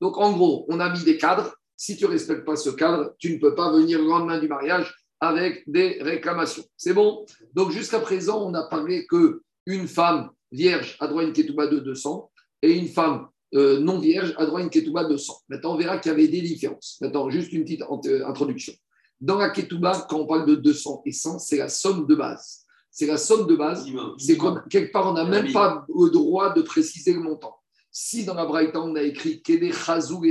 Donc 0.00 0.18
en 0.18 0.32
gros, 0.32 0.66
on 0.68 0.80
a 0.80 0.92
mis 0.92 1.04
des 1.04 1.16
cadres. 1.16 1.54
Si 1.76 1.96
tu 1.96 2.04
ne 2.04 2.10
respectes 2.10 2.44
pas 2.44 2.56
ce 2.56 2.70
cadre, 2.70 3.14
tu 3.18 3.32
ne 3.32 3.38
peux 3.38 3.54
pas 3.54 3.72
venir 3.72 4.00
le 4.00 4.06
lendemain 4.06 4.38
du 4.38 4.48
mariage 4.48 4.94
avec 5.20 5.62
des 5.66 5.98
réclamations. 6.00 6.64
C'est 6.76 6.94
bon? 6.94 7.24
Donc 7.54 7.70
jusqu'à 7.70 8.00
présent, 8.00 8.42
on 8.46 8.54
a 8.54 8.64
parlé 8.64 9.06
que 9.06 9.42
une 9.66 9.86
femme 9.86 10.30
vierge 10.50 10.96
a 11.00 11.06
droit 11.06 11.22
à 11.22 11.24
une 11.24 11.32
ketouba 11.32 11.66
de 11.66 11.78
200 11.78 12.30
et 12.62 12.72
une 12.72 12.88
femme 12.88 13.28
euh, 13.54 13.78
non 13.80 13.98
vierge 13.98 14.34
a 14.36 14.46
droit 14.46 14.60
à 14.60 14.62
une 14.62 14.70
ketouba 14.70 15.04
de 15.04 15.16
100. 15.16 15.42
Maintenant, 15.48 15.74
on 15.74 15.78
verra 15.78 15.98
qu'il 15.98 16.10
y 16.10 16.14
avait 16.14 16.28
des 16.28 16.40
différences. 16.40 16.98
Maintenant, 17.00 17.28
juste 17.30 17.52
une 17.52 17.64
petite 17.64 17.82
euh, 18.06 18.26
introduction. 18.26 18.72
Dans 19.20 19.38
la 19.38 19.50
ketouba, 19.50 20.06
quand 20.08 20.20
on 20.20 20.26
parle 20.26 20.46
de 20.46 20.54
200 20.54 21.02
et 21.04 21.12
100, 21.12 21.38
c'est 21.40 21.58
la 21.58 21.68
somme 21.68 22.06
de 22.06 22.14
base. 22.14 22.64
C'est 22.90 23.06
la 23.06 23.18
somme 23.18 23.46
de 23.46 23.54
base. 23.54 23.86
C'est 24.18 24.38
quelque 24.68 24.92
part, 24.92 25.08
on 25.08 25.12
n'a 25.12 25.24
même 25.24 25.52
pas 25.52 25.84
le 25.88 26.10
droit 26.10 26.52
de 26.52 26.62
préciser 26.62 27.12
le 27.12 27.20
montant. 27.20 27.56
Si 27.90 28.24
dans 28.24 28.34
la 28.34 28.46
Braïta, 28.46 28.80
on 28.80 28.94
a 28.96 29.02
écrit 29.02 29.42
Kede 29.42 29.72
Chazou 29.72 30.22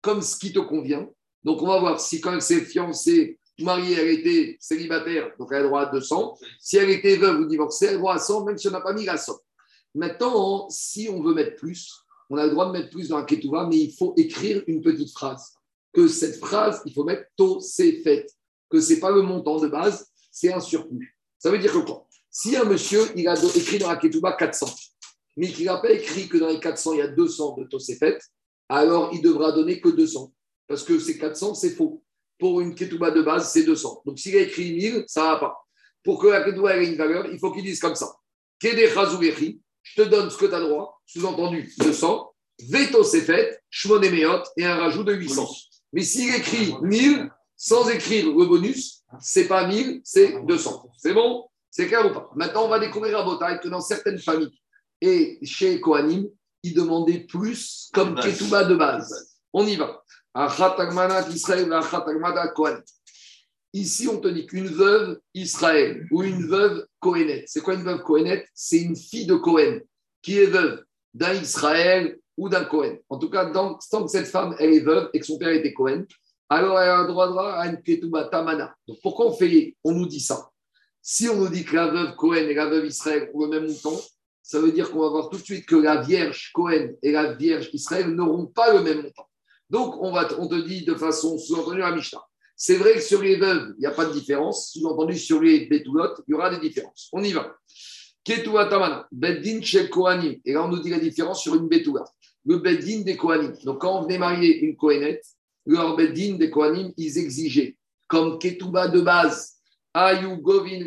comme 0.00 0.22
ce 0.22 0.36
qui 0.36 0.52
te 0.52 0.58
convient, 0.58 1.08
donc 1.44 1.62
on 1.62 1.66
va 1.66 1.78
voir 1.78 2.00
si 2.00 2.20
quand 2.20 2.32
elle 2.32 2.42
s'est 2.42 2.64
fiancée, 2.64 3.38
mariée, 3.58 3.96
elle 3.96 4.08
était 4.08 4.56
célibataire, 4.60 5.30
donc 5.38 5.48
elle 5.52 5.64
a 5.64 5.66
droit 5.66 5.82
à 5.82 5.86
200. 5.86 6.38
Si 6.58 6.76
elle 6.76 6.90
était 6.90 7.16
veuve 7.16 7.40
ou 7.40 7.44
divorcée, 7.46 7.86
elle 7.86 7.94
a 7.96 7.98
droit 7.98 8.14
à 8.14 8.18
100, 8.18 8.44
même 8.44 8.58
si 8.58 8.68
on 8.68 8.70
n'a 8.70 8.80
pas 8.80 8.92
mis 8.92 9.04
la 9.04 9.16
somme. 9.16 9.38
Maintenant, 9.94 10.68
si 10.70 11.08
on 11.10 11.22
veut 11.22 11.34
mettre 11.34 11.56
plus, 11.56 11.92
on 12.28 12.36
a 12.36 12.44
le 12.44 12.52
droit 12.52 12.66
de 12.66 12.72
mettre 12.72 12.90
plus 12.90 13.08
dans 13.08 13.18
la 13.18 13.24
ketouba, 13.24 13.66
mais 13.68 13.78
il 13.78 13.92
faut 13.92 14.14
écrire 14.16 14.62
une 14.66 14.80
petite 14.80 15.10
phrase. 15.10 15.54
Que 15.92 16.08
cette 16.08 16.38
phrase, 16.38 16.82
il 16.86 16.92
faut 16.92 17.04
mettre 17.04 17.24
to 17.36 17.60
c'est 17.60 18.00
fait. 18.02 18.26
Que 18.68 18.80
ce 18.80 18.92
n'est 18.92 19.00
pas 19.00 19.10
le 19.10 19.22
montant 19.22 19.58
de 19.58 19.68
base, 19.68 20.06
c'est 20.30 20.52
un 20.52 20.60
surplus. 20.60 21.16
Ça 21.38 21.50
veut 21.50 21.58
dire 21.58 21.72
que 21.72 21.78
quoi? 21.78 22.06
Si 22.30 22.56
un 22.56 22.64
monsieur, 22.64 23.00
il 23.16 23.26
a 23.26 23.34
écrit 23.56 23.78
dans 23.78 23.88
la 23.88 23.96
ketouba 23.96 24.34
400, 24.34 24.66
mais 25.36 25.48
qu'il 25.48 25.64
n'a 25.64 25.78
pas 25.78 25.90
écrit 25.90 26.28
que 26.28 26.38
dans 26.38 26.48
les 26.48 26.60
400, 26.60 26.92
il 26.92 26.98
y 26.98 27.02
a 27.02 27.08
200 27.08 27.56
de 27.58 27.64
Tosefet, 27.64 28.18
alors 28.68 29.10
il 29.12 29.20
devra 29.20 29.50
donner 29.50 29.80
que 29.80 29.88
200. 29.88 30.32
Parce 30.68 30.84
que 30.84 30.98
ces 31.00 31.18
400, 31.18 31.54
c'est 31.54 31.70
faux. 31.70 32.04
Pour 32.38 32.60
une 32.60 32.74
ketouba 32.74 33.10
de 33.10 33.22
base, 33.22 33.50
c'est 33.52 33.64
200. 33.64 34.02
Donc 34.06 34.18
s'il 34.18 34.36
a 34.36 34.42
écrit 34.42 34.72
1000, 34.72 35.04
ça 35.08 35.22
ne 35.22 35.26
va 35.26 35.36
pas. 35.38 35.66
Pour 36.04 36.20
que 36.20 36.28
la 36.28 36.44
ketouba 36.44 36.76
ait 36.76 36.86
une 36.86 36.96
valeur, 36.96 37.26
il 37.26 37.38
faut 37.38 37.52
qu'il 37.52 37.64
dise 37.64 37.80
comme 37.80 37.96
ça. 37.96 38.14
Kede 38.60 38.88
je 39.82 40.02
te 40.02 40.08
donne 40.08 40.30
ce 40.30 40.36
que 40.36 40.46
tu 40.46 40.54
as 40.54 40.60
droit, 40.60 41.00
sous-entendu 41.06 41.72
200, 41.78 42.34
Veto 42.68 43.02
Sefet, 43.02 43.58
Shmonemeot 43.70 44.42
et 44.56 44.66
un 44.66 44.76
rajout 44.76 45.04
de 45.04 45.14
800. 45.14 45.48
Mais 45.92 46.02
s'il 46.02 46.34
écrit 46.34 46.74
1000, 46.82 47.30
sans 47.56 47.88
écrire 47.88 48.26
le 48.26 48.46
bonus, 48.46 49.02
c'est 49.20 49.48
pas 49.48 49.66
1000, 49.66 50.00
c'est 50.04 50.44
200. 50.44 50.90
C'est 50.96 51.12
bon? 51.12 51.46
C'est 51.70 51.86
clair 51.86 52.06
ou 52.06 52.14
pas? 52.14 52.30
Maintenant, 52.34 52.64
on 52.64 52.68
va 52.68 52.78
découvrir 52.78 53.18
à 53.18 53.24
Botaï 53.24 53.60
que 53.60 53.68
dans 53.68 53.80
certaines 53.80 54.18
familles 54.18 54.56
et 55.00 55.38
chez 55.42 55.80
Kohanim, 55.80 56.28
ils 56.62 56.74
demandaient 56.74 57.20
plus 57.20 57.90
comme. 57.92 58.14
Ketouba 58.20 58.64
de 58.64 58.76
base. 58.76 59.36
On 59.52 59.66
y 59.66 59.76
va. 59.76 60.02
Ici, 63.72 64.08
on 64.08 64.18
te 64.18 64.28
dit 64.28 64.46
qu'une 64.46 64.68
veuve 64.68 65.18
Israël 65.34 66.06
ou 66.12 66.22
une 66.22 66.46
veuve 66.46 66.86
Kohenet. 67.00 67.44
C'est 67.46 67.62
quoi 67.62 67.74
une 67.74 67.82
veuve 67.82 68.02
Kohenet? 68.02 68.46
C'est 68.54 68.78
une 68.78 68.96
fille 68.96 69.26
de 69.26 69.34
Kohen 69.34 69.80
qui 70.22 70.38
est 70.38 70.46
veuve 70.46 70.84
d'un 71.14 71.34
Israël 71.34 72.19
ou 72.36 72.48
d'un 72.48 72.64
Kohen. 72.64 72.98
En 73.08 73.18
tout 73.18 73.30
cas, 73.30 73.50
tant 73.50 73.76
que 73.76 74.08
cette 74.08 74.26
femme, 74.26 74.56
elle 74.58 74.72
est 74.74 74.80
veuve 74.80 75.10
et 75.12 75.20
que 75.20 75.26
son 75.26 75.38
père 75.38 75.50
était 75.50 75.72
Kohen, 75.72 76.06
alors 76.48 76.80
elle 76.80 76.90
a 76.90 77.04
droit 77.04 77.28
droit 77.28 77.52
à 77.52 77.66
une 77.68 77.82
Ketouba 77.82 78.24
Tamana. 78.24 78.74
Donc 78.88 78.98
pourquoi 79.02 79.26
on 79.26 79.32
fait, 79.32 79.76
on 79.84 79.92
nous 79.92 80.06
dit 80.06 80.20
ça? 80.20 80.50
Si 81.02 81.28
on 81.28 81.36
nous 81.36 81.48
dit 81.48 81.64
que 81.64 81.76
la 81.76 81.88
veuve 81.88 82.16
Kohen 82.16 82.48
et 82.48 82.54
la 82.54 82.66
veuve 82.66 82.86
Israël 82.86 83.30
ont 83.34 83.44
le 83.44 83.48
même 83.48 83.66
montant, 83.68 83.98
ça 84.42 84.58
veut 84.58 84.72
dire 84.72 84.90
qu'on 84.90 85.00
va 85.00 85.08
voir 85.08 85.30
tout 85.30 85.38
de 85.38 85.42
suite 85.44 85.64
que 85.64 85.76
la 85.76 86.02
vierge 86.02 86.50
Cohen 86.52 86.90
et 87.02 87.12
la 87.12 87.34
vierge 87.34 87.70
Israël 87.72 88.08
n'auront 88.08 88.46
pas 88.46 88.72
le 88.74 88.82
même 88.82 89.02
montant. 89.02 89.28
Donc, 89.70 90.02
on, 90.02 90.12
va, 90.12 90.28
on 90.38 90.48
te 90.48 90.56
dit 90.56 90.84
de 90.84 90.94
façon 90.94 91.38
sous-entendue 91.38 91.82
à 91.82 91.94
Mishnah. 91.94 92.22
C'est 92.56 92.76
vrai 92.76 92.94
que 92.94 93.00
sur 93.00 93.22
les 93.22 93.36
veuves, 93.36 93.74
il 93.78 93.80
n'y 93.80 93.86
a 93.86 93.92
pas 93.92 94.04
de 94.04 94.12
différence. 94.12 94.72
Sous-entendu, 94.72 95.16
sur 95.16 95.40
les 95.40 95.66
Betulot, 95.66 96.16
il 96.26 96.32
y 96.32 96.34
aura 96.34 96.50
des 96.50 96.58
différences. 96.58 97.08
On 97.12 97.22
y 97.22 97.32
va. 97.32 97.56
Ketua 98.24 98.66
Tamana, 98.66 99.06
Beddin 99.12 99.62
chez 99.62 99.88
Kohanim. 99.88 100.40
Et 100.44 100.52
là, 100.52 100.64
on 100.64 100.68
nous 100.68 100.80
dit 100.80 100.90
la 100.90 100.98
différence 100.98 101.40
sur 101.40 101.54
une 101.54 101.68
Betula. 101.68 102.04
Le 102.44 102.56
Beddin 102.56 103.00
des 103.00 103.16
Kohanim. 103.16 103.54
Donc, 103.64 103.80
quand 103.80 104.00
on 104.00 104.02
venait 104.02 104.18
marier 104.18 104.60
une 104.60 104.76
Kohenet, 104.76 105.20
leur 105.66 105.96
Beddin 105.96 106.36
des 106.36 106.50
Kohanim, 106.50 106.92
ils 106.96 107.18
exigeaient, 107.18 107.76
comme 108.08 108.38
Ketuba 108.38 108.88
de 108.88 109.00
base, 109.00 109.60
Ayu 109.92 110.36
Govin 110.38 110.84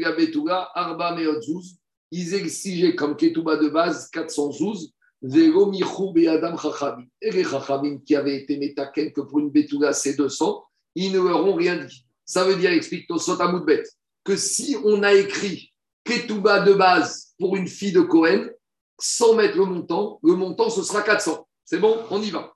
Arba 0.75 1.15
Meotzuz, 1.15 1.77
ils 2.11 2.33
exigeaient 2.33 2.95
comme 2.95 3.15
Ketouba 3.15 3.57
de 3.57 3.69
base 3.69 4.09
412, 4.11 4.93
Zéro 5.23 5.69
Michou 5.69 6.13
et 6.15 6.27
Adam. 6.27 6.55
Et 7.21 7.31
les 7.31 7.43
Chachamim 7.43 7.99
qui 8.05 8.15
avaient 8.15 8.37
été 8.37 8.57
métaken 8.57 9.11
que 9.11 9.21
pour 9.21 9.39
une 9.39 9.49
Betula 9.49 9.93
c'est 9.93 10.15
200, 10.15 10.63
ils 10.95 11.11
ne 11.11 11.19
leur 11.19 11.45
ont 11.45 11.55
rien 11.55 11.83
dit. 11.83 12.05
Ça 12.25 12.43
veut 12.45 12.55
dire, 12.55 12.71
explique 12.71 13.07
Tosot 13.07 13.41
Amoudbet, 13.41 13.83
que 14.23 14.37
si 14.37 14.77
on 14.83 15.03
a 15.03 15.13
écrit 15.13 15.71
Ketouba 16.03 16.61
de 16.61 16.73
base 16.73 17.33
pour 17.39 17.55
une 17.55 17.67
fille 17.67 17.93
de 17.93 18.01
Cohen, 18.01 18.47
sans 18.99 19.35
mettre 19.35 19.57
le 19.57 19.65
montant, 19.65 20.19
le 20.23 20.33
montant 20.35 20.69
ce 20.69 20.83
sera 20.83 21.01
400. 21.01 21.47
C'est 21.65 21.79
bon, 21.79 21.97
on 22.09 22.21
y 22.21 22.29
va. 22.29 22.53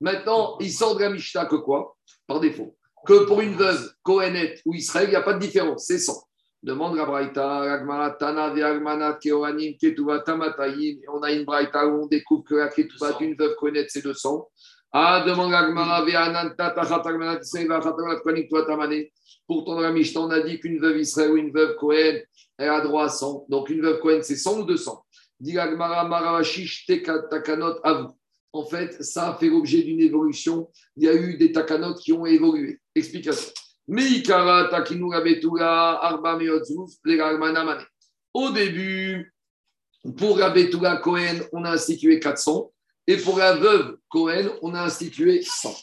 Maintenant, 0.00 0.56
il 0.60 0.70
sort 0.70 0.94
de 0.96 1.00
la 1.00 1.10
Mishnah 1.10 1.46
que 1.46 1.56
quoi? 1.56 1.96
Par 2.26 2.40
défaut. 2.40 2.76
Que 3.06 3.24
pour 3.24 3.40
une 3.40 3.54
veuve, 3.54 3.92
Kohenet 4.02 4.60
ou 4.66 4.74
Israël, 4.74 5.08
il 5.08 5.10
n'y 5.10 5.16
a 5.16 5.22
pas 5.22 5.34
de 5.34 5.40
différence, 5.40 5.86
c'est 5.86 5.98
100. 5.98 6.12
Demande 6.62 6.96
la 6.96 7.04
Braïta, 7.04 7.82
Tana, 8.20 9.18
Keohanim, 9.20 9.76
Ketuva, 9.76 10.20
Tamatayin. 10.20 10.98
Et 11.02 11.08
on 11.12 11.20
a 11.22 11.32
une 11.32 11.44
Braïta 11.44 11.88
où 11.88 12.04
on 12.04 12.06
découvre 12.06 12.44
que 12.44 12.54
la 12.54 12.68
Ketuva 12.68 13.14
d'une 13.14 13.34
veuve 13.34 13.56
Kohenet, 13.56 13.86
c'est 13.88 14.02
200. 14.02 14.48
Ah, 14.92 15.24
demande 15.26 15.50
la. 15.50 15.62
Pourtant, 19.48 19.74
dans 19.74 19.80
la 19.80 19.90
Mishnah, 19.90 20.20
on 20.20 20.30
a 20.30 20.40
dit 20.40 20.60
qu'une 20.60 20.78
veuve 20.78 20.98
Israël 20.98 21.32
ou 21.32 21.36
une 21.38 21.50
veuve 21.50 21.74
Kohen, 21.76 22.22
elle 22.58 22.68
a 22.68 22.80
droit 22.82 23.04
à 23.04 23.08
100. 23.08 23.46
Donc, 23.48 23.70
une 23.70 23.80
veuve 23.80 23.98
Kohen, 24.00 24.22
c'est 24.22 24.36
100 24.36 24.60
ou 24.60 24.64
200 24.64 25.04
En 28.54 28.66
fait, 28.66 29.02
ça 29.02 29.30
a 29.30 29.34
fait 29.38 29.48
l'objet 29.48 29.82
d'une 29.82 30.00
évolution. 30.00 30.70
Il 30.96 31.04
y 31.04 31.08
a 31.08 31.14
eu 31.14 31.36
des 31.36 31.52
Takanot 31.52 31.94
qui 31.94 32.12
ont 32.12 32.26
évolué. 32.26 32.78
Explication. 32.94 33.52
Au 38.34 38.50
début, 38.50 39.34
pour 40.16 40.38
la 40.38 40.50
Betula 40.50 40.96
Cohen, 40.98 41.40
on 41.52 41.64
a 41.64 41.72
institué 41.72 42.20
400. 42.20 42.72
Et 43.06 43.16
pour 43.16 43.38
la 43.38 43.56
veuve 43.56 43.96
Cohen, 44.08 44.48
on 44.62 44.74
a 44.74 44.84
institué 44.84 45.42
100. 45.42 45.74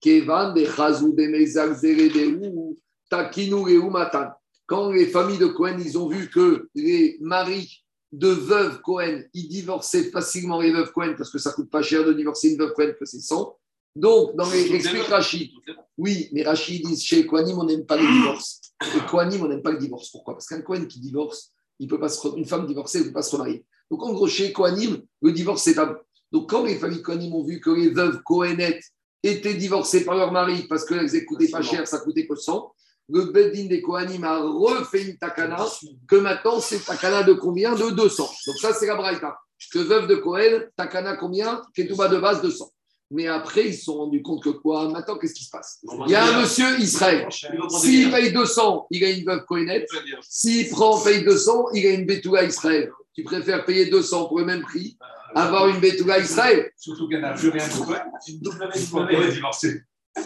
Kevan 0.00 0.52
de 0.52 0.64
Chazou 0.66 1.14
de 1.14 1.26
Mezal 1.26 1.74
Zeredeu 1.74 2.76
takinu 3.08 3.54
Reu 3.54 3.90
matan. 3.90 4.28
Quand 4.66 4.90
les 4.90 5.06
familles 5.06 5.38
de 5.38 5.46
Cohen, 5.46 5.78
ils 5.78 5.96
ont 5.96 6.08
vu 6.08 6.28
que 6.28 6.68
les 6.74 7.16
maris 7.20 7.85
de 8.12 8.28
veuves 8.28 8.80
Cohen, 8.82 9.22
ils 9.34 9.48
divorçaient 9.48 10.10
facilement 10.10 10.60
les 10.60 10.72
veuves 10.72 10.92
Cohen 10.92 11.14
parce 11.16 11.30
que 11.30 11.38
ça 11.38 11.52
coûte 11.52 11.70
pas 11.70 11.82
cher 11.82 12.04
de 12.04 12.12
divorcer 12.12 12.50
une 12.50 12.58
veuve 12.58 12.72
Cohen 12.72 12.92
que 12.98 13.04
c'est 13.04 13.20
100. 13.20 13.56
Donc, 13.96 14.36
dans 14.36 14.48
les, 14.50 14.74
explique 14.74 15.04
Rachid. 15.04 15.50
Oui, 15.96 16.28
mais 16.32 16.42
Rachid 16.42 16.86
dit 16.86 17.00
chez 17.00 17.26
Kohanim, 17.26 17.58
on 17.58 17.64
n'aime 17.64 17.86
pas 17.86 17.96
les 17.96 18.06
divorces. 18.06 18.60
Et 18.94 19.06
Kohanim, 19.10 19.42
on 19.42 19.48
n'aime 19.48 19.62
pas 19.62 19.72
le 19.72 19.78
divorce. 19.78 20.10
Pourquoi? 20.10 20.34
Parce 20.34 20.46
qu'un 20.46 20.60
Kohen 20.60 20.86
qui 20.86 21.00
divorce, 21.00 21.52
il 21.78 21.88
peut 21.88 21.98
pas 21.98 22.10
se 22.10 22.36
une 22.36 22.44
femme 22.44 22.66
divorcée 22.66 23.00
ne 23.00 23.04
peut 23.04 23.12
pas 23.12 23.22
se 23.22 23.32
remarier. 23.32 23.64
Donc, 23.90 24.02
en 24.02 24.12
gros, 24.12 24.28
chez 24.28 24.52
Kohanim, 24.52 25.02
le 25.22 25.32
divorce, 25.32 25.62
c'est 25.62 25.74
tabou. 25.74 25.94
Donc, 26.30 26.50
quand 26.50 26.64
les 26.64 26.76
familles 26.76 27.00
Kohanim 27.00 27.34
ont 27.34 27.44
vu 27.44 27.58
que 27.60 27.70
les 27.70 27.88
veuves 27.88 28.20
Kohenettes 28.22 28.84
étaient 29.22 29.54
divorcées 29.54 30.04
par 30.04 30.16
leur 30.16 30.30
mari 30.30 30.66
parce 30.68 30.84
qu'elles 30.84 31.06
ne 31.06 31.20
coûtaient 31.20 31.48
pas 31.48 31.62
cher, 31.62 31.86
ça 31.88 31.98
coûtait 32.00 32.26
que 32.26 32.34
100, 32.34 32.74
le 33.08 33.24
Beddin 33.26 33.66
des 33.66 33.82
Kohanim 33.82 34.24
a 34.24 34.38
refait 34.38 35.04
une 35.04 35.16
takana 35.16 35.64
que 36.08 36.16
maintenant, 36.16 36.60
c'est 36.60 36.84
takana 36.84 37.22
de 37.22 37.34
combien 37.34 37.74
De 37.74 37.90
200. 37.90 38.30
Donc, 38.46 38.56
ça, 38.58 38.72
c'est 38.74 38.86
la 38.86 38.96
braïta. 38.96 39.38
Que 39.72 39.78
veuve 39.78 40.06
de 40.06 40.16
Kohen, 40.16 40.68
takana 40.76 41.16
combien 41.16 41.62
Ketouba 41.74 42.08
de 42.08 42.18
base 42.18 42.42
200. 42.42 42.70
Mais 43.12 43.28
après, 43.28 43.68
ils 43.68 43.74
se 43.74 43.84
sont 43.84 43.98
rendus 43.98 44.20
compte 44.20 44.42
que 44.42 44.48
quoi 44.50 44.88
Maintenant, 44.88 45.16
qu'est-ce 45.16 45.34
qui 45.34 45.44
se 45.44 45.50
passe 45.50 45.78
Il 46.06 46.10
y 46.10 46.14
a 46.16 46.26
un 46.26 46.40
monsieur 46.40 46.78
Israël. 46.80 47.28
S'il 47.70 48.10
paye 48.10 48.32
200, 48.32 48.88
il 48.90 49.04
a 49.04 49.10
une 49.10 49.24
veuve 49.24 49.44
Kohenet. 49.44 49.86
S'il 50.22 50.68
prend, 50.70 51.00
paye 51.00 51.22
200, 51.24 51.68
il 51.74 51.86
a 51.86 51.90
une 51.90 52.04
Betula 52.04 52.42
Israël. 52.44 52.90
Tu 53.14 53.22
préfères 53.22 53.64
payer 53.64 53.86
200 53.86 54.26
pour 54.26 54.40
le 54.40 54.44
même 54.44 54.62
prix, 54.62 54.98
avoir 55.34 55.68
une 55.68 55.80
Betula 55.80 56.18
Israël? 56.18 56.70
Surtout 56.76 57.08
qu'elle 57.08 57.20
n'a 57.20 57.32
plus 57.32 57.48
rien 57.48 57.66
de 57.66 57.84
quoi. 57.84 58.04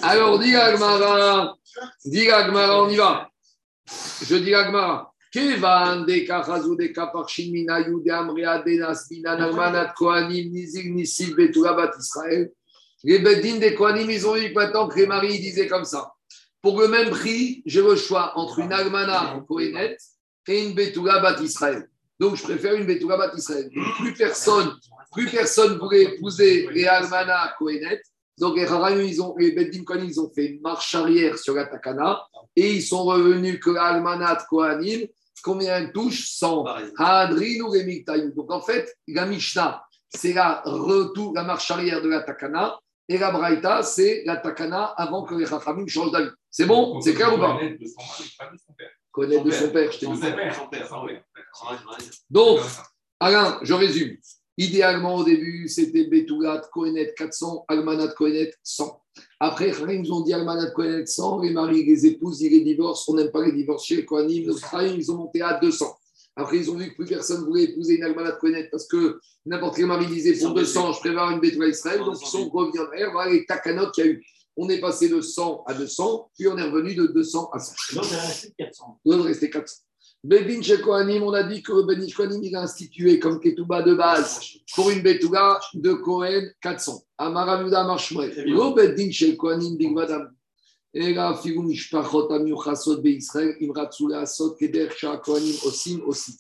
Alors, 0.03 0.39
dis 0.39 0.55
Agmara, 0.55 1.57
dis 2.05 2.31
Agmara, 2.31 2.83
on 2.83 2.89
y 2.89 2.97
va. 2.97 3.31
Je 4.23 4.37
dis 4.37 4.55
Agmara. 4.55 5.11
Kevan 5.33 6.07
de 6.07 6.27
Kachazu 6.27 6.77
de 6.77 6.89
Kaparshin 6.89 7.53
Minayu 7.53 8.03
de 8.05 8.11
Amrea 8.11 8.59
de 8.59 8.79
Nasmina 8.79 9.37
Narmanat 9.37 9.95
Nizig 10.29 10.93
Nisil 10.93 11.37
Betula 11.37 11.75
Bat 11.75 11.93
Israël. 11.99 12.51
Les 13.05 13.75
Kohanim, 13.75 14.11
ils 14.11 14.27
ont 14.27 14.37
eu 14.37 14.53
maintenant 14.53 14.89
que 14.89 14.99
les 14.99 15.07
maris 15.07 15.39
disaient 15.39 15.69
comme 15.69 15.85
ça. 15.85 16.13
Pour 16.61 16.81
le 16.81 16.89
même 16.89 17.11
prix, 17.11 17.63
j'ai 17.65 17.81
le 17.81 17.97
choix 17.97 18.33
entre 18.37 18.59
une 18.59 18.73
Almana 18.73 19.41
Kohenet 19.49 19.97
et 20.49 20.65
une 20.65 20.75
Betula 20.75 21.21
Bat 21.21 21.41
Israël. 21.41 21.89
Donc, 22.19 22.37
je 22.37 22.43
préfère 22.43 22.75
une 22.75 22.85
Betula 22.85 23.17
Bat 23.17 23.33
Israël. 23.37 23.71
Plus 23.99 24.13
personne, 24.13 24.73
plus 25.13 25.31
personne 25.31 25.79
voulait 25.79 26.03
épouser 26.03 26.69
les 26.73 26.87
Almana 26.87 27.55
Kohenet. 27.57 28.03
Donc, 28.41 28.57
les 28.57 28.67
Haramim, 28.67 29.03
ils 29.03 29.23
ont, 29.23 29.35
les 29.39 29.53
Beddin 29.53 29.85
Kohanim, 29.85 30.09
ils 30.09 30.21
ont 30.21 30.31
fait 30.35 30.47
une 30.47 30.61
marche 30.61 30.95
arrière 30.95 31.39
sur 31.39 31.55
la 31.55 31.67
Takana 31.67 32.23
et 32.57 32.73
ils 32.75 32.83
sont 32.83 33.05
revenus 33.05 33.61
que 33.61 33.71
l'Almanat 33.71 34.47
Kohanim, 34.49 35.07
combien 35.43 35.77
elle 35.77 35.93
touche 35.93 36.31
100. 36.31 36.65
Hadrin 36.97 37.61
ou 37.61 37.71
Remiktaïou. 37.71 38.33
Donc, 38.33 38.51
en 38.51 38.61
fait, 38.61 38.97
la 39.07 39.27
Mishnah 39.27 39.83
c'est 40.13 40.33
la 40.33 40.63
retour, 40.65 41.33
la 41.35 41.45
marche 41.45 41.71
arrière 41.71 42.03
de 42.03 42.09
la 42.09 42.23
Takana. 42.23 42.79
Et 43.09 43.19
la 43.19 43.33
Braïta, 43.33 43.83
c'est 43.83 44.23
la 44.25 44.37
Takana 44.37 44.85
avant 44.85 45.25
que 45.25 45.35
les 45.35 45.47
Chachamim 45.47 45.87
changent 45.87 46.13
d'avis. 46.13 46.31
C'est 46.49 46.67
bon? 46.67 47.01
C'est 47.01 47.15
clair 47.15 47.35
ou 47.35 47.39
pas? 47.39 47.59
Connaître 49.11 49.43
de 49.43 49.51
son 49.51 49.71
père, 49.71 49.91
je 49.91 49.99
t'ai 49.99 50.07
dit. 50.07 50.21
Donc, 52.29 52.61
Alain, 53.19 53.59
je 53.63 53.75
résume. 53.75 54.17
Idéalement, 54.61 55.17
au 55.17 55.25
début, 55.25 55.69
c'était 55.69 56.05
Betoulat, 56.05 56.61
Kohenet 56.71 57.15
400, 57.17 57.65
Almanat 57.67 58.09
Kohenet 58.09 58.53
100. 58.63 59.03
Après, 59.41 59.73
ils 59.89 60.03
nous 60.03 60.13
ont 60.13 60.21
dit 60.21 60.35
Almanat 60.35 60.73
Kohenet 60.73 61.07
100, 61.07 61.41
les 61.41 61.51
maris, 61.51 61.83
les 61.83 62.05
épouses, 62.05 62.43
ils 62.43 62.51
les 62.51 62.61
divorcent. 62.61 63.11
On 63.11 63.15
n'aime 63.15 63.31
pas 63.31 63.43
les 63.43 63.53
divorces 63.53 63.87
chez 63.87 63.97
les 63.97 64.05
Kohanim. 64.05 64.53
ils 64.99 65.11
ont 65.11 65.17
monté 65.17 65.41
à 65.41 65.59
200. 65.59 65.97
Après, 66.37 66.59
ils 66.59 66.71
ont 66.71 66.75
vu 66.75 66.91
que 66.91 66.95
plus 66.95 67.07
personne 67.07 67.43
voulait 67.47 67.65
épouser 67.65 67.95
une 67.95 68.05
Almanat 68.05 68.33
Kohenet 68.33 68.69
parce 68.71 68.87
que 68.87 69.19
n'importe 69.47 69.77
quel 69.77 69.87
mari 69.87 70.05
disait 70.09 70.39
pour 70.39 70.53
200, 70.53 70.93
je 70.93 71.01
prévois 71.01 71.33
une 71.33 71.41
Betoulat 71.41 71.69
Israël. 71.69 72.01
Donc, 72.01 72.17
ils 72.21 72.27
sont 72.27 72.51
revenus 72.51 72.83
en 72.83 72.85
arrière. 72.89 73.13
Voilà 73.13 73.33
les 73.33 73.47
takanot 73.47 73.91
qu'il 73.93 74.05
y 74.05 74.09
a 74.09 74.11
eu. 74.11 74.27
On 74.59 74.69
est 74.69 74.81
passé 74.81 75.09
de 75.09 75.23
100 75.23 75.65
à 75.69 75.73
200, 75.73 76.33
puis 76.35 76.49
on 76.49 76.59
est 76.59 76.69
revenu 76.69 76.95
de 76.95 77.07
200 77.07 77.49
à 77.55 77.59
100. 77.59 77.97
Donc, 77.97 78.05
il 78.11 78.15
resté 78.15 78.53
400. 78.59 79.01
Donc, 79.07 79.21
il 79.21 79.27
restait 79.27 79.49
400. 79.49 79.85
Bedin 80.23 80.61
Kohanim, 80.83 81.23
on 81.23 81.33
a 81.33 81.43
dit 81.43 81.63
que 81.63 81.73
Bedin 81.87 82.07
Kohanim, 82.15 82.43
il 82.43 82.55
a 82.55 82.63
institué 82.63 83.19
comme 83.19 83.41
Ketouba 83.41 83.83
de 83.83 83.95
base 83.95 84.41
pour 84.75 84.91
une 84.91 85.01
Betouga 85.01 85.59
de 85.73 85.95
Kohen 85.95 86.53
400. 86.61 87.03
Amaramuda 87.17 87.85
Marshmouet. 87.85 88.45
Lo 88.45 88.75
Bedin 88.75 89.09
Kohanim, 89.37 89.77
Big 89.77 89.93
Madame. 89.93 90.31
Et 90.93 91.15
là, 91.15 91.35
Figou 91.41 91.63
Mishpachot 91.63 92.31
Amiuchasot 92.33 93.01
Be 93.01 93.07
Israël, 93.07 93.57
Imratsule 93.61 94.15
Asot, 94.15 94.57
Keder 94.57 94.91
Shah 94.95 95.17
Kohanim 95.17 95.55
Osim 95.65 96.03
aussi. 96.07 96.39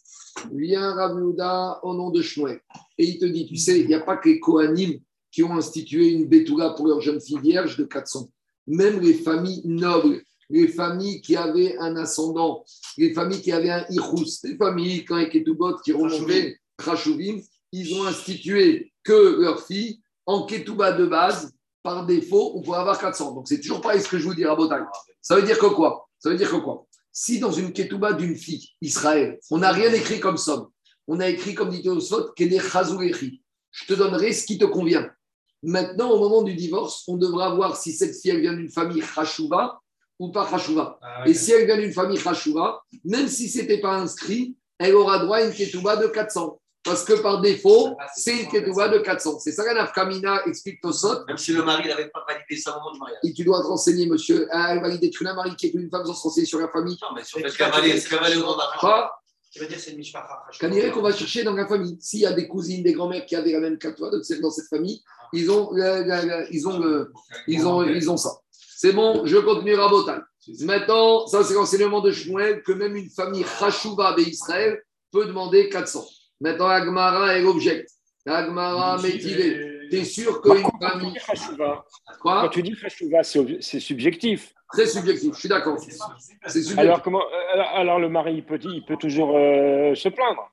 Viens 0.53 0.93
Ravuda 0.93 1.81
au 1.83 1.95
nom 1.95 2.11
de 2.11 2.21
Shmuel. 2.21 2.61
Et 2.99 3.05
il 3.05 3.19
te 3.19 3.25
dit, 3.25 3.47
tu 3.47 3.57
sais, 3.57 3.81
il 3.81 3.87
n'y 3.87 3.95
a 3.95 4.01
pas 4.01 4.19
que 4.19 4.29
les 4.29 4.41
Kohanim 4.41 5.01
qui 5.33 5.43
ont 5.43 5.57
institué 5.57 6.11
une 6.11 6.27
Betouga 6.27 6.71
pour 6.71 6.87
leurs 6.87 7.01
jeunes 7.01 7.21
filles 7.21 7.41
vierges 7.41 7.79
de 7.79 7.85
400. 7.85 8.29
Même 8.67 9.01
les 9.01 9.15
familles 9.15 9.63
nobles 9.65 10.23
les 10.51 10.69
familles 10.69 11.21
qui 11.21 11.37
avaient 11.37 11.77
un 11.79 11.97
ascendant, 11.97 12.65
les 12.99 13.13
familles 13.15 13.41
qui 13.41 13.53
avaient 13.53 13.71
un 13.71 13.87
Ichus, 13.89 14.41
les 14.45 14.57
familles, 14.57 15.05
quand 15.05 15.17
les 15.17 15.29
Ketubot 15.29 15.77
qui 15.85 15.93
remontaient 15.93 16.59
Khashuvim, 16.77 17.41
ils 17.73 17.95
ont 17.95 18.05
institué 18.07 18.93
que 19.03 19.41
leurs 19.41 19.65
filles, 19.65 20.01
en 20.27 20.45
Ketuba 20.45 20.93
de 20.93 21.07
base, 21.07 21.53
par 21.83 22.05
défaut, 22.05 22.53
on 22.55 22.63
pourrait 22.63 22.81
avoir 22.81 22.99
400. 22.99 23.33
Donc, 23.33 23.49
c'est 23.49 23.61
toujours 23.61 23.81
pareil 23.81 24.01
ce 24.01 24.09
que 24.09 24.19
je 24.19 24.25
vous 24.25 24.35
dis 24.35 24.45
à 24.45 24.55
Botagne. 24.55 24.85
Ça 25.23 25.37
veut 25.37 25.43
dire 25.43 25.59
que 25.59 25.67
quoi? 25.67 26.09
Ça 26.19 26.29
veut 26.29 26.37
dire 26.37 26.51
que 26.51 26.57
quoi? 26.57 26.87
Si 27.13 27.39
dans 27.39 27.53
une 27.53 27.73
Ketuba 27.73 28.13
d'une 28.13 28.37
fille, 28.37 28.69
Israël, 28.83 29.39
on 29.51 29.59
n'a 29.59 29.73
rien 29.73 29.93
écrit 29.93 30.21
comme 30.21 30.37
somme, 30.37 30.69
on 31.07 31.21
a 31.21 31.29
écrit 31.29 31.55
comme 31.55 31.71
dit 31.71 31.89
Osot, 31.89 32.33
je 32.39 33.87
te 33.87 33.95
donnerai 33.95 34.33
ce 34.33 34.47
qui 34.47 34.59
te 34.59 34.65
convient. 34.65 35.11
Maintenant, 35.63 36.11
au 36.11 36.19
moment 36.19 36.43
du 36.43 36.55
divorce, 36.55 37.05
on 37.09 37.17
devra 37.17 37.55
voir 37.55 37.77
si 37.77 37.93
cette 37.93 38.17
fille 38.17 38.31
elle 38.31 38.41
vient 38.41 38.55
d'une 38.55 38.71
famille 38.71 39.03
Khashuva 39.03 39.81
ou 40.21 40.31
pas 40.31 40.47
Khashouva. 40.49 40.99
Ah, 41.03 41.25
Et 41.27 41.35
si 41.35 41.51
elle 41.51 41.67
vient 41.67 41.79
d'une 41.79 41.93
famille 41.93 42.19
Khashouva, 42.23 42.83
même 43.05 43.27
si 43.27 43.49
ce 43.49 43.59
n'était 43.59 43.81
pas 43.81 43.97
inscrit, 43.97 44.55
elle 44.79 44.95
aura 44.95 45.19
droit 45.19 45.39
à 45.39 45.43
une 45.43 45.53
ketouba 45.53 45.97
de 45.97 46.07
400. 46.07 46.61
Parce 46.85 47.05
que 47.05 47.15
par 47.15 47.41
défaut, 47.41 47.97
c'est 48.17 48.37
une 48.43 48.49
ketouba 48.49 48.89
de 48.89 48.99
400. 48.99 49.39
C'est 49.41 49.53
ça 49.53 49.65
la 49.75 49.87
Kamina 49.87 50.43
explique 50.47 50.81
Tosot. 50.83 51.25
Même 51.27 51.37
si 51.39 51.53
le 51.53 51.63
mari 51.63 51.89
n'avait 51.89 52.09
pas 52.09 52.25
validé 52.29 52.57
ça 52.57 52.71
au 52.77 52.81
moment 52.81 52.93
du 52.93 52.99
mariage. 53.01 53.19
Et 53.25 53.33
tu 53.33 53.45
dois 53.45 53.61
te 53.63 53.67
renseigner, 53.67 54.07
monsieur. 54.07 54.47
Ah, 54.53 54.75
Elle 54.75 54.81
valide 54.81 55.11
tu 55.11 55.27
un 55.27 55.35
mari 55.35 55.57
qui 55.57 55.67
est 55.67 55.75
une 55.75 55.91
femme 55.91 56.05
sans 56.07 56.15
se 56.15 56.23
renseigner 56.23 56.47
sur 56.47 56.59
la 56.59 56.69
famille. 56.69 56.97
Non, 57.03 57.09
mais 57.15 57.25
sur 57.25 57.39
le 57.39 57.51
cavaler 57.51 58.37
au 58.37 58.43
d'un 58.57 58.79
Pas 58.81 59.11
Tu 59.51 59.59
veux 59.61 59.67
dire 59.67 59.79
c'est 59.81 59.91
une 59.93 59.99
mishpacha. 59.99 60.43
Qu'on 60.61 60.69
dirait 60.69 60.91
qu'on 60.91 61.03
va 61.03 61.13
chercher 61.13 61.45
dans 61.45 61.55
la 61.55 61.67
famille. 61.67 61.97
S'il 62.01 62.21
y 62.21 62.27
a 62.27 62.33
des 62.33 62.47
cousines, 62.47 62.83
des 62.83 62.93
grands-mères 62.93 63.25
qui 63.27 63.37
avaient 63.37 63.53
la 63.53 63.61
même 63.61 63.79
c'est 64.23 64.41
dans 64.41 64.51
cette 64.51 64.69
famille, 64.69 65.03
ils 65.33 65.51
ont, 65.51 65.71
la- 65.73 66.01
la- 66.03 66.25
la- 66.25 66.51
ils 66.51 66.67
ont, 66.69 66.79
le- 66.79 67.13
ils 67.47 67.67
ont, 67.67 67.83
ils 67.83 68.11
ont 68.11 68.17
ça. 68.17 68.31
C'est 68.83 68.95
bon, 68.95 69.27
je 69.27 69.37
continue 69.37 69.75
à. 69.75 69.91
Maintenant, 70.61 71.27
ça 71.27 71.45
c'est 71.45 71.53
l'enseignement 71.53 72.01
de 72.01 72.11
Shmuel 72.11 72.63
que 72.63 72.73
même 72.73 72.97
une 72.97 73.11
famille 73.11 73.45
Chashouva 73.45 74.15
d'Israël 74.15 74.83
peut 75.13 75.27
demander 75.27 75.69
400. 75.69 76.03
Maintenant, 76.41 76.69
Agmara, 76.69 77.35
elle 77.35 77.45
objecte. 77.45 77.91
Agmara, 78.25 78.97
Métivé. 79.03 79.87
T'es 79.91 80.03
sûr 80.03 80.41
qu'une 80.41 80.63
quand 80.63 80.79
famille. 80.81 81.13
Khashouva, 81.13 81.85
quand 82.23 82.41
Quoi 82.41 82.49
tu 82.49 82.63
dis 82.63 82.75
Khashouva, 82.75 83.23
c'est 83.23 83.81
subjectif. 83.81 84.55
Très 84.73 84.87
subjectif, 84.87 85.35
je 85.35 85.41
suis 85.41 85.49
d'accord. 85.51 85.79
C'est 85.79 86.51
subjectif. 86.51 86.79
Alors, 86.79 87.03
comment, 87.03 87.21
euh, 87.21 87.53
alors, 87.53 87.69
alors 87.75 87.99
le 87.99 88.09
mari, 88.09 88.37
il 88.37 88.47
peut, 88.47 88.59
il 88.65 88.83
peut 88.87 88.97
toujours 88.97 89.37
euh, 89.37 89.95
se 89.95 90.09
plaindre. 90.09 90.51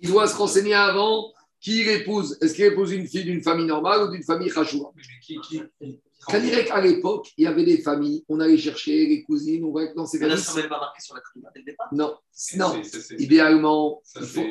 Il 0.00 0.10
doit 0.10 0.26
se 0.26 0.36
renseigner 0.36 0.74
avant 0.74 1.32
qui 1.60 1.82
il 1.82 1.88
épouse. 1.90 2.36
Est-ce 2.42 2.54
qu'il 2.54 2.64
épouse 2.64 2.90
une 2.90 3.06
fille 3.06 3.22
d'une 3.22 3.40
famille 3.40 3.66
normale 3.66 4.02
ou 4.02 4.10
d'une 4.10 4.24
famille 4.24 4.50
Chashouva 4.50 4.90
Quand 4.90 5.94
dirait 6.40 6.64
qu'à 6.64 6.80
l'époque, 6.80 7.32
il 7.36 7.44
y 7.44 7.46
avait 7.46 7.64
des 7.64 7.78
familles, 7.78 8.24
on 8.28 8.40
allait 8.40 8.56
chercher 8.58 9.06
les 9.06 9.22
cousines, 9.22 9.64
on 9.64 9.70
voit 9.70 9.86
que 9.88 9.94
dans 9.94 10.06
ces 10.06 10.18
Mais 10.18 10.28
familles. 10.28 10.42
somme 10.44 10.62
n'est 10.62 10.68
pas 10.68 10.78
marquée 10.80 11.02
sur 11.02 11.14
la 11.14 11.20
Ketouba 11.20 11.50
dès 11.54 11.60
le 11.60 11.66
départ. 11.66 11.88
Non, 11.92 12.14
non. 12.56 12.82
C'est- 12.82 13.00
c'est- 13.00 13.14
Idéalement, 13.20 14.00
ça, 14.04 14.20
il 14.20 14.26
faut, 14.26 14.42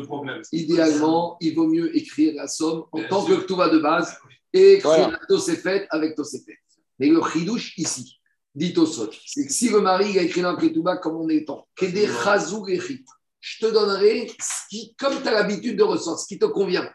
faut- 0.00 0.04
problème. 0.06 0.42
idéalement, 0.52 1.36
il 1.40 1.54
vaut 1.54 1.66
mieux 1.68 1.96
écrire 1.96 2.34
la 2.34 2.48
somme 2.48 2.84
en 2.92 2.98
Bien 2.98 3.08
tant 3.08 3.24
sûr. 3.24 3.40
que 3.40 3.46
tout 3.46 3.56
va 3.56 3.68
de 3.68 3.78
base 3.78 4.16
et 4.52 4.74
écrire 4.74 4.90
Voilà. 4.90 5.18
la 5.20 5.26
Tosefet 5.26 5.86
avec 5.90 6.14
Tosefet. 6.16 6.58
Mais 6.98 7.08
le 7.08 7.20
chidouche 7.32 7.76
ici, 7.78 8.18
dit 8.54 8.72
Tosot, 8.72 9.10
c'est 9.26 9.46
que 9.46 9.52
si 9.52 9.68
le 9.68 9.80
mari 9.80 10.18
a 10.18 10.22
écrit 10.22 10.40
dans 10.42 10.52
le 10.52 10.58
Ketouba 10.58 10.96
comme 10.96 11.16
on 11.16 11.28
est 11.28 11.44
temps, 11.44 11.66
Keder 11.76 12.08
Chazou 12.24 12.66
Echi, 12.68 13.04
je 13.40 13.66
te 13.66 13.72
donnerai 13.72 14.28
ce 14.40 14.68
qui, 14.68 14.94
comme 14.96 15.22
tu 15.22 15.28
as 15.28 15.32
l'habitude 15.32 15.76
de 15.76 15.82
ressortir, 15.82 16.22
ce 16.22 16.26
qui 16.26 16.38
te 16.38 16.46
convient. 16.46 16.90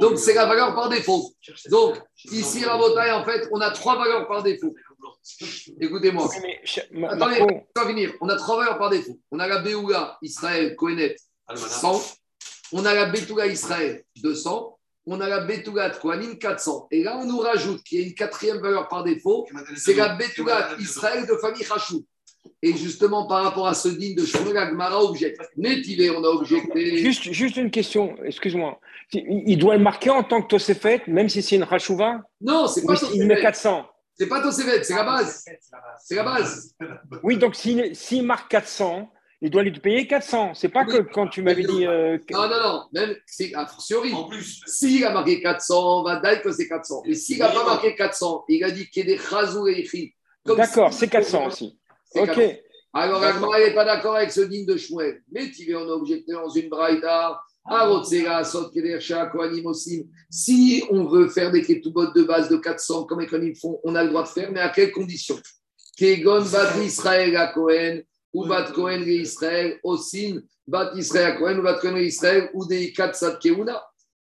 Donc, 0.00 0.18
c'est 0.18 0.34
la 0.34 0.46
valeur 0.46 0.74
par 0.74 0.88
défaut. 0.88 1.32
Donc, 1.70 2.00
ici, 2.24 2.64
Rabotaï, 2.64 3.12
en 3.12 3.24
fait, 3.24 3.48
on 3.52 3.60
a 3.60 3.70
trois 3.70 3.96
valeurs 3.96 4.26
par 4.28 4.42
défaut. 4.42 4.74
Écoutez-moi. 5.80 6.28
Attendez, 7.08 7.42
on 7.42 7.80
va 7.80 7.86
finir. 7.86 8.12
On 8.20 8.28
a 8.28 8.36
trois 8.36 8.58
valeurs 8.58 8.78
par 8.78 8.90
défaut. 8.90 9.18
On 9.30 9.38
a 9.38 9.46
la 9.46 9.60
Béoula, 9.60 10.18
Israël, 10.22 10.76
Kohenet, 10.76 11.16
100. 11.54 12.02
On 12.72 12.84
a 12.86 12.94
la 12.94 13.06
Betouga 13.06 13.46
Israël, 13.46 14.02
200. 14.16 14.78
On 15.06 15.20
a 15.20 15.28
la 15.28 15.40
Betouga 15.40 15.90
Kohanim, 15.90 16.38
400. 16.38 16.88
Et 16.90 17.02
là, 17.02 17.18
on 17.18 17.26
nous 17.26 17.38
rajoute 17.38 17.82
qu'il 17.82 18.00
y 18.00 18.04
a 18.04 18.06
une 18.06 18.14
quatrième 18.14 18.58
valeur 18.58 18.88
par 18.88 19.04
défaut, 19.04 19.46
c'est 19.76 19.94
la 19.94 20.14
Betouga 20.14 20.76
Israël 20.78 21.26
de 21.26 21.36
famille 21.36 21.64
Rachou. 21.64 22.06
Et 22.62 22.76
justement, 22.76 23.26
par 23.26 23.42
rapport 23.44 23.66
à 23.66 23.74
ce 23.74 23.88
digne 23.88 24.14
de 24.16 24.24
Shmuel, 24.24 24.56
Agmara 24.56 25.02
objecte. 25.02 25.40
Nétivé, 25.56 26.10
on 26.10 26.22
a 26.24 26.28
objecté. 26.28 26.96
juste, 26.98 27.30
juste 27.32 27.56
une 27.56 27.70
question, 27.70 28.16
excuse-moi. 28.24 28.78
Il 29.12 29.56
doit 29.58 29.76
le 29.76 29.82
marquer 29.82 30.10
en 30.10 30.22
tant 30.22 30.42
que 30.42 30.48
Tosefet, 30.48 31.02
même 31.06 31.28
si 31.28 31.42
c'est 31.42 31.56
une 31.56 31.64
Rachouva 31.64 32.20
Non, 32.40 32.66
c'est 32.66 32.84
pas 32.84 32.94
il 33.14 33.22
met 33.26 33.34
Tosefet. 33.34 33.42
400 33.42 33.86
C'est 34.18 34.26
pas 34.28 34.40
Tosefet, 34.40 34.82
c'est 34.84 34.94
la 34.94 35.04
base. 35.04 35.44
C'est 36.04 36.14
la 36.16 36.22
base. 36.24 36.74
Oui, 37.22 37.36
donc 37.36 37.54
s'il 37.54 37.94
s'il 37.94 38.24
marque 38.24 38.50
400, 38.50 39.10
il 39.40 39.50
doit 39.50 39.62
lui 39.64 39.72
payer 39.72 40.06
400. 40.06 40.54
C'est 40.54 40.68
pas 40.68 40.84
Oui. 40.86 40.94
que 40.94 41.02
quand 41.12 41.26
tu 41.28 41.42
m'avais 41.42 41.64
dit. 41.64 41.84
euh, 41.86 42.16
Non, 42.30 42.48
non, 42.48 42.60
non. 42.62 42.82
Même, 42.92 43.14
c'est 43.26 43.52
a 43.54 43.66
fortiori. 43.66 44.12
En 44.12 44.24
plus, 44.28 44.62
S'il 44.66 45.04
a 45.04 45.12
marqué 45.12 45.40
400, 45.42 46.00
on 46.00 46.04
va 46.04 46.20
dire 46.20 46.40
que 46.42 46.52
c'est 46.52 46.68
400. 46.68 47.02
Mais 47.06 47.14
s'il 47.14 47.38
n'a 47.38 47.48
pas 47.48 47.64
marqué 47.64 47.94
400, 47.96 48.44
il 48.48 48.62
a 48.64 48.70
dit 48.70 48.88
qu'il 48.88 49.06
y 49.08 49.12
a 49.12 49.16
des 49.16 49.22
chazou 49.22 49.66
et 49.68 49.72
écrit. 49.80 50.14
D'accord, 50.44 50.92
c'est 50.92 51.06
400 51.08 51.46
aussi. 51.46 51.78
Ok. 52.14 52.26
400. 52.26 52.52
Alors. 52.94 53.22
Agmara 53.22 53.58
n'est 53.60 53.74
pas 53.74 53.84
d'accord 53.84 54.16
avec 54.16 54.30
ce 54.32 54.42
digne 54.42 54.66
de 54.66 54.76
Shmuel. 54.76 55.22
Mais 55.30 55.46
il 55.46 55.76
on 55.76 55.88
a 55.88 55.92
objecté 55.92 56.32
dans 56.32 56.48
une 56.48 56.68
braïda. 56.68 57.40
Si 60.30 60.84
on 60.90 61.04
veut 61.04 61.28
faire 61.28 61.52
des 61.52 61.62
ketubot 61.62 62.10
de 62.12 62.24
base 62.24 62.48
de 62.48 62.56
400, 62.56 63.04
comme 63.04 63.20
les 63.20 63.54
font, 63.54 63.78
on 63.84 63.94
a 63.94 64.02
le 64.02 64.08
droit 64.08 64.24
de 64.24 64.28
faire, 64.28 64.50
mais 64.50 64.58
à 64.58 64.70
quelles 64.70 64.90
conditions? 64.90 65.38
Kegon 65.96 66.44
bat 66.50 66.76
Israël 66.82 67.36
à 67.36 67.52
Kohen, 67.52 68.02
ou 68.32 68.46
bat 68.46 68.72
Kohen 68.72 69.04
et 69.06 69.14
Israël, 69.14 69.78
Osin, 69.84 70.40
bat 70.66 70.90
Israël 70.96 71.26
à 71.26 71.36
Kohen, 71.36 71.60
ou 71.60 71.62
bat 71.62 71.74
Kohen 71.74 71.98
et 71.98 72.06
Israël, 72.06 72.50
ou 72.52 72.66
des 72.66 72.92
Katsat 72.92 73.38
Keuna. 73.40 73.80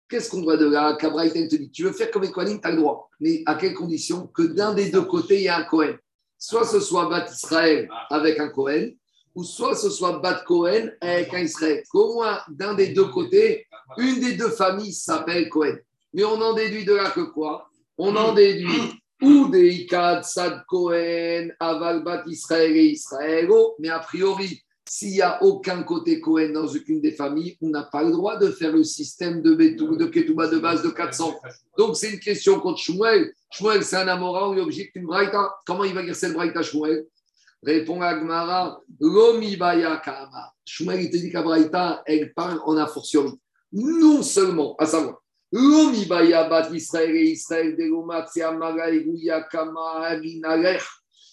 Qu'est-ce 0.09 0.31
qu'on 0.31 0.41
doit 0.41 0.57
de 0.57 0.69
là? 0.69 0.97
Kabraïten 0.99 1.47
te 1.47 1.55
dit, 1.55 1.71
tu 1.71 1.85
veux 1.85 1.93
faire 1.93 2.11
comme 2.11 2.23
les 2.23 2.33
tu 2.33 2.41
as 2.41 2.71
le 2.73 2.77
droit. 2.77 3.09
Mais 3.21 3.43
à 3.47 3.55
quelles 3.55 3.75
conditions? 3.75 4.27
Que 4.27 4.43
d'un 4.43 4.75
des 4.75 4.91
deux 4.91 5.03
côtés, 5.03 5.37
il 5.37 5.43
y 5.43 5.49
a 5.49 5.59
un 5.59 5.65
Kohen. 5.65 5.97
Soit 6.39 6.67
ce 6.67 6.81
soit 6.81 7.09
Bat 7.09 7.27
Israël 7.33 7.89
avec 8.11 8.39
un 8.39 8.49
Kohen, 8.49 8.95
ou 9.35 9.45
soit 9.45 9.75
ce 9.75 9.91
soit 9.91 10.19
Bat 10.21 10.45
Kohen 10.47 10.95
avec 11.01 11.35
un 11.35 11.41
Israël. 11.41 11.83
Qu'au 11.91 12.15
moins 12.15 12.39
d'un 12.49 12.75
des 12.75 12.89
deux 12.89 13.09
côtés, 13.09 13.67
une 13.97 14.21
des 14.21 14.35
deux 14.35 14.51
familles 14.51 14.93
s'appelle 14.93 15.49
Cohen. 15.49 15.77
Mais 16.13 16.25
on 16.25 16.41
en 16.41 16.55
déduit 16.55 16.85
de 16.85 16.95
là 16.95 17.11
que 17.11 17.21
quoi? 17.21 17.69
On 17.97 18.15
en 18.17 18.33
déduit 18.35 18.93
ou 19.21 19.49
des 19.49 19.87
Sad 20.23 20.65
Cohen, 20.67 21.49
Aval 21.59 22.05
Bat 22.05 22.25
Israël 22.27 22.77
et 22.77 22.87
Israël. 22.87 23.49
Mais 23.79 23.89
a 23.89 23.99
priori, 23.99 24.63
s'il 24.89 25.11
n'y 25.11 25.23
a 25.23 25.43
aucun 25.43 25.83
côté 25.83 26.21
Cohen 26.21 26.51
dans 26.53 26.67
aucune 26.67 27.01
des 27.01 27.13
familles, 27.13 27.59
on 27.61 27.69
n'a 27.69 27.83
pas 27.83 28.03
le 28.03 28.13
droit 28.13 28.39
de 28.39 28.51
faire 28.51 28.73
le 28.73 28.85
système 28.85 29.43
de, 29.43 29.55
Betou, 29.55 29.97
de 29.97 30.07
Ketouba 30.07 30.49
de 30.49 30.59
base 30.59 30.83
de 30.83 30.89
400. 30.89 31.41
Donc 31.77 31.97
c'est 31.97 32.11
une 32.11 32.21
question 32.21 32.59
contre 32.61 32.79
Shmuel. 32.79 33.35
Shmuel, 33.51 33.85
c'est 33.85 33.97
un 33.97 34.09
Amora, 34.09 34.49
on 34.49 34.53
lui 34.53 34.61
objecte 34.61 34.95
une 34.97 35.07
Braïta. 35.07 35.55
Comment 35.67 35.85
il 35.85 35.95
va 35.95 36.03
dire 36.03 36.15
cette 36.15 36.35
Braïta, 36.35 36.63
Shmuel? 36.63 37.07
Répond 37.63 38.01
Agmara, 38.01 38.81
Lomi 39.01 39.57
Baya 39.57 39.97
Kama. 40.05 40.53
Shmuel, 40.65 41.03
il 41.03 41.11
te 41.11 41.17
dit 41.17 41.31
qu'à 41.31 41.43
Braïta, 41.43 42.03
elle 42.07 42.33
parle 42.35 42.61
en 42.65 42.77
a 42.77 42.87
non 43.73 44.23
seulement, 44.23 44.77
à 44.77 44.87
savoir, 44.87 45.21
L'omibaya 45.51 46.71
Israël 46.73 47.17
et 47.17 47.31
Israël 47.31 47.75
de 47.75 47.85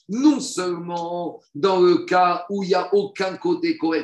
non 0.08 0.40
seulement 0.40 1.42
dans 1.54 1.82
le 1.82 2.06
cas 2.06 2.46
où 2.50 2.64
il 2.64 2.68
n'y 2.68 2.76
a 2.76 2.94
aucun 2.94 3.36
côté 3.38 3.78
Cohen, 3.78 4.04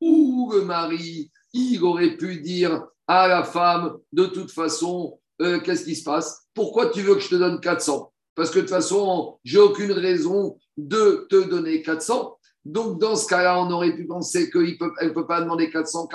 où 0.00 0.50
le 0.54 0.62
mari, 0.62 1.30
il 1.52 1.82
aurait 1.82 2.16
pu 2.16 2.40
dire 2.40 2.86
à 3.06 3.28
la 3.28 3.42
femme, 3.42 3.98
de 4.12 4.26
toute 4.26 4.50
façon, 4.50 5.20
euh, 5.42 5.60
qu'est-ce 5.60 5.84
qui 5.84 5.96
se 5.96 6.04
passe? 6.04 6.46
Pourquoi 6.60 6.90
tu 6.90 7.00
veux 7.00 7.14
que 7.14 7.20
je 7.20 7.30
te 7.30 7.36
donne 7.36 7.58
400 7.58 8.12
Parce 8.34 8.50
que 8.50 8.56
de 8.56 8.60
toute 8.60 8.68
façon, 8.68 9.38
j'ai 9.44 9.56
aucune 9.56 9.92
raison 9.92 10.58
de 10.76 11.26
te 11.30 11.42
donner 11.48 11.80
400. 11.80 12.36
Donc, 12.66 13.00
dans 13.00 13.16
ce 13.16 13.26
cas-là, 13.28 13.58
on 13.62 13.70
aurait 13.70 13.96
pu 13.96 14.06
penser 14.06 14.50
qu'elle 14.50 14.76
ne 14.76 15.08
peut 15.08 15.26
pas 15.26 15.40
demander 15.40 15.70
400 15.70 16.06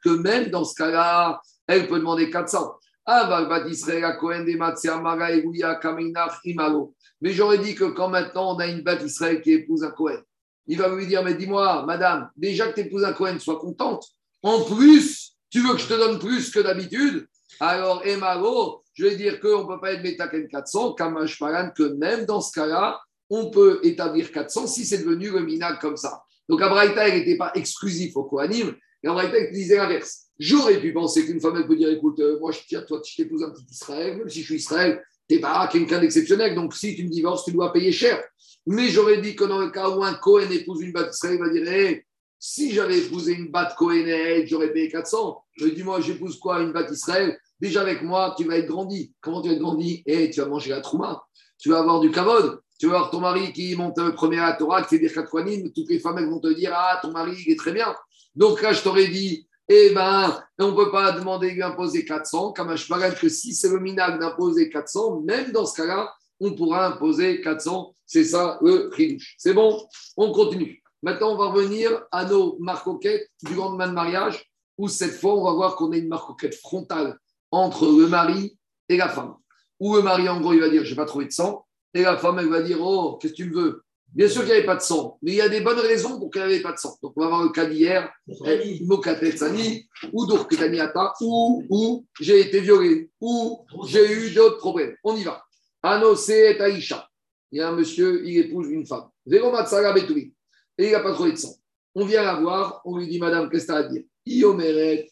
que 0.00 0.10
même 0.10 0.46
dans 0.50 0.62
ce 0.62 0.76
cas-là, 0.76 1.40
elle 1.66 1.88
peut 1.88 1.98
demander 1.98 2.30
400. 2.30 2.72
Mais 7.20 7.32
j'aurais 7.32 7.58
dit 7.58 7.74
que 7.74 7.86
quand 7.86 8.10
maintenant 8.10 8.54
on 8.54 8.60
a 8.60 8.68
une 8.68 8.82
bête 8.82 9.02
Israël 9.04 9.42
qui 9.42 9.50
épouse 9.50 9.82
un 9.82 9.90
Cohen, 9.90 10.20
il 10.68 10.78
va 10.78 10.88
lui 10.94 11.08
dire 11.08 11.24
Mais 11.24 11.34
dis-moi, 11.34 11.84
madame, 11.84 12.30
déjà 12.36 12.68
que 12.68 12.80
tu 12.80 12.86
épouses 12.86 13.02
un 13.02 13.12
Cohen, 13.12 13.40
sois 13.40 13.58
contente. 13.58 14.06
En 14.44 14.60
plus, 14.60 15.32
tu 15.50 15.58
veux 15.58 15.72
que 15.74 15.80
je 15.80 15.88
te 15.88 15.94
donne 15.94 16.20
plus 16.20 16.52
que 16.52 16.60
d'habitude? 16.60 17.26
Alors, 17.58 18.06
Emaro, 18.06 18.79
je 18.94 19.04
vais 19.04 19.16
dire 19.16 19.40
qu'on 19.40 19.62
ne 19.62 19.68
peut 19.68 19.80
pas 19.80 19.92
être 19.92 20.02
Metaken 20.02 20.48
400, 20.48 20.94
Kamash 20.94 21.38
Paran, 21.38 21.70
que 21.74 21.82
même 21.94 22.24
dans 22.24 22.40
ce 22.40 22.52
cas-là, 22.52 23.00
on 23.28 23.50
peut 23.50 23.80
établir 23.82 24.32
400 24.32 24.66
si 24.66 24.84
c'est 24.84 24.98
devenu 24.98 25.30
le 25.30 25.40
minag 25.40 25.78
comme 25.80 25.96
ça. 25.96 26.22
Donc, 26.48 26.60
Abraïta, 26.62 27.08
n'était 27.08 27.36
pas 27.36 27.52
exclusif 27.54 28.16
au 28.16 28.24
Kohanim, 28.24 28.74
et 29.02 29.08
Abraïta, 29.08 29.40
disait 29.52 29.76
l'inverse. 29.76 30.26
J'aurais 30.38 30.80
pu 30.80 30.92
penser 30.92 31.24
qu'une 31.24 31.40
femme, 31.40 31.56
elle 31.56 31.66
peut 31.66 31.76
dire 31.76 31.90
écoute, 31.90 32.18
euh, 32.20 32.38
moi, 32.40 32.50
je 32.50 32.60
tiens, 32.66 32.82
toi, 32.82 33.00
je 33.06 33.14
t'épouse 33.14 33.42
un 33.44 33.50
petit 33.50 33.66
Israël, 33.70 34.20
si 34.26 34.40
je 34.40 34.46
suis 34.46 34.56
Israël, 34.56 35.02
tu 35.28 35.36
n'es 35.36 35.40
pas 35.40 35.68
quelqu'un 35.68 36.00
d'exceptionnel, 36.00 36.54
donc 36.54 36.74
si 36.74 36.96
tu 36.96 37.04
me 37.04 37.08
divorces, 37.08 37.44
tu 37.44 37.52
dois 37.52 37.72
payer 37.72 37.92
cher. 37.92 38.22
Mais 38.66 38.88
j'aurais 38.88 39.20
dit 39.20 39.36
que 39.36 39.44
dans 39.44 39.60
le 39.60 39.70
cas 39.70 39.88
où 39.90 40.02
un 40.02 40.14
Cohen 40.14 40.50
épouse 40.50 40.82
une 40.82 40.92
Israël, 41.10 41.36
il 41.36 41.40
va 41.40 41.48
dire 41.50 42.00
si 42.42 42.72
j'avais 42.72 42.98
épousé 42.98 43.34
une 43.34 43.50
batte 43.50 43.76
Cohen, 43.76 44.06
j'aurais 44.46 44.72
payé 44.72 44.88
400. 44.88 45.44
Je 45.58 45.66
dis 45.66 45.82
moi, 45.82 46.00
j'épouse 46.00 46.38
quoi 46.38 46.60
Une 46.60 46.72
batte 46.72 46.90
Israël? 46.90 47.38
Déjà 47.60 47.82
avec 47.82 48.02
moi, 48.02 48.34
tu 48.36 48.44
vas 48.44 48.56
être 48.56 48.66
grandi. 48.66 49.12
Comment 49.20 49.42
tu 49.42 49.48
vas 49.48 49.54
être 49.54 49.60
grandi? 49.60 50.02
Et 50.06 50.30
tu 50.30 50.40
vas 50.40 50.46
manger 50.46 50.70
la 50.70 50.80
trouma. 50.80 51.22
Tu 51.58 51.68
vas 51.68 51.80
avoir 51.80 52.00
du 52.00 52.10
kavod. 52.10 52.62
Tu 52.78 52.86
vas 52.86 52.94
avoir 52.94 53.10
ton 53.10 53.20
mari 53.20 53.52
qui 53.52 53.76
monte 53.76 54.00
premier 54.14 54.38
à 54.38 54.48
la 54.48 54.52
Torah, 54.54 54.82
qui 54.82 54.88
fait 54.88 54.98
des 54.98 55.12
khatwanim. 55.12 55.70
Toutes 55.72 55.90
les 55.90 55.98
femmes 55.98 56.16
elles 56.16 56.30
vont 56.30 56.40
te 56.40 56.52
dire 56.54 56.72
Ah, 56.74 56.98
ton 57.02 57.12
mari, 57.12 57.36
il 57.46 57.52
est 57.52 57.58
très 57.58 57.72
bien. 57.72 57.94
Donc 58.34 58.62
là, 58.62 58.72
je 58.72 58.82
t'aurais 58.82 59.08
dit 59.08 59.46
eh 59.72 59.90
bien, 59.90 60.42
on 60.58 60.72
ne 60.72 60.76
peut 60.76 60.90
pas 60.90 61.12
demander 61.12 61.50
lui 61.52 61.62
imposer 61.62 62.04
400, 62.04 62.54
comme 62.54 62.76
je 62.76 63.20
que 63.20 63.28
si 63.28 63.54
c'est 63.54 63.68
le 63.68 63.78
minag 63.78 64.18
d'imposer 64.18 64.68
400, 64.68 65.20
même 65.20 65.52
dans 65.52 65.64
ce 65.64 65.76
cas-là, 65.76 66.12
on 66.40 66.54
pourra 66.54 66.86
imposer 66.88 67.40
400. 67.40 67.94
C'est 68.04 68.24
ça 68.24 68.58
le 68.62 68.90
ridouche. 68.92 69.36
C'est 69.38 69.54
bon? 69.54 69.86
On 70.16 70.32
continue. 70.32 70.79
Maintenant, 71.02 71.32
on 71.32 71.36
va 71.36 71.46
revenir 71.46 72.02
à 72.12 72.24
nos 72.24 72.58
marcoquettes 72.58 73.30
du 73.42 73.54
lendemain 73.54 73.88
de 73.88 73.94
mariage, 73.94 74.44
où 74.76 74.88
cette 74.88 75.14
fois, 75.14 75.34
on 75.34 75.44
va 75.44 75.52
voir 75.52 75.76
qu'on 75.76 75.92
a 75.92 75.96
une 75.96 76.08
marcoquette 76.08 76.54
frontale 76.54 77.18
entre 77.50 77.86
le 77.86 78.06
mari 78.06 78.58
et 78.88 78.96
la 78.96 79.08
femme. 79.08 79.34
Où 79.78 79.96
le 79.96 80.02
mari, 80.02 80.28
en 80.28 80.40
gros, 80.40 80.52
il 80.52 80.60
va 80.60 80.68
dire, 80.68 80.84
je 80.84 80.90
n'ai 80.90 80.96
pas 80.96 81.06
trouvé 81.06 81.26
de 81.26 81.32
sang. 81.32 81.66
Et 81.94 82.02
la 82.02 82.16
femme, 82.18 82.38
elle 82.38 82.48
va 82.48 82.62
dire, 82.62 82.78
oh, 82.80 83.16
qu'est-ce 83.16 83.32
que 83.32 83.42
tu 83.42 83.50
veux? 83.50 83.82
Bien 84.12 84.28
sûr 84.28 84.42
qu'il 84.42 84.50
n'y 84.50 84.58
avait 84.58 84.66
pas 84.66 84.76
de 84.76 84.82
sang, 84.82 85.18
mais 85.22 85.32
il 85.32 85.36
y 85.36 85.40
a 85.40 85.48
des 85.48 85.60
bonnes 85.60 85.78
raisons 85.78 86.18
pour 86.18 86.30
qu'il 86.30 86.42
n'y 86.42 86.48
avait 86.48 86.62
pas 86.62 86.72
de 86.72 86.78
sang. 86.78 86.96
Donc, 87.00 87.12
on 87.14 87.20
va 87.20 87.28
voir 87.28 87.44
le 87.44 87.50
cas 87.50 87.64
d'hier, 87.64 88.12
Mokatetsani, 88.82 89.88
ou 90.12 90.26
Dorketaniata, 90.26 91.14
ou, 91.20 91.64
ou 91.70 92.06
j'ai 92.20 92.40
été 92.40 92.60
violé, 92.60 93.08
ou 93.20 93.64
j'ai 93.86 94.10
eu 94.10 94.30
d'autres 94.32 94.58
problèmes. 94.58 94.96
On 95.04 95.16
y 95.16 95.22
va. 95.22 95.44
Anose 95.82 96.28
et 96.30 96.60
Aïcha. 96.60 97.08
Il 97.52 97.58
y 97.58 97.62
a 97.62 97.68
un 97.68 97.72
monsieur, 97.72 98.26
il 98.26 98.38
épouse 98.38 98.68
une 98.68 98.84
femme. 98.84 99.08
Betoui. 99.26 100.34
Et 100.80 100.86
il 100.86 100.92
n'a 100.92 101.00
pas 101.00 101.12
trouvé 101.12 101.32
de 101.32 101.36
sang. 101.36 101.54
On 101.94 102.06
vient 102.06 102.22
la 102.22 102.40
voir, 102.40 102.80
on 102.86 102.96
lui 102.96 103.06
dit, 103.06 103.18
Madame, 103.18 103.50
qu'est-ce 103.50 103.66
que 103.66 103.72
tu 103.72 103.76
as 103.76 103.80
à 103.80 103.82
dire? 103.82 104.02
Iomeret, 104.24 105.10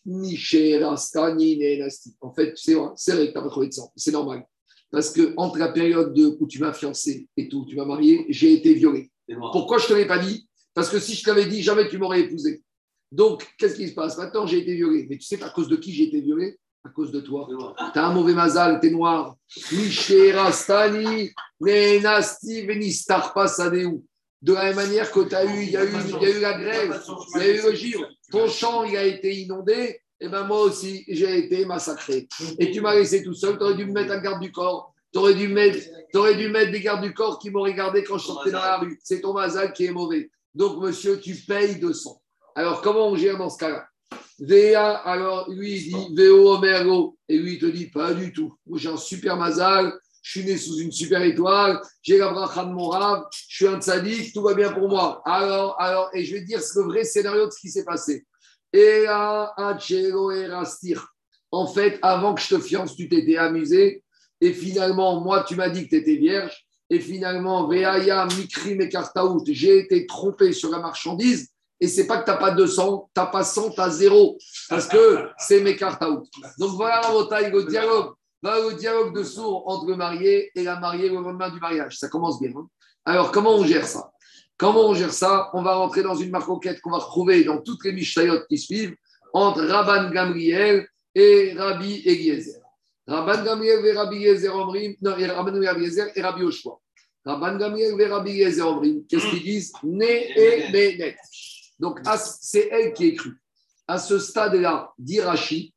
En 2.23 2.33
fait, 2.33 2.53
c'est 2.57 2.75
vrai, 2.75 2.89
c'est 2.97 3.13
vrai 3.13 3.27
que 3.27 3.33
tu 3.33 3.37
n'as 3.37 3.43
pas 3.43 3.51
trouvé 3.51 3.69
de 3.69 3.75
sang. 3.75 3.93
C'est 3.95 4.13
normal. 4.13 4.47
Parce 4.91 5.11
que 5.11 5.35
entre 5.37 5.59
la 5.59 5.69
période 5.69 6.15
de, 6.15 6.39
où 6.41 6.47
tu 6.47 6.59
m'as 6.61 6.73
fiancé 6.73 7.29
et 7.37 7.51
tout, 7.51 7.59
où 7.59 7.67
tu 7.67 7.77
m'as 7.77 7.85
marié, 7.85 8.25
j'ai 8.31 8.55
été 8.55 8.73
violé. 8.73 9.11
Pourquoi 9.53 9.77
je 9.77 9.85
ne 9.85 9.89
te 9.91 9.95
l'ai 9.95 10.07
pas 10.07 10.19
dit? 10.19 10.49
Parce 10.73 10.89
que 10.89 10.99
si 10.99 11.15
je 11.15 11.23
t'avais 11.23 11.45
dit, 11.45 11.63
jamais 11.63 11.87
tu 11.89 11.99
m'aurais 11.99 12.21
épousé. 12.21 12.63
Donc, 13.13 13.47
qu'est-ce 13.59 13.75
qui 13.75 13.89
se 13.89 13.95
passe? 13.95 14.17
Maintenant, 14.17 14.47
j'ai 14.47 14.61
été 14.61 14.75
violé. 14.75 15.07
Mais 15.11 15.19
tu 15.19 15.27
sais 15.27 15.43
à 15.43 15.51
cause 15.51 15.69
de 15.69 15.77
qui 15.77 15.93
j'ai 15.93 16.05
été 16.05 16.23
violé? 16.23 16.59
À 16.83 16.89
cause 16.89 17.13
de 17.13 17.21
toi. 17.21 17.47
Tu 17.93 17.99
as 17.99 18.07
un 18.07 18.15
mauvais 18.15 18.33
mazal, 18.33 18.81
tu 18.81 18.87
es 18.87 18.91
noir. 18.91 19.37
Rastani, 20.33 21.31
Nenasti, 21.61 22.67
De 24.41 24.55
la 24.55 24.65
même 24.65 24.77
manière 24.77 25.11
que 25.11 25.21
tu 25.21 25.35
as 25.35 25.45
eu, 25.45 25.63
il 25.63 25.71
y 25.71 25.77
a 25.77 25.85
eu, 25.85 25.89
il 25.89 26.23
y 26.23 26.27
a 26.27 26.31
eu 26.31 26.41
la 26.41 26.59
grève, 26.59 27.03
il 27.35 27.41
y 27.41 27.45
a 27.45 27.49
eu 27.57 27.63
le 27.63 27.75
givre. 27.75 28.07
Ton 28.31 28.49
champ, 28.49 28.85
il 28.85 28.97
a 28.97 29.05
été 29.05 29.35
inondé 29.35 30.01
eh 30.21 30.29
bien 30.29 30.45
moi 30.45 30.63
aussi, 30.63 31.05
j'ai 31.09 31.39
été 31.39 31.65
massacré. 31.65 32.29
Et 32.59 32.71
tu 32.71 32.81
m'as 32.81 32.95
laissé 32.95 33.23
tout 33.23 33.35
seul, 33.35 33.57
tu 33.57 33.65
aurais 33.65 33.75
dû 33.75 33.87
me 33.87 33.93
mettre 33.93 34.13
un 34.13 34.19
garde 34.19 34.41
du 34.41 34.51
corps. 34.51 34.93
Tu 35.13 35.19
aurais, 35.19 35.35
dû 35.35 35.49
mettre, 35.49 35.79
aurais 36.15 36.35
dû 36.35 36.49
mettre 36.49 36.73
des 36.73 36.81
gardes 36.81 37.03
du 37.03 37.15
corps 37.15 37.39
qui 37.39 37.51
m'auraient 37.51 37.75
gardé 37.75 38.03
quand 38.03 38.19
je 38.19 38.27
sortais 38.27 38.51
dans 38.51 38.59
la 38.59 38.79
rue. 38.79 38.99
C'est 39.03 39.21
ton 39.21 39.33
mazal 39.33 39.73
qui 39.73 39.87
est 39.87 39.93
mauvais. 39.93 40.31
Donc, 40.55 40.83
monsieur, 40.83 41.19
tu 41.19 41.35
payes 41.35 41.77
200. 41.77 42.21
Alors, 42.55 42.83
comment 42.83 43.09
on 43.09 43.17
gère 43.17 43.39
dans 43.39 43.49
ce 43.49 43.59
cas-là? 43.59 43.89
Véa, 44.41 44.91
alors 44.91 45.49
lui, 45.51 45.77
il 45.77 45.95
dit 45.95 46.15
Véo 46.15 46.53
Omergo. 46.53 47.17
Et 47.29 47.39
lui, 47.39 47.55
il 47.55 47.59
te 47.59 47.67
dit 47.67 47.87
Pas 47.87 48.13
du 48.13 48.33
tout. 48.33 48.55
J'ai 48.75 48.89
un 48.89 48.97
super 48.97 49.37
mazal. 49.37 49.99
Je 50.29 50.41
suis 50.41 50.47
né 50.47 50.59
sous 50.59 50.77
une 50.77 50.93
super 50.93 51.23
étoile. 51.23 51.81
J'ai 52.03 52.19
la 52.19 52.31
bracha 52.31 52.63
de 52.63 52.71
mon 52.71 52.89
rave. 52.89 53.25
Je 53.49 53.55
suis 53.55 53.67
un 53.67 53.81
tzaddik. 53.81 54.35
Tout 54.35 54.43
va 54.43 54.53
bien 54.53 54.71
pour 54.75 54.87
moi. 54.87 55.23
Alors, 55.25 55.81
alors, 55.81 56.11
et 56.13 56.23
je 56.23 56.35
vais 56.35 56.43
dire 56.43 56.61
le 56.77 56.83
vrai 56.83 57.05
scénario 57.05 57.47
de 57.47 57.51
ce 57.51 57.59
qui 57.59 57.71
s'est 57.71 57.87
passé. 57.87 58.27
Et 58.75 59.07
En 61.51 61.67
fait, 61.67 61.99
avant 62.03 62.35
que 62.35 62.43
je 62.43 62.57
te 62.57 62.61
fiance, 62.61 62.95
tu 62.95 63.09
t'étais 63.09 63.39
amusé. 63.39 64.05
Et 64.43 64.53
finalement, 64.53 65.19
moi, 65.23 65.45
tu 65.45 65.57
m'as 65.57 65.71
dit 65.71 65.85
que 65.85 65.89
tu 65.89 65.97
étais 65.97 66.17
vierge. 66.17 66.63
Et 66.91 67.01
finalement, 67.01 67.67
Mikri 67.67 68.79
j'ai 69.47 69.79
été 69.79 70.07
trompé 70.07 70.53
sur 70.53 70.71
la 70.71 70.79
marchandise. 70.79 71.49
Et 71.81 71.89
c'est 71.89 72.07
pas 72.07 72.19
que 72.19 72.27
tu 72.27 72.31
n'as 72.33 72.37
pas 72.37 72.51
200, 72.51 73.11
tu 73.15 73.19
n'as 73.19 73.27
pas 73.29 73.45
100, 73.45 73.71
tu 73.71 73.81
as 73.81 73.89
zéro. 73.89 74.37
Parce 74.69 74.87
que 74.89 75.31
c'est 75.39 75.63
mes 75.63 75.75
Donc 76.59 76.77
voilà 76.77 77.01
le 77.51 77.65
dialogue. 77.65 78.13
Le 78.43 78.75
dialogue 78.75 79.15
de 79.15 79.23
sourd 79.23 79.69
entre 79.69 79.87
le 79.87 79.97
marié 79.97 80.51
et 80.55 80.63
la 80.63 80.79
mariée 80.79 81.09
le 81.09 81.17
lendemain 81.17 81.51
du 81.51 81.61
mariage. 81.61 81.99
Ça 81.99 82.09
commence 82.09 82.41
bien. 82.41 82.53
Hein. 82.57 82.69
Alors, 83.05 83.33
comment 83.33 83.57
on 83.57 83.65
gère 83.65 83.87
ça? 83.87 84.11
Comment 84.57 84.89
on 84.89 84.95
gère 84.95 85.13
ça? 85.13 85.51
On 85.55 85.63
va 85.63 85.77
rentrer 85.77 86.03
dans 86.03 86.17
une 86.17 86.31
marcoquette 86.31 86.81
qu'on 86.81 86.91
va 86.91 86.99
retrouver 86.99 87.45
dans 87.45 87.61
toutes 87.61 87.85
les 87.85 87.93
Mishnayot 87.93 88.41
qui 88.49 88.59
suivent 88.59 88.95
entre 89.33 89.63
Rabban 89.63 90.11
Gamriel 90.11 90.89
et 91.15 91.55
Rabbi 91.57 92.03
Eliezer. 92.05 92.61
Rabban 93.07 93.45
Gamriel 93.45 93.85
et 93.87 93.93
Rabbi 93.93 94.17
Eliezer 94.17 94.55
Omrim, 94.55 94.97
non, 95.01 95.13
Rabban 95.13 95.63
Eliezer 95.63 96.11
et 96.15 96.23
Rabbi 96.23 96.43
Oshua. 96.43 96.79
Rabban 97.25 97.57
Gamriel 97.57 98.01
et 98.01 98.07
Rabbi 98.07 98.31
Eliezer 98.31 98.67
Omrim, 98.67 99.05
qu'est-ce 99.09 99.29
qu'ils 99.31 99.43
disent? 99.43 99.73
Né 99.83 100.31
et 100.37 100.97
net. 100.99 101.17
Donc, 101.79 102.01
c'est 102.17 102.69
elle 102.71 102.93
qui 102.93 103.09
est 103.09 103.15
crue. 103.15 103.41
À 103.87 103.99
ce 103.99 104.19
stade-là, 104.19 104.93
d'Irachi, 104.99 105.73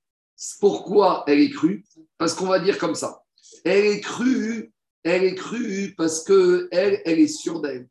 pourquoi 0.59 1.23
elle 1.27 1.39
est 1.39 1.51
crue? 1.51 1.85
Parce 2.21 2.35
qu'on 2.35 2.45
va 2.45 2.59
dire 2.59 2.77
comme 2.77 2.93
ça. 2.93 3.23
Elle 3.65 3.83
est 3.87 3.99
crue, 3.99 4.71
elle 5.01 5.23
est 5.23 5.33
crue 5.33 5.95
parce 5.97 6.23
que 6.23 6.67
elle, 6.69 7.01
elle 7.03 7.19
est 7.19 7.27
sûre 7.27 7.61
d'elle 7.61 7.87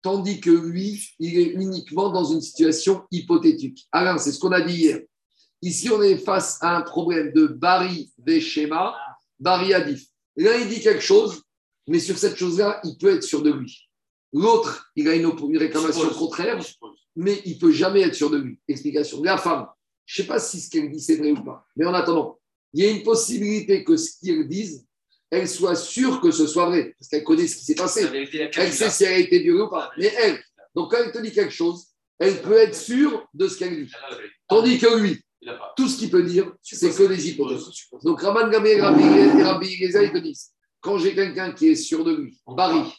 tandis 0.00 0.40
que 0.40 0.50
lui, 0.50 1.02
il 1.18 1.38
est 1.38 1.52
uniquement 1.52 2.10
dans 2.10 2.24
une 2.24 2.40
situation 2.40 3.04
hypothétique. 3.10 3.86
Alain, 3.92 4.16
c'est 4.16 4.32
ce 4.32 4.38
qu'on 4.38 4.52
a 4.52 4.62
dit 4.62 4.74
hier. 4.74 5.00
Ici, 5.60 5.90
on 5.90 6.00
est 6.02 6.16
face 6.16 6.58
à 6.62 6.76
un 6.76 6.80
problème 6.80 7.32
de 7.32 7.46
Bari 7.46 8.10
Veshema, 8.18 8.94
Bari 9.38 9.74
Adif. 9.74 10.06
L'un, 10.36 10.56
il 10.56 10.68
dit 10.68 10.80
quelque 10.80 11.02
chose, 11.02 11.42
mais 11.86 11.98
sur 12.00 12.16
cette 12.16 12.36
chose-là, 12.36 12.80
il 12.84 12.96
peut 12.96 13.14
être 13.14 13.22
sûr 13.22 13.42
de 13.42 13.50
lui. 13.50 13.88
L'autre, 14.32 14.90
il 14.96 15.08
a 15.08 15.14
une, 15.14 15.26
réclamation 15.58 16.08
contraire, 16.10 16.58
mais 17.16 17.42
il 17.44 17.58
peut 17.58 17.72
jamais 17.72 18.00
être 18.00 18.14
sûr 18.14 18.30
de 18.30 18.38
lui. 18.38 18.58
Explication. 18.66 19.22
La 19.22 19.36
femme, 19.36 19.68
je 20.06 20.22
ne 20.22 20.24
sais 20.24 20.28
pas 20.28 20.38
si 20.38 20.60
ce 20.60 20.70
qu'elle 20.70 20.90
dit, 20.90 21.00
c'est 21.00 21.16
vrai 21.16 21.32
ou 21.32 21.44
pas, 21.44 21.66
mais 21.76 21.84
en 21.84 21.94
attendant, 21.94 22.38
il 22.74 22.84
y 22.84 22.86
a 22.86 22.90
une 22.90 23.02
possibilité 23.02 23.82
que 23.82 23.96
ce 23.96 24.18
qu'il 24.18 24.46
dise 24.46 24.84
elle 25.30 25.48
soit 25.48 25.74
sûre 25.74 26.20
que 26.20 26.30
ce 26.30 26.46
soit 26.46 26.66
vrai, 26.66 26.94
parce 26.98 27.08
qu'elle 27.08 27.24
connaît 27.24 27.46
ce 27.46 27.56
qui 27.56 27.64
s'est 27.64 27.74
passé. 27.74 28.06
Elle 28.56 28.72
sait 28.72 28.90
si 28.90 29.04
elle 29.04 29.14
a 29.14 29.18
été 29.18 29.40
violée 29.40 29.62
ou 29.62 29.68
pas. 29.68 29.90
Mais 29.98 30.12
elle, 30.16 30.40
donc 30.74 30.90
quand 30.90 30.98
elle 31.04 31.12
te 31.12 31.18
dit 31.18 31.32
quelque 31.32 31.52
chose, 31.52 31.86
elle 32.18 32.40
peut 32.40 32.56
être 32.56 32.74
sûre 32.74 33.26
de 33.34 33.48
ce 33.48 33.58
qu'elle 33.58 33.84
dit. 33.84 33.92
Tandis 34.48 34.78
que 34.78 34.96
lui, 34.96 35.20
tout 35.76 35.88
ce 35.88 35.98
qu'il 35.98 36.10
peut 36.10 36.22
dire, 36.22 36.52
c'est 36.62 36.96
que 36.96 37.02
des 37.04 37.30
hypothèses. 37.30 37.64
Donc 38.04 38.20
Raman 38.20 38.50
Gamé 38.50 38.72
et 38.72 38.80
Rabbi 38.80 39.66
ils 39.80 39.92
te 39.92 40.18
disent, 40.18 40.52
quand 40.80 40.98
j'ai 40.98 41.14
quelqu'un 41.14 41.52
qui 41.52 41.68
est 41.68 41.76
sûr 41.76 42.04
de 42.04 42.14
lui, 42.14 42.38
Barry, 42.46 42.92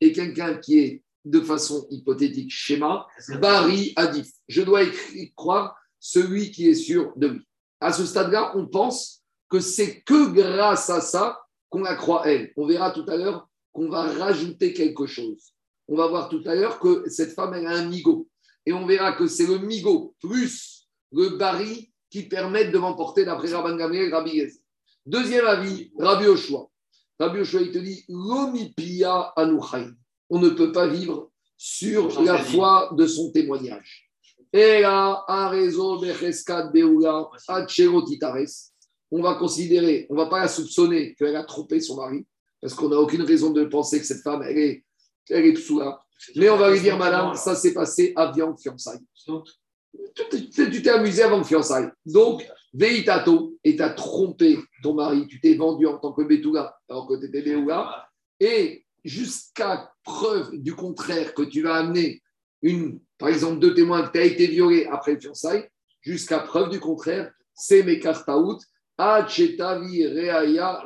et 0.00 0.12
quelqu'un 0.12 0.54
qui 0.56 0.78
est 0.78 1.02
de 1.24 1.40
façon 1.40 1.86
hypothétique, 1.90 2.50
schéma, 2.50 3.06
Barry 3.40 3.92
Adif. 3.96 4.28
Je 4.48 4.62
dois 4.62 4.82
croire 5.34 5.76
celui 6.00 6.50
qui 6.50 6.68
est 6.68 6.74
sûr 6.74 7.12
de 7.16 7.28
lui. 7.28 7.46
À 7.80 7.92
ce 7.92 8.06
stade-là, 8.06 8.52
on 8.56 8.66
pense 8.66 9.22
que 9.48 9.60
c'est 9.60 10.00
que 10.02 10.30
grâce 10.30 10.90
à 10.90 11.00
ça 11.00 11.40
qu'on 11.68 11.82
la 11.82 11.94
croit 11.94 12.26
elle. 12.26 12.52
On 12.56 12.66
verra 12.66 12.90
tout 12.90 13.04
à 13.08 13.16
l'heure 13.16 13.48
qu'on 13.72 13.88
va 13.88 14.02
rajouter 14.02 14.72
quelque 14.72 15.06
chose. 15.06 15.52
On 15.88 15.96
va 15.96 16.06
voir 16.06 16.28
tout 16.28 16.42
à 16.46 16.54
l'heure 16.54 16.80
que 16.80 17.08
cette 17.08 17.34
femme, 17.34 17.54
elle 17.54 17.66
a 17.66 17.76
un 17.76 17.84
migot. 17.86 18.28
Et 18.64 18.72
on 18.72 18.86
verra 18.86 19.12
que 19.12 19.26
c'est 19.26 19.46
le 19.46 19.58
migot 19.58 20.14
plus 20.20 20.88
le 21.12 21.36
bari 21.36 21.92
qui 22.10 22.22
permettent 22.24 22.72
de 22.72 22.78
m'emporter 22.78 23.24
d'après 23.24 23.52
Rabban 23.52 23.76
Gamriel, 23.76 24.12
Rabbi 24.12 24.32
Gez. 24.32 24.52
Deuxième 25.04 25.46
avis, 25.46 25.92
Rabbi 25.98 26.26
Oshua. 26.26 26.68
Rabbi 27.18 27.40
Oshua, 27.40 27.62
il 27.62 27.70
te 27.70 27.78
dit 27.78 28.04
L'omipia 28.08 29.32
anuchai. 29.36 29.86
On 30.30 30.40
ne 30.40 30.48
peut 30.50 30.72
pas 30.72 30.88
vivre 30.88 31.30
sur 31.56 32.22
la 32.22 32.38
foi 32.38 32.90
de 32.92 33.06
son 33.06 33.30
témoignage. 33.30 34.05
On 39.10 39.22
va 39.22 39.34
considérer, 39.34 40.06
on 40.10 40.14
ne 40.14 40.18
va 40.18 40.26
pas 40.26 40.40
la 40.40 40.48
soupçonner 40.48 41.14
qu'elle 41.14 41.36
a 41.36 41.44
trompé 41.44 41.80
son 41.80 41.96
mari, 41.96 42.26
parce 42.60 42.74
qu'on 42.74 42.88
n'a 42.88 42.96
aucune 42.96 43.22
raison 43.22 43.50
de 43.50 43.64
penser 43.64 44.00
que 44.00 44.06
cette 44.06 44.22
femme, 44.22 44.42
elle 44.42 44.58
est, 44.58 44.84
elle 45.30 45.52
psoula. 45.54 46.00
Mais 46.34 46.48
on 46.48 46.56
va 46.56 46.70
lui 46.70 46.80
dire, 46.80 46.96
madame, 46.96 47.34
ça 47.34 47.54
s'est 47.54 47.74
passé 47.74 48.12
avant 48.16 48.50
le 48.50 48.56
fiançailles. 48.56 49.04
Tu 50.14 50.82
t'es 50.82 50.90
amusé 50.90 51.22
avant 51.22 51.38
le 51.38 51.44
fiançailles. 51.44 51.90
Donc, 52.04 52.46
Veitato, 52.72 53.56
et 53.64 53.76
tu 53.76 53.82
as 53.82 53.90
trompé 53.90 54.58
ton 54.82 54.94
mari, 54.94 55.26
tu 55.26 55.40
t'es 55.40 55.54
vendu 55.54 55.86
en 55.86 55.98
tant 55.98 56.12
que 56.12 56.22
Betouga, 56.22 56.76
alors 56.88 57.06
que 57.06 57.14
tu 57.14 57.26
étais 57.26 57.44
et 58.38 58.84
jusqu'à 59.04 59.90
preuve 60.02 60.56
du 60.58 60.74
contraire 60.74 61.32
que 61.32 61.42
tu 61.42 61.62
vas 61.62 61.76
amener 61.76 62.22
une, 62.62 63.00
par 63.18 63.28
exemple, 63.28 63.58
deux 63.58 63.74
témoins 63.74 64.02
que 64.02 64.12
tu 64.12 64.18
as 64.18 64.24
été 64.24 64.46
violé 64.46 64.86
après 64.90 65.14
le 65.14 65.20
fiançailles, 65.20 65.68
jusqu'à 66.00 66.40
preuve 66.40 66.70
du 66.70 66.80
contraire, 66.80 67.32
c'est 67.54 67.82
Mekartaout, 67.82 68.58
Achetavi 68.98 70.06
Reaya 70.06 70.82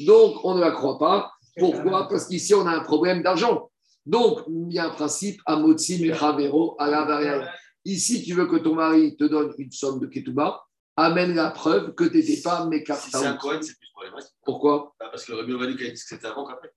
Donc, 0.00 0.44
on 0.44 0.54
ne 0.54 0.60
la 0.60 0.70
croit 0.70 0.98
pas. 0.98 1.32
Pourquoi? 1.56 2.08
Parce 2.08 2.26
qu'ici, 2.26 2.54
on 2.54 2.66
a 2.66 2.72
un 2.72 2.80
problème 2.80 3.22
d'argent. 3.22 3.70
Donc, 4.06 4.40
il 4.48 4.72
y 4.72 4.78
a 4.78 4.86
un 4.86 4.90
principe, 4.90 5.40
Amotsi 5.46 6.04
Mechavero 6.04 6.76
à 6.78 6.88
la 6.88 7.52
Ici, 7.84 8.22
tu 8.22 8.34
veux 8.34 8.46
que 8.46 8.56
ton 8.56 8.74
mari 8.74 9.16
te 9.16 9.24
donne 9.24 9.52
une 9.58 9.70
somme 9.70 10.00
de 10.00 10.06
Ketouba, 10.06 10.64
amène 10.96 11.34
la 11.34 11.50
preuve 11.50 11.94
que 11.94 12.04
tu 12.04 12.16
n'étais 12.16 12.40
pas 12.40 12.66
Mekartaout. 12.66 13.04
Si 13.04 13.10
c'est 13.10 13.26
un 13.26 13.36
Cohen, 13.36 13.60
c'est 13.60 13.78
plus 13.78 13.90
problématique. 13.92 14.34
Pourquoi? 14.44 14.94
Bah, 14.98 15.08
Parce 15.10 15.24
que 15.24 15.32
le 15.32 15.38
Rabbi 15.38 15.52
Ovadi 15.52 15.72
a 15.72 15.76
dit 15.76 15.92
que 15.92 15.98
c'était 15.98 16.26
avant 16.26 16.46
qu'après. 16.46 16.72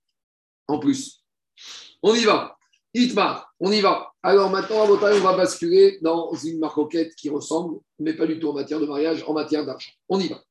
En 0.66 0.78
plus. 0.78 1.24
On 2.02 2.14
y 2.14 2.24
va. 2.24 2.57
Itmar, 2.94 3.52
on 3.60 3.70
y 3.70 3.80
va. 3.80 4.12
Alors 4.22 4.50
maintenant, 4.50 4.82
à 4.82 4.90
on 4.90 5.20
va 5.20 5.36
basculer 5.36 5.98
dans 6.00 6.32
une 6.34 6.58
marcoquette 6.58 7.14
qui 7.14 7.30
ressemble, 7.30 7.78
mais 7.98 8.14
pas 8.14 8.26
du 8.26 8.38
tout 8.38 8.48
en 8.48 8.54
matière 8.54 8.80
de 8.80 8.86
mariage, 8.86 9.24
en 9.26 9.32
matière 9.32 9.64
d'argent. 9.64 9.90
On 10.08 10.18
y 10.18 10.28
va. 10.28 10.42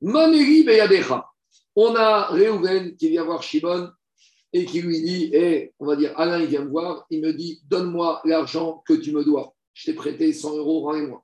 Mameri 0.00 0.62
Beyadecha. 0.62 1.26
On 1.74 1.94
a 1.94 2.26
Réhouven 2.28 2.96
qui 2.96 3.10
vient 3.10 3.24
voir 3.24 3.42
Shimon 3.42 3.90
et 4.52 4.64
qui 4.64 4.80
lui 4.80 5.02
dit, 5.02 5.30
eh, 5.32 5.72
on 5.78 5.86
va 5.86 5.96
dire, 5.96 6.12
Alain, 6.16 6.38
il 6.38 6.46
vient 6.46 6.64
me 6.64 6.70
voir, 6.70 7.06
il 7.10 7.20
me 7.20 7.32
dit, 7.32 7.60
donne-moi 7.68 8.22
l'argent 8.24 8.82
que 8.86 8.94
tu 8.94 9.12
me 9.12 9.24
dois. 9.24 9.54
Je 9.74 9.86
t'ai 9.86 9.92
prêté 9.94 10.32
100 10.32 10.56
euros, 10.56 10.82
rends-moi. 10.82 11.22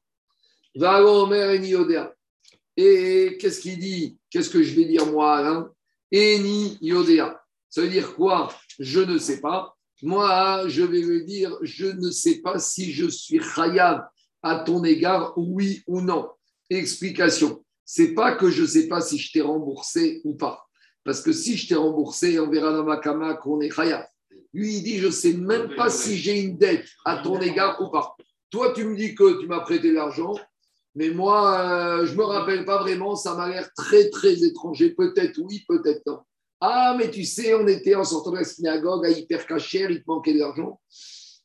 Et 2.76 3.38
qu'est-ce 3.40 3.60
qu'il 3.60 3.78
dit? 3.78 4.18
Qu'est-ce 4.30 4.50
que 4.50 4.62
je 4.62 4.74
vais 4.74 4.84
dire 4.84 5.06
moi, 5.06 5.36
Alain? 5.36 5.70
Eni 6.10 6.76
Yodea. 6.80 7.42
Ça 7.70 7.80
veut 7.80 7.88
dire 7.88 8.14
quoi? 8.14 8.52
Je 8.78 9.00
ne 9.00 9.16
sais 9.18 9.40
pas. 9.40 9.76
Moi, 10.02 10.64
je 10.66 10.82
vais 10.82 11.00
lui 11.00 11.24
dire, 11.24 11.56
je 11.62 11.86
ne 11.86 12.10
sais 12.10 12.40
pas 12.40 12.58
si 12.58 12.92
je 12.92 13.06
suis 13.06 13.38
khayab 13.38 14.04
à 14.42 14.58
ton 14.58 14.82
égard, 14.82 15.32
oui 15.36 15.82
ou 15.86 16.00
non. 16.00 16.28
Explication. 16.68 17.64
C'est 17.84 18.14
pas 18.14 18.34
que 18.34 18.50
je 18.50 18.62
ne 18.62 18.66
sais 18.66 18.88
pas 18.88 19.00
si 19.00 19.18
je 19.18 19.32
t'ai 19.32 19.40
remboursé 19.40 20.20
ou 20.24 20.34
pas. 20.34 20.66
Parce 21.04 21.20
que 21.20 21.32
si 21.32 21.56
je 21.56 21.68
t'ai 21.68 21.74
remboursé, 21.76 22.38
on 22.40 22.50
verra 22.50 22.72
dans 22.72 22.84
ma 22.84 22.96
kama 22.96 23.34
qu'on 23.34 23.60
est 23.60 23.68
khayab. 23.68 24.04
Lui, 24.52 24.76
il 24.76 24.82
dit, 24.82 24.98
je 24.98 25.06
ne 25.06 25.12
sais 25.12 25.34
même 25.34 25.74
pas 25.76 25.88
si 25.88 26.16
j'ai 26.16 26.40
une 26.40 26.58
dette 26.58 26.86
à 27.04 27.18
ton 27.18 27.40
égard 27.40 27.80
ou 27.80 27.90
pas. 27.90 28.16
Toi, 28.50 28.72
tu 28.74 28.84
me 28.84 28.96
dis 28.96 29.14
que 29.14 29.40
tu 29.40 29.46
m'as 29.46 29.60
prêté 29.60 29.92
l'argent. 29.92 30.34
Mais 30.94 31.10
moi, 31.10 31.58
euh, 31.58 32.06
je 32.06 32.12
ne 32.12 32.18
me 32.18 32.24
rappelle 32.24 32.64
pas 32.64 32.82
vraiment, 32.82 33.16
ça 33.16 33.34
m'a 33.34 33.48
l'air 33.48 33.72
très, 33.74 34.10
très 34.10 34.42
étranger. 34.42 34.90
Peut-être 34.90 35.38
oui, 35.38 35.64
peut-être 35.66 36.02
non. 36.06 36.20
Ah, 36.64 36.94
mais 36.96 37.10
tu 37.10 37.24
sais, 37.24 37.54
on 37.54 37.66
était 37.66 37.96
en 37.96 38.04
sortant 38.04 38.30
de 38.30 38.36
la 38.36 38.44
synagogue 38.44 39.04
à 39.04 39.10
hyper 39.10 39.44
cacher, 39.48 39.84
il 39.90 40.00
manquait 40.06 40.32
de 40.32 40.38
l'argent. 40.38 40.80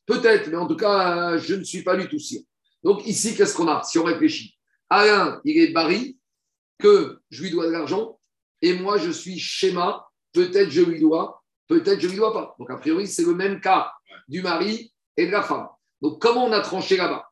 Peut-être, 0.05 0.47
mais 0.49 0.57
en 0.57 0.67
tout 0.67 0.75
cas, 0.75 1.31
euh, 1.33 1.39
je 1.39 1.55
ne 1.55 1.63
suis 1.63 1.81
pas 1.83 1.97
du 1.97 2.07
tout 2.07 2.19
sûr. 2.19 2.41
Donc 2.83 3.03
ici, 3.07 3.35
qu'est-ce 3.35 3.55
qu'on 3.55 3.67
a 3.67 3.81
Si 3.81 3.97
on 3.97 4.03
réfléchit? 4.03 4.55
Alain, 4.87 5.41
il 5.43 5.57
est 5.57 5.71
Barry, 5.71 6.19
que 6.77 7.19
je 7.31 7.41
lui 7.41 7.49
dois 7.49 7.65
de 7.65 7.71
l'argent, 7.71 8.19
et 8.61 8.73
moi, 8.73 8.99
je 8.99 9.09
suis 9.09 9.39
schéma, 9.39 10.07
peut-être 10.33 10.69
je 10.69 10.81
lui 10.83 10.99
dois, 10.99 11.43
peut-être 11.67 11.99
je 11.99 12.09
lui 12.09 12.17
dois 12.17 12.31
pas. 12.31 12.55
Donc 12.59 12.69
a 12.69 12.77
priori, 12.77 13.07
c'est 13.07 13.25
le 13.25 13.33
même 13.33 13.59
cas 13.59 13.91
du 14.27 14.43
mari 14.43 14.93
et 15.17 15.25
de 15.25 15.31
la 15.31 15.41
femme. 15.41 15.67
Donc 15.99 16.21
comment 16.21 16.45
on 16.45 16.51
a 16.51 16.61
tranché 16.61 16.95
là-bas? 16.95 17.27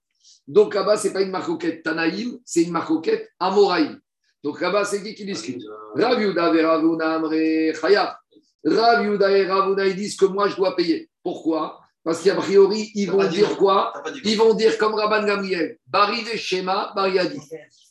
Donc 0.47 0.73
là-bas, 0.73 0.97
ce 0.97 1.07
n'est 1.07 1.13
pas 1.13 1.21
une 1.21 1.29
marcoquette 1.29 1.83
Tanaïm, 1.83 2.39
c'est 2.45 2.63
une 2.63 2.71
marcoquette 2.71 3.29
Amoraïm. 3.39 4.01
Donc 4.45 4.61
là-bas, 4.61 4.85
c'est 4.85 5.01
qui 5.01 5.15
qui 5.15 5.25
discute 5.25 5.63
Rav 5.95 6.21
Yuda 6.21 6.53
et 6.53 6.63
Ravuna 6.63 7.15
Amre 7.15 7.73
Chaya. 7.81 8.19
Rav 8.63 9.03
Yuda 9.03 9.35
et 9.35 9.47
Ravuna, 9.47 9.87
ils 9.87 9.95
disent 9.95 10.15
que 10.15 10.25
moi, 10.25 10.47
je 10.47 10.55
dois 10.55 10.75
payer. 10.75 11.09
Pourquoi? 11.23 11.79
Parce 12.03 12.21
qu'a 12.21 12.35
priori, 12.35 12.91
ils 12.93 13.09
vont 13.09 13.27
dire 13.27 13.57
quoi 13.57 13.91
Ils 14.23 14.37
vont 14.37 14.53
dire 14.53 14.77
comme 14.77 14.93
Rabban 14.93 15.25
Gamriel, 15.25 15.79
Bari 15.87 16.23
Shema, 16.37 16.93
Bariadi. 16.95 17.39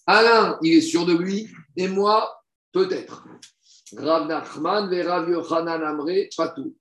Alain, 0.07 0.57
il 0.63 0.75
est 0.75 0.81
sûr 0.81 1.05
de 1.05 1.15
lui, 1.15 1.49
et 1.77 1.89
moi, 1.89 2.33
peut-être. 2.73 3.25
Rav 3.97 4.29
Nachman 4.29 4.93
et 4.93 5.03
Rav 5.03 5.29
Yochanan 5.29 5.83
Amre, 5.83 6.29
pas 6.37 6.49
tout. 6.51 6.77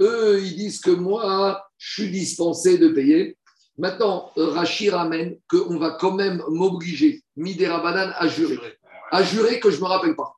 Eux, 0.00 0.40
ils 0.42 0.56
disent 0.56 0.80
que 0.80 0.92
moi, 0.92 1.68
je 1.76 1.92
suis 1.92 2.10
dispensé 2.10 2.78
de 2.78 2.88
payer. 2.88 3.36
Maintenant, 3.76 4.30
euh, 4.38 4.46
Rachir 4.46 4.94
ramène 4.94 5.36
qu'on 5.50 5.76
va 5.76 5.98
quand 6.00 6.12
même 6.12 6.42
m'obliger, 6.48 7.22
Midera 7.36 7.80
Banane, 7.82 8.14
à 8.16 8.26
jurer. 8.26 8.58
À 9.10 9.22
jurer 9.22 9.60
que 9.60 9.70
je 9.70 9.76
ne 9.76 9.82
me 9.82 9.86
rappelle 9.86 10.16
pas. 10.16 10.34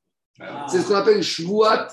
C'est 0.68 0.80
ce 0.80 0.88
qu'on 0.88 0.94
appelle 0.94 1.22
Shvuat 1.22 1.88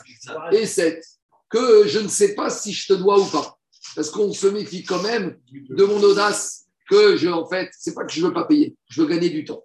et 0.52 0.66
7. 0.66 1.04
Que 1.50 1.88
je 1.88 2.00
ne 2.00 2.08
sais 2.08 2.36
pas 2.36 2.50
si 2.50 2.74
je 2.74 2.88
te 2.88 2.94
dois 2.94 3.20
ou 3.20 3.26
pas. 3.26 3.58
Parce 3.96 4.10
qu'on 4.10 4.34
se 4.34 4.48
méfie 4.48 4.84
quand 4.84 5.02
même 5.02 5.38
de 5.52 5.84
mon 5.84 6.02
audace 6.02 6.66
que 6.90 7.16
je, 7.18 7.28
en 7.28 7.48
fait, 7.48 7.70
c'est 7.78 7.94
pas 7.94 8.06
que 8.06 8.12
je 8.14 8.22
ne 8.22 8.28
veux 8.28 8.34
pas 8.34 8.46
payer, 8.46 8.76
je 8.90 9.02
veux 9.02 9.08
gagner 9.08 9.30
du 9.30 9.44
temps. 9.44 9.64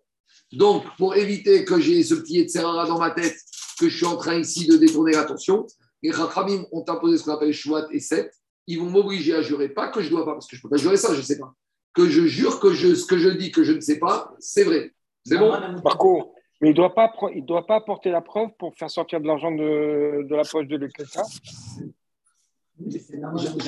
Donc, 0.53 0.85
pour 0.97 1.15
éviter 1.17 1.65
que 1.65 1.81
j'ai 1.81 2.03
ce 2.03 2.15
petit 2.15 2.49
Serrara 2.49 2.87
dans 2.87 2.99
ma 2.99 3.11
tête, 3.11 3.37
que 3.79 3.89
je 3.89 3.97
suis 3.97 4.07
en 4.07 4.17
train 4.17 4.39
ici 4.39 4.67
de 4.67 4.77
détourner 4.77 5.13
l'attention, 5.13 5.67
les 6.03 6.11
Rachamim 6.11 6.65
ont 6.73 6.85
imposé 6.89 7.19
ce 7.19 7.25
qu'on 7.25 7.35
appelle 7.35 7.53
Shvuat 7.53 7.87
et 7.93 8.01
7. 8.01 8.33
Ils 8.67 8.79
vont 8.79 8.91
m'obliger 8.91 9.35
à 9.35 9.43
jurer, 9.43 9.69
pas 9.69 9.89
que 9.89 10.01
je 10.01 10.07
ne 10.07 10.11
dois 10.11 10.25
pas, 10.25 10.33
parce 10.33 10.47
que 10.47 10.57
je 10.57 10.61
ne 10.61 10.63
peux 10.63 10.71
pas 10.71 10.77
jurer 10.77 10.97
ça, 10.97 11.15
je 11.15 11.19
ne 11.19 11.25
sais 11.25 11.39
pas 11.39 11.55
que 11.95 12.09
je 12.09 12.27
jure 12.27 12.61
que 12.61 12.73
je, 12.73 12.95
ce 12.95 13.05
que 13.05 13.19
je 13.19 13.29
dis 13.29 13.53
que 13.53 13.65
je 13.65 13.73
ne 13.73 13.81
sais 13.81 13.99
pas, 13.99 14.35
c'est 14.39 14.65
vrai. 14.65 14.93
C'est 15.25 15.39
bon 15.39 15.53
Marco, 15.85 16.35
mais 16.63 16.69
il 16.69 16.71
ne 16.71 16.77
doit, 16.77 16.95
pas, 16.95 17.13
il 17.35 17.45
doit 17.45 17.67
pas 17.67 17.77
apporter 17.77 18.11
la 18.11 18.21
preuve 18.23 18.51
pour 18.59 18.75
faire 18.75 18.91
sortir 18.91 19.21
de 19.21 19.27
l'argent 19.27 19.51
de, 19.51 20.27
de 20.29 20.35
la 20.35 20.45
poche 20.45 20.67
de 20.67 20.79
quelqu'un 20.79 21.23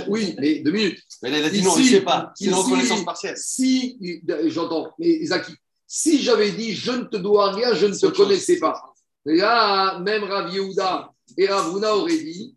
oui, 0.08 0.34
mais 0.38 0.60
deux 0.60 0.72
minutes. 0.72 1.02
Mais 1.22 1.30
il 1.30 1.44
a 1.44 1.50
dit 1.50 1.62
non, 1.62 1.76
il 1.76 1.84
ne 1.84 1.88
sait 1.88 2.00
pas. 2.00 2.32
C'est 2.34 2.46
une 2.46 2.54
reconnaissance 2.54 3.04
partielle. 3.04 3.36
Si, 3.36 3.98
j'entends, 4.46 4.92
mais 4.98 5.24
Zaki, 5.24 5.52
si 5.86 6.22
j'avais 6.22 6.50
dit 6.50 6.72
je 6.72 6.92
ne 6.92 7.04
te 7.04 7.16
dois 7.16 7.52
rien, 7.52 7.74
je 7.74 7.86
ne 7.86 7.94
te 7.94 8.06
connaissais 8.06 8.58
pas. 8.58 8.82
Là, 9.24 9.98
même 10.00 10.24
Rav 10.24 10.52
Yehuda 10.52 11.12
et 11.38 11.46
Ravuna 11.46 11.96
auraient 11.96 12.18
dit 12.18 12.56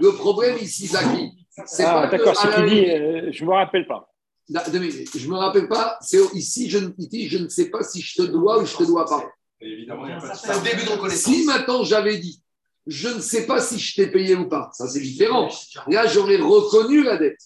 Le 0.00 0.16
problème 0.16 0.58
ici, 0.58 0.86
Zaki, 0.86 1.32
ah, 1.80 2.08
d'accord, 2.10 2.36
ce 2.36 2.46
qu'il 2.54 2.66
dit, 2.66 2.90
euh, 2.90 3.30
je 3.32 3.44
ne 3.44 3.48
me 3.48 3.54
rappelle 3.54 3.86
pas. 3.86 4.09
Je 4.50 5.26
ne 5.26 5.30
me 5.30 5.36
rappelle 5.36 5.68
pas, 5.68 5.96
c'est 6.00 6.18
ici, 6.34 6.68
je, 6.68 6.78
je 6.78 7.38
ne 7.38 7.48
sais 7.48 7.70
pas 7.70 7.82
si 7.84 8.00
je 8.00 8.22
te 8.22 8.22
dois 8.22 8.60
ou 8.60 8.66
je 8.66 8.72
ne 8.74 8.78
te 8.78 8.84
dois 8.84 9.04
pas. 9.04 9.24
Évidemment, 9.60 10.06
c'est 10.34 10.56
au 10.56 10.60
début 10.60 10.84
de 10.84 10.90
reconnaissance. 10.90 11.32
Si 11.34 11.44
maintenant 11.44 11.84
j'avais 11.84 12.18
dit, 12.18 12.42
je 12.86 13.08
ne 13.08 13.20
sais 13.20 13.46
pas 13.46 13.60
si 13.60 13.78
je 13.78 13.94
t'ai 13.94 14.10
payé 14.10 14.34
ou 14.34 14.48
pas, 14.48 14.70
ça 14.72 14.88
c'est 14.88 15.00
différent. 15.00 15.48
Là, 15.86 16.06
j'aurais 16.06 16.38
reconnu 16.38 17.02
la 17.04 17.16
dette. 17.16 17.40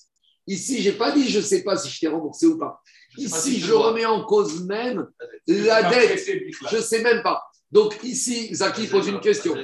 Ici, 0.47 0.83
je 0.83 0.91
n'ai 0.91 0.97
pas 0.97 1.11
dit, 1.13 1.29
je 1.29 1.39
ne 1.39 1.45
sais 1.45 1.63
pas 1.63 1.77
si 1.77 1.91
je 1.91 2.01
t'ai 2.01 2.09
remboursé 2.09 2.47
ou 2.47 2.59
pas. 2.59 2.81
Ici, 3.17 3.61
je 3.61 3.73
remets 3.73 4.07
en 4.07 4.25
cause 4.25 4.65
même 4.65 5.07
la 5.47 5.91
dette. 5.91 6.27
Je 6.27 6.77
ne 6.77 6.83
sais 6.83 7.03
même 7.03 7.23
pas. 7.23 7.43
Donc 7.71 7.99
ici, 8.03 8.55
Zaki 8.55 8.87
pose 8.87 9.09
une 9.09 9.21
question. 9.21 9.55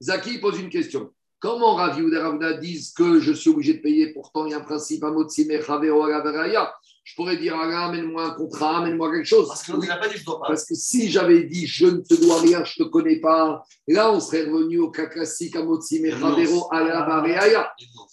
Zaki 0.00 0.38
pose 0.38 0.58
une 0.58 0.70
question. 0.70 1.12
Comment 1.40 1.76
Rav 1.76 2.00
ou 2.00 2.10
Ravna 2.10 2.54
disent 2.54 2.92
que 2.92 3.20
je 3.20 3.32
suis 3.32 3.50
obligé 3.50 3.74
de 3.74 3.78
payer 3.80 4.12
Pourtant, 4.12 4.46
il 4.46 4.50
y 4.50 4.54
a 4.54 4.58
un 4.58 4.62
principe 4.62 5.04
à 5.04 5.10
Motsime 5.10 5.62
Chavero 5.62 6.02
Je 7.08 7.14
pourrais 7.14 7.38
dire 7.38 7.56
amène-moi 7.56 8.22
un 8.22 8.30
contrat, 8.34 8.80
amène-moi 8.80 9.10
quelque 9.10 9.24
chose. 9.24 9.48
Parce 9.48 9.62
que 9.62 9.72
pas 9.72 10.08
dit 10.08 10.18
je 10.18 10.24
dois 10.26 10.40
pas. 10.40 10.48
Parce 10.48 10.66
que 10.66 10.74
si 10.74 11.10
j'avais 11.10 11.44
dit 11.44 11.66
je 11.66 11.86
ne 11.86 12.00
te 12.00 12.14
dois 12.20 12.42
rien, 12.42 12.62
je 12.64 12.82
ne 12.82 12.84
te 12.84 12.90
connais 12.90 13.18
pas, 13.18 13.64
là 13.86 14.12
on 14.12 14.20
serait 14.20 14.44
revenu 14.44 14.78
au 14.78 14.90
cas 14.90 15.06
classique 15.06 15.56
à 15.56 15.64
Motsime 15.64 16.10
Chavero 16.10 16.68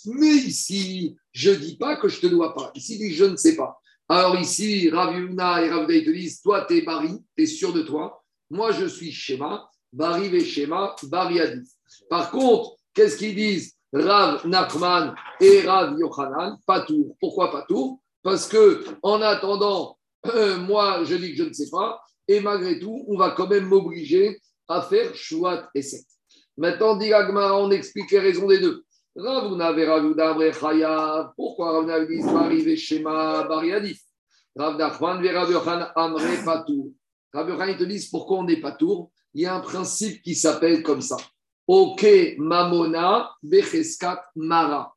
Mais 0.05 0.27
ici, 0.27 1.13
je 1.33 1.49
ne 1.49 1.55
dis 1.55 1.75
pas 1.75 1.97
que 1.97 2.07
je 2.07 2.15
ne 2.15 2.21
te 2.21 2.27
dois 2.27 2.53
pas. 2.53 2.71
Ici, 2.73 2.93
il 2.93 2.99
dit 2.99 3.13
je 3.13 3.25
ne 3.25 3.35
sais 3.35 3.57
pas. 3.57 3.77
Alors 4.07 4.39
ici, 4.39 4.89
Rav 4.89 5.13
Yuna 5.13 5.65
et 5.65 5.69
Rav 5.69 5.87
te 5.87 6.11
disent 6.11 6.41
Toi, 6.41 6.63
tu 6.65 6.77
es 6.77 6.81
Bari, 6.81 7.17
tu 7.35 7.43
es 7.43 7.47
sûr 7.47 7.73
de 7.73 7.81
toi. 7.81 8.23
Moi, 8.49 8.71
je 8.71 8.85
suis 8.85 9.11
Shema. 9.11 9.69
Bari 9.91 10.33
et 10.33 10.45
Shema, 10.45 10.95
Bari 11.03 11.41
Adif. 11.41 11.67
Par 12.09 12.31
contre, 12.31 12.77
qu'est-ce 12.93 13.17
qu'ils 13.17 13.35
disent? 13.35 13.73
Rav 13.91 14.47
Nachman 14.47 15.15
et 15.41 15.61
Rav 15.61 15.99
Yochanan 15.99 16.57
Patour. 16.65 17.17
Pourquoi 17.19 17.51
Patour 17.51 17.99
Parce 18.25 18.47
que 18.47 18.83
en 19.03 19.21
attendant, 19.21 19.99
euh, 20.33 20.57
moi, 20.57 21.03
je 21.03 21.13
dis 21.13 21.35
que 21.35 21.43
je 21.43 21.49
ne 21.49 21.53
sais 21.53 21.69
pas. 21.69 22.01
Et 22.27 22.39
malgré 22.39 22.79
tout, 22.79 23.05
on 23.07 23.17
va 23.17 23.29
quand 23.29 23.47
même 23.47 23.67
m'obliger 23.67 24.41
à 24.67 24.81
faire 24.81 25.13
Shuat 25.13 25.69
et 25.75 25.83
Set. 25.83 26.03
Maintenant, 26.57 26.95
dit 26.95 27.11
on 27.13 27.69
explique 27.69 28.09
les 28.09 28.17
raisons 28.17 28.47
des 28.47 28.57
deux. 28.57 28.83
Ravuna 29.15 29.71
Veravuda 29.73 30.33
Brechaya. 30.33 31.33
Pourquoi 31.37 31.73
Ravuna 31.73 32.03
dit 32.03 32.23
Bari 32.23 32.63
Veshema 32.63 33.43
Bari 33.43 33.73
Adif 33.73 34.01
Rav 34.55 34.75
Nachman 34.75 35.21
Veravyohan 35.21 35.89
Amre 35.95 36.43
Patour. 36.43 36.87
Rav 37.31 37.69
ils 37.69 37.77
te 37.77 37.83
disent 37.83 38.09
pourquoi 38.09 38.39
on 38.39 38.43
n'est 38.43 38.59
pas 38.59 38.71
tour? 38.71 39.11
Il 39.35 39.43
y 39.43 39.45
a 39.45 39.53
un 39.53 39.59
principe 39.59 40.23
qui 40.23 40.33
s'appelle 40.33 40.81
comme 40.81 41.01
ça. 41.01 41.17
Ok 41.67 42.03
Mamona 42.39 43.29
Becheskat 43.43 44.23
Mara. 44.35 44.94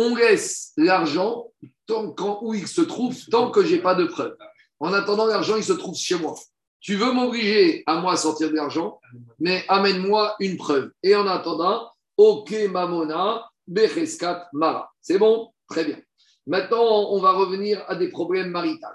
On 0.00 0.14
laisse 0.14 0.74
l'argent 0.76 1.50
tant 1.88 2.12
quand, 2.12 2.38
où 2.42 2.54
il 2.54 2.68
se 2.68 2.82
trouve 2.82 3.16
tant 3.30 3.50
que 3.50 3.64
j'ai 3.64 3.80
pas 3.80 3.96
de 3.96 4.04
preuves. 4.04 4.36
En 4.78 4.92
attendant, 4.92 5.26
l'argent, 5.26 5.56
il 5.56 5.64
se 5.64 5.72
trouve 5.72 5.96
chez 5.96 6.16
moi. 6.16 6.36
Tu 6.78 6.94
veux 6.94 7.10
m'obliger 7.10 7.82
à 7.84 8.00
moi 8.00 8.12
à 8.12 8.16
sortir 8.16 8.48
de 8.48 8.54
l'argent, 8.54 9.00
mais 9.40 9.64
amène-moi 9.66 10.36
une 10.38 10.56
preuve. 10.56 10.92
Et 11.02 11.16
en 11.16 11.26
attendant, 11.26 11.90
Ok 12.16 12.54
Mamona, 12.70 13.50
Becheskat 13.66 14.48
Mara. 14.52 14.88
C'est 15.00 15.18
bon? 15.18 15.50
Très 15.68 15.84
bien. 15.84 15.98
Maintenant, 16.46 17.10
on 17.10 17.18
va 17.18 17.32
revenir 17.32 17.84
à 17.88 17.96
des 17.96 18.08
problèmes 18.08 18.50
maritaux. 18.50 18.86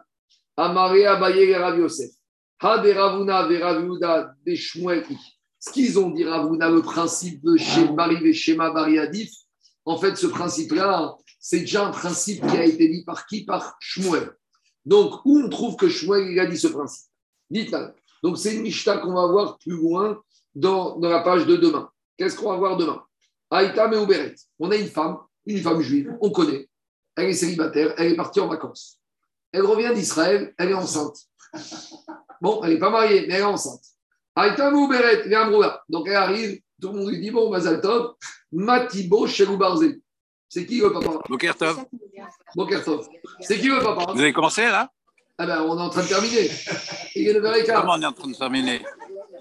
Amaré 0.56 1.06
Abaye 1.06 1.54
Rav 1.54 1.80
Yosef. 1.80 2.12
Ha 2.62 2.78
de 2.78 2.94
de. 4.46 5.16
Ce 5.60 5.70
qu'ils 5.70 6.00
ont 6.00 6.12
dit 6.12 6.24
Ravuna, 6.24 6.70
le 6.70 6.82
principe 6.82 7.44
de 7.44 7.94
Bari 7.94 8.26
et 8.26 8.34
Shema 8.34 8.72
Bari 8.72 9.00
Adif, 9.00 9.34
en 9.86 9.98
fait, 9.98 10.16
ce 10.16 10.28
principe-là, 10.28 11.16
c'est 11.40 11.62
déjà 11.62 11.88
un 11.88 11.92
principe 11.92 12.46
qui 12.48 12.58
a 12.58 12.66
été 12.66 12.88
dit 12.88 13.04
par 13.04 13.26
qui? 13.26 13.44
Par 13.46 13.76
Shmuel. 13.80 14.32
Donc, 14.86 15.26
où 15.26 15.40
on 15.40 15.50
trouve 15.50 15.76
que 15.76 15.90
Shmuel 15.90 16.40
a 16.40 16.46
dit 16.46 16.58
ce 16.58 16.68
principe? 16.68 17.10
Dites-le. 17.50 17.94
Donc, 18.24 18.38
c'est 18.38 18.56
une 18.56 18.62
Mishnah 18.62 18.98
qu'on 18.98 19.14
va 19.14 19.28
voir 19.28 19.58
plus 19.58 19.74
loin 19.74 20.22
dans, 20.56 20.98
dans 20.98 21.10
la 21.10 21.20
page 21.20 21.46
de 21.46 21.58
demain. 21.58 21.90
Qu'est-ce 22.18 22.36
qu'on 22.36 22.50
va 22.50 22.58
voir 22.58 22.78
demain? 22.78 23.04
Aïtam 23.52 23.94
et 23.94 24.36
On 24.60 24.72
a 24.72 24.76
une 24.76 24.88
femme, 24.88 25.18
une 25.46 25.60
femme 25.60 25.82
juive, 25.82 26.16
on 26.22 26.32
connaît. 26.32 26.68
Elle 27.16 27.30
est 27.30 27.34
célibataire, 27.34 27.94
elle 27.98 28.14
est 28.14 28.16
partie 28.16 28.40
en 28.40 28.48
vacances. 28.48 29.00
Elle 29.52 29.66
revient 29.66 29.92
d'Israël, 29.94 30.54
elle 30.58 30.70
est 30.70 30.74
enceinte. 30.74 31.18
Bon, 32.42 32.64
elle 32.64 32.74
n'est 32.74 32.80
pas 32.80 32.90
mariée, 32.90 33.26
mais 33.28 33.36
elle 33.36 33.42
est 33.42 33.44
enceinte. 33.44 33.84
Aïtam 34.36 34.74
ou 34.74 34.88
Beret, 34.88 35.30
Donc 35.90 36.08
elle 36.08 36.16
arrive, 36.16 36.60
tout 36.84 36.92
le 36.92 37.00
monde 37.00 37.10
lui 37.10 37.20
dit 37.20 37.32
Bon, 37.32 37.50
Mazaltov, 37.50 38.16
Matibo 38.52 39.26
Chelou 39.26 39.58
Barzel. 39.58 40.02
C'est 40.50 40.66
qui 40.66 40.80
le 40.80 40.92
papa 40.92 41.20
Bokertov. 41.30 41.86
Bokertov. 42.56 43.08
C'est 43.40 43.58
qui 43.58 43.68
le 43.68 43.80
papa 43.80 44.12
Vous 44.12 44.20
avez 44.20 44.34
commencé 44.34 44.64
là? 44.64 44.92
Ah 45.38 45.48
ben, 45.48 45.62
on 45.62 45.78
est 45.78 45.82
en 45.82 45.90
train 45.90 46.04
de 46.04 46.08
terminer. 46.08 46.50
Il 47.16 47.28
est 47.28 47.40
9h15. 47.40 47.74
Comment 47.74 47.94
on 47.94 48.02
est 48.02 48.06
en 48.06 48.12
train 48.12 48.30
de 48.30 48.36
terminer? 48.36 48.82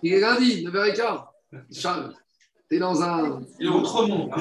Il 0.03 0.15
est 0.15 0.21
lundi, 0.21 0.65
9h15. 0.65 1.25
Charles 1.71 2.15
dans 2.79 3.03
un. 3.03 3.43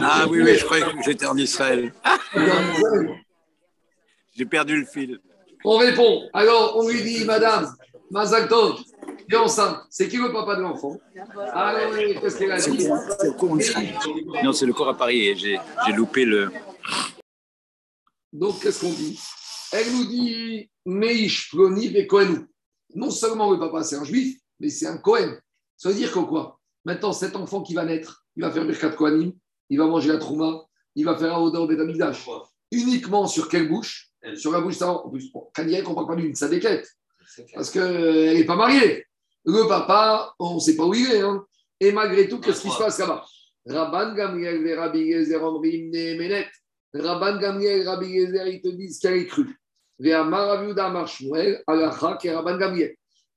Ah 0.01 0.25
oui, 0.29 0.41
oui, 0.41 0.55
je 0.55 0.65
croyais 0.65 0.83
que 0.83 1.03
j'étais 1.03 1.25
en 1.25 1.37
Israël. 1.37 1.93
J'ai 4.33 4.45
perdu 4.45 4.79
le 4.79 4.85
fil. 4.85 5.19
On 5.65 5.77
répond. 5.77 6.29
Alors, 6.33 6.77
on 6.77 6.87
lui 6.87 7.01
dit, 7.01 7.25
Madame, 7.25 7.75
Mazaltov, 8.09 8.79
enceinte. 9.37 9.79
C'est 9.89 10.07
qui 10.07 10.17
le 10.17 10.31
papa 10.31 10.55
de 10.55 10.61
l'enfant? 10.61 10.99
Ah 11.53 11.75
oui, 11.93 12.15
qu'est-ce 12.19 12.37
qu'elle 12.37 12.51
a 12.51 12.59
dit? 12.59 12.87
Non, 14.43 14.53
c'est 14.53 14.65
le 14.65 14.73
corps 14.73 14.89
à 14.89 14.97
Paris 14.97 15.35
j'ai 15.37 15.59
loupé 15.95 16.25
le. 16.25 16.51
Donc, 18.33 18.61
qu'est-ce 18.61 18.81
qu'on 18.81 18.91
dit? 18.91 19.19
Elle 19.73 19.91
nous 19.91 20.05
dit, 20.05 20.69
Meish 20.85 21.49
Ploni 21.51 21.87
et 21.95 22.07
Kohenou. 22.07 22.45
Non 22.95 23.09
seulement 23.09 23.51
le 23.51 23.59
papa, 23.59 23.83
c'est 23.83 23.95
un 23.95 24.03
juif, 24.03 24.37
mais 24.59 24.69
c'est 24.69 24.87
un 24.87 24.97
Kohen. 24.97 25.39
Ça 25.77 25.89
veut 25.89 25.95
dire 25.95 26.11
que 26.11 26.19
quoi? 26.19 26.59
Maintenant, 26.83 27.13
cet 27.13 27.35
enfant 27.35 27.61
qui 27.61 27.73
va 27.73 27.85
naître, 27.85 28.25
il 28.35 28.43
va 28.43 28.51
faire 28.51 28.65
Birkat 28.65 28.91
Kohanim, 28.91 29.33
il 29.69 29.77
va 29.77 29.85
manger 29.85 30.09
la 30.09 30.17
Trouma, 30.17 30.65
il 30.95 31.05
va 31.05 31.15
faire 31.17 31.35
un 31.35 31.41
odeur 31.41 31.67
Betamigdash. 31.67 32.27
Uniquement 32.71 33.27
sur 33.27 33.47
quelle 33.49 33.69
bouche? 33.69 34.09
Sur 34.35 34.51
la 34.51 34.61
bouche, 34.61 34.75
ça, 34.77 34.91
en 34.91 35.09
plus, 35.09 35.31
bon, 35.31 35.49
on 35.57 35.63
ne 35.63 35.81
parle 35.95 36.07
pas 36.07 36.15
d'une 36.15 36.35
sadéquette, 36.35 36.87
parce 37.53 37.69
qu'elle 37.69 38.35
n'est 38.35 38.45
pas 38.45 38.55
mariée. 38.55 39.05
Le 39.45 39.67
papa, 39.67 40.33
on 40.39 40.55
ne 40.55 40.59
sait 40.59 40.75
pas 40.75 40.85
où 40.85 40.93
il 40.93 41.11
est. 41.11 41.21
Hein. 41.21 41.43
Et 41.79 41.91
malgré 41.91 42.27
tout, 42.27 42.39
qu'est-ce 42.39 42.61
qui 42.61 42.69
se 42.69 42.77
passe 42.77 42.99
là-bas? 42.99 43.25
Rabban 43.65 44.13
Gamriel 44.13 44.65
et 44.65 44.75
Rabbi 44.75 44.99
Yezer 44.99 45.43
Omrim 45.43 45.89
Menet. 45.91 46.47
Rabban 46.93 47.37
Gamriel 47.39 47.81
et 47.81 47.85
Rabbi 47.85 48.07
Yezer, 48.07 48.47
ils 48.47 48.61
te 48.61 48.69
disent 48.69 48.99
qu'elle 48.99 49.15
est 49.15 49.27
crue. 49.27 49.57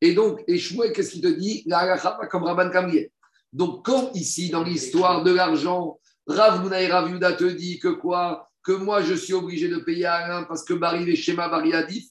Et 0.01 0.15
donc, 0.15 0.45
et 0.47 0.59
Shmuel, 0.59 0.93
qu'est-ce 0.93 1.11
qu'il 1.13 1.21
te 1.21 1.29
dit? 1.29 1.63
La 1.67 1.99
comme 2.31 2.45
Rabban 2.45 2.71
Gamriel. 2.71 3.11
Donc, 3.53 3.85
quand 3.85 4.11
ici, 4.15 4.51
dans 4.51 4.63
l'histoire 4.63 5.23
de 5.23 5.33
l'argent, 5.33 6.01
Rav 6.27 6.63
Mounaï 6.63 6.87
Rav 6.87 7.11
Yuda 7.11 7.35
te 7.35 7.45
dit 7.45 7.79
que 7.79 7.89
quoi? 7.89 8.51
Que 8.63 8.73
moi, 8.73 9.03
je 9.03 9.15
suis 9.15 9.35
obligé 9.35 9.69
de 9.69 9.77
payer 9.77 10.07
à 10.07 10.15
Alain 10.15 10.45
parce 10.45 10.65
que 10.65 10.73
Bari 10.75 11.05
les 11.05 11.17
schémas 11.17 11.49
Bari 11.49 11.75
Adif, 11.75 12.07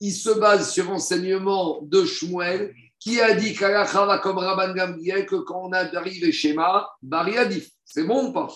il 0.00 0.12
se 0.12 0.30
base 0.38 0.70
sur 0.70 0.90
l'enseignement 0.90 1.80
de 1.82 2.04
Shmuel 2.04 2.74
qui 2.98 3.20
a 3.20 3.34
dit 3.34 3.54
qu'Alacha 3.54 4.06
va 4.06 4.18
comme 4.18 4.38
Rabban 4.38 4.72
Gamriel 4.72 5.26
que 5.26 5.36
quand 5.36 5.68
on 5.68 5.72
a 5.72 5.84
Bari 5.84 6.18
les 6.20 6.32
schémas 6.32 6.86
Bari 7.02 7.36
Adif. 7.36 7.68
C'est 7.84 8.04
bon 8.04 8.28
ou 8.28 8.32
pas? 8.32 8.48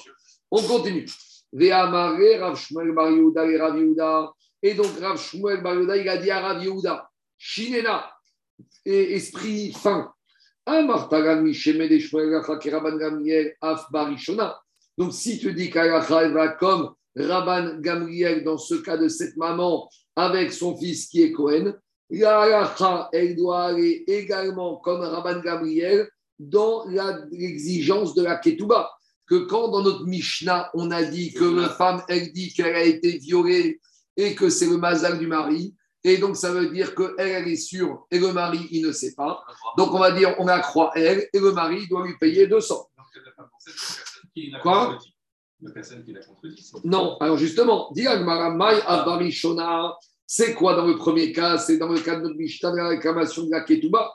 On 0.51 0.63
continue. 0.63 1.07
Rav 1.53 2.57
Shmuel 2.57 2.89
et 2.89 3.59
Rav 3.59 3.79
Yuda. 3.79 4.33
Et 4.63 4.75
donc, 4.75 4.99
Rav 5.01 5.19
Shmuel 5.19 5.63
Bar 5.63 5.75
il 5.97 6.09
a 6.09 6.17
dit 6.17 6.31
à 6.31 6.41
Rav 6.41 6.65
Yuda, 6.65 7.09
Shinena, 7.37 8.11
et 8.85 9.15
esprit 9.15 9.73
fin. 9.73 10.13
Donc, 14.99 15.13
si 15.13 15.39
tu 15.39 15.53
dis 15.55 15.71
qu'Alacha 15.71 16.29
va 16.29 16.49
comme 16.49 16.95
Rabban 17.17 17.79
Gamriel 17.81 18.45
dans 18.45 18.59
ce 18.59 18.75
cas 18.75 18.97
de 18.97 19.09
cette 19.09 19.37
maman 19.37 19.89
avec 20.17 20.53
son 20.53 20.77
fils 20.77 21.09
qui 21.09 21.23
est 21.23 21.33
Cohen, 21.33 21.73
l'Alacha, 22.11 23.09
elle 23.13 23.37
doit 23.37 23.65
aller 23.65 24.05
également 24.07 24.77
comme 24.77 25.01
Rabban 25.01 25.41
Gamriel 25.41 26.09
dans 26.39 26.85
l'exigence 27.31 28.15
de 28.15 28.23
la 28.23 28.37
Ketouba. 28.37 28.91
Que 29.27 29.45
quand 29.47 29.69
dans 29.69 29.83
notre 29.83 30.07
Mishnah, 30.07 30.71
on 30.75 30.91
a 30.91 31.03
dit 31.03 31.35
que 31.35 31.45
la 31.45 31.69
femme, 31.69 32.03
elle 32.09 32.33
dit 32.33 32.53
qu'elle 32.55 32.75
a 32.75 32.83
été 32.83 33.19
violée 33.19 33.79
et 34.17 34.35
que 34.35 34.49
c'est 34.49 34.67
le 34.67 34.79
mazal 34.79 35.19
du 35.19 35.27
mari, 35.27 35.75
et 36.05 36.17
donc, 36.19 36.37
ça 36.37 36.53
veut 36.53 36.71
dire 36.71 36.95
qu'elle, 36.95 37.15
elle 37.19 37.49
est 37.49 37.57
sûre 37.57 38.07
et 38.11 38.19
le 38.19 38.33
mari, 38.33 38.67
il 38.71 38.87
ne 38.87 38.93
sait 38.93 39.15
pas. 39.15 39.43
Donc, 39.77 39.93
on 39.93 39.99
va 39.99 40.13
dire, 40.13 40.35
on 40.39 40.47
la 40.47 40.61
croit 40.61 40.93
elle 40.95 41.29
et 41.33 41.39
le 41.39 41.53
mari 41.53 41.89
doit 41.89 42.07
lui 42.07 42.17
payer 42.19 42.47
200. 42.47 42.89
Quoi? 44.63 44.99
La 45.61 45.73
personne 45.73 46.05
qui 46.05 46.13
l'a 46.13 46.21
contredit. 46.21 46.73
Non, 46.85 47.17
alors 47.19 47.37
justement, 47.37 47.93
c'est 50.31 50.55
quoi 50.55 50.75
dans 50.75 50.87
le 50.87 50.97
premier 50.97 51.33
cas? 51.33 51.57
C'est 51.57 51.79
dans 51.79 51.89
le 51.89 52.01
cas 52.01 52.17
de 52.17 52.21
notre 52.21 52.37
Mishnah 52.37 52.71
de 52.71 52.77
la 52.77 52.89
réclamation 52.89 53.47
de 53.47 53.51
la 53.51 53.63
Ketouba. 53.63 54.13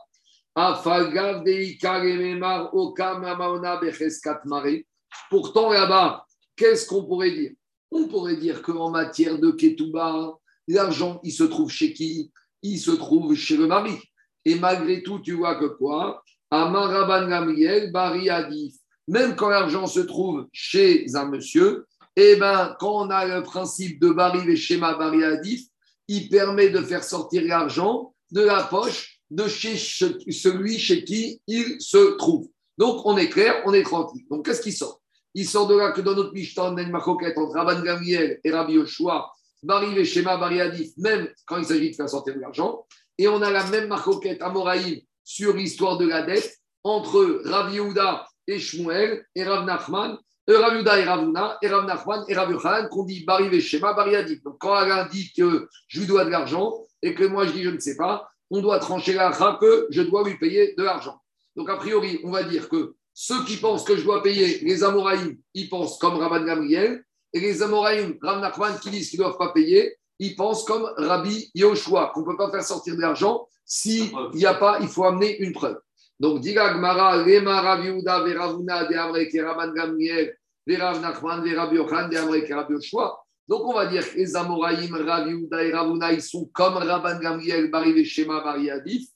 Pourtant, 5.29 5.71
là-bas, 5.71 6.25
qu'est-ce 6.55 6.87
qu'on 6.87 7.03
pourrait 7.05 7.31
dire? 7.31 7.51
On 7.89 8.07
pourrait 8.07 8.37
dire 8.37 8.61
qu'en 8.61 8.91
matière 8.91 9.39
de 9.39 9.49
Ketouba, 9.49 10.37
L'argent, 10.67 11.19
il 11.23 11.31
se 11.31 11.43
trouve 11.43 11.69
chez 11.69 11.93
qui? 11.93 12.31
Il 12.61 12.79
se 12.79 12.91
trouve 12.91 13.35
chez 13.35 13.57
le 13.57 13.67
mari. 13.67 13.97
Et 14.45 14.55
malgré 14.55 15.03
tout, 15.03 15.19
tu 15.19 15.33
vois 15.33 15.55
que 15.55 15.65
quoi? 15.65 16.23
Amaraban 16.51 17.27
Gamriel, 17.27 17.91
Bari 17.91 18.29
Adif. 18.29 18.75
Même 19.07 19.35
quand 19.35 19.49
l'argent 19.49 19.87
se 19.87 19.99
trouve 19.99 20.47
chez 20.53 21.05
un 21.15 21.25
monsieur, 21.25 21.85
eh 22.15 22.35
ben, 22.37 22.75
quand 22.79 23.07
on 23.07 23.09
a 23.09 23.25
le 23.25 23.43
principe 23.43 23.99
de 23.99 24.09
Bari 24.11 24.47
et 24.49 24.55
schéma 24.55 24.93
Bari 24.93 25.23
Adif, 25.23 25.65
il 26.07 26.29
permet 26.29 26.69
de 26.69 26.81
faire 26.81 27.03
sortir 27.03 27.43
l'argent 27.45 28.13
de 28.31 28.41
la 28.41 28.63
poche 28.63 29.19
de 29.29 29.47
chez 29.47 29.77
celui 29.77 30.77
chez 30.77 31.03
qui 31.03 31.41
il 31.47 31.79
se 31.79 32.17
trouve. 32.17 32.47
Donc, 32.77 33.05
on 33.05 33.17
est 33.17 33.29
clair, 33.29 33.61
on 33.65 33.73
est 33.73 33.83
tranquille. 33.83 34.25
Donc, 34.29 34.45
qu'est-ce 34.45 34.61
qui 34.61 34.71
sort? 34.71 34.99
Il 35.35 35.47
sort 35.47 35.67
de 35.67 35.75
là 35.75 35.91
que 35.91 36.01
dans 36.01 36.13
notre 36.13 36.33
Mishnah, 36.33 36.71
on 36.71 36.77
a 36.77 36.81
une 36.81 36.91
maroquette 36.91 37.37
entre 37.37 37.53
Rabban 37.53 37.81
Gamriel 37.81 38.39
et 38.43 38.51
Rabbi 38.51 38.73
Yoshua 38.73 39.31
Bari 39.63 39.97
et 39.97 40.05
schéma 40.05 40.37
Bari 40.37 40.61
Adif, 40.61 40.91
même 40.97 41.29
quand 41.45 41.57
il 41.57 41.65
s'agit 41.65 41.91
de 41.91 41.95
faire 41.95 42.09
sortir 42.09 42.35
de 42.35 42.39
l'argent. 42.39 42.85
Et 43.17 43.27
on 43.27 43.41
a 43.41 43.49
la 43.49 43.65
même 43.67 43.87
marcoquette 43.87 44.41
à 44.41 44.49
Moraïm 44.49 44.99
sur 45.23 45.55
l'histoire 45.55 45.97
de 45.97 46.07
la 46.07 46.23
dette 46.23 46.57
entre 46.83 47.41
Rav 47.45 47.73
Yehuda 47.73 48.25
et 48.47 48.59
Shmuel 48.59 49.25
et 49.35 49.43
Rav 49.43 49.65
Nachman 49.65 50.17
Rav 50.47 50.77
Yuda 50.77 50.99
et 50.99 51.03
Ravuna, 51.05 51.57
et 51.61 51.67
Rav 51.67 51.85
Nachman 51.85 52.25
et 52.27 52.33
Rav 52.35 52.51
Yochanan, 52.51 52.89
qu'on 52.89 53.03
dit 53.03 53.23
Bari 53.23 53.49
Veshema, 53.49 53.93
Bari 53.93 54.15
Adif. 54.15 54.43
Donc 54.43 54.57
quand 54.59 54.73
Alain 54.73 55.05
dit 55.05 55.31
que 55.33 55.67
je 55.87 55.99
lui 55.99 56.07
dois 56.07 56.25
de 56.25 56.29
l'argent 56.29 56.73
et 57.01 57.13
que 57.13 57.23
moi 57.23 57.45
je 57.45 57.51
dis 57.51 57.63
je 57.63 57.69
ne 57.69 57.79
sais 57.79 57.95
pas, 57.95 58.29
on 58.49 58.61
doit 58.61 58.79
trancher 58.79 59.13
la 59.13 59.31
que 59.59 59.87
je 59.89 60.01
dois 60.01 60.23
lui 60.23 60.37
payer 60.37 60.73
de 60.77 60.83
l'argent. 60.83 61.19
Donc 61.55 61.69
a 61.69 61.77
priori, 61.77 62.19
on 62.23 62.31
va 62.31 62.43
dire 62.43 62.67
que 62.67 62.95
ceux 63.13 63.43
qui 63.45 63.57
pensent 63.57 63.83
que 63.83 63.95
je 63.95 64.03
dois 64.03 64.21
payer 64.23 64.59
les 64.59 64.83
Amoraïm, 64.83 65.37
ils 65.53 65.69
pensent 65.69 65.97
comme 65.97 66.15
Rabban 66.15 66.43
Gamriel, 66.45 67.03
et 67.31 67.39
les 67.39 67.61
Amoraïm, 67.61 68.17
Rav 68.21 68.41
Nachman, 68.41 68.79
qui 68.79 68.89
disent 68.89 69.09
qu'ils 69.09 69.19
ne 69.19 69.25
doivent 69.25 69.37
pas 69.37 69.53
payer, 69.53 69.95
ils 70.19 70.35
pensent 70.35 70.65
comme 70.65 70.91
Rabbi 70.97 71.51
Yoshua, 71.55 72.11
qu'on 72.13 72.21
ne 72.21 72.25
peut 72.25 72.37
pas 72.37 72.51
faire 72.51 72.63
sortir 72.63 72.95
de 72.95 73.01
l'argent 73.01 73.47
s'il 73.65 74.11
n'y 74.33 74.45
a 74.45 74.53
pas, 74.53 74.79
il 74.81 74.87
faut 74.87 75.05
amener 75.05 75.37
une 75.39 75.53
preuve. 75.53 75.79
Donc, 76.23 76.39
Diga 76.39 76.73
Gmara, 76.73 77.17
Lema 77.17 77.59
Rav 77.59 77.83
Yehuda, 77.83 78.23
Veravuna, 78.23 78.85
De 78.85 78.95
Amrek, 78.95 79.33
Rabban 79.33 79.73
Gamriel, 79.73 80.33
Verav 80.65 81.01
Nachman, 81.01 81.43
Verav 81.43 81.73
Yochan, 81.73 82.07
De 82.07 82.15
Amrek, 82.15 82.47
Rabbi 82.49 82.75
Yoshua. 82.75 83.19
Donc, 83.45 83.65
on 83.65 83.73
va 83.73 83.87
dire 83.87 84.09
que 84.09 84.15
les 84.15 84.33
Amoraïm, 84.33 84.95
Rav 84.95 85.27
Yehuda 85.27 85.61
et 85.65 85.73
Ravuna, 85.73 86.13
ils 86.13 86.21
sont 86.21 86.49
comme 86.53 86.75
Rabban 86.75 87.19
Gamriel, 87.19 87.69
Bari 87.69 87.91
Veshema, 87.91 88.41
Bari 88.41 88.71
Adif. 88.71 89.09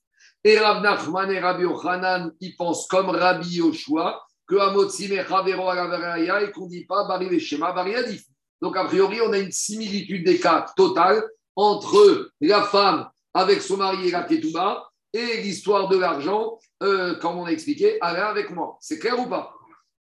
Et 0.44 0.60
Rav 0.60 0.84
Nachman 0.84 1.32
et 1.32 1.40
Rabbi 1.40 1.64
Yochanan, 1.64 2.30
ils 2.42 2.58
pensent 2.58 2.88
comme 2.90 3.08
Rabbi 3.08 3.56
Yoshua, 3.56 4.22
que 4.46 4.58
Amotsim 4.58 5.14
et 5.14 5.24
Chavero 5.26 5.70
Agavaraya 5.70 6.44
et 6.44 6.52
qu'on 6.52 6.66
ne 6.66 6.72
dit 6.72 6.84
pas 6.84 7.08
Bari 7.08 7.30
Veshema, 7.30 7.72
Bari 7.72 7.96
Adif. 7.96 8.26
Donc, 8.62 8.76
a 8.76 8.84
priori, 8.84 9.22
on 9.22 9.32
a 9.32 9.38
une 9.38 9.54
similitude 9.54 10.26
des 10.26 10.42
cas 10.42 10.66
totale 10.76 11.24
entre 11.56 12.32
la 12.42 12.64
femme 12.64 13.08
avec 13.34 13.62
son 13.62 13.78
mari 13.78 14.10
et 14.10 14.12
la 14.12 14.24
Ketouba 14.24 14.90
et 15.14 15.42
l'histoire 15.42 15.90
de 15.90 15.98
l'argent, 15.98 16.60
euh, 16.84 17.16
comme 17.16 17.38
on 17.38 17.46
a 17.46 17.52
expliqué, 17.52 17.98
allez 18.02 18.20
avec 18.20 18.52
moi. 18.52 18.78
C'est 18.82 19.00
clair 19.00 19.20
ou 19.20 19.28
pas? 19.28 19.54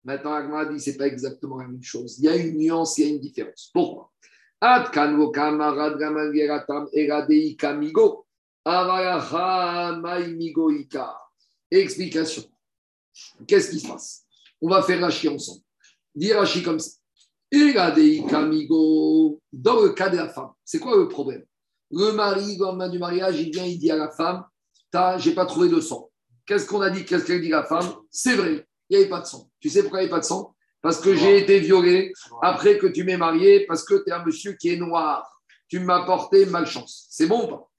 Maintenant, 0.04 0.34
Agma 0.34 0.64
dit 0.66 0.80
c'est 0.80 0.96
pas 0.96 1.06
exactement 1.06 1.58
la 1.58 1.68
même 1.68 1.82
chose. 1.82 2.18
Il 2.18 2.24
y 2.24 2.28
a 2.28 2.36
une 2.36 2.58
nuance, 2.58 2.98
il 2.98 3.04
y 3.04 3.06
a 3.06 3.10
une 3.14 3.20
différence. 3.20 3.70
Pourquoi? 3.72 4.10
Explication. 11.70 12.42
Qu'est-ce 13.46 13.70
qui 13.70 13.80
se 13.80 13.88
passe? 13.88 14.24
On 14.60 14.68
va 14.68 14.82
faire 14.82 15.00
Rachi 15.00 15.28
ensemble. 15.28 15.62
Dis 16.14 16.32
Rachi 16.32 16.62
comme 16.62 16.78
ça. 16.78 16.92
Dans 17.52 17.58
le 19.80 19.88
cas 19.90 20.08
de 20.08 20.16
la 20.16 20.28
femme, 20.28 20.52
c'est 20.64 20.80
quoi 20.80 20.96
le 20.96 21.08
problème? 21.08 21.44
Le 21.90 22.12
mari, 22.12 22.56
le 22.56 22.64
lendemain 22.64 22.88
du 22.88 22.98
mariage, 22.98 23.40
il 23.40 23.52
vient, 23.52 23.64
il 23.64 23.78
dit 23.78 23.90
à 23.90 23.96
la 23.96 24.10
femme 24.10 24.44
J'ai 25.18 25.34
pas 25.34 25.46
trouvé 25.46 25.68
de 25.68 25.80
sang. 25.80 26.10
Qu'est-ce 26.46 26.66
qu'on 26.66 26.80
a 26.80 26.90
dit? 26.90 27.04
Qu'est-ce 27.04 27.24
qu'elle 27.24 27.40
dit 27.40 27.48
la 27.48 27.64
femme? 27.64 27.94
C'est 28.10 28.36
vrai, 28.36 28.66
il 28.88 28.96
n'y 28.96 29.02
avait 29.02 29.10
pas 29.10 29.20
de 29.20 29.26
sang. 29.26 29.50
Tu 29.60 29.68
sais 29.70 29.82
pourquoi 29.82 30.00
il 30.00 30.02
n'y 30.02 30.06
avait 30.06 30.16
pas 30.16 30.20
de 30.20 30.26
sang? 30.26 30.54
Parce 30.82 31.00
que 31.00 31.14
j'ai 31.14 31.38
été 31.38 31.60
violée 31.60 32.12
après 32.42 32.76
que 32.78 32.86
tu 32.86 33.04
m'es 33.04 33.16
marié, 33.16 33.64
parce 33.66 33.84
que 33.84 34.04
tu 34.04 34.10
es 34.10 34.12
un 34.12 34.24
monsieur 34.24 34.52
qui 34.52 34.68
est 34.68 34.76
noir. 34.76 35.26
Tu 35.68 35.80
m'as 35.80 36.04
porté 36.04 36.44
malchance. 36.46 37.06
C'est 37.10 37.26
bon 37.26 37.44
ou 37.44 37.48
pas? 37.48 37.70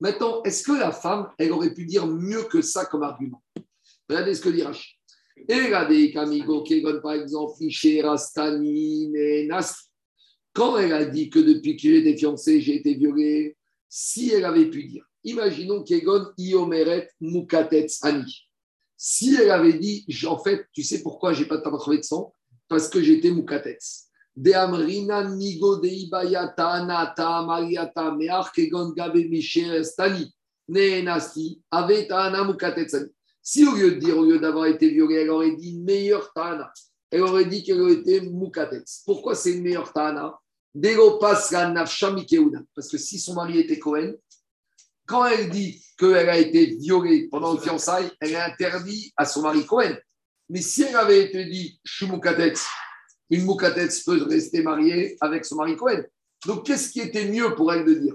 Maintenant, 0.00 0.42
est-ce 0.42 0.62
que 0.62 0.72
la 0.72 0.90
femme, 0.90 1.30
elle 1.38 1.52
aurait 1.52 1.74
pu 1.74 1.84
dire 1.84 2.06
mieux 2.06 2.44
que 2.44 2.62
ça 2.62 2.86
comme 2.86 3.02
argument? 3.02 3.42
Regardez 4.08 4.34
ce 4.34 4.40
que 4.40 4.48
dit 4.48 4.62
Rachid. 4.62 4.96
Et 5.48 5.60
regardez, 5.60 6.10
Kamigo 6.10 6.62
Kegon, 6.62 7.00
par 7.02 7.12
exemple, 7.12 7.54
Rastani, 8.02 9.12
Quand 10.52 10.78
elle 10.78 10.92
a 10.92 11.04
dit 11.04 11.28
que 11.28 11.38
depuis 11.38 11.76
que 11.76 11.82
j'ai 11.82 11.98
été 11.98 12.16
fiancée, 12.16 12.60
j'ai 12.60 12.76
été 12.76 12.94
violée, 12.94 13.56
si 13.88 14.30
elle 14.30 14.44
avait 14.44 14.70
pu 14.70 14.84
dire, 14.84 15.04
imaginons 15.24 15.82
Kegon 15.82 16.26
Iomeret 16.38 17.08
Mukatetz 17.20 18.04
Ani. 18.04 18.48
Si 18.96 19.34
elle 19.34 19.50
avait 19.50 19.78
dit, 19.78 20.06
en 20.26 20.38
fait, 20.38 20.66
tu 20.72 20.82
sais 20.82 21.02
pourquoi 21.02 21.32
j'ai 21.32 21.46
pas 21.46 21.58
trouvé 21.58 21.98
de 21.98 22.02
sang? 22.02 22.32
Parce 22.68 22.88
que 22.88 23.02
j'étais 23.02 23.30
Mukatetz. 23.30 24.08
De 24.36 24.52
Amrina 24.52 25.24
Nigo 25.28 25.76
de 25.76 25.88
Ibayata 25.88 26.84
Nata 26.84 27.42
Mariata 27.42 28.12
Meach 28.12 28.52
Kegon 28.54 28.92
Gabe 28.92 29.18
Stani. 29.82 30.32
Neenasti 30.68 31.60
Avetana 31.70 32.44
Mukatetz 32.44 32.94
Ani. 32.94 33.10
Si 33.46 33.66
au 33.66 33.74
lieu 33.74 33.90
de 33.90 34.00
dire, 34.00 34.16
au 34.16 34.24
lieu 34.24 34.38
d'avoir 34.38 34.64
été 34.64 34.88
violée, 34.88 35.16
elle 35.16 35.28
aurait 35.28 35.54
dit 35.54 35.76
meilleure 35.76 36.32
Tana, 36.32 36.72
elle 37.10 37.20
aurait 37.20 37.44
dit 37.44 37.62
qu'elle 37.62 37.78
aurait 37.78 37.92
été 37.92 38.22
Mukatets. 38.22 39.02
Pourquoi 39.04 39.34
c'est 39.34 39.52
une 39.52 39.62
meilleure 39.62 39.92
Tana? 39.92 40.34
Parce 41.20 42.88
que 42.90 42.96
si 42.96 43.18
son 43.18 43.34
mari 43.34 43.58
était 43.58 43.78
Cohen, 43.78 44.14
quand 45.06 45.26
elle 45.26 45.50
dit 45.50 45.84
qu'elle 45.98 46.28
a 46.28 46.38
été 46.38 46.76
violée 46.76 47.28
pendant 47.30 47.54
le 47.54 47.60
fiançailles, 47.60 48.10
elle 48.20 48.32
est 48.32 48.40
interdit 48.40 49.12
à 49.16 49.24
son 49.24 49.42
mari 49.42 49.64
Cohen. 49.66 49.96
Mais 50.48 50.60
si 50.60 50.82
elle 50.82 50.96
avait 50.96 51.24
été 51.24 51.44
dit 51.44 51.80
je 51.84 51.94
suis 51.94 52.06
Mukatets, 52.06 52.60
une 53.30 53.44
Mukatets 53.44 54.02
peut 54.04 54.22
rester 54.24 54.62
mariée 54.62 55.16
avec 55.20 55.44
son 55.44 55.56
mari 55.56 55.76
Cohen. 55.76 56.02
Donc 56.46 56.66
qu'est-ce 56.66 56.90
qui 56.90 57.00
était 57.00 57.26
mieux 57.26 57.54
pour 57.54 57.72
elle 57.72 57.84
de 57.84 57.94
dire? 57.94 58.14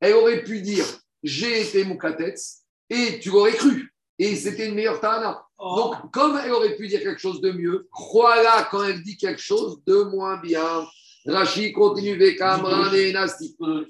Elle 0.00 0.14
aurait 0.14 0.42
pu 0.42 0.60
dire 0.60 0.86
j'ai 1.22 1.62
été 1.62 1.84
Mukatets 1.84 2.62
et 2.90 3.18
tu 3.18 3.30
l'aurais 3.30 3.54
cru 3.54 3.92
et 4.18 4.36
c'était 4.36 4.68
une 4.68 4.74
meilleure 4.74 5.00
Tana. 5.00 5.46
Oh. 5.58 5.76
Donc, 5.76 6.12
comme 6.12 6.38
elle 6.42 6.52
aurait 6.52 6.76
pu 6.76 6.86
dire 6.88 7.00
quelque 7.00 7.20
chose 7.20 7.40
de 7.40 7.52
mieux, 7.52 7.88
crois-la 7.90 8.68
quand 8.70 8.84
elle 8.84 9.02
dit 9.02 9.16
quelque 9.16 9.40
chose 9.40 9.82
de 9.86 10.02
moins 10.04 10.38
bien. 10.38 10.86
Rachi 11.26 11.72
continue. 11.72 12.18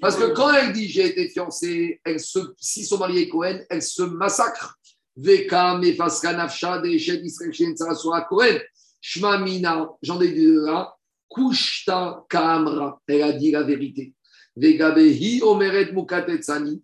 Parce 0.01 0.15
que 0.15 0.33
quand 0.33 0.53
elle 0.53 0.73
dit 0.73 0.87
j'ai 0.87 1.07
été 1.07 1.29
fiancée, 1.29 2.01
elle 2.03 2.19
se, 2.19 2.39
si 2.57 2.85
son 2.85 2.97
mari 2.97 3.19
est 3.19 3.29
Cohen, 3.29 3.59
elle 3.69 3.81
se 3.81 4.03
massacre. 4.03 4.77
Vekam 5.15 5.83
et 5.83 5.93
Faskanafsha, 5.93 6.79
des 6.79 6.99
Shed 6.99 7.25
Israël, 7.25 7.75
Sarasura 7.75 8.21
Cohen. 8.21 8.59
Shma 9.01 9.37
Mina, 9.39 9.89
j'en 10.01 10.21
ai 10.21 10.29
dit 10.29 10.47
là. 10.47 10.93
Kushta 11.29 12.23
Kamra, 12.29 13.01
elle 13.07 13.21
a 13.23 13.31
dit 13.33 13.51
la 13.51 13.63
vérité. 13.63 14.13
Vegabehi 14.55 15.41
Omeret 15.43 15.91
Mukatetsani. 15.91 16.81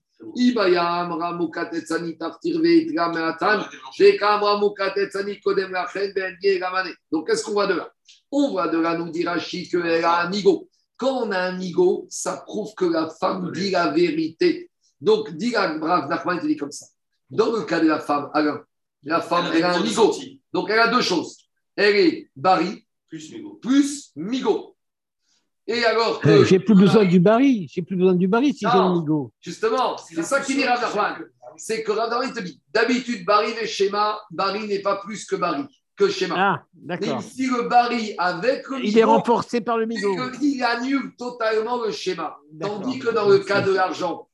Donc, 7.11 7.27
qu'est-ce 7.27 7.43
qu'on 7.43 7.51
voit 7.51 7.67
de 7.67 7.73
là? 7.73 7.91
On 8.35 8.49
voit 8.49 8.67
de 8.67 8.79
là, 8.79 8.97
nous 8.97 9.11
dire 9.11 9.29
Rachid, 9.29 9.69
qu'elle 9.69 10.03
a 10.03 10.21
un 10.21 10.29
nigo. 10.31 10.67
Quand 10.97 11.27
on 11.27 11.31
a 11.31 11.37
un 11.37 11.55
nigo, 11.55 12.07
ça 12.09 12.37
prouve 12.37 12.73
que 12.73 12.85
la 12.85 13.07
femme 13.07 13.51
dit 13.51 13.69
la 13.69 13.91
vérité. 13.91 14.71
Donc, 14.99 15.31
dit 15.35 15.51
la 15.51 15.77
brave 15.77 16.09
Nachman, 16.09 16.39
il 16.41 16.47
dit 16.47 16.57
comme 16.57 16.71
ça. 16.71 16.87
Dans 17.29 17.51
le 17.51 17.61
cas 17.61 17.79
de 17.79 17.87
la 17.87 17.99
femme, 17.99 18.31
Alain, 18.33 18.63
la 19.03 19.21
femme, 19.21 19.51
elle 19.53 19.63
a 19.63 19.75
un 19.75 19.83
nigo. 19.83 20.15
Donc, 20.51 20.71
elle 20.71 20.79
a 20.79 20.87
deux 20.87 21.03
choses. 21.03 21.47
Elle 21.75 21.95
est 21.95 22.31
bari 22.35 22.87
plus 23.07 23.31
migo. 23.31 23.59
Plus 23.61 24.11
migo. 24.15 24.75
Et 25.67 25.85
alors 25.85 26.19
que. 26.19 26.29
Euh, 26.29 26.43
j'ai 26.45 26.59
plus 26.59 26.73
besoin 26.73 27.05
du 27.05 27.19
baril, 27.19 27.67
j'ai 27.71 27.83
plus 27.83 27.95
besoin 27.95 28.15
du 28.15 28.27
baril 28.27 28.51
si 28.51 28.61
j'ai 28.61 28.67
un 28.67 28.95
nigo. 28.95 29.31
Justement, 29.41 29.95
c'est 29.97 30.23
ça 30.23 30.41
qui 30.41 30.55
dit 30.55 30.65
Rav 30.65 30.83
C'est 31.55 31.83
que 31.83 31.91
Rav 31.91 32.33
te 32.33 32.39
dit 32.39 32.59
d'habitude, 32.73 33.23
baril 33.25 33.53
et 33.61 33.67
schéma, 33.67 34.19
baril 34.31 34.67
n'est 34.67 34.81
pas 34.81 34.95
plus 34.97 35.23
que 35.25 35.35
baril, 35.35 35.67
que 35.95 36.09
schéma. 36.09 36.35
Ah, 36.37 36.65
d'accord. 36.73 37.19
Ici, 37.19 37.47
le 37.47 37.67
baril 37.67 38.15
avec 38.17 38.67
le 38.69 38.83
Il 38.83 38.97
est 38.97 39.03
renforcé 39.03 39.61
par 39.61 39.77
le 39.77 39.85
migo. 39.85 40.15
Il 40.41 40.63
annule 40.63 41.15
totalement 41.17 41.83
le 41.83 41.91
schéma. 41.91 42.37
Tandis 42.59 42.99
que 42.99 43.09
dans 43.09 43.27
le 43.27 43.39
cas 43.39 43.61
de 43.61 43.73
l'argent, 43.73 44.27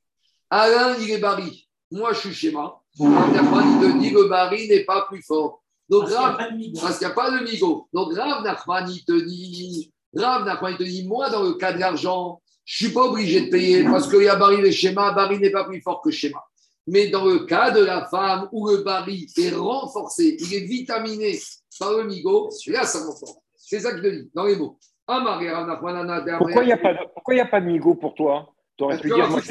Alain, 0.49 0.95
il 0.99 1.11
est 1.11 1.19
baril. 1.19 1.53
Moi, 1.91 2.13
je 2.13 2.19
suis 2.19 2.33
schéma. 2.33 2.75
Rav 2.99 3.31
il 3.33 3.79
te 3.79 3.97
dit 3.99 4.09
le 4.09 4.27
baril 4.27 4.69
n'est 4.69 4.83
pas 4.83 5.05
plus 5.09 5.21
fort. 5.21 5.63
Donc, 5.89 6.09
parce 6.09 6.97
qu'il 6.97 7.07
n'y 7.07 7.11
a 7.11 7.15
pas 7.15 7.31
de 7.31 7.43
migo. 7.43 7.87
Donc, 7.93 8.13
Rav 8.15 8.43
Nachman, 8.43 8.89
il 8.89 9.03
te 9.03 9.25
dit 9.25 9.91
Rav 10.15 10.45
Nachman, 10.45 10.73
il 10.73 10.77
te 10.77 10.83
dit, 10.83 11.07
moi, 11.07 11.29
dans 11.29 11.43
le 11.43 11.53
cas 11.53 11.73
de 11.73 11.79
l'argent, 11.79 12.41
je 12.65 12.85
ne 12.85 12.89
suis 12.89 12.93
pas 12.93 13.05
obligé 13.05 13.41
de 13.41 13.49
payer 13.49 13.83
parce 13.83 14.07
qu'il 14.07 14.23
y 14.23 14.29
a 14.29 14.35
Barry 14.35 14.63
et 14.63 14.71
schéma, 14.71 15.11
Barry 15.11 15.39
n'est 15.39 15.49
pas 15.49 15.63
plus 15.63 15.81
fort 15.81 16.01
que 16.01 16.11
schéma. 16.11 16.43
Mais 16.87 17.09
dans 17.09 17.25
le 17.25 17.39
cas 17.45 17.71
de 17.71 17.83
la 17.83 18.07
femme 18.07 18.49
où 18.51 18.67
le 18.69 18.77
Barry 18.77 19.27
est 19.37 19.51
renforcé, 19.55 20.37
il 20.39 20.53
est 20.53 20.65
vitaminé 20.65 21.39
par 21.79 21.93
le 21.93 22.03
migo, 22.03 22.49
là, 22.67 22.85
ça 22.85 22.99
fort. 22.99 23.41
C'est 23.55 23.79
ça 23.79 23.91
que 23.91 23.97
je 23.97 24.09
dis, 24.09 24.29
dans 24.33 24.45
les 24.45 24.55
mots. 24.55 24.77
Pourquoi 25.05 26.63
il 26.63 26.67
n'y 26.67 26.71
a, 26.71 26.77
pas 26.77 26.93
de, 26.93 27.39
a 27.39 27.45
pas 27.45 27.61
de 27.61 27.65
migo 27.65 27.95
pour 27.95 28.13
toi? 28.15 28.53
Tu 28.77 28.83
aurais 28.83 28.99
pu 28.99 29.09
dire. 29.09 29.29
Moi. 29.29 29.41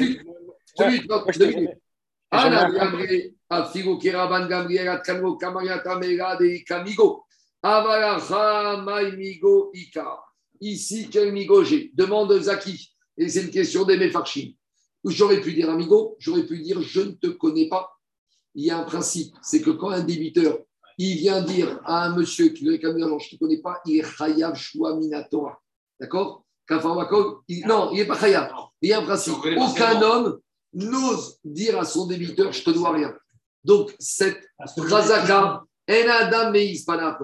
Ici, 10.61 11.09
quel 11.09 11.31
migo 11.31 11.63
j'ai? 11.63 11.91
Demande 11.93 12.39
Zaki. 12.39 12.93
Et 13.17 13.27
c'est 13.27 13.43
une 13.43 13.51
question 13.51 13.83
des 13.83 13.97
Mefarchim. 13.97 14.53
J'aurais 15.05 15.41
pu 15.41 15.53
dire 15.53 15.69
amigo, 15.69 16.15
j'aurais 16.19 16.45
pu 16.45 16.59
dire 16.59 16.81
je 16.81 17.01
ne 17.01 17.11
te 17.11 17.27
connais 17.27 17.69
pas. 17.69 17.97
Il 18.55 18.65
y 18.65 18.71
a 18.71 18.79
un 18.79 18.83
principe, 18.83 19.33
c'est 19.41 19.61
que 19.61 19.69
quand 19.69 19.89
un 19.89 20.03
débiteur, 20.03 20.59
il 20.97 21.15
vient 21.17 21.41
dire 21.41 21.79
à 21.85 22.05
un 22.05 22.15
monsieur 22.15 22.49
qui 22.49 22.65
lui 22.65 22.71
réclame 22.71 22.97
je 22.97 23.03
ne 23.03 23.19
te 23.19 23.35
connais 23.37 23.61
pas, 23.61 23.79
il 23.85 23.99
est 23.99 24.03
chayav 24.03 24.55
shua 24.55 24.95
minatora. 24.95 25.61
D'accord? 25.99 26.43
Non, 26.69 27.91
il 27.91 27.97
n'est 27.97 28.05
pas 28.05 28.19
chayav. 28.19 28.51
Il 28.81 28.89
y 28.89 28.93
a 28.93 28.99
un 28.99 29.03
principe. 29.03 29.35
Aucun 29.57 30.01
homme 30.01 30.39
n'ose 30.73 31.39
dire 31.43 31.79
à 31.79 31.85
son 31.85 32.05
débiteur 32.05 32.51
je 32.51 32.63
te 32.63 32.69
dois 32.71 32.91
rien. 32.91 33.13
Donc, 33.63 33.95
cette 33.99 34.41
razaka, 34.77 35.63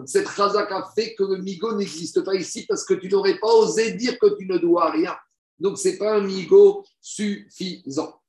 Cette 0.06 0.30
chazaka 0.30 0.90
fait 0.96 1.14
que 1.16 1.24
le 1.24 1.38
migo 1.38 1.76
n'existe 1.76 2.24
pas 2.24 2.34
ici 2.36 2.66
parce 2.68 2.84
que 2.84 2.96
tu 2.96 3.10
n'aurais 3.10 3.38
pas 3.40 3.54
osé 3.54 3.92
dire 3.92 4.18
que 4.20 4.36
tu 4.38 4.48
ne 4.48 4.58
dois 4.58 4.90
rien. 4.90 5.16
Donc, 5.60 5.78
ce 5.78 5.90
n'est 5.90 5.98
pas 5.98 6.16
un 6.16 6.22
migo 6.22 6.84
suffisant. 7.02 8.20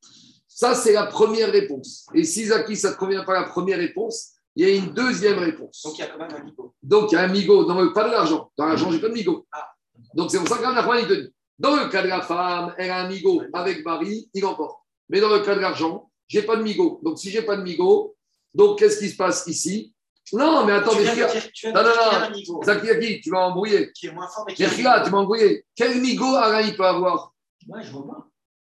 Ça, 0.46 0.74
c'est 0.74 0.92
la 0.92 1.06
première 1.06 1.50
réponse. 1.52 2.06
Et 2.14 2.24
si 2.24 2.46
Zaki, 2.46 2.76
ça 2.76 2.88
ne 2.88 2.94
te 2.94 2.98
convient 2.98 3.24
pas 3.24 3.34
la 3.34 3.44
première 3.44 3.78
réponse, 3.78 4.36
il 4.56 4.66
y 4.66 4.70
a 4.70 4.74
une 4.74 4.92
deuxième 4.94 5.38
réponse. 5.38 5.82
Donc 5.84 5.98
il 5.98 6.00
y 6.00 6.04
a 6.04 6.06
quand 6.06 6.18
même 6.18 6.34
un 6.34 6.42
migo. 6.42 6.74
Donc 6.82 7.12
il 7.12 7.14
y 7.14 7.18
a 7.18 7.24
un 7.24 7.28
migo, 7.28 7.64
dans 7.64 7.80
le, 7.80 7.92
pas 7.92 8.04
de 8.04 8.10
l'argent. 8.10 8.50
Dans 8.56 8.64
l'argent, 8.64 8.90
j'ai 8.90 9.00
pas 9.00 9.08
de 9.08 9.12
migo. 9.12 9.46
Ah. 9.52 9.68
Donc 10.14 10.30
c'est 10.30 10.38
pour 10.38 10.48
ça 10.48 10.58
la 10.60 11.00
il 11.00 11.06
te 11.06 11.12
dit. 11.12 11.34
Dans 11.58 11.76
le 11.76 11.88
cas 11.90 12.02
de 12.02 12.08
la 12.08 12.22
femme, 12.22 12.74
elle 12.78 12.90
a 12.90 13.04
un 13.04 13.08
migo 13.08 13.42
avec 13.52 13.84
mari, 13.84 14.30
il 14.32 14.44
emporte. 14.46 14.78
Mais 15.10 15.20
dans 15.20 15.28
le 15.28 15.40
cas 15.40 15.54
de 15.54 15.60
l'argent, 15.60 16.10
j'ai 16.26 16.42
pas 16.42 16.56
de 16.56 16.62
migo. 16.62 17.00
Donc 17.02 17.18
si 17.18 17.30
j'ai 17.30 17.42
pas 17.42 17.56
de 17.56 17.62
migo, 17.62 18.16
donc 18.54 18.78
qu'est-ce 18.78 18.98
qui 18.98 19.10
se 19.10 19.16
passe 19.16 19.46
ici? 19.46 19.94
Non, 20.32 20.64
mais 20.64 20.72
attends, 20.72 20.92
mais 20.96 21.04
tu 21.52 21.68
non, 21.68 21.82
non, 21.82 21.90
non, 21.90 22.62
Zaki, 22.62 23.20
tu 23.20 23.30
vas 23.30 23.46
embrouiller. 23.46 23.92
Qui 23.92 24.08
est 24.08 24.12
moins 24.12 24.26
fort, 24.26 24.44
mais 24.46 24.54
qui 24.54 24.64
tu 24.64 24.82
vas 24.82 25.04
embrouiller. 25.12 25.64
Quel 25.74 26.00
migo 26.00 26.34
Alain 26.34 26.62
il 26.62 26.76
peut 26.76 26.84
avoir? 26.84 27.32
Ouais, 27.68 27.82
je 27.82 27.92
vois 27.92 28.06
pas. 28.06 28.26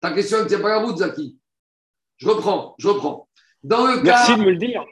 Ta 0.00 0.12
question 0.12 0.40
ne 0.40 0.44
tient 0.44 0.60
pas 0.60 0.68
la 0.68 0.78
route, 0.80 0.98
Zaki. 0.98 1.38
Je 2.18 2.28
reprends, 2.28 2.74
je 2.78 2.88
reprends. 2.88 3.28
Dans 3.62 3.86
le 3.86 4.02
Merci 4.02 4.36
de 4.36 4.40
me 4.42 4.50
le 4.50 4.56
dire. 4.56 4.84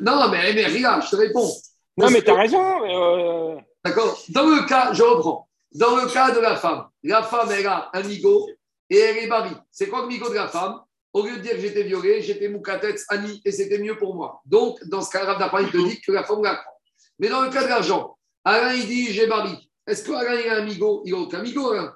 Non, 0.00 0.28
mais, 0.30 0.52
mais 0.54 0.66
regarde, 0.66 1.02
je 1.04 1.10
te 1.10 1.16
réponds. 1.16 1.50
Non, 1.96 2.10
mais 2.10 2.22
tu 2.22 2.30
as 2.30 2.34
raison. 2.34 2.62
Euh, 2.84 3.56
D'accord 3.84 4.18
Dans 4.30 4.46
le 4.46 4.66
cas, 4.66 4.92
je 4.92 5.02
reprends. 5.02 5.48
Dans 5.74 5.96
le 5.96 6.06
cas 6.06 6.30
de 6.30 6.40
la 6.40 6.56
femme, 6.56 6.88
la 7.02 7.22
femme, 7.22 7.50
elle 7.52 7.66
a 7.66 7.90
un 7.92 8.02
migo 8.02 8.48
et 8.88 8.96
elle 8.96 9.18
est 9.18 9.26
bari. 9.26 9.50
C'est 9.70 9.88
quoi 9.88 10.02
le 10.02 10.08
migo 10.08 10.28
de 10.30 10.34
la 10.34 10.48
femme? 10.48 10.80
Au 11.12 11.24
lieu 11.24 11.36
de 11.36 11.42
dire 11.42 11.52
que 11.52 11.60
j'étais 11.60 11.84
violée, 11.84 12.20
j'étais 12.22 12.48
moukatets, 12.48 13.02
Annie, 13.08 13.40
et 13.44 13.50
c'était 13.50 13.78
mieux 13.78 13.96
pour 13.96 14.14
moi. 14.14 14.42
Donc, 14.44 14.82
dans 14.84 15.00
ce 15.00 15.10
cas, 15.10 15.24
Rav 15.24 15.62
il 15.62 15.70
te 15.70 15.88
dit 15.88 16.00
que 16.00 16.12
la 16.12 16.24
femme 16.24 16.42
la 16.42 16.54
prend. 16.54 16.72
Mais 17.18 17.28
dans 17.28 17.42
le 17.42 17.50
cas 17.50 17.64
de 17.64 17.68
l'argent, 17.68 18.16
Alain, 18.44 18.74
il 18.74 18.86
dit 18.86 19.12
j'ai 19.12 19.26
bari. 19.26 19.70
Est-ce 19.86 20.04
que 20.04 20.12
Alain, 20.12 20.40
il 20.40 20.48
a 20.48 20.56
un 20.56 20.64
migo 20.64 21.02
Il 21.04 21.12
n'a 21.12 21.18
aucun 21.18 21.42
migo, 21.42 21.70
Alain. 21.70 21.94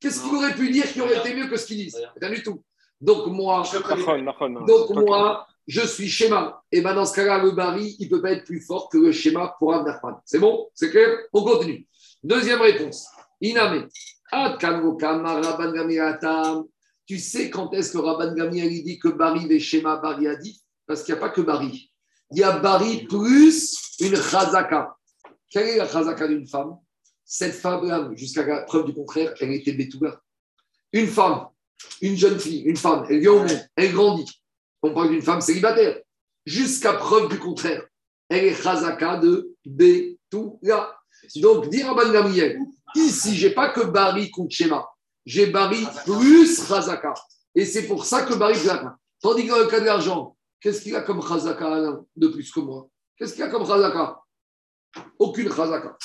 Qu'est-ce 0.00 0.22
qu'il 0.22 0.34
aurait 0.34 0.54
pu 0.54 0.70
dire 0.70 0.90
qui 0.90 1.00
aurait 1.00 1.18
été 1.18 1.34
mieux 1.34 1.48
que 1.48 1.56
ce 1.56 1.66
qu'il 1.66 1.78
dit 1.78 1.94
Rien 2.20 2.30
du 2.30 2.42
tout. 2.42 2.62
Donc, 3.00 3.26
moi, 3.26 3.62
donc, 4.66 4.90
moi 4.90 5.46
je 5.66 5.80
suis 5.86 6.08
schéma. 6.08 6.62
Et 6.70 6.80
maintenant, 6.80 7.02
dans 7.02 7.06
ce 7.06 7.14
cas-là, 7.14 7.42
le 7.42 7.52
bari, 7.52 7.96
il 7.98 8.06
ne 8.06 8.10
peut 8.10 8.22
pas 8.22 8.32
être 8.32 8.44
plus 8.44 8.60
fort 8.60 8.88
que 8.88 8.98
le 8.98 9.12
schéma 9.12 9.54
pour 9.58 9.74
Abnachman. 9.74 10.20
C'est 10.24 10.38
bon? 10.38 10.68
C'est 10.74 10.90
clair? 10.90 11.18
On 11.32 11.42
continue. 11.42 11.86
Deuxième 12.22 12.60
réponse. 12.60 13.08
Iname. 13.40 13.88
Tu 17.06 17.18
sais 17.18 17.50
quand 17.50 17.72
est-ce 17.72 17.92
que 17.92 17.98
Rabban 17.98 18.34
Gamiel 18.34 18.68
dit 18.68 18.98
que 18.98 19.08
Bari 19.08 19.52
est 19.52 19.58
schéma 19.58 19.96
Bari 19.96 20.28
a 20.28 20.36
dit? 20.36 20.62
Parce 20.86 21.02
qu'il 21.02 21.14
n'y 21.14 21.18
a 21.18 21.20
pas 21.20 21.30
que 21.30 21.40
Bari. 21.40 21.92
Il 22.30 22.38
y 22.38 22.42
a 22.42 22.58
Bari 22.58 23.06
plus 23.06 23.96
une 24.00 24.16
chazaka. 24.16 24.96
Quelle 25.50 25.68
est 25.68 25.76
la 25.76 25.88
chazaka 25.88 26.28
d'une 26.28 26.46
femme? 26.46 26.76
Cette 27.24 27.54
femme-là, 27.54 28.10
jusqu'à 28.14 28.46
la 28.46 28.62
preuve 28.62 28.86
du 28.86 28.94
contraire, 28.94 29.34
elle 29.40 29.52
était 29.52 29.72
bétouga. 29.72 30.20
Une 30.92 31.06
femme, 31.06 31.46
une 32.00 32.16
jeune 32.16 32.38
fille, 32.38 32.62
une 32.62 32.76
femme, 32.76 33.06
elle 33.08 33.20
vient 33.20 33.32
au 33.32 33.38
monde, 33.40 33.68
elle 33.76 33.92
grandit 33.92 34.42
on 34.82 34.92
parle 34.92 35.10
d'une 35.10 35.22
femme 35.22 35.40
célibataire. 35.40 35.98
Jusqu'à 36.44 36.94
preuve 36.94 37.28
du 37.28 37.38
contraire. 37.38 37.84
Elle 38.28 38.46
est 38.46 38.62
chazaka 38.62 39.18
de 39.18 39.54
Betula. 39.64 40.98
Donc, 41.36 41.68
dire 41.68 41.96
à 41.96 42.12
Gamriel, 42.12 42.58
ici, 42.96 43.36
j'ai 43.36 43.50
pas 43.50 43.68
que 43.68 43.82
Bari 43.82 44.30
contre 44.30 44.54
Shema. 44.54 44.88
J'ai 45.24 45.46
Bari 45.46 45.86
plus 46.04 46.66
chazaka. 46.66 47.14
Et 47.54 47.64
c'est 47.64 47.86
pour 47.86 48.04
ça 48.04 48.22
que 48.22 48.34
Bari 48.34 48.58
plus 48.58 48.70
Tandis 49.20 49.46
que 49.46 49.50
dans 49.50 49.58
le 49.58 49.66
cas 49.66 49.80
de 49.80 49.84
l'argent, 49.84 50.36
qu'est-ce 50.60 50.82
qu'il 50.82 50.96
a 50.96 51.02
comme 51.02 51.22
chazaka 51.22 52.00
de 52.16 52.28
plus 52.28 52.50
que 52.50 52.60
moi? 52.60 52.88
Qu'est-ce 53.16 53.34
qu'il 53.34 53.42
a 53.42 53.48
comme 53.48 53.66
chazaka? 53.66 54.20
Aucune 55.18 55.54
chazaka. 55.54 55.96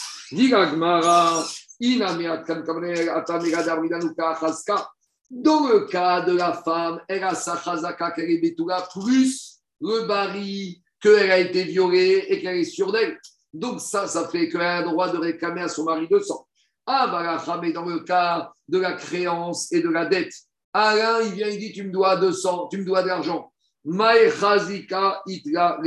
Dans 5.29 5.67
le 5.67 5.85
cas 5.87 6.21
de 6.21 6.31
la 6.33 6.53
femme, 6.53 7.01
elle 7.07 7.23
a 7.23 7.35
sa 7.35 7.61
chazaka 7.61 8.11
qu'elle 8.11 8.29
est 8.29 8.37
betula 8.37 8.87
plus 8.93 9.59
le 9.81 10.07
bari 10.07 10.81
qu'elle 11.01 11.31
a 11.31 11.39
été 11.39 11.63
violée 11.63 12.25
et 12.29 12.41
qu'elle 12.41 12.57
est 12.57 12.63
sûre 12.63 12.91
d'elle. 12.91 13.19
Donc 13.53 13.81
ça, 13.81 14.07
ça 14.07 14.27
fait 14.27 14.49
qu'elle 14.49 14.61
a 14.61 14.81
le 14.81 14.89
droit 14.89 15.09
de 15.09 15.17
réclamer 15.17 15.61
à 15.61 15.67
son 15.67 15.83
mari 15.83 16.07
200. 16.07 16.33
Ah, 16.33 16.46
voilà, 16.87 17.43
mais 17.61 17.71
dans 17.73 17.85
le 17.85 17.99
cas 17.99 18.51
de 18.67 18.79
la 18.79 18.93
créance 18.93 19.71
et 19.73 19.81
de 19.81 19.89
la 19.89 20.05
dette, 20.05 20.33
Alain, 20.73 21.21
il 21.21 21.33
vient, 21.33 21.47
il 21.47 21.59
dit, 21.59 21.73
tu 21.73 21.83
me 21.83 21.91
dois 21.91 22.17
200, 22.17 22.69
tu 22.69 22.77
me 22.77 22.85
dois 22.85 23.01
de 23.01 23.07
l'argent. 23.07 23.51
chazika 23.85 25.21
itla 25.27 25.79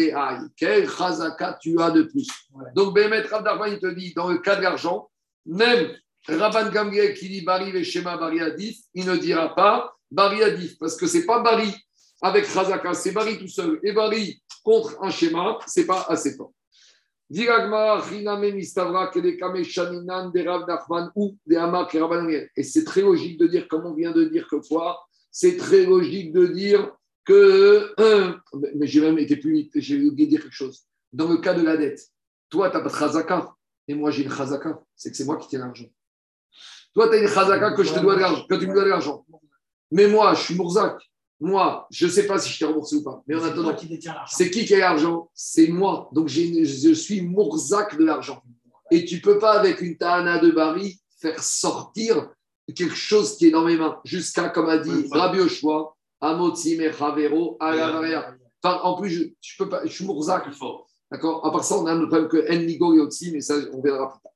Quel 0.56 0.88
chazaka 0.88 1.58
tu 1.60 1.80
as 1.80 1.90
de 1.90 2.02
plus? 2.02 2.28
Donc, 2.74 2.94
Bémet 2.94 3.22
Rav 3.22 3.44
il 3.68 3.78
te 3.78 3.86
dit, 3.86 4.12
dans 4.14 4.28
le 4.28 4.38
cas 4.38 4.56
de 4.56 4.62
l'argent, 4.62 5.08
même 5.46 5.90
Rabban 6.28 6.70
Gamriel 6.70 7.14
qui 7.14 7.28
dit 7.28 7.42
Bari 7.42 7.70
et 7.74 7.84
Shema 7.84 8.16
Bari 8.16 8.40
Adif, 8.40 8.78
il 8.94 9.06
ne 9.06 9.16
dira 9.16 9.54
pas 9.54 9.94
Bari 10.10 10.42
Adif, 10.42 10.78
parce 10.78 10.96
que 10.96 11.06
c'est 11.06 11.24
pas 11.24 11.40
Bari 11.40 11.74
avec 12.20 12.46
Razaka, 12.46 12.92
c'est 12.94 13.12
Bari 13.12 13.38
tout 13.38 13.48
seul. 13.48 13.80
Et 13.82 13.92
Bari 13.92 14.42
contre 14.62 15.02
un 15.02 15.10
schéma, 15.10 15.58
c'est 15.66 15.86
pas 15.86 16.04
assez 16.08 16.36
fort. 16.36 16.52
Et 22.56 22.62
c'est 22.64 22.84
très 22.84 23.02
logique 23.02 23.38
de 23.38 23.46
dire, 23.46 23.68
comme 23.68 23.86
on 23.86 23.94
vient 23.94 24.10
de 24.10 24.24
dire 24.24 24.48
que 24.48 24.56
quoi 24.56 25.00
C'est 25.30 25.56
très 25.56 25.86
logique 25.86 26.32
de 26.32 26.46
dire 26.46 26.92
que. 27.24 27.94
mais 28.76 28.86
j'ai 28.86 29.00
même 29.00 29.18
été 29.18 29.36
plus 29.36 29.70
j'ai 29.76 30.04
oublié 30.04 30.26
de 30.26 30.30
dire 30.30 30.42
quelque 30.42 30.52
chose. 30.52 30.82
Dans 31.12 31.28
le 31.28 31.38
cas 31.38 31.54
de 31.54 31.62
la 31.62 31.76
dette, 31.76 32.00
toi, 32.48 32.68
tu 32.70 32.76
n'as 32.76 32.82
pas 32.82 32.88
de 32.88 32.94
Razaka, 32.94 33.54
et 33.86 33.94
moi, 33.94 34.10
j'ai 34.10 34.24
une 34.24 34.32
Razaka. 34.32 34.80
C'est 34.96 35.10
que 35.10 35.16
c'est 35.16 35.24
moi 35.24 35.36
qui 35.36 35.48
tiens 35.48 35.60
l'argent. 35.60 35.86
Toi, 36.94 37.08
tu 37.08 37.14
as 37.14 37.22
une 37.22 37.28
chazaka 37.28 37.72
que, 37.72 37.82
je 37.84 37.92
te 37.94 38.00
dois 38.00 38.16
que 38.16 38.54
tu 38.56 38.66
me 38.66 38.74
dois 38.74 38.84
de 38.84 38.90
l'argent. 38.90 39.24
Mais 39.92 40.08
moi, 40.08 40.34
je 40.34 40.42
suis 40.42 40.54
Mourzak. 40.54 41.09
Moi, 41.40 41.86
je 41.90 42.06
ne 42.06 42.10
sais 42.10 42.26
pas 42.26 42.38
si 42.38 42.50
je 42.50 42.58
t'ai 42.58 42.66
remboursé 42.66 42.96
ou 42.96 43.02
pas. 43.02 43.22
Mais 43.26 43.34
en 43.34 43.42
attendant, 43.42 43.74
c'est 44.26 44.50
qui 44.50 44.66
qui 44.66 44.74
a 44.74 44.78
l'argent? 44.78 45.30
C'est 45.34 45.68
moi. 45.68 46.10
Donc, 46.12 46.28
je 46.28 46.92
suis 46.92 47.22
Mourzak 47.22 47.96
de 47.98 48.04
l'argent. 48.04 48.42
Et 48.90 49.04
tu 49.04 49.16
ne 49.16 49.20
peux 49.20 49.38
pas, 49.38 49.58
avec 49.58 49.80
une 49.80 49.96
Tahana 49.96 50.38
de 50.38 50.50
Bari, 50.50 51.00
faire 51.18 51.42
sortir 51.42 52.30
quelque 52.76 52.94
chose 52.94 53.36
qui 53.36 53.46
est 53.46 53.50
dans 53.50 53.64
mes 53.64 53.76
mains. 53.76 53.98
Jusqu'à, 54.04 54.50
comme 54.50 54.68
a 54.68 54.78
dit 54.78 55.08
Rabbi 55.10 55.40
Oshua, 55.40 55.96
Amotzi 56.20 56.76
Mechavero, 56.76 57.56
Enfin, 58.62 58.78
en 58.82 59.00
plus, 59.00 59.08
je, 59.08 59.24
je, 59.40 59.56
peux 59.56 59.70
pas, 59.70 59.80
je 59.84 59.92
suis 59.92 60.04
Mourzak. 60.04 60.44
D'accord? 61.10 61.46
À 61.46 61.50
part 61.50 61.64
ça, 61.64 61.76
on 61.78 61.86
a 61.86 61.94
le 61.94 62.06
problème 62.06 62.28
que 62.28 62.52
Ennigo 62.52 62.94
et 62.94 63.00
aussi, 63.00 63.32
mais 63.32 63.40
ça, 63.40 63.54
on 63.72 63.80
verra 63.80 64.12
plus 64.12 64.20
tard. 64.20 64.32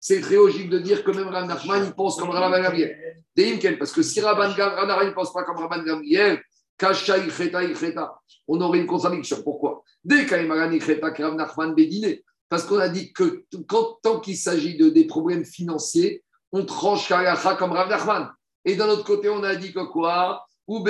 C'est 0.00 0.22
très 0.22 0.36
logique 0.36 0.70
de 0.70 0.78
dire 0.78 1.04
que 1.04 1.10
même 1.10 1.28
Rabban 1.28 1.46
Nachman, 1.46 1.84
il 1.84 1.92
pense 1.92 2.16
comme 2.16 2.30
Rabban 2.30 2.62
Gamriel. 2.62 3.18
Parce 3.78 3.92
que 3.92 4.02
si 4.02 4.20
Rabban 4.20 4.48
Nachman 4.48 5.06
ne 5.08 5.12
pense 5.12 5.32
pas 5.32 5.44
comme 5.44 5.58
Rabban 5.58 5.84
Gamriel, 5.84 6.42
on 8.48 8.60
aurait 8.62 8.78
une 8.78 8.86
contradiction. 8.86 9.42
Pourquoi? 9.42 9.84
Dès 10.02 10.26
Parce 12.48 12.64
qu'on 12.64 12.78
a 12.78 12.88
dit 12.88 13.12
que 13.12 13.44
quand, 13.68 13.98
tant 14.02 14.20
qu'il 14.20 14.38
s'agit 14.38 14.78
de 14.78 14.88
des 14.88 15.06
problèmes 15.06 15.44
financiers, 15.44 16.24
on 16.50 16.64
tranche 16.64 17.06
comme 17.58 17.72
Rabban 17.72 17.90
Nachman. 17.90 18.30
Et 18.64 18.76
d'un 18.76 18.88
autre 18.88 19.04
côté, 19.04 19.28
on 19.28 19.42
a 19.42 19.54
dit 19.54 19.74
que 19.74 19.80
quoi? 19.80 20.46
Donc 20.66 20.88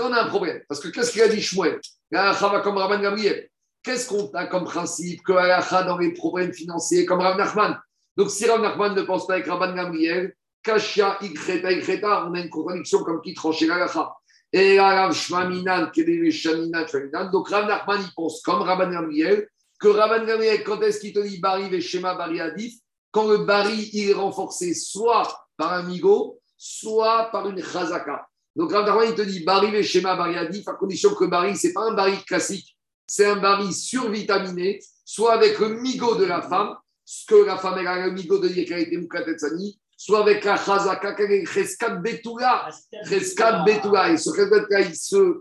on 0.00 0.12
a 0.12 0.22
un 0.22 0.28
problème. 0.28 0.60
Parce 0.68 0.80
que 0.80 0.88
qu'est-ce 0.88 1.12
qu'il 1.12 1.22
a 1.22 1.28
dit 1.28 1.40
Shmuel? 1.40 1.80
Comme 2.10 2.78
Rabban 2.78 3.00
Gabriel. 3.00 3.48
Qu'est-ce 3.82 4.08
qu'on 4.08 4.30
a 4.34 4.46
comme 4.46 4.64
principe 4.64 5.22
que 5.22 5.32
Alaha 5.32 5.82
dans 5.82 5.98
les 5.98 6.12
problèmes 6.12 6.52
financiers 6.52 7.04
comme 7.04 7.20
Rav 7.20 7.36
Nachman? 7.36 7.78
Donc 8.16 8.30
si 8.30 8.46
Rav 8.46 8.60
Nachman 8.60 8.94
ne 8.94 9.02
pense 9.02 9.26
pas 9.26 9.34
avec 9.34 9.46
Rabban 9.46 9.74
Gabriel, 9.74 10.34
Kashia, 10.62 11.18
Ikreta, 11.20 11.72
Ikreta, 11.72 12.26
on 12.26 12.34
a 12.34 12.40
une 12.40 12.50
contradiction 12.50 13.02
comme 13.02 13.20
qui 13.20 13.34
tranchait 13.34 13.66
l'Alaha. 13.66 14.14
Et 14.52 14.78
Rav 14.78 15.12
Shmaminan, 15.12 15.90
Shaminan, 16.30 17.30
Donc 17.32 17.48
Rav 17.48 17.66
Nachman, 17.66 18.00
il 18.00 18.14
pense 18.14 18.40
comme 18.42 18.62
Rabban 18.62 18.90
Gabriel, 18.90 19.48
que 19.80 19.88
Rabban 19.88 20.26
Gabriel, 20.26 20.62
quand 20.62 20.80
est-ce 20.82 21.00
qu'il 21.00 21.12
te 21.12 21.20
dit 21.20 21.40
Bari, 21.40 21.68
Veshema, 21.68 22.14
Bari 22.14 22.40
Adif 22.40 22.74
Quand 23.10 23.26
le 23.26 23.38
Bari, 23.38 23.90
il 23.92 24.10
est 24.10 24.14
renforcé 24.14 24.74
soit 24.74 25.46
par 25.56 25.72
un 25.72 25.82
migo, 25.82 26.38
soit 26.56 27.30
par 27.32 27.48
une 27.48 27.60
chazaka. 27.60 28.28
Donc 28.54 28.72
Rav 28.72 29.04
il 29.08 29.14
te 29.14 29.22
dit 29.22 29.44
Bari 29.44 29.74
et 29.74 29.82
schéma 29.82 30.14
Bari 30.14 30.36
Adif, 30.36 30.68
à 30.68 30.74
condition 30.74 31.14
que 31.14 31.24
Bari, 31.24 31.56
ce 31.56 31.66
n'est 31.66 31.72
pas 31.72 31.82
un 31.82 31.94
Bari 31.94 32.22
classique, 32.24 32.71
c'est 33.06 33.26
un 33.26 33.36
Bari 33.36 33.72
survitaminé, 33.72 34.80
soit 35.04 35.34
avec 35.34 35.58
le 35.58 35.80
migo 35.80 36.14
de 36.16 36.24
la 36.24 36.42
femme, 36.42 36.76
ce 37.04 37.26
que 37.26 37.44
la 37.44 37.58
femme 37.58 37.86
a 37.86 38.06
le 38.06 38.12
migo 38.12 38.38
de 38.38 38.48
Yekarite 38.48 38.92
Mukatetsani, 38.92 39.78
soit 39.96 40.20
avec 40.20 40.44
la 40.44 40.56
Chazaka, 40.56 41.14
Cheskat 41.44 41.96
Betula. 41.96 42.68
Cheskat 43.08 43.64
Betula. 43.64 44.10
Et 44.10 44.16
ce 44.16 44.30
Cheskat 44.30 44.80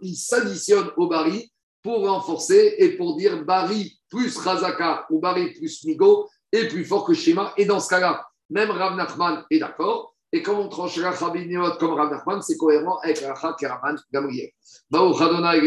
il 0.01 0.15
s'additionne 0.15 0.91
au 0.97 1.07
Bari 1.07 1.51
pour 1.81 2.07
renforcer 2.07 2.75
et 2.77 2.97
pour 2.97 3.17
dire 3.17 3.43
Bari 3.43 3.99
plus 4.09 4.43
Chazaka 4.43 5.05
ou 5.09 5.19
Bari 5.19 5.53
plus 5.53 5.83
migo 5.85 6.27
est 6.51 6.67
plus 6.67 6.85
fort 6.85 7.05
que 7.05 7.13
schéma. 7.13 7.53
Et 7.57 7.65
dans 7.65 7.79
ce 7.79 7.89
cas-là, 7.89 8.25
même 8.49 8.69
Rav 8.69 8.95
Nachman 8.95 9.45
est 9.49 9.59
d'accord 9.59 10.13
Et 10.33 10.41
comme 10.41 10.59
on 10.59 10.67
tranche 10.67 10.97
la 10.97 11.13
comme 11.13 11.93
Rav 11.93 12.11
Nachman, 12.11 12.41
c'est 12.41 12.57
cohérent 12.57 12.99
avec 12.99 13.21
la 13.21 13.33
Chak 13.33 13.63
et 13.63 13.67
Rabban 13.67 13.95
Gamriel. 14.11 14.49
Baruch 14.89 15.21
Adonai. 15.21 15.61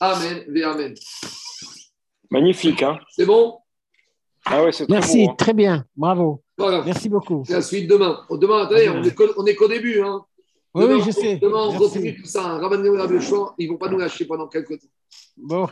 Amen, 0.00 0.44
ve 0.48 0.62
Amen. 0.64 0.94
Magnifique, 2.30 2.82
hein 2.82 2.98
C'est 3.10 3.24
bon? 3.26 3.58
Ah 4.44 4.62
ouais, 4.62 4.72
c'est 4.72 4.84
très 4.86 4.92
Merci, 4.94 5.26
hein. 5.28 5.34
très 5.36 5.54
bien. 5.54 5.84
Bravo. 5.96 6.42
Voilà. 6.58 6.82
Merci 6.84 7.08
beaucoup. 7.08 7.42
C'est 7.46 7.54
la 7.54 7.62
suite 7.62 7.88
demain. 7.88 8.20
Demain, 8.30 8.62
attendez, 8.64 8.88
on 8.88 9.02
est 9.02 9.14
qu'au- 9.14 9.32
on 9.36 9.44
est 9.46 9.54
qu'au 9.54 9.68
début. 9.68 10.00
Hein. 10.00 10.24
Oui, 10.74 10.82
Demain, 10.84 10.94
oui, 10.96 11.00
je 11.02 11.08
on- 11.08 11.12
sais. 11.22 11.36
Demain, 11.36 11.58
on 11.58 11.70
Merci. 11.72 11.78
continue 11.78 12.16
tout 12.22 12.26
ça. 12.28 12.42
Rabban 12.58 12.82
Gamriel, 12.82 13.20
ils 13.58 13.66
ne 13.66 13.72
vont 13.72 13.78
pas 13.78 13.88
nous 13.88 13.98
lâcher 13.98 14.24
pendant 14.26 14.46
quelques 14.46 14.78
temps. 14.78 14.86
Bon, 15.36 15.66